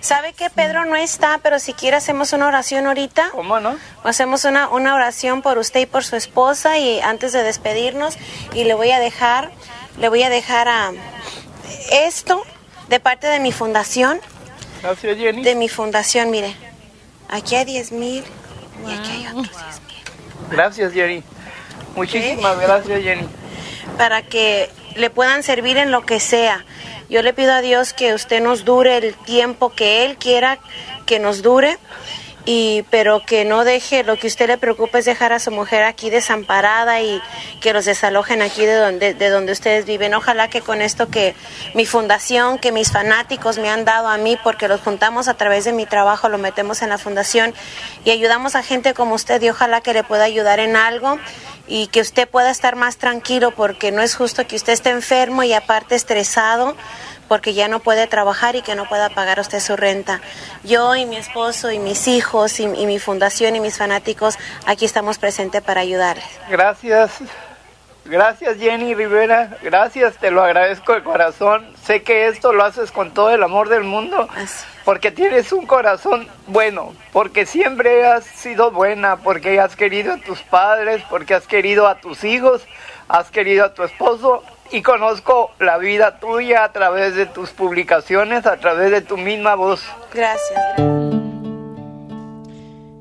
¿Sabe 0.01 0.33
que 0.33 0.51
Pedro 0.51 0.85
no 0.85 0.97
está, 0.97 1.39
pero 1.43 1.59
si 1.59 1.73
quiere 1.73 1.97
hacemos 1.97 2.33
una 2.33 2.47
oración 2.47 2.87
ahorita? 2.87 3.31
¿Cómo 3.33 3.61
no? 3.61 3.77
Hacemos 4.05 4.45
una, 4.45 4.69
una 4.69 4.95
oración 4.95 5.43
por 5.43 5.59
usted 5.59 5.81
y 5.81 5.87
por 5.87 6.05
su 6.05 6.17
esposa 6.17 6.79
y 6.79 7.01
antes 7.01 7.33
de 7.33 7.43
despedirnos 7.43 8.17
y 8.55 8.65
le 8.65 8.75
voy 8.75 8.91
a 8.91 8.99
dejar, 8.99 9.51
le 9.99 10.09
voy 10.09 10.23
a 10.23 10.31
dejar 10.31 10.69
a 10.69 10.93
esto 11.93 12.43
de 12.89 13.01
parte 13.01 13.27
de 13.27 13.41
mi 13.41 13.53
fundación. 13.53 14.21
Gracias, 14.87 15.19
Jenny. 15.19 15.43
De 15.43 15.57
mi 15.57 15.69
fundación, 15.69 16.31
mire. 16.31 16.55
Aquí 17.29 17.57
hay 17.57 17.65
10 17.65 17.91
mil 17.93 18.23
y 18.87 18.93
aquí 18.93 19.11
hay 19.11 19.27
otros 19.27 19.51
10 19.51 19.81
Gracias, 20.49 20.93
Jenny. 20.93 21.25
Muchísimas 21.97 22.61
gracias, 22.61 23.03
Jenny. 23.03 23.27
para 23.99 24.23
que 24.23 24.71
le 24.95 25.11
puedan 25.11 25.43
servir 25.43 25.77
en 25.77 25.91
lo 25.91 26.07
que 26.07 26.21
sea. 26.21 26.65
Yo 27.09 27.23
le 27.23 27.33
pido 27.33 27.53
a 27.53 27.63
Dios 27.63 27.95
que 27.95 28.15
usted 28.15 28.41
nos 28.41 28.65
dure 28.65 28.97
el 28.99 29.15
tiempo 29.15 29.71
que 29.71 30.05
Él 30.05 30.17
quiera 30.19 30.59
que 31.05 31.19
nos 31.19 31.43
dure, 31.43 31.79
y, 32.49 32.85
pero 32.91 33.27
que 33.27 33.45
no 33.45 33.65
deje, 33.65 34.05
lo 34.05 34.17
que 34.17 34.29
usted 34.29 34.47
le 34.47 34.57
preocupa 34.57 35.01
es 35.01 35.05
dejar 35.05 35.33
a 35.33 35.41
su 35.41 35.51
mujer 35.51 35.83
aquí 35.83 36.11
desamparada 36.11 37.03
y 37.03 37.21
que 37.61 37.73
los 37.73 37.85
desalojen 37.85 38.41
aquí 38.41 38.65
de 38.65 38.77
donde, 38.77 39.15
de 39.15 39.29
donde 39.31 39.51
ustedes 39.51 39.85
viven. 39.85 40.15
Ojalá 40.15 40.49
que 40.49 40.61
con 40.61 40.81
esto 40.81 41.09
que 41.09 41.35
mi 41.75 41.87
fundación, 41.87 42.59
que 42.59 42.71
mis 42.71 42.93
fanáticos 42.93 43.59
me 43.59 43.69
han 43.69 43.85
dado 43.85 44.07
a 44.07 44.17
mí, 44.17 44.39
porque 44.45 44.69
los 44.69 44.81
juntamos 44.81 45.27
a 45.27 45.35
través 45.35 45.65
de 45.65 45.73
mi 45.73 45.87
trabajo, 45.87 46.29
lo 46.29 46.39
metemos 46.39 46.83
en 46.83 46.91
la 46.91 46.99
fundación 46.99 47.53
y 48.05 48.11
ayudamos 48.11 48.55
a 48.55 48.63
gente 48.63 48.95
como 48.95 49.17
usted 49.17 49.43
y 49.43 49.51
ojalá 49.51 49.81
que 49.81 49.93
le 49.93 50.05
pueda 50.05 50.23
ayudar 50.23 50.61
en 50.61 50.77
algo 50.77 51.19
y 51.67 51.89
que 51.89 52.01
usted 52.01 52.29
pueda 52.29 52.51
estar 52.53 52.77
más 52.77 52.97
tranquilo 52.97 53.51
porque 53.51 53.91
no 53.91 54.03
es 54.03 54.15
justo 54.15 54.47
que 54.47 54.55
usted 54.55 54.73
esté 54.73 54.91
enfermo 54.91 55.43
y 55.43 55.53
aparte 55.53 55.97
estresado 55.97 56.77
porque 57.29 57.55
ya 57.55 57.69
no 57.69 57.81
puede 57.81 58.07
trabajar 58.07 58.57
y 58.57 58.63
que 58.63 58.75
no 58.75 58.89
pueda 58.89 59.11
pagar 59.11 59.41
usted 59.41 59.61
su 59.61 59.77
renta. 59.77 60.21
Yo 60.65 60.95
y 60.97 61.07
mi 61.07 61.17
esposo 61.17 61.71
y 61.71 61.79
mis 61.79 62.09
hijos 62.09 62.61
y, 62.61 62.65
y 62.65 62.87
mi 62.87 62.99
fundación 62.99 63.57
y 63.57 63.61
mis 63.61 63.77
fanáticos 63.77 64.39
aquí 64.67 64.85
estamos 64.85 65.19
presentes 65.19 65.63
para 65.63 65.81
ayudarles. 65.81 66.27
Gracias. 66.49 67.21
Gracias, 68.09 68.59
Jenny 68.59 68.95
Rivera. 68.95 69.59
Gracias, 69.63 70.17
te 70.19 70.31
lo 70.31 70.43
agradezco 70.43 70.95
de 70.95 71.03
corazón. 71.03 71.67
Sé 71.83 72.03
que 72.03 72.29
esto 72.29 72.53
lo 72.53 72.65
haces 72.65 72.93
con 72.93 73.13
todo 73.13 73.31
el 73.31 73.43
amor 73.43 73.69
del 73.69 73.83
mundo. 73.83 74.29
Porque 74.85 75.11
tienes 75.11 75.53
un 75.53 75.67
corazón 75.67 76.29
bueno. 76.47 76.95
Porque 77.13 77.47
siempre 77.47 78.07
has 78.07 78.25
sido 78.25 78.71
buena. 78.71 79.17
Porque 79.17 79.59
has 79.59 79.75
querido 79.75 80.15
a 80.15 80.19
tus 80.19 80.41
padres. 80.43 81.03
Porque 81.11 81.35
has 81.35 81.49
querido 81.49 81.89
a 81.89 81.97
tus 81.97 82.23
hijos. 82.23 82.65
Has 83.09 83.31
querido 83.33 83.65
a 83.65 83.75
tu 83.75 83.83
esposo. 83.83 84.45
Y 84.73 84.83
conozco 84.83 85.53
la 85.61 85.79
vida 85.79 86.19
tuya 86.19 86.65
a 86.65 86.73
través 86.73 87.15
de 87.15 87.27
tus 87.27 87.51
publicaciones, 87.51 88.47
a 88.47 88.59
través 88.59 88.91
de 88.91 89.01
tu 89.01 89.17
misma 89.17 89.55
voz. 89.55 89.83
Gracias. 90.13 90.61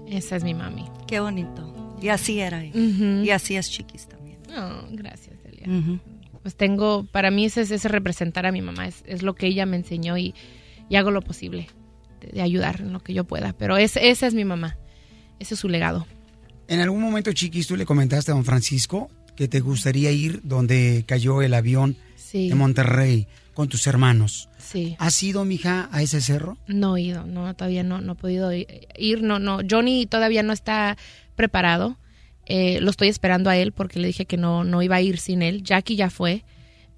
Esa 0.08 0.36
es 0.36 0.44
mi 0.44 0.54
mami. 0.54 0.86
Qué 1.08 1.20
bonito. 1.20 1.98
Y 2.02 2.10
así 2.10 2.40
era 2.40 2.64
ella. 2.64 2.80
Ujú. 2.80 3.24
Y 3.24 3.32
así 3.32 3.56
es 3.56 3.70
chiquis 3.70 4.08
también. 4.08 4.40
Oh, 4.58 4.88
gracias, 4.92 5.42
Delia. 5.44 6.00
Pues 6.42 6.56
tengo, 6.56 7.06
para 7.12 7.32
mí 7.32 7.46
ese 7.46 7.62
es 7.62 7.72
ese 7.72 7.88
representar 7.88 8.46
a 8.46 8.52
mi 8.52 8.62
mamá, 8.62 8.88
es, 8.88 9.04
es 9.08 9.24
lo 9.24 9.34
que 9.34 9.48
ella 9.48 9.66
me 9.66 9.78
enseñó 9.78 10.16
y, 10.16 10.36
y 10.90 10.96
hago 10.96 11.10
lo 11.10 11.22
posible 11.22 11.68
de, 12.22 12.28
de 12.28 12.42
ayudar 12.44 12.82
en 12.82 12.94
lo 12.94 13.00
que 13.00 13.16
yo 13.16 13.24
pueda. 13.24 13.54
Pero 13.54 13.78
es, 13.78 13.98
esa 13.98 14.28
es 14.28 14.36
mi 14.36 14.46
mamá, 14.46 14.78
ese 15.40 15.56
es 15.56 15.60
su 15.60 15.68
legado. 15.70 16.06
En 16.68 16.82
algún 16.82 17.02
momento, 17.02 17.34
Chiquis, 17.34 17.66
tú 17.66 17.76
le 17.76 17.86
comentaste 17.86 18.32
a 18.32 18.36
don 18.36 18.46
Francisco 18.46 19.10
que 19.36 19.48
te 19.48 19.60
gustaría 19.60 20.12
ir 20.12 20.42
donde 20.44 21.04
cayó 21.08 21.42
el 21.42 21.54
avión 21.54 21.98
Sí. 22.16 22.50
de 22.50 22.56
Monterrey 22.56 23.28
con 23.54 23.70
tus 23.70 23.88
hermanos. 23.88 24.50
Sí. 24.58 24.96
¿Has 25.00 25.22
ido, 25.24 25.46
mija, 25.46 25.88
a 25.92 26.02
ese 26.02 26.20
cerro? 26.22 26.58
No 26.68 26.98
he 26.98 27.04
ido, 27.04 27.26
no, 27.26 27.54
todavía 27.56 27.84
no, 27.84 28.02
no 28.02 28.14
he 28.14 28.16
podido 28.16 28.52
ir, 28.54 29.22
no, 29.22 29.40
no, 29.40 29.60
Johnny 29.70 30.06
todavía 30.08 30.44
no 30.44 30.52
está 30.52 30.98
preparado, 31.36 31.98
eh, 32.48 32.80
lo 32.82 32.90
estoy 32.92 33.08
esperando 33.08 33.50
a 33.50 33.58
él 33.58 33.72
porque 33.72 34.00
le 34.00 34.08
dije 34.08 34.26
que 34.26 34.38
no, 34.38 34.64
no 34.64 34.82
iba 34.82 34.98
a 34.98 35.02
ir 35.02 35.18
sin 35.20 35.42
él, 35.42 35.64
Jackie 35.64 35.96
ya 35.96 36.10
fue, 36.10 36.44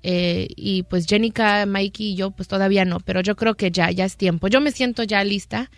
eh, 0.04 0.48
y 0.56 0.84
pues 0.84 1.06
Jenica, 1.06 1.66
Mikey 1.66 2.14
y 2.14 2.16
yo 2.16 2.32
pues 2.32 2.48
todavía 2.48 2.86
no, 2.86 3.00
pero 3.02 3.22
yo 3.22 3.36
creo 3.36 3.56
que 3.56 3.70
ya, 3.72 3.92
ya 3.92 4.06
es 4.06 4.18
tiempo, 4.18 4.48
yo 4.48 4.60
me 4.62 4.72
siento 4.72 5.04
ya 5.04 5.24
lista, 5.24 5.70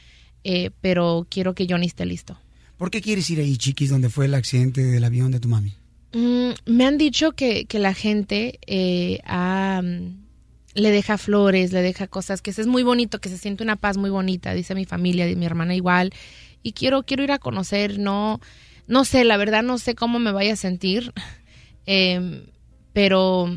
eh, 0.43 0.69
pero 0.81 1.27
quiero 1.29 1.53
que 1.55 1.67
Johnny 1.69 1.87
esté 1.87 2.05
listo. 2.05 2.39
¿Por 2.77 2.89
qué 2.91 3.01
quieres 3.01 3.29
ir 3.29 3.39
ahí, 3.39 3.57
Chiquis, 3.57 3.89
donde 3.89 4.09
fue 4.09 4.25
el 4.25 4.33
accidente 4.35 4.81
del 4.81 5.03
avión 5.03 5.31
de 5.31 5.39
tu 5.41 5.49
mami? 5.49 5.73
Mm, 6.13 6.51
me 6.65 6.85
han 6.85 6.97
dicho 6.97 7.33
que, 7.33 7.65
que 7.65 7.79
la 7.79 7.93
gente 7.93 8.59
eh, 8.65 9.19
mm, 9.27 10.29
le 10.73 10.91
deja 10.91 11.17
flores, 11.17 11.71
le 11.71 11.81
deja 11.81 12.07
cosas, 12.07 12.41
que 12.41 12.51
es 12.51 12.67
muy 12.67 12.83
bonito, 12.83 13.19
que 13.19 13.29
se 13.29 13.37
siente 13.37 13.63
una 13.63 13.75
paz 13.75 13.97
muy 13.97 14.09
bonita, 14.09 14.53
dice 14.53 14.75
mi 14.75 14.85
familia, 14.85 15.25
mi 15.35 15.45
hermana 15.45 15.75
igual. 15.75 16.11
Y 16.63 16.73
quiero, 16.73 17.03
quiero 17.03 17.23
ir 17.23 17.31
a 17.31 17.39
conocer, 17.39 17.99
no, 17.99 18.39
no 18.87 19.05
sé, 19.05 19.23
la 19.23 19.37
verdad 19.37 19.63
no 19.63 19.77
sé 19.77 19.95
cómo 19.95 20.19
me 20.19 20.31
vaya 20.31 20.53
a 20.53 20.57
sentir, 20.57 21.13
em, 21.85 22.45
pero 22.93 23.55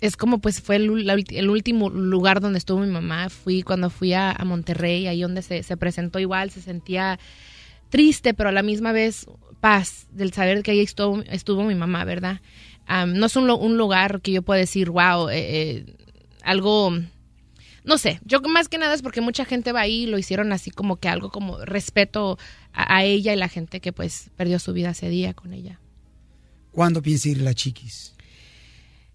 es 0.00 0.16
como 0.16 0.40
pues 0.40 0.60
fue 0.60 0.76
el, 0.76 0.90
último 1.48 1.88
lugar 1.88 2.40
donde 2.40 2.58
estuvo 2.58 2.80
mi 2.80 2.90
mamá. 2.90 3.30
Fui 3.30 3.62
cuando 3.62 3.88
fui 3.88 4.12
a, 4.12 4.36
Monterrey, 4.44 5.06
ahí 5.06 5.22
donde 5.22 5.42
se 5.42 5.76
presentó 5.76 6.18
igual, 6.18 6.50
se 6.50 6.60
sentía 6.60 7.20
triste, 7.92 8.34
pero 8.34 8.48
a 8.48 8.52
la 8.52 8.62
misma 8.62 8.90
vez 8.90 9.26
paz 9.62 10.08
del 10.10 10.32
saber 10.32 10.64
que 10.64 10.72
ahí 10.72 10.80
estuvo, 10.80 11.22
estuvo 11.22 11.62
mi 11.62 11.76
mamá, 11.76 12.04
¿verdad? 12.04 12.40
No 13.06 13.26
es 13.26 13.36
un, 13.36 13.48
un 13.48 13.78
lugar 13.78 14.20
que 14.20 14.32
yo 14.32 14.42
pueda 14.42 14.58
decir, 14.58 14.90
wow, 14.90 15.28
eh, 15.28 15.36
eh, 15.38 15.96
algo, 16.42 16.90
no 17.84 17.96
sé, 17.96 18.18
yo 18.24 18.40
más 18.40 18.68
que 18.68 18.76
nada 18.76 18.92
es 18.92 19.02
porque 19.02 19.20
mucha 19.20 19.44
gente 19.44 19.70
va 19.70 19.82
ahí 19.82 20.02
y 20.02 20.06
lo 20.06 20.18
hicieron 20.18 20.52
así 20.52 20.72
como 20.72 20.96
que 20.96 21.08
algo 21.08 21.30
como 21.30 21.64
respeto 21.64 22.38
a, 22.72 22.96
a 22.96 23.04
ella 23.04 23.32
y 23.32 23.36
la 23.36 23.48
gente 23.48 23.80
que 23.80 23.92
pues 23.92 24.30
perdió 24.36 24.58
su 24.58 24.72
vida 24.72 24.90
ese 24.90 25.08
día 25.08 25.32
con 25.32 25.54
ella. 25.54 25.78
¿Cuándo 26.72 27.00
piensa 27.00 27.28
ir 27.28 27.40
la 27.40 27.54
chiquis? 27.54 28.14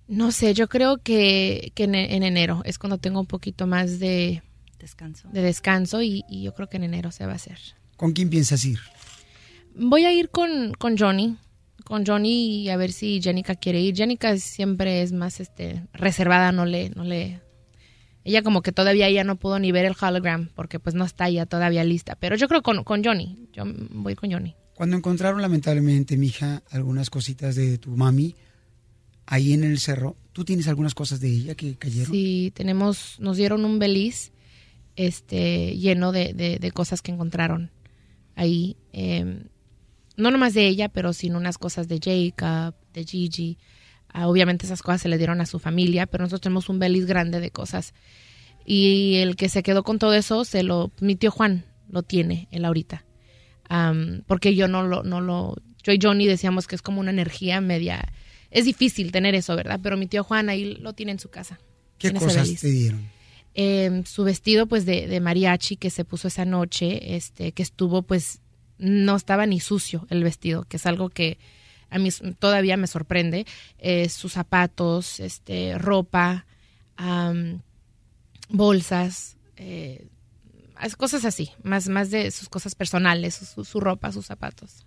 No 0.08 0.32
sé, 0.32 0.54
yo 0.54 0.70
creo 0.70 1.00
que, 1.00 1.74
que 1.76 1.84
en, 1.84 1.96
en 1.96 2.24
enero 2.24 2.62
es 2.64 2.80
cuando 2.80 3.00
tengo 3.00 3.20
un 3.20 3.26
poquito 3.26 3.68
más 3.68 4.00
de 4.00 4.42
descanso, 4.80 5.28
de 5.30 5.42
descanso 5.42 6.02
y, 6.02 6.24
y 6.30 6.44
yo 6.44 6.54
creo 6.54 6.70
que 6.70 6.78
en 6.78 6.86
enero 6.86 7.12
se 7.12 7.26
va 7.26 7.34
a 7.34 7.36
hacer. 7.36 7.60
¿Con 7.98 8.14
quién 8.14 8.30
piensas 8.30 8.64
ir? 8.64 8.80
Voy 9.80 10.06
a 10.06 10.14
ir 10.14 10.30
con, 10.30 10.74
con 10.74 10.98
Johnny, 10.98 11.38
con 11.84 12.06
Johnny 12.06 12.64
y 12.64 12.70
a 12.70 12.78
ver 12.78 12.92
si 12.92 13.22
Jenica 13.22 13.56
quiere 13.56 13.80
ir. 13.82 13.96
Jenica 13.96 14.38
siempre 14.38 15.02
es 15.02 15.12
más 15.14 15.40
este 15.40 15.84
reservada, 15.94 16.52
no 16.52 16.66
le, 16.66 16.90
no 16.92 17.04
le. 17.04 17.42
Ella 18.24 18.42
como 18.44 18.62
que 18.62 18.72
todavía 18.74 19.10
ya 19.10 19.24
no 19.24 19.38
pudo 19.38 19.58
ni 19.60 19.72
ver 19.72 19.86
el 19.86 19.96
hologram 20.00 20.50
porque 20.56 20.80
pues 20.80 20.96
no 20.96 21.06
está 21.06 21.30
ya 21.30 21.46
todavía 21.46 21.84
lista. 21.84 22.16
Pero 22.20 22.36
yo 22.36 22.48
creo 22.48 22.62
con, 22.62 22.84
con 22.84 23.04
Johnny, 23.04 23.48
yo 23.54 23.64
voy 23.92 24.16
con 24.16 24.32
Johnny. 24.32 24.56
Cuando 24.74 24.98
encontraron 24.98 25.42
lamentablemente, 25.42 26.18
mija, 26.18 26.62
algunas 26.70 27.10
cositas 27.10 27.56
de 27.56 27.78
tu 27.78 27.96
mami 27.96 28.36
ahí 29.26 29.54
en 29.54 29.64
el 29.64 29.80
cerro, 29.80 30.18
¿tú 30.34 30.44
tienes 30.46 30.68
algunas 30.68 30.94
cosas 30.94 31.20
de 31.20 31.30
ella 31.30 31.56
que 31.56 31.76
cayeron? 31.78 32.12
Sí, 32.12 32.52
tenemos, 32.56 33.16
nos 33.20 33.38
dieron 33.38 33.64
un 33.66 33.80
beliz 33.80 34.32
este, 34.96 35.76
lleno 35.78 36.12
de, 36.12 36.34
de- 36.34 36.60
de 36.60 36.72
cosas 36.72 37.02
que 37.02 37.12
encontraron 37.12 37.72
ahí. 38.36 38.76
eh, 38.94 39.44
no 40.18 40.32
nomás 40.32 40.54
de 40.54 40.68
ella, 40.68 40.90
pero 40.90 41.14
sino 41.14 41.38
unas 41.38 41.58
cosas 41.58 41.88
de 41.88 42.00
Jacob, 42.00 42.76
de 42.94 43.06
Gigi. 43.06 43.58
Ah, 44.10 44.28
obviamente 44.28 44.66
esas 44.66 44.82
cosas 44.82 45.02
se 45.02 45.10
le 45.10 45.18
dieron 45.18 45.42
a 45.42 45.46
su 45.46 45.60
familia, 45.60 46.08
pero 46.08 46.24
nosotros 46.24 46.42
tenemos 46.42 46.70
un 46.70 46.80
beliz 46.80 47.06
grande 47.06 47.40
de 47.40 47.52
cosas. 47.52 47.94
Y 48.66 49.16
el 49.18 49.36
que 49.36 49.48
se 49.48 49.64
quedó 49.64 49.84
con 49.84 50.00
todo 50.00 50.14
eso, 50.14 50.44
se 50.44 50.64
lo, 50.64 50.92
mi 51.00 51.16
tío 51.16 51.32
Juan 51.32 51.66
lo 51.90 52.04
tiene, 52.04 52.48
él 52.52 52.66
ahorita. 52.66 53.06
Am, 53.70 54.24
porque 54.28 54.56
yo 54.56 54.68
no 54.68 54.84
lo, 54.84 55.04
no 55.04 55.22
lo, 55.22 55.56
yo 55.84 55.94
y 55.94 56.00
Johnny 56.02 56.26
decíamos 56.26 56.68
que 56.68 56.76
es 56.76 56.82
como 56.82 57.00
una 57.00 57.12
energía 57.12 57.62
media, 57.62 58.12
es 58.50 58.66
difícil 58.66 59.12
tener 59.12 59.36
eso, 59.36 59.56
¿verdad? 59.56 59.80
Pero 59.84 59.98
mi 59.98 60.08
tío 60.08 60.24
Juan 60.24 60.50
ahí 60.50 60.76
lo 60.76 60.94
tiene 60.94 61.12
en 61.12 61.20
su 61.20 61.30
casa. 61.30 61.60
¿Qué 61.98 62.14
cosas 62.14 62.54
te 62.56 62.68
dieron? 62.68 63.10
Eh, 63.54 64.04
su 64.06 64.24
vestido 64.24 64.68
pues 64.68 64.86
de, 64.86 65.08
de 65.08 65.20
mariachi 65.20 65.78
que 65.78 65.90
se 65.90 66.06
puso 66.06 66.28
esa 66.28 66.46
noche, 66.46 67.16
este, 67.16 67.54
que 67.54 67.64
estuvo 67.64 68.04
pues, 68.04 68.42
no 68.78 69.16
estaba 69.16 69.46
ni 69.46 69.60
sucio 69.60 70.06
el 70.10 70.24
vestido, 70.24 70.64
que 70.64 70.78
es 70.78 70.86
algo 70.86 71.10
que 71.10 71.38
a 71.90 72.00
mí 72.00 72.10
todavía 72.40 72.78
me 72.78 72.88
sorprende. 72.88 73.46
Eh, 73.80 74.10
sus 74.10 74.34
zapatos, 74.34 75.20
este, 75.20 75.78
ropa, 75.78 76.46
bolsas, 78.50 79.38
eh, 79.56 80.08
cosas 80.98 81.26
así, 81.26 81.52
más, 81.64 81.88
más 81.88 82.12
de 82.12 82.32
sus 82.32 82.50
cosas 82.50 82.76
personales, 82.76 83.36
su, 83.36 83.64
su 83.66 83.80
ropa, 83.80 84.12
sus 84.12 84.26
zapatos. 84.26 84.86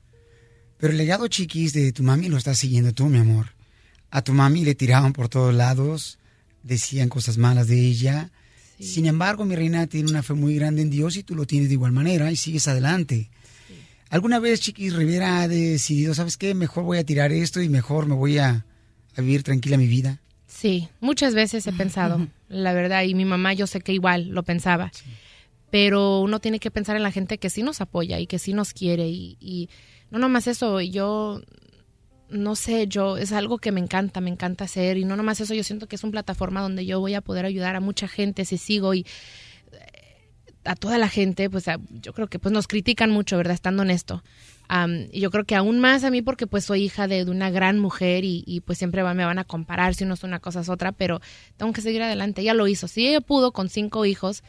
Pero 0.79 0.93
el 0.93 0.99
legado 0.99 1.29
chiquis 1.29 1.73
de 1.73 1.93
tu 1.93 2.03
mami 2.03 2.29
lo 2.29 2.39
estás 2.39 2.59
siguiendo 2.59 2.93
tú, 2.93 3.07
mi 3.07 3.19
amor. 3.19 3.55
A 4.11 4.23
tu 4.23 4.33
mami 4.33 4.65
le 4.65 4.75
tiraban 4.75 5.13
por 5.13 5.29
todos 5.29 5.55
lados, 5.55 6.19
decían 6.63 7.09
cosas 7.09 7.39
malas 7.39 7.69
de 7.69 7.79
ella. 7.79 8.31
Sin 8.79 9.05
embargo, 9.05 9.45
mi 9.45 9.55
reina 9.55 9.87
tiene 9.87 10.11
una 10.11 10.23
fe 10.23 10.33
muy 10.33 10.55
grande 10.55 10.81
en 10.81 10.89
Dios 10.89 11.17
y 11.17 11.23
tú 11.23 11.35
lo 11.35 11.47
tienes 11.47 11.69
de 11.69 11.75
igual 11.75 11.93
manera 11.93 12.33
y 12.33 12.37
sigues 12.37 12.67
adelante. 12.67 13.31
¿Alguna 14.11 14.41
vez, 14.41 14.61
Chiquis 14.61 14.95
Rivera, 14.95 15.41
ha 15.41 15.49
decidido, 15.49 16.15
sabes 16.15 16.37
qué, 16.37 16.53
mejor 16.55 16.83
voy 16.83 16.99
a 16.99 17.05
tirar 17.05 17.31
esto 17.31 17.63
y 17.63 17.69
mejor 17.69 18.07
me 18.07 18.17
voy 18.17 18.39
a, 18.39 18.67
a 19.17 19.21
vivir 19.21 19.45
tranquila 19.45 19.77
mi 19.77 19.87
vida? 19.87 20.21
Sí, 20.49 20.89
muchas 21.01 21.33
veces 21.35 21.65
he 21.69 21.73
pensado, 21.73 22.27
la 22.49 22.73
verdad, 22.73 23.05
y 23.05 23.15
mi 23.15 23.25
mamá 23.25 23.55
yo 23.55 23.69
sé 23.69 23.81
que 23.81 23.93
igual 23.93 24.31
lo 24.31 24.43
pensaba, 24.43 24.91
pero 25.71 26.21
uno 26.21 26.41
tiene 26.41 26.59
que 26.59 26.73
pensar 26.73 26.97
en 26.97 27.05
la 27.05 27.13
gente 27.13 27.39
que 27.39 27.51
sí 27.51 27.63
nos 27.63 27.81
apoya 27.81 28.19
y 28.19 28.27
que 28.27 28.41
sí 28.41 28.53
nos 28.53 28.73
quiere 28.73 29.09
y, 29.09 29.37
y 29.41 29.69
no 30.11 30.19
nomás 30.19 30.49
eso, 30.49 30.81
yo 30.81 31.41
no 32.31 32.57
sé, 32.57 32.89
yo 32.89 33.17
es 33.17 33.31
algo 33.31 33.59
que 33.59 33.71
me 33.71 33.81
encanta, 33.81 34.21
me 34.21 34.31
encanta 34.31 34.65
hacer 34.65 34.97
y 34.97 35.05
no 35.05 35.17
nomás 35.17 35.41
eso, 35.41 35.55
yo 35.55 35.63
siento 35.63 35.87
que 35.87 35.97
es 35.97 36.03
una 36.03 36.13
plataforma 36.13 36.63
donde 36.63 36.85
yo 36.85 36.99
voy 36.99 37.15
a 37.15 37.21
poder 37.21 37.45
ayudar 37.45 37.77
a 37.77 37.81
mucha 37.81 38.09
gente 38.09 38.45
si 38.45 38.59
sigo 38.59 38.93
y 38.93 39.07
a 40.65 40.77
toda 40.77 40.99
la 40.99 41.09
gente, 41.09 41.49
pues 41.49 41.67
yo 42.03 42.13
creo 42.13 42.29
que 42.29 42.39
pues 42.39 42.53
nos 42.53 42.69
critican 42.69 43.11
mucho, 43.11 43.37
¿verdad? 43.37 43.55
Estando 43.55 43.83
en 43.83 43.91
esto. 43.91 44.23
Am, 44.69 45.09
y 45.11 45.21
yo 45.21 45.31
creo 45.31 45.45
que 45.45 45.57
aún 45.57 45.81
más 45.81 46.05
a 46.05 46.11
mí 46.11 46.23
porque 46.23 46.47
pues 46.47 46.65
soy 46.65 46.85
hija 46.85 47.09
de, 47.09 47.25
de 47.25 47.31
una 47.31 47.51
gran 47.51 47.79
mujer 47.79 48.25
y, 48.25 48.45
y, 48.47 48.61
pues 48.61 48.79
siempre 48.79 49.03
me 49.03 49.25
van 49.25 49.39
a 49.39 49.45
comparar 49.45 49.95
si 49.95 50.05
uno 50.05 50.15
es 50.15 50.23
una 50.23 50.39
cosa 50.39 50.61
es 50.61 50.69
otra, 50.69 50.93
pero 50.93 51.21
tengo 51.57 51.73
que 51.73 51.81
seguir 51.81 52.03
adelante. 52.03 52.43
Ella 52.43 52.55
lo 52.55 52.69
hizo. 52.69 52.87
Sí, 52.87 53.09
ella 53.09 53.21
pudo 53.21 53.53
con 53.53 53.69
cinco 53.69 54.05
hijos 54.05 54.45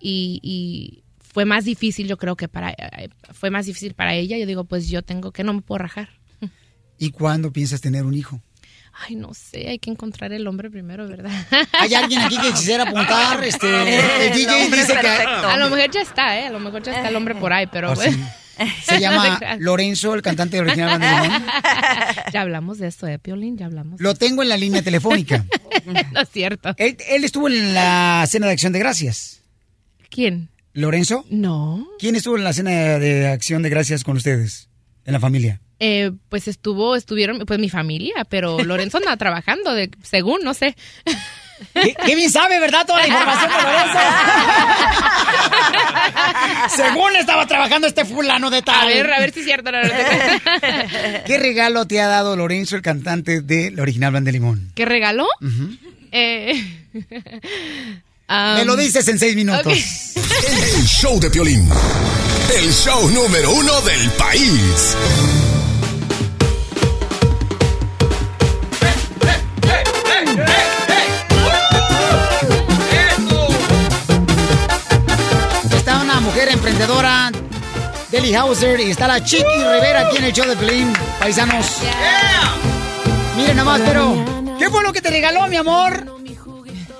y, 0.00 0.40
y 0.42 1.04
fue 1.18 1.44
más 1.44 1.64
difícil, 1.64 2.08
yo 2.08 2.16
creo 2.16 2.36
que 2.36 2.48
para 2.48 2.70
eh, 2.70 3.10
fue 3.32 3.50
más 3.50 3.66
difícil 3.66 3.94
para 3.94 4.14
ella. 4.14 4.38
Yo 4.38 4.46
digo, 4.46 4.64
pues 4.64 4.88
yo 4.88 5.02
tengo 5.02 5.32
que 5.32 5.44
no 5.44 5.52
me 5.52 5.60
puedo 5.60 5.78
rajar. 5.78 6.08
¿Y 6.98 7.10
cuándo 7.10 7.52
piensas 7.52 7.80
tener 7.80 8.04
un 8.04 8.14
hijo? 8.14 8.42
Ay, 9.06 9.14
no 9.16 9.32
sé, 9.32 9.68
hay 9.68 9.78
que 9.78 9.90
encontrar 9.90 10.32
el 10.32 10.46
hombre 10.46 10.70
primero, 10.70 11.06
¿verdad? 11.06 11.30
¿Hay 11.72 11.94
alguien 11.94 12.20
aquí 12.20 12.36
que 12.38 12.50
quisiera 12.50 12.82
apuntar? 12.82 13.42
Este, 13.44 13.66
el 14.26 14.32
DJ 14.34 14.70
dice 14.70 14.94
que... 15.00 15.06
A 15.08 15.56
lo 15.56 15.70
mejor 15.70 15.90
ya 15.90 16.00
está, 16.02 16.38
¿eh? 16.38 16.46
A 16.46 16.50
lo 16.50 16.58
mejor 16.58 16.82
ya 16.82 16.96
está 16.96 17.08
el 17.08 17.16
hombre 17.16 17.34
por 17.34 17.52
ahí, 17.52 17.66
pero 17.68 17.92
Oh, 17.92 17.96
sí. 17.96 18.10
Se 18.82 18.98
llama 18.98 19.38
Lorenzo, 19.60 20.14
el 20.14 20.22
cantante 20.22 20.56
de 20.56 20.62
original 20.62 21.00
Limón. 21.00 21.44
Ya 22.32 22.40
hablamos 22.42 22.78
de 22.78 22.88
esto, 22.88 23.06
¿eh, 23.06 23.18
Piolín? 23.18 23.56
Ya 23.56 23.66
hablamos. 23.66 24.00
Lo 24.00 24.14
tengo 24.14 24.42
en 24.42 24.48
la 24.48 24.56
línea 24.56 24.82
telefónica. 24.82 25.44
no 25.86 26.20
es 26.20 26.28
cierto. 26.30 26.74
Él, 26.76 26.96
él 27.08 27.24
estuvo 27.24 27.48
en 27.48 27.74
la 27.74 28.24
cena 28.28 28.46
de 28.48 28.52
acción 28.52 28.72
de 28.72 28.80
gracias. 28.80 29.42
¿Quién? 30.10 30.48
¿Lorenzo? 30.72 31.24
No. 31.30 31.86
¿Quién 31.98 32.16
estuvo 32.16 32.36
en 32.36 32.44
la 32.44 32.52
cena 32.52 32.70
de 32.98 33.28
acción 33.28 33.62
de 33.62 33.70
gracias 33.70 34.02
con 34.04 34.16
ustedes? 34.16 34.68
En 35.04 35.12
la 35.12 35.20
familia. 35.20 35.60
Eh, 35.80 36.10
pues 36.28 36.48
estuvo, 36.48 36.96
estuvieron, 36.96 37.38
pues 37.40 37.58
mi 37.58 37.70
familia, 37.70 38.26
pero 38.28 38.58
Lorenzo 38.64 38.98
anda 38.98 39.16
trabajando, 39.16 39.74
de, 39.74 39.90
según, 40.02 40.40
no 40.42 40.54
sé. 40.54 40.76
¿Qué, 41.74 41.94
qué 42.06 42.14
bien 42.14 42.30
sabe, 42.30 42.60
¿verdad? 42.60 42.86
Toda 42.86 43.00
la 43.00 43.08
información 43.08 43.50
de 43.50 43.62
Lorenzo. 43.62 43.98
Según 46.76 47.16
estaba 47.16 47.46
trabajando 47.46 47.86
este 47.88 48.04
fulano 48.04 48.50
de 48.50 48.62
tal. 48.62 48.82
A 48.82 48.86
ver, 48.86 49.12
a 49.12 49.18
ver 49.18 49.32
si 49.32 49.40
es 49.40 49.46
cierto. 49.46 49.72
no, 49.72 49.82
no, 49.82 49.88
no. 49.88 49.94
¿Qué 51.26 51.38
regalo 51.38 51.86
te 51.86 52.00
ha 52.00 52.06
dado 52.06 52.36
Lorenzo, 52.36 52.76
el 52.76 52.82
cantante 52.82 53.40
de 53.40 53.70
la 53.72 53.82
original 53.82 54.12
Banda 54.12 54.28
de 54.28 54.32
Limón? 54.32 54.70
¿Qué 54.74 54.84
regaló? 54.84 55.26
Ujú. 55.40 55.76
Eh, 56.12 56.62
Me 58.28 58.64
lo 58.64 58.76
dices 58.76 59.08
en 59.08 59.18
seis 59.18 59.34
minutos. 59.34 59.76
El 60.16 60.84
show 60.86 61.18
de 61.18 61.30
Piolín. 61.30 61.68
El 62.56 62.72
show 62.72 63.10
número 63.10 63.50
uno 63.52 63.80
del 63.82 64.10
país. 64.12 64.96
Emprendedora, 76.82 77.32
Deli 78.12 78.34
Hauser, 78.36 78.78
y 78.78 78.90
está 78.92 79.08
la 79.08 79.22
Chiqui 79.24 79.42
Rivera 79.42 80.06
aquí 80.06 80.18
en 80.18 80.24
el 80.24 80.32
show 80.32 80.46
de 80.48 80.54
Pelín, 80.54 80.92
paisanos. 81.18 81.78
Miren 83.36 83.56
nomás, 83.56 83.80
pero, 83.84 84.24
¿qué 84.60 84.70
fue 84.70 84.84
lo 84.84 84.92
que 84.92 85.00
te 85.02 85.10
regaló, 85.10 85.48
mi 85.48 85.56
amor? 85.56 86.06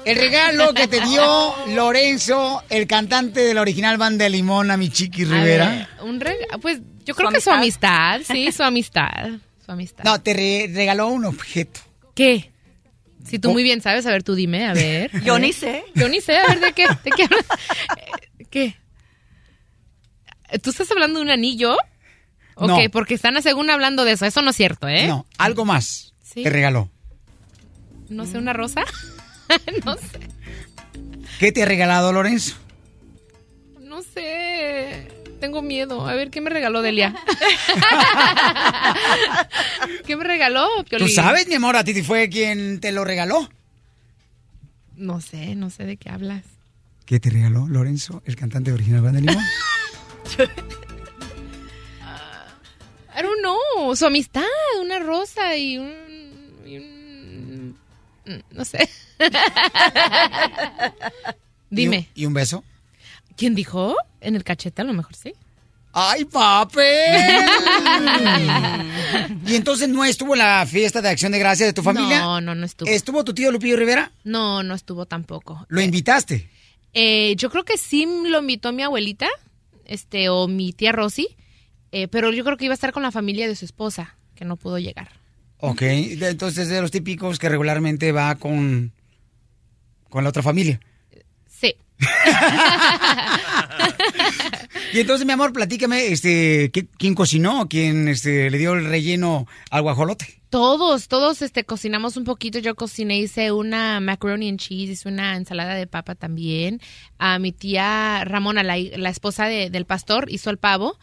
El 0.04 0.16
regalo 0.16 0.74
que 0.74 0.88
te 0.88 1.00
dio 1.02 1.54
Lorenzo, 1.68 2.62
el 2.70 2.88
cantante 2.88 3.40
de 3.40 3.54
la 3.54 3.60
original 3.60 3.98
banda 3.98 4.24
de 4.24 4.30
Limón, 4.30 4.70
a 4.72 4.76
mi 4.76 4.88
Chiqui 4.90 5.24
Rivera. 5.24 5.68
ver, 5.68 5.88
un 6.02 6.18
rega- 6.18 6.58
pues 6.60 6.80
yo 7.04 7.14
creo 7.14 7.30
que 7.30 7.40
su 7.40 7.50
amistad, 7.50 8.20
sí, 8.26 8.50
su 8.56 8.64
amistad. 8.64 9.28
Su 9.64 9.70
amistad. 9.72 10.02
No, 10.04 10.20
te 10.20 10.34
re- 10.34 10.70
regaló 10.74 11.06
un 11.08 11.24
objeto. 11.24 11.78
¿Qué? 12.16 12.50
Si 13.24 13.38
tú 13.38 13.52
muy 13.52 13.62
bien 13.62 13.80
sabes, 13.80 14.06
a 14.06 14.10
ver, 14.10 14.24
tú 14.24 14.34
dime, 14.34 14.66
a 14.66 14.72
ver. 14.72 15.10
Yo 15.22 15.38
ni 15.38 15.52
sé. 15.52 15.84
Yo 15.94 16.08
ni 16.08 16.20
sé, 16.20 16.36
a 16.38 16.46
ver, 16.48 16.58
¿de 16.60 16.72
qué? 16.72 16.86
¿De 17.04 17.10
qué 17.12 17.26
¿Qué? 18.50 18.76
¿Tú 20.62 20.70
estás 20.70 20.90
hablando 20.90 21.18
de 21.18 21.24
un 21.24 21.30
anillo? 21.30 21.76
Ok, 22.54 22.68
No. 22.68 22.78
porque 22.92 23.14
están 23.14 23.40
según 23.42 23.70
hablando 23.70 24.04
de 24.04 24.12
eso. 24.12 24.26
Eso 24.26 24.42
no 24.42 24.50
es 24.50 24.56
cierto, 24.56 24.88
¿eh? 24.88 25.06
No, 25.06 25.26
algo 25.38 25.64
más 25.64 26.12
Sí. 26.22 26.42
te 26.42 26.50
regaló. 26.50 26.90
No 28.08 28.26
sé, 28.26 28.38
una 28.38 28.52
rosa. 28.52 28.82
no 29.84 29.96
sé. 29.96 30.18
¿Qué 31.38 31.52
te 31.52 31.62
ha 31.62 31.66
regalado 31.66 32.12
Lorenzo? 32.12 32.56
No 33.80 34.02
sé. 34.02 35.08
Tengo 35.40 35.62
miedo. 35.62 36.06
A 36.08 36.14
ver, 36.14 36.30
¿qué 36.30 36.40
me 36.40 36.50
regaló 36.50 36.82
Delia? 36.82 37.14
¿Qué 40.06 40.16
me 40.16 40.24
regaló, 40.24 40.66
Piolín? 40.88 41.06
¿Tú 41.06 41.12
sabes, 41.14 41.46
mi 41.48 41.54
amor? 41.54 41.76
A 41.76 41.84
ti 41.84 42.02
fue 42.02 42.28
quien 42.28 42.80
te 42.80 42.92
lo 42.92 43.04
regaló. 43.04 43.48
No 44.96 45.20
sé, 45.20 45.54
no 45.54 45.70
sé 45.70 45.84
de 45.84 45.96
qué 45.96 46.10
hablas. 46.10 46.42
¿Qué 47.06 47.20
te 47.20 47.30
regaló 47.30 47.68
Lorenzo, 47.68 48.22
el 48.26 48.34
cantante 48.36 48.72
original 48.72 49.12
de 49.12 49.20
Limón? 49.20 49.44
I 53.16 53.22
don't 53.22 53.40
know. 53.40 53.96
Su 53.96 54.06
amistad, 54.06 54.44
una 54.80 54.98
rosa 55.00 55.56
y 55.56 55.78
un. 55.78 55.92
y 56.64 56.76
un- 56.78 57.76
mm, 58.26 58.38
no 58.52 58.64
sé. 58.64 58.88
Dime. 61.70 62.08
¿Y 62.14 62.26
un 62.26 62.34
beso? 62.34 62.64
¿Quién 63.36 63.54
dijo? 63.54 63.96
En 64.20 64.36
el 64.36 64.44
cachete, 64.44 64.82
a 64.82 64.84
lo 64.84 64.92
mejor 64.92 65.14
sí. 65.14 65.32
¡Ay, 65.92 66.24
papel! 66.26 66.84
y 69.46 69.56
entonces 69.56 69.88
no 69.88 70.04
estuvo 70.04 70.34
en 70.34 70.40
la 70.40 70.64
fiesta 70.66 71.00
de 71.00 71.08
acción 71.08 71.32
de 71.32 71.38
gracias 71.38 71.68
de 71.68 71.72
tu 71.72 71.82
familia. 71.82 72.20
No, 72.20 72.40
no, 72.40 72.54
no 72.54 72.66
estuvo. 72.66 72.88
¿Estuvo 72.88 73.24
tu 73.24 73.34
tío 73.34 73.50
Lupillo 73.50 73.76
Rivera? 73.76 74.12
No, 74.22 74.62
no 74.62 74.74
estuvo 74.74 75.06
tampoco. 75.06 75.66
¿Lo 75.68 75.80
invitaste? 75.80 76.48
Eh, 76.94 77.34
yo 77.36 77.50
creo 77.50 77.64
que 77.64 77.76
sí 77.76 78.06
lo 78.26 78.38
invitó 78.40 78.72
mi 78.72 78.82
abuelita, 78.82 79.28
este, 79.88 80.28
o 80.28 80.46
mi 80.46 80.72
tía 80.72 80.92
Rosy, 80.92 81.28
eh, 81.90 82.06
pero 82.08 82.30
yo 82.32 82.44
creo 82.44 82.56
que 82.56 82.66
iba 82.66 82.72
a 82.72 82.76
estar 82.76 82.92
con 82.92 83.02
la 83.02 83.10
familia 83.10 83.48
de 83.48 83.56
su 83.56 83.64
esposa, 83.64 84.16
que 84.36 84.44
no 84.44 84.56
pudo 84.56 84.78
llegar. 84.78 85.08
Ok, 85.58 85.82
entonces 85.82 86.68
de 86.68 86.80
los 86.80 86.92
típicos 86.92 87.38
que 87.40 87.48
regularmente 87.48 88.12
va 88.12 88.36
con, 88.36 88.92
con 90.08 90.22
la 90.22 90.30
otra 90.30 90.42
familia. 90.44 90.78
Sí. 91.48 91.74
Y 94.92 95.00
entonces, 95.00 95.26
mi 95.26 95.32
amor, 95.32 95.52
platícame, 95.52 96.06
este, 96.06 96.70
¿qué- 96.72 96.86
¿quién 96.98 97.14
cocinó? 97.14 97.68
¿Quién 97.68 98.08
este, 98.08 98.50
le 98.50 98.56
dio 98.56 98.72
el 98.72 98.86
relleno 98.86 99.46
al 99.70 99.82
guajolote? 99.82 100.37
Todos, 100.50 101.08
todos 101.08 101.42
este, 101.42 101.64
cocinamos 101.64 102.16
un 102.16 102.24
poquito. 102.24 102.58
Yo 102.58 102.74
cociné, 102.74 103.18
hice 103.18 103.52
una 103.52 104.00
macaroni 104.00 104.48
and 104.48 104.58
cheese, 104.58 104.92
hice 104.92 105.08
una 105.08 105.36
ensalada 105.36 105.74
de 105.74 105.86
papa 105.86 106.14
también. 106.14 106.80
A 107.18 107.38
mi 107.38 107.52
tía 107.52 108.24
Ramona, 108.24 108.62
la, 108.62 108.76
la 108.78 109.10
esposa 109.10 109.46
de- 109.46 109.68
del 109.70 109.84
pastor, 109.84 110.30
hizo 110.30 110.48
el 110.50 110.56
pavo. 110.58 110.98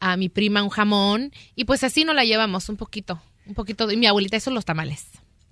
A 0.00 0.16
mi 0.16 0.28
prima 0.28 0.62
un 0.62 0.68
jamón. 0.70 1.32
Y 1.56 1.64
pues 1.64 1.82
así 1.82 2.04
nos 2.04 2.14
la 2.14 2.24
llevamos 2.24 2.68
un 2.68 2.76
poquito. 2.76 3.20
Un 3.46 3.54
poquito. 3.54 3.90
Y 3.90 3.96
mi 3.96 4.06
abuelita 4.06 4.36
hizo 4.36 4.50
los 4.50 4.64
tamales. 4.64 5.06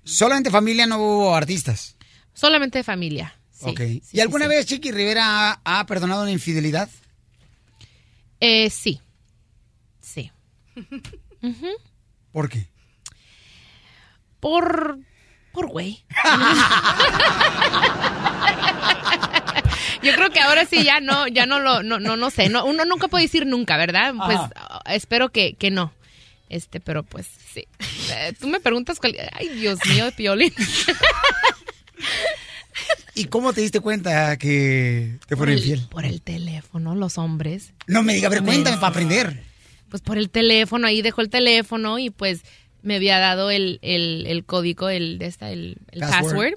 Solamente 0.05 0.51
familia, 0.51 0.87
no 0.87 0.99
hubo 0.99 1.35
artistas. 1.35 1.97
Solamente 2.35 2.83
familia. 2.85 3.35
Sí, 3.51 3.71
ok. 3.71 3.79
sí, 3.79 4.03
¿Y 4.13 4.21
alguna 4.21 4.45
sí. 4.47 4.51
vez 4.51 4.67
Chiqui 4.67 4.91
Rivera 4.93 5.51
ha, 5.53 5.61
ha 5.81 5.87
perdonado 5.87 6.23
una 6.23 6.33
infidelidad? 6.33 6.89
Eh, 8.41 8.71
sí. 8.71 9.01
Sí. 10.01 10.31
¿Por 12.33 12.49
qué? 12.49 12.67
Por. 14.43 14.99
Por 15.53 15.69
güey. 15.69 16.03
Yo 20.03 20.13
creo 20.15 20.31
que 20.31 20.41
ahora 20.41 20.67
sí 20.67 20.83
ya 20.83 20.99
no, 21.01 21.29
ya 21.29 21.47
no 21.47 21.61
lo, 21.61 21.83
no, 21.85 22.01
no, 22.01 22.17
no 22.17 22.31
sé. 22.31 22.49
No, 22.49 22.65
uno 22.65 22.85
nunca 22.85 23.07
puede 23.09 23.25
decir 23.25 23.47
nunca, 23.47 23.77
¿verdad? 23.77 24.13
Pues 24.27 24.37
Ajá. 24.39 24.51
ah, 24.57 24.83
espero 24.95 25.29
que, 25.29 25.55
que 25.55 25.71
no. 25.71 25.93
Este, 26.49 26.81
pero 26.81 27.05
pues 27.05 27.29
sí. 27.55 27.67
Eh, 28.11 28.33
Tú 28.41 28.49
me 28.49 28.59
preguntas 28.61 28.99
cuál. 28.99 29.15
Ay, 29.33 29.49
Dios 29.51 29.79
mío, 29.89 30.07
de 30.07 30.13
piolín. 30.13 30.53
¿Y 33.15 33.27
cómo 33.27 33.53
te 33.53 33.61
diste 33.61 33.79
cuenta 33.81 34.37
que 34.39 35.19
te 35.29 35.37
fueron 35.37 35.53
el, 35.53 35.59
infiel? 35.61 35.87
por 35.91 36.05
el 36.05 36.21
teléfono, 36.23 36.95
los 36.97 37.17
hombres. 37.19 37.73
No 37.87 38.03
me 38.03 38.15
diga, 38.15 38.27
a 38.27 38.31
ver, 38.31 38.41
Me- 38.41 38.47
cuéntame 38.49 38.77
para 38.79 38.89
aprender. 38.89 39.43
Pues 39.91 40.03
por 40.03 40.17
el 40.19 40.31
teléfono, 40.31 40.87
ahí 40.87 41.01
dejó 41.03 41.21
el 41.21 41.29
teléfono 41.31 41.99
y 41.99 42.09
pues 42.11 42.41
me 42.83 42.97
había 42.97 43.19
dado 43.19 43.51
el, 43.51 43.79
el, 43.83 44.27
el 44.27 44.45
código, 44.45 44.89
el, 44.89 45.19
de 45.19 45.27
esta, 45.27 45.51
el, 45.51 45.79
el 45.93 46.01
Password. 46.01 46.23
password. 46.23 46.55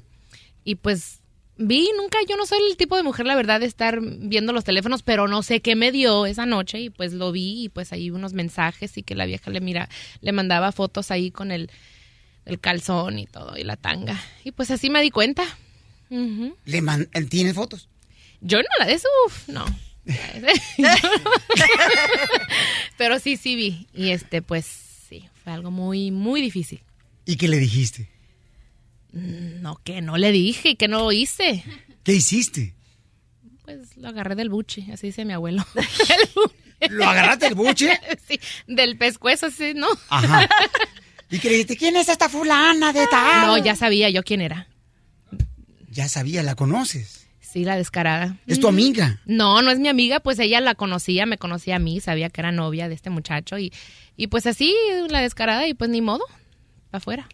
Y 0.63 0.75
pues 0.75 1.19
vi, 1.57 1.89
nunca, 1.97 2.17
yo 2.27 2.35
no 2.35 2.45
soy 2.45 2.59
el 2.69 2.77
tipo 2.77 2.97
de 2.97 3.03
mujer, 3.03 3.25
la 3.25 3.35
verdad, 3.35 3.59
de 3.59 3.65
estar 3.67 3.99
viendo 4.01 4.51
los 4.51 4.63
teléfonos, 4.63 5.03
pero 5.03 5.27
no 5.27 5.43
sé 5.43 5.61
qué 5.61 5.75
me 5.75 5.91
dio 5.91 6.25
esa 6.25 6.45
noche 6.45 6.79
y 6.79 6.89
pues 6.89 7.13
lo 7.13 7.31
vi 7.31 7.65
y 7.65 7.69
pues 7.69 7.93
ahí 7.93 8.09
unos 8.09 8.33
mensajes 8.33 8.97
y 8.97 9.03
que 9.03 9.15
la 9.15 9.25
vieja 9.25 9.51
le 9.51 9.61
mira, 9.61 9.89
le 10.21 10.31
mandaba 10.31 10.71
fotos 10.71 11.11
ahí 11.11 11.31
con 11.31 11.51
el, 11.51 11.69
el 12.45 12.59
calzón 12.59 13.19
y 13.19 13.25
todo 13.27 13.57
y 13.57 13.63
la 13.63 13.77
tanga. 13.77 14.19
Y 14.43 14.51
pues 14.51 14.71
así 14.71 14.89
me 14.89 15.01
di 15.01 15.11
cuenta. 15.11 15.43
¿Le 16.09 16.81
man- 16.81 17.09
¿Tienes 17.29 17.53
fotos? 17.55 17.87
Yo 18.41 18.57
no 18.59 18.67
la 18.79 18.85
de 18.87 18.93
eso, 18.93 19.07
uf, 19.27 19.47
no. 19.47 19.65
Pero 22.97 23.19
sí, 23.19 23.37
sí 23.37 23.55
vi. 23.55 23.87
Y 23.93 24.09
este, 24.09 24.41
pues 24.41 24.81
fue 25.45 25.53
algo 25.53 25.69
muy, 25.69 26.09
muy 26.09 26.41
difícil. 26.41 26.81
¿Y 27.23 27.35
qué 27.37 27.47
le 27.47 27.57
dijiste? 27.59 28.09
No, 29.13 29.79
que 29.83 30.01
no 30.01 30.17
le 30.17 30.31
dije, 30.31 30.75
que 30.75 30.87
no 30.87 31.11
hice. 31.11 31.63
¿Qué 32.03 32.13
hiciste? 32.13 32.73
Pues 33.63 33.95
lo 33.95 34.07
agarré 34.09 34.33
del 34.35 34.49
buche, 34.49 34.87
así 34.91 35.07
dice 35.07 35.23
mi 35.23 35.33
abuelo. 35.33 35.63
¿Lo 36.89 37.05
agarraste 37.05 37.45
del 37.45 37.55
buche? 37.55 37.91
Sí, 38.27 38.39
del 38.67 38.97
pescuezo, 38.97 39.51
sí, 39.51 39.73
¿no? 39.75 39.87
Ajá. 40.09 40.49
¿Y 41.29 41.37
dijiste? 41.37 41.77
¿Quién 41.77 41.95
es 41.95 42.09
esta 42.09 42.27
fulana 42.27 42.91
de 42.91 43.05
tal? 43.07 43.45
No, 43.47 43.57
ya 43.63 43.75
sabía 43.75 44.09
yo 44.09 44.23
quién 44.23 44.41
era. 44.41 44.67
Ya 45.91 46.09
sabía, 46.09 46.41
la 46.41 46.55
conoces. 46.55 47.27
Sí, 47.39 47.63
la 47.63 47.77
descarada. 47.77 48.37
¿Es 48.47 48.59
tu 48.59 48.67
Mm. 48.67 48.73
amiga? 48.73 49.21
No, 49.25 49.61
no 49.61 49.69
es 49.71 49.79
mi 49.79 49.87
amiga, 49.89 50.19
pues 50.19 50.39
ella 50.39 50.59
la 50.59 50.73
conocía, 50.75 51.25
me 51.27 51.37
conocía 51.37 51.77
a 51.77 51.79
mí, 51.79 52.01
sabía 52.01 52.29
que 52.29 52.41
era 52.41 52.51
novia 52.51 52.89
de 52.89 52.95
este 52.95 53.09
muchacho 53.11 53.57
y, 53.57 53.71
y 54.17 54.27
pues 54.27 54.45
así, 54.47 54.73
la 55.09 55.21
descarada 55.21 55.67
y 55.67 55.73
pues 55.73 55.89
ni 55.89 56.01
modo, 56.01 56.25
para 56.89 56.99
afuera. 56.99 57.27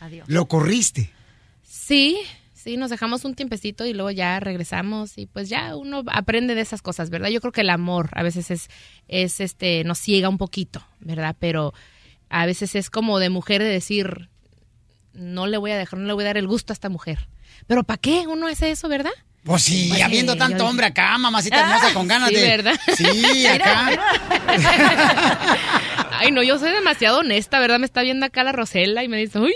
Adiós. 0.00 0.28
¿Lo 0.28 0.46
corriste? 0.46 1.12
Sí, 1.62 2.18
sí, 2.52 2.76
nos 2.76 2.90
dejamos 2.90 3.24
un 3.24 3.34
tiempecito 3.34 3.86
y 3.86 3.92
luego 3.92 4.10
ya 4.10 4.40
regresamos 4.40 5.16
y 5.16 5.26
pues 5.26 5.48
ya 5.48 5.76
uno 5.76 6.02
aprende 6.08 6.54
de 6.54 6.60
esas 6.60 6.82
cosas, 6.82 7.10
¿verdad? 7.10 7.28
Yo 7.28 7.40
creo 7.40 7.52
que 7.52 7.60
el 7.62 7.70
amor 7.70 8.10
a 8.12 8.22
veces 8.22 8.50
es, 8.50 8.68
es 9.08 9.40
este, 9.40 9.84
nos 9.84 9.98
ciega 9.98 10.28
un 10.28 10.38
poquito, 10.38 10.84
¿verdad? 11.00 11.36
Pero 11.38 11.72
a 12.28 12.46
veces 12.46 12.74
es 12.74 12.90
como 12.90 13.18
de 13.18 13.30
mujer 13.30 13.62
de 13.62 13.68
decir, 13.68 14.28
no 15.12 15.46
le 15.46 15.56
voy 15.58 15.70
a 15.70 15.76
dejar, 15.76 15.98
no 15.98 16.06
le 16.06 16.12
voy 16.14 16.24
a 16.24 16.28
dar 16.28 16.36
el 16.38 16.46
gusto 16.46 16.72
a 16.72 16.74
esta 16.74 16.88
mujer. 16.88 17.28
Pero 17.66 17.84
¿para 17.84 17.98
qué 17.98 18.26
uno 18.26 18.46
hace 18.46 18.70
eso, 18.70 18.88
verdad? 18.88 19.12
Pues 19.44 19.62
sí, 19.64 19.86
Pues 19.88 19.96
sí, 19.98 20.02
habiendo 20.02 20.36
tanto 20.36 20.58
yo- 20.58 20.66
hombre 20.68 20.86
acá, 20.86 21.18
mamacita 21.18 21.60
hermosa, 21.60 21.92
con 21.92 22.06
ganas 22.06 22.28
sí, 22.28 22.36
de... 22.36 22.48
¿verdad? 22.48 22.80
Sí, 22.96 23.46
acá. 23.52 23.88
Ay, 26.22 26.30
no, 26.32 26.42
yo 26.42 26.58
soy 26.58 26.70
demasiado 26.70 27.18
honesta, 27.20 27.58
¿verdad? 27.60 27.78
Me 27.78 27.86
está 27.86 28.02
viendo 28.02 28.24
acá 28.26 28.44
la 28.44 28.52
Rosela 28.52 29.02
y 29.04 29.08
me 29.08 29.16
dice, 29.18 29.38
uy. 29.38 29.52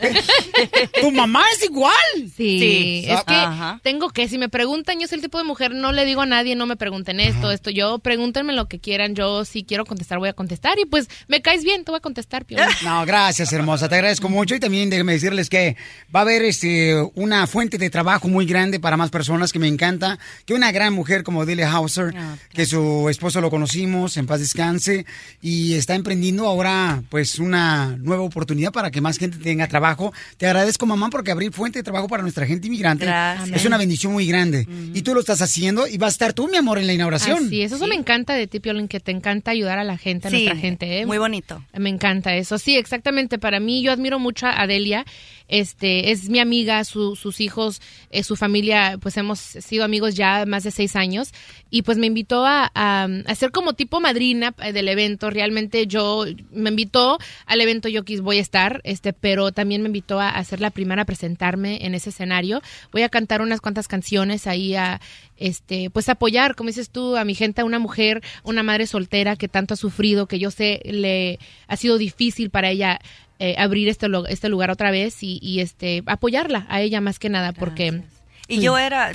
Tu 1.00 1.10
mamá 1.12 1.42
es 1.54 1.64
igual. 1.64 1.94
Sí, 2.36 2.58
Sí. 2.58 3.04
es 3.08 3.22
que 3.24 3.34
Ajá. 3.34 3.80
tengo 3.82 4.10
que, 4.10 4.28
si 4.28 4.38
me 4.38 4.48
preguntan, 4.48 4.98
yo 5.00 5.06
soy 5.06 5.16
el 5.16 5.22
tipo 5.22 5.38
de 5.38 5.44
mujer, 5.44 5.74
no 5.74 5.92
le 5.92 6.04
digo 6.04 6.22
a 6.22 6.26
nadie, 6.26 6.56
no 6.56 6.66
me 6.66 6.76
pregunten 6.76 7.20
esto, 7.20 7.50
esto, 7.52 7.70
yo 7.70 7.98
pregúntenme 7.98 8.52
lo 8.52 8.66
que 8.68 8.78
quieran, 8.80 9.14
yo 9.14 9.44
si 9.44 9.64
quiero 9.64 9.84
contestar 9.84 10.18
voy 10.18 10.28
a 10.28 10.32
contestar 10.32 10.78
y 10.78 10.84
pues 10.86 11.08
me 11.28 11.42
caes 11.42 11.64
bien, 11.64 11.84
te 11.84 11.90
voy 11.90 11.98
a 11.98 12.00
contestar, 12.00 12.44
Piolín. 12.44 12.66
No, 12.84 13.04
gracias, 13.06 13.52
hermosa. 13.52 13.88
Te 13.88 13.96
agradezco 13.96 14.28
mucho 14.28 14.54
y 14.54 14.60
también 14.60 14.88
déjeme 14.90 15.12
decirles 15.12 15.48
que 15.50 15.76
va 16.14 16.20
a 16.20 16.22
haber 16.22 16.42
este 16.42 16.94
una 17.14 17.46
fuente 17.46 17.76
de 17.78 17.90
trabajo 17.90 18.28
muy 18.28 18.46
grande 18.46 18.80
para 18.80 18.96
más 18.96 19.10
personas 19.10 19.52
que 19.52 19.58
me 19.58 19.68
encanta. 19.68 20.18
Que 20.46 20.54
una 20.54 20.72
gran 20.72 20.92
mujer 20.94 21.22
como 21.22 21.44
Delia 21.44 21.70
Hauser, 21.70 22.14
que 22.52 22.66
su 22.66 23.08
esposo 23.10 23.40
lo 23.40 23.50
conocimos, 23.50 24.16
en 24.16 24.26
paz 24.26 24.40
descanse, 24.40 25.06
y 25.42 25.74
está 25.74 25.94
emprendiendo 25.98 26.46
ahora 26.46 27.02
pues 27.10 27.38
una 27.38 27.96
nueva 27.98 28.22
oportunidad 28.22 28.72
para 28.72 28.90
que 28.90 29.00
más 29.00 29.18
gente 29.18 29.38
tenga 29.38 29.66
trabajo. 29.68 30.12
Te 30.38 30.46
agradezco, 30.46 30.86
mamá, 30.86 31.10
porque 31.10 31.30
abrir 31.30 31.52
fuente 31.52 31.80
de 31.80 31.82
trabajo 31.82 32.08
para 32.08 32.22
nuestra 32.22 32.46
gente 32.46 32.66
inmigrante 32.68 33.04
Gracias. 33.04 33.60
es 33.60 33.66
una 33.66 33.76
bendición 33.76 34.12
muy 34.12 34.26
grande. 34.26 34.66
Y 34.94 35.02
tú 35.02 35.12
lo 35.14 35.20
estás 35.20 35.42
haciendo 35.42 35.86
y 35.86 35.98
vas 35.98 36.08
a 36.08 36.14
estar 36.14 36.32
tú, 36.32 36.48
mi 36.48 36.56
amor, 36.56 36.78
en 36.78 36.86
la 36.86 36.94
inauguración. 36.94 37.46
Así 37.46 37.62
es, 37.62 37.72
eso 37.72 37.86
me 37.86 37.94
encanta 37.94 38.34
de 38.34 38.46
ti, 38.46 38.60
Piolín, 38.60 38.88
que 38.88 39.00
te 39.00 39.10
encanta 39.12 39.50
ayudar 39.50 39.78
a 39.78 39.84
la 39.84 39.98
gente, 39.98 40.28
a 40.28 40.30
Sí, 40.30 40.36
nuestra 40.44 40.56
gente. 40.60 41.00
¿eh? 41.00 41.06
muy 41.06 41.18
bonito. 41.18 41.62
Me 41.76 41.90
encanta 41.90 42.34
eso. 42.34 42.58
Sí, 42.58 42.76
exactamente. 42.76 43.38
Para 43.38 43.60
mí, 43.60 43.82
yo 43.82 43.92
admiro 43.92 44.18
mucho 44.18 44.46
a 44.46 44.52
Adelia. 44.62 45.04
Este, 45.48 46.10
es 46.10 46.28
mi 46.28 46.40
amiga, 46.40 46.84
su- 46.84 47.16
sus 47.16 47.40
hijos, 47.40 47.80
eh, 48.10 48.22
su 48.22 48.36
familia, 48.36 48.98
pues 49.00 49.16
hemos 49.16 49.38
sido 49.38 49.84
amigos 49.84 50.14
ya 50.14 50.44
más 50.46 50.62
de 50.64 50.70
seis 50.70 50.94
años. 50.94 51.32
Y 51.70 51.82
pues 51.82 51.96
me 51.98 52.06
invitó 52.06 52.44
a, 52.44 52.70
a, 52.74 53.08
a 53.26 53.34
ser 53.34 53.50
como 53.50 53.72
tipo 53.72 53.98
madrina 54.00 54.54
eh, 54.62 54.72
del 54.72 54.88
evento. 54.88 55.30
Realmente 55.30 55.77
yo, 55.86 56.24
me 56.50 56.70
invitó 56.70 57.18
al 57.46 57.60
evento, 57.60 57.88
yo 57.88 58.04
quis, 58.04 58.20
voy 58.20 58.38
a 58.38 58.42
estar, 58.42 58.80
este, 58.84 59.12
pero 59.12 59.52
también 59.52 59.82
me 59.82 59.88
invitó 59.88 60.20
a, 60.20 60.30
a 60.30 60.44
ser 60.44 60.60
la 60.60 60.70
primera 60.70 61.02
a 61.02 61.06
presentarme 61.06 61.84
en 61.86 61.94
ese 61.94 62.10
escenario. 62.10 62.62
Voy 62.92 63.02
a 63.02 63.08
cantar 63.08 63.42
unas 63.42 63.60
cuantas 63.60 63.88
canciones 63.88 64.46
ahí 64.46 64.74
a, 64.74 65.00
este, 65.36 65.90
pues 65.90 66.08
apoyar, 66.08 66.54
como 66.54 66.68
dices 66.68 66.90
tú, 66.90 67.16
a 67.16 67.24
mi 67.24 67.34
gente, 67.34 67.60
a 67.60 67.64
una 67.64 67.78
mujer, 67.78 68.22
una 68.42 68.62
madre 68.62 68.86
soltera 68.86 69.36
que 69.36 69.48
tanto 69.48 69.74
ha 69.74 69.76
sufrido, 69.76 70.26
que 70.26 70.38
yo 70.38 70.50
sé 70.50 70.80
le 70.84 71.38
ha 71.68 71.76
sido 71.76 71.98
difícil 71.98 72.50
para 72.50 72.70
ella 72.70 72.98
eh, 73.38 73.54
abrir 73.56 73.88
este, 73.88 74.08
este 74.28 74.48
lugar 74.48 74.70
otra 74.70 74.90
vez 74.90 75.22
y, 75.22 75.38
y, 75.40 75.60
este 75.60 76.02
apoyarla 76.06 76.66
a 76.68 76.80
ella 76.80 77.00
más 77.00 77.18
que 77.20 77.28
nada, 77.28 77.52
porque 77.52 78.02
Y 78.48 78.60
yo 78.60 78.76
era, 78.76 79.12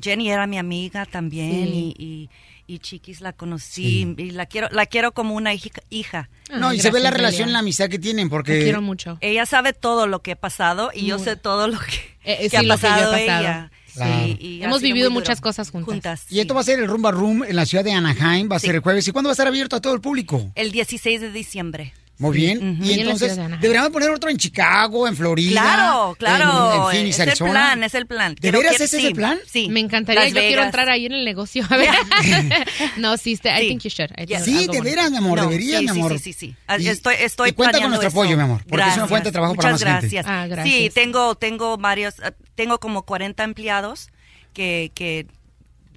Jenny 0.00 0.30
era 0.30 0.46
mi 0.46 0.58
amiga 0.58 1.06
también 1.06 1.64
Sí. 1.64 1.94
y, 1.98 2.04
y, 2.04 2.30
y 2.66 2.78
Chiquis 2.78 3.20
la 3.20 3.32
conocí 3.32 4.14
y 4.16 4.30
la 4.30 4.46
quiero 4.46 4.68
la 4.70 4.86
quiero 4.86 5.12
como 5.12 5.34
una 5.34 5.52
hija. 5.54 6.28
No, 6.56 6.72
y 6.72 6.80
se 6.80 6.90
ve 6.90 7.00
la 7.00 7.10
relación, 7.10 7.52
la 7.52 7.60
amistad 7.60 7.88
que 7.88 7.98
tienen, 7.98 8.28
porque... 8.28 8.74
mucho. 8.80 9.18
Ella 9.20 9.46
sabe 9.46 9.72
todo 9.72 10.06
lo 10.06 10.22
que 10.22 10.32
ha 10.32 10.36
pasado 10.36 10.90
y 10.94 11.06
yo 11.06 11.18
sé 11.18 11.36
todo 11.36 11.68
lo 11.68 11.78
que, 11.78 12.14
Eh, 12.24 12.38
que 12.42 12.50
sí, 12.50 12.56
ha 12.56 12.62
lo 12.62 12.76
que 12.76 12.82
pasado 12.82 13.12
pasado. 13.12 13.16
ella. 13.16 13.70
Claro. 13.94 14.24
Sí, 14.26 14.36
y 14.40 14.62
Hemos 14.62 14.82
vivido 14.82 15.10
muchas 15.10 15.40
cosas 15.40 15.70
juntas. 15.70 16.26
Y 16.28 16.40
esto 16.40 16.54
va 16.54 16.62
a 16.62 16.64
ser 16.64 16.80
el 16.80 16.88
Rumba 16.88 17.12
Room 17.12 17.44
en 17.44 17.54
la 17.54 17.64
ciudad 17.64 17.84
de 17.84 17.92
Anaheim, 17.92 18.50
va 18.50 18.56
a 18.56 18.60
ser 18.60 18.74
el 18.74 18.80
jueves. 18.80 19.06
¿Y 19.06 19.12
cuándo 19.12 19.28
va 19.28 19.32
a 19.32 19.34
estar 19.34 19.46
abierto 19.46 19.76
a 19.76 19.80
todo 19.80 19.94
el 19.94 20.00
público? 20.00 20.50
El 20.56 20.72
16 20.72 21.20
de 21.20 21.30
diciembre. 21.30 21.92
Muy 22.18 22.36
bien. 22.36 22.58
Ujú. 22.58 22.84
Y 22.84 22.92
En 22.92 22.96
la 23.06 23.12
entonces, 23.12 23.36
deberíamos 23.60 23.90
poner 23.90 24.10
otro 24.10 24.30
en 24.30 24.36
Chicago, 24.36 25.08
en 25.08 25.16
Florida. 25.16 25.60
Claro, 25.60 26.14
claro. 26.16 26.72
En, 26.72 26.80
en 26.80 26.86
Phoenix, 26.90 27.14
es 27.16 27.20
Arizona. 27.20 27.50
el 27.50 27.54
plan, 27.54 27.82
es 27.84 27.94
el 27.94 28.06
plan. 28.06 28.34
¿De 28.36 28.40
Quiero- 28.40 28.58
veras 28.58 28.70
quiero- 28.72 28.84
ese 28.84 28.96
es 28.96 29.02
sí, 29.02 29.08
el 29.08 29.14
plan? 29.14 29.38
Sí. 29.50 29.68
Me 29.68 29.80
encantaría, 29.80 30.22
Las 30.24 30.32
yo 30.32 30.40
quiero 30.40 30.62
entrar 30.62 30.88
ahí 30.88 31.06
en 31.06 31.12
el 31.12 31.24
negocio. 31.24 31.64
A 31.68 31.76
ver. 31.76 31.90
no, 32.98 33.16
sí, 33.16 33.32
este, 33.32 33.50
I 33.50 33.68
think 33.68 33.82
you 33.82 33.90
should. 33.90 34.10
I 34.16 34.26
think 34.26 34.40
Sí, 34.44 34.66
de 34.70 34.80
veras, 34.80 35.10
mi 35.10 35.16
amor, 35.16 35.38
No, 35.38 35.44
debería, 35.48 35.78
sí, 35.80 35.86
mi 35.86 35.92
sí, 35.92 35.98
amor. 35.98 36.12
Sí, 36.12 36.18
sí, 36.18 36.32
sí. 36.32 36.56
Y- 36.78 36.88
Estoy, 36.88 37.14
estoy 37.18 37.50
y 37.50 37.52
cuenta 37.52 37.78
con 37.80 37.88
nuestro 37.88 38.08
eso. 38.08 38.16
apoyo, 38.20 38.36
mi 38.36 38.42
amor, 38.42 38.62
porque 38.68 38.88
es 38.88 38.96
una 38.96 39.08
fuente 39.08 39.28
de 39.28 39.32
trabajo 39.32 39.54
para 39.56 39.72
Muchas 39.72 39.88
más 39.88 40.00
gente. 40.02 40.16
gracias. 40.16 40.26
Ah, 40.28 40.46
gracias. 40.46 40.74
Sí, 40.76 40.90
tengo, 40.94 41.34
tengo 41.34 41.76
varios, 41.78 42.18
eh, 42.20 42.32
tengo 42.54 42.78
como 42.78 43.02
40 43.04 43.42
empleados 43.42 44.08
que, 44.52 44.92
que 44.94 45.26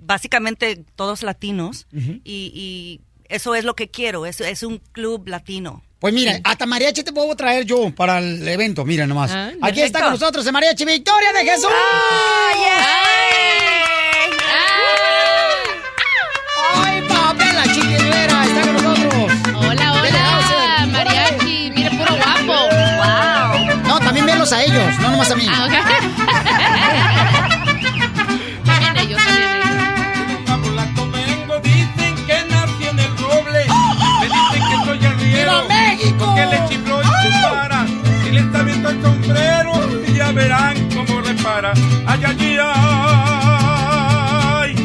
básicamente 0.02 0.84
todos 0.96 1.24
latinos 1.24 1.88
Ujú. 1.96 2.20
y, 2.24 2.52
y 2.56 3.02
eso 3.30 3.56
es 3.56 3.66
lo 3.66 3.76
que 3.76 3.90
quiero, 3.90 4.26
es, 4.26 4.42
es 4.42 4.64
un 4.64 4.80
club 4.92 5.28
latino. 5.28 5.84
Pues 6.00 6.14
mira, 6.14 6.40
hasta 6.44 6.66
mariachi 6.68 7.04
te 7.04 7.12
puedo 7.12 7.36
traer 7.36 7.66
yo 7.66 7.90
para 7.96 8.20
el 8.20 8.48
evento, 8.48 8.86
mira 8.86 9.08
nomás. 9.08 9.32
Ah, 9.34 9.52
Aquí 9.64 9.82
está 9.82 10.02
con 10.02 10.12
nosotros 10.12 10.46
el 10.46 10.54
mariachi 10.54 10.86
Victoria 10.86 11.34
de 11.34 11.44
Jesús. 11.44 11.72
¡Ay, 16.74 17.02
papá, 17.08 17.46
la 17.54 17.64
chiqui 17.74 17.98
Rivera 17.98 18.46
está 18.46 18.62
con 18.62 18.74
nosotros! 18.74 19.32
Hola, 19.56 19.94
hola, 19.94 20.88
mariachi, 20.92 21.72
mire, 21.76 21.90
puro 21.92 22.16
guapo. 22.16 22.70
Wow. 22.98 23.82
No, 23.88 24.00
también 24.00 24.26
verlos 24.26 24.52
a 24.54 24.64
ellos, 24.64 25.00
no 25.00 25.12
nomás 25.12 25.32
a 25.32 25.36
mí. 25.36 25.46
También 25.46 26.17
Que 36.38 36.46
le 36.46 36.60
chifló 36.70 37.02
y 37.02 37.06
se 37.06 37.30
para. 37.42 37.80
Si 38.24 38.30
le 38.32 38.40
está 38.42 38.62
viendo 38.62 38.90
el 38.90 39.02
sombrero, 39.02 39.72
ya 40.16 40.32
verán 40.32 40.78
cómo 40.94 41.20
repara. 41.22 41.72
Ay, 42.06 42.22
ay, 42.28 42.58
ay. 42.62 44.76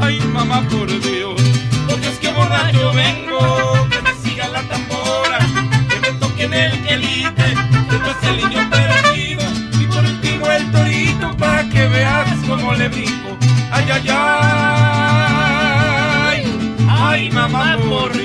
Ay, 0.00 0.18
mamá, 0.32 0.62
por 0.70 0.86
Dios. 0.88 1.38
Porque 1.86 2.08
es 2.08 2.18
que 2.18 2.32
borracho 2.32 2.92
vengo. 2.94 3.74
Que 3.90 4.00
me 4.00 4.14
siga 4.22 4.48
la 4.48 4.62
tambora. 4.62 5.38
Que 5.90 6.00
me 6.00 6.12
toquen 6.18 6.54
el 6.54 6.72
quelite. 6.82 7.54
Que 7.90 7.96
es 8.12 8.22
el 8.30 8.36
niño 8.38 8.70
perdido. 8.70 9.42
Y 9.78 9.84
por 9.86 10.02
último 10.02 10.46
el 10.50 10.72
torito. 10.72 11.36
Para 11.36 11.68
que 11.68 11.88
veas 11.88 12.26
cómo 12.48 12.72
le 12.72 12.88
brinco. 12.88 13.36
Ay, 13.70 13.84
ay, 13.92 14.08
ay. 14.08 14.16
Ay, 16.88 17.30
mamá, 17.30 17.76
por 17.86 18.15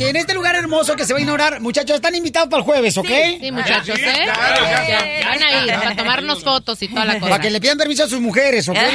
que 0.00 0.08
en 0.08 0.16
este 0.16 0.32
lugar 0.32 0.54
hermoso 0.56 0.96
que 0.96 1.04
se 1.04 1.12
va 1.12 1.18
a 1.18 1.22
inaugurar, 1.22 1.60
muchachos, 1.60 1.96
están 1.96 2.14
invitados 2.14 2.48
para 2.48 2.60
el 2.60 2.64
jueves, 2.64 2.96
¿ok? 2.96 3.06
Sí, 3.40 3.52
muchachos, 3.52 3.98
¿eh? 3.98 4.24
Ya, 4.26 5.28
van 5.28 5.42
a 5.42 5.64
ir 5.64 5.74
para 5.74 5.96
tomarnos 5.96 6.42
fotos 6.42 6.82
y 6.82 6.88
toda 6.88 7.04
la 7.04 7.14
cosa. 7.14 7.28
Para 7.30 7.42
que 7.42 7.50
le 7.50 7.60
pidan 7.60 7.76
permiso 7.76 8.04
a 8.04 8.08
sus 8.08 8.20
mujeres, 8.20 8.68
¿ok? 8.68 8.76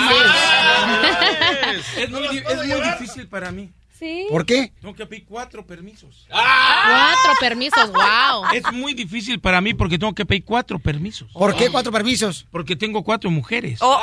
Es 1.97 2.09
muy, 2.09 2.27
di- 2.29 2.37
es 2.47 2.55
muy 2.57 2.81
difícil 2.81 3.27
para 3.27 3.51
mí. 3.51 3.69
Sí. 3.97 4.27
¿Por 4.29 4.45
qué? 4.45 4.73
Tengo 4.81 4.93
que 4.93 5.05
pedir 5.05 5.25
cuatro 5.25 5.65
permisos. 5.65 6.25
Cuatro 6.29 7.31
permisos, 7.39 7.91
wow. 7.91 8.43
Es 8.53 8.63
muy 8.73 8.93
difícil 8.93 9.39
para 9.39 9.61
mí 9.61 9.73
porque 9.73 9.97
tengo 9.97 10.13
que 10.13 10.25
pedir 10.25 10.43
cuatro 10.43 10.79
permisos. 10.79 11.31
¿Por 11.31 11.55
qué 11.55 11.69
cuatro 11.69 11.91
permisos? 11.91 12.45
Porque 12.51 12.75
tengo 12.75 13.03
cuatro 13.03 13.31
mujeres. 13.31 13.79
Oh, 13.81 13.97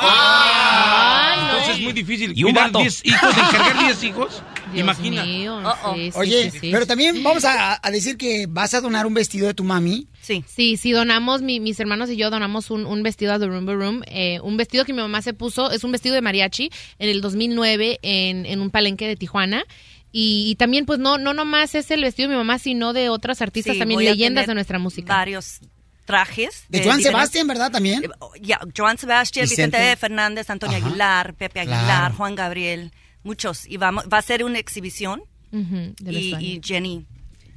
Entonces 1.43 1.77
es 1.77 1.81
muy 1.83 1.93
difícil. 1.93 2.33
Y 2.35 2.45
un. 2.45 2.53
10 2.55 3.05
hijos, 3.07 3.31
encargar 3.37 3.79
10 3.85 4.05
hijos. 4.05 4.43
Imagina. 4.75 5.25
Sí, 5.25 5.47
sí, 5.95 6.13
Oye, 6.15 6.51
sí, 6.51 6.59
sí. 6.59 6.71
pero 6.73 6.87
también 6.87 7.23
vamos 7.23 7.45
a, 7.45 7.79
a 7.83 7.91
decir 7.91 8.17
que 8.17 8.47
vas 8.49 8.73
a 8.75 8.81
donar 8.81 9.07
un 9.07 9.15
vestido 9.15 9.47
de 9.47 9.55
tu 9.55 9.65
mami. 9.65 10.07
Sí. 10.23 10.45
Sí, 10.47 10.77
sí, 10.77 10.93
donamos, 10.93 11.43
mi- 11.43 11.61
mis 11.61 11.79
hermanos 11.81 12.09
y 12.09 12.17
yo 12.17 12.31
donamos 12.31 12.71
un, 12.71 12.87
un 12.87 13.03
vestido 13.03 13.33
a 13.35 13.39
The 13.39 13.47
Roomba 13.49 13.75
Room, 13.75 14.03
eh, 14.07 14.39
un 14.43 14.57
vestido 14.57 14.85
que 14.85 14.93
mi 14.93 15.01
mamá 15.03 15.21
se 15.21 15.35
puso, 15.35 15.71
es 15.73 15.83
un 15.85 15.93
vestido 15.93 16.15
de 16.15 16.23
mariachi 16.23 16.71
en 16.99 17.09
el 17.11 17.21
2009 17.21 17.99
en, 18.03 18.47
en 18.47 18.61
un 18.61 18.71
palenque 18.71 19.07
de 19.09 19.17
Tijuana. 19.17 19.65
Y, 20.13 20.49
y 20.51 20.55
también, 20.57 20.85
pues, 20.87 20.99
no 20.99 21.19
no 21.19 21.33
nomás 21.35 21.75
es 21.75 21.91
el 21.91 22.03
vestido 22.03 22.29
de 22.29 22.35
mi 22.35 22.39
mamá, 22.39 22.59
sino 22.59 22.93
de 22.93 23.09
otras 23.09 23.43
artistas 23.43 23.75
Sí, 23.75 23.79
también, 23.79 24.01
leyendas 24.01 24.47
de 24.47 24.55
nuestra 24.55 24.79
música. 24.79 25.13
Varios 25.17 25.61
trajes. 26.05 26.65
De 26.69 26.83
Joan 26.85 26.99
diferentes- 26.99 27.03
Sebastián, 27.05 27.47
¿verdad? 27.47 27.71
También. 27.73 28.03
Ya, 28.41 28.61
Joan 28.77 28.99
Sebastián, 28.99 29.45
Vicente. 29.49 29.77
Vicente, 29.79 29.97
Fernández, 29.97 30.51
Antonio 30.51 30.77
Ajá. 30.77 30.87
Aguilar, 30.87 31.35
Pepe 31.35 31.63
Claro. 31.65 31.73
Aguilar, 31.79 32.13
Juan 32.13 32.35
Gabriel, 32.35 32.93
muchos. 33.23 33.67
Y 33.67 33.77
vamos, 33.79 34.05
va 34.13 34.19
a 34.19 34.23
ser 34.23 34.45
una 34.45 34.59
exhibición 34.59 35.23
y, 35.53 36.35
y 36.35 36.61
Jenny 36.63 37.07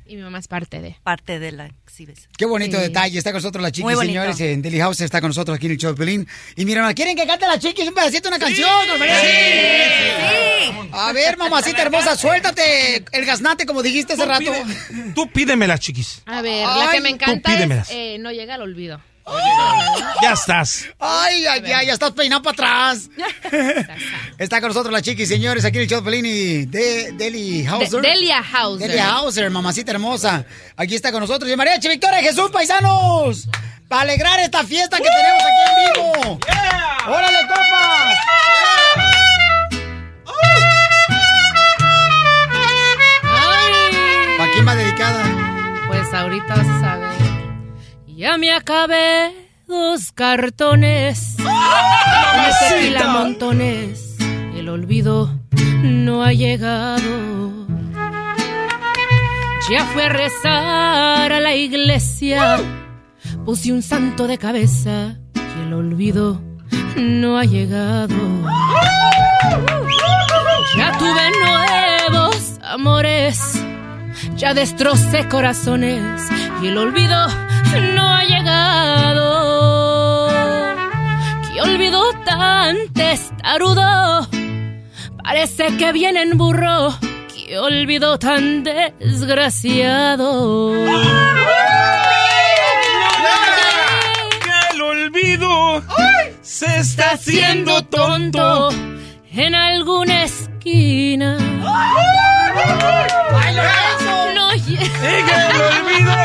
Y 0.08 0.16
mi 0.18 0.22
mamá 0.22 0.38
es 0.40 0.48
parte 0.48 0.82
de. 0.82 0.96
parte 1.04 1.40
de 1.40 1.52
la 1.52 1.66
exhibición. 1.66 2.30
Qué 2.38 2.46
bonito 2.46 2.78
Sí. 2.78 2.84
detalle. 2.84 3.18
Está 3.18 3.32
con 3.32 3.38
nosotros 3.40 3.62
la 3.64 3.72
chiqui, 3.72 3.96
señores. 3.96 4.40
En 4.40 4.62
Deli 4.62 4.78
House 4.80 5.02
está 5.02 5.20
con 5.20 5.30
nosotros 5.30 5.56
aquí 5.58 5.66
en 5.66 5.72
el 5.74 5.78
show 5.80 5.92
de 5.94 5.98
Pelín. 5.98 6.28
Y 6.56 6.64
miren, 6.66 6.94
¿quieren 6.94 7.16
que 7.16 7.26
cante 7.26 7.48
la 7.48 7.58
chiqui 7.58 7.88
un 7.88 7.94
pedacito, 7.94 8.28
una 8.30 8.38
canción? 8.40 8.70
¿Nos 8.88 8.98
parece? 9.00 10.72
A 10.92 11.12
ver, 11.12 11.38
mamacita 11.38 11.82
hermosa, 11.82 12.16
suéltate 12.16 13.04
el 13.12 13.26
gaznate, 13.26 13.66
como 13.66 13.82
dijiste 13.84 14.14
hace 14.14 14.24
Tú 14.24 14.30
rato. 14.30 14.52
pide- 14.52 15.14
Tú 15.14 15.28
pídemela, 15.30 15.78
chiquis. 15.78 16.22
A 16.26 16.42
ver, 16.42 16.66
la 16.66 16.90
que 16.92 17.02
me 17.02 17.10
encanta 17.10 17.60
es 17.64 17.90
eh, 17.90 18.18
No 18.20 18.32
llega 18.32 18.56
al 18.56 18.62
olvido. 18.62 19.02
Ya 20.22 20.34
estás. 20.34 20.86
Ay, 21.00 21.46
ay, 21.46 21.72
ay, 21.72 21.88
ya 21.88 21.94
estás 21.94 22.12
peinado 22.12 22.42
para 22.42 22.54
atrás. 22.92 23.10
Está 24.38 24.60
con 24.60 24.70
nosotros 24.70 24.92
la 24.94 25.02
chiqui, 25.02 25.26
señores, 25.26 25.66
aquí 25.66 25.78
en 25.78 25.84
el 25.84 25.90
show 25.90 26.04
y 26.12 26.66
de 26.66 27.12
Deli 27.14 27.66
Hauser. 27.66 28.02
De- 28.02 28.08
Delia 28.10 28.40
Hauser. 28.54 28.88
Delia 28.88 29.10
Hauser, 29.14 29.50
mamacita 29.50 29.92
hermosa. 29.92 30.46
Aquí 30.78 30.96
está 30.96 31.12
con 31.12 31.22
nosotros. 31.22 31.50
Y 31.52 31.56
María 31.56 31.78
Victoria 31.78 32.22
Jesús, 32.22 32.50
paisanos. 32.52 33.48
Para 33.88 34.02
alegrar 34.02 34.40
esta 34.40 34.64
fiesta 34.64 34.98
que 34.98 35.04
tenemos 35.04 35.44
aquí 35.44 35.72
en 35.72 35.94
vivo. 35.94 36.40
¡Órale, 37.08 37.40
copas! 37.48 38.18
¿Para 44.38 44.52
quién 44.52 44.68
va 44.68 44.76
dedicada? 44.76 45.24
Pues 45.88 46.14
ahorita 46.14 46.56
vas 46.56 46.68
a 46.68 46.80
saber. 46.82 46.95
Ya 48.16 48.38
me 48.38 48.50
acabé 48.54 49.34
dos 49.68 50.14
cartones. 50.14 51.36
Una 51.38 52.50
tequila 52.70 53.08
montones. 53.10 54.16
El 54.56 54.70
olvido 54.70 55.38
no 55.84 56.24
ha 56.24 56.32
llegado. 56.32 57.68
Ya 59.70 59.84
fui 59.92 60.02
a 60.02 60.10
rezar 60.10 61.34
a 61.34 61.40
la 61.42 61.56
iglesia. 61.56 62.58
Puse 63.44 63.74
un 63.74 63.82
santo 63.82 64.28
de 64.28 64.38
cabeza. 64.38 65.18
Y 65.36 65.68
el 65.68 65.74
olvido 65.74 66.42
no 66.96 67.38
ha 67.38 67.44
llegado. 67.44 68.16
Ya 70.78 70.98
tuve 70.98 71.32
nuevos 71.44 72.60
amores. 72.64 73.62
Ya 74.38 74.54
destrocé 74.54 75.28
corazones 75.28 76.22
y 76.62 76.68
el 76.68 76.78
olvido 76.78 77.28
no 77.82 78.14
ha 78.14 78.24
llegado. 78.24 79.26
Que 81.52 81.62
olvido 81.62 82.02
tan 82.26 82.76
testarudo, 82.94 84.28
parece 85.24 85.76
que 85.78 85.92
viene 85.92 86.22
en 86.24 86.38
burro. 86.38 86.98
Que 87.34 87.58
olvido 87.60 88.18
tan 88.18 88.64
desgraciado. 88.64 90.74
El 94.72 94.82
olvido 94.82 95.84
se 96.42 96.80
está 96.80 97.12
haciendo 97.12 97.84
tonto. 97.86 98.70
en 99.32 99.54
alguna 99.54 100.24
esquina. 100.24 101.38
No 104.34 104.52
llega 104.54 105.50
el 105.50 105.62
olvido. 105.62 106.16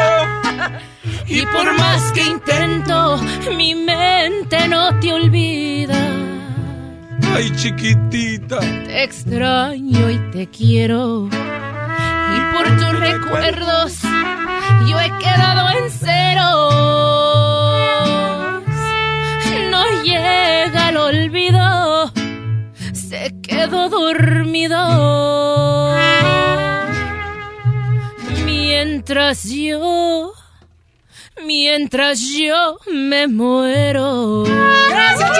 Y 1.33 1.47
por 1.47 1.73
más 1.79 2.11
que 2.13 2.25
intento, 2.25 3.17
mi 3.57 3.73
mente 3.75 4.67
no 4.67 4.99
te 4.99 5.13
olvida. 5.13 5.95
Ay, 7.33 7.53
chiquitita. 7.55 8.59
Te 8.59 9.05
extraño 9.05 10.11
y 10.11 10.19
te 10.33 10.49
quiero. 10.49 11.29
Y 11.29 12.41
por 12.53 12.67
tus 12.77 12.99
recuerdos 12.99 13.99
yo 14.89 14.99
he 14.99 15.11
quedado 15.19 15.71
en 15.79 15.91
ceros. 15.91 16.75
No 19.71 19.85
llega 20.03 20.89
el 20.89 20.97
olvido, 20.97 22.13
se 22.93 23.37
quedó 23.41 23.89
dormido. 23.89 25.95
Mientras 28.45 29.45
yo, 29.45 30.33
mientras 31.45 32.21
yo 32.21 32.79
me 32.93 33.27
muero. 33.29 34.45
¡Gracias, 34.89 35.31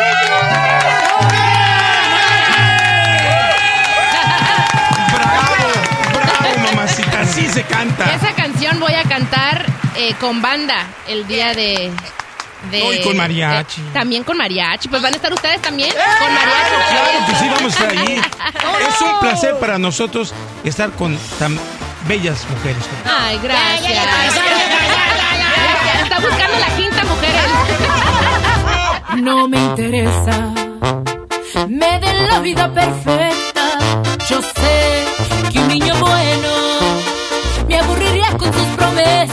Bravo, 5.23 6.59
mamacita, 6.75 7.21
así 7.21 7.47
se 7.49 7.63
canta. 7.65 8.15
Esa 8.15 8.33
canción 8.35 8.79
voy 8.81 8.95
a 8.95 9.03
cantar 9.05 9.65
eh, 9.97 10.15
con 10.21 10.41
banda 10.43 10.87
el 11.09 11.27
día 11.27 11.55
de... 11.55 11.91
de- 12.71 12.79
No, 12.85 12.93
y 12.93 13.01
con 13.03 13.17
mariachi. 13.17 13.81
eh, 13.81 13.85
también 13.93 14.25
con 14.25 14.37
mariachi. 14.37 14.89
Pues 14.89 15.03
van 15.03 15.13
a 15.13 15.17
estar 15.17 15.33
ustedes 15.33 15.61
también 15.63 15.91
con 15.91 16.35
mariachi. 16.35 16.75
Claro 16.91 17.27
que 17.27 17.35
sí, 17.37 17.49
vamos 17.49 17.73
a 17.81 17.85
estar 17.85 17.91
ahí. 17.99 18.21
Es 18.89 19.01
un 19.01 19.21
placer 19.21 19.59
para 19.59 19.79
nosotros 19.79 20.33
estar 20.65 20.91
con 20.93 21.17
tan 21.39 21.59
bellas 22.07 22.47
mujeres. 22.51 22.83
Ay, 23.05 23.39
gracias. 23.43 24.05
Está 26.11 26.27
buscando 26.29 26.59
la 26.59 26.77
quinta 26.77 27.05
mujer. 27.05 27.31
No 29.23 29.47
me 29.49 29.59
interesa. 29.59 30.53
Me 31.69 32.01
den 32.01 32.27
la 32.27 32.41
vida 32.41 32.73
perfecta. 32.73 33.79
Yo 34.29 34.41
sé 34.43 35.05
que 35.53 35.59
un 35.61 35.69
niño 35.69 35.95
bueno 36.01 36.49
me 37.69 37.79
aburriría 37.79 38.29
con 38.37 38.53
sus 38.53 38.67
promesas. 38.77 39.31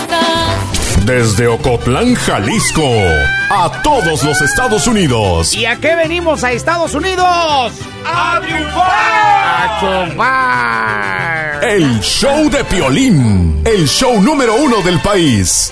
Desde 1.03 1.47
Ocotlán, 1.47 2.13
Jalisco, 2.15 2.83
a 3.49 3.71
todos 3.81 4.23
los 4.23 4.39
Estados 4.41 4.85
Unidos. 4.85 5.55
¿Y 5.55 5.65
a 5.65 5.77
qué 5.77 5.95
venimos 5.95 6.43
a 6.43 6.51
Estados 6.51 6.93
Unidos? 6.93 7.25
¡A 8.05 8.35
¡A 8.35 9.79
triunfar! 9.79 10.77
El 11.63 11.99
show 12.01 12.49
de 12.51 12.63
Piolín, 12.65 13.63
el 13.65 13.87
show 13.87 14.21
número 14.21 14.55
uno 14.55 14.81
del 14.81 14.99
país. 14.99 15.71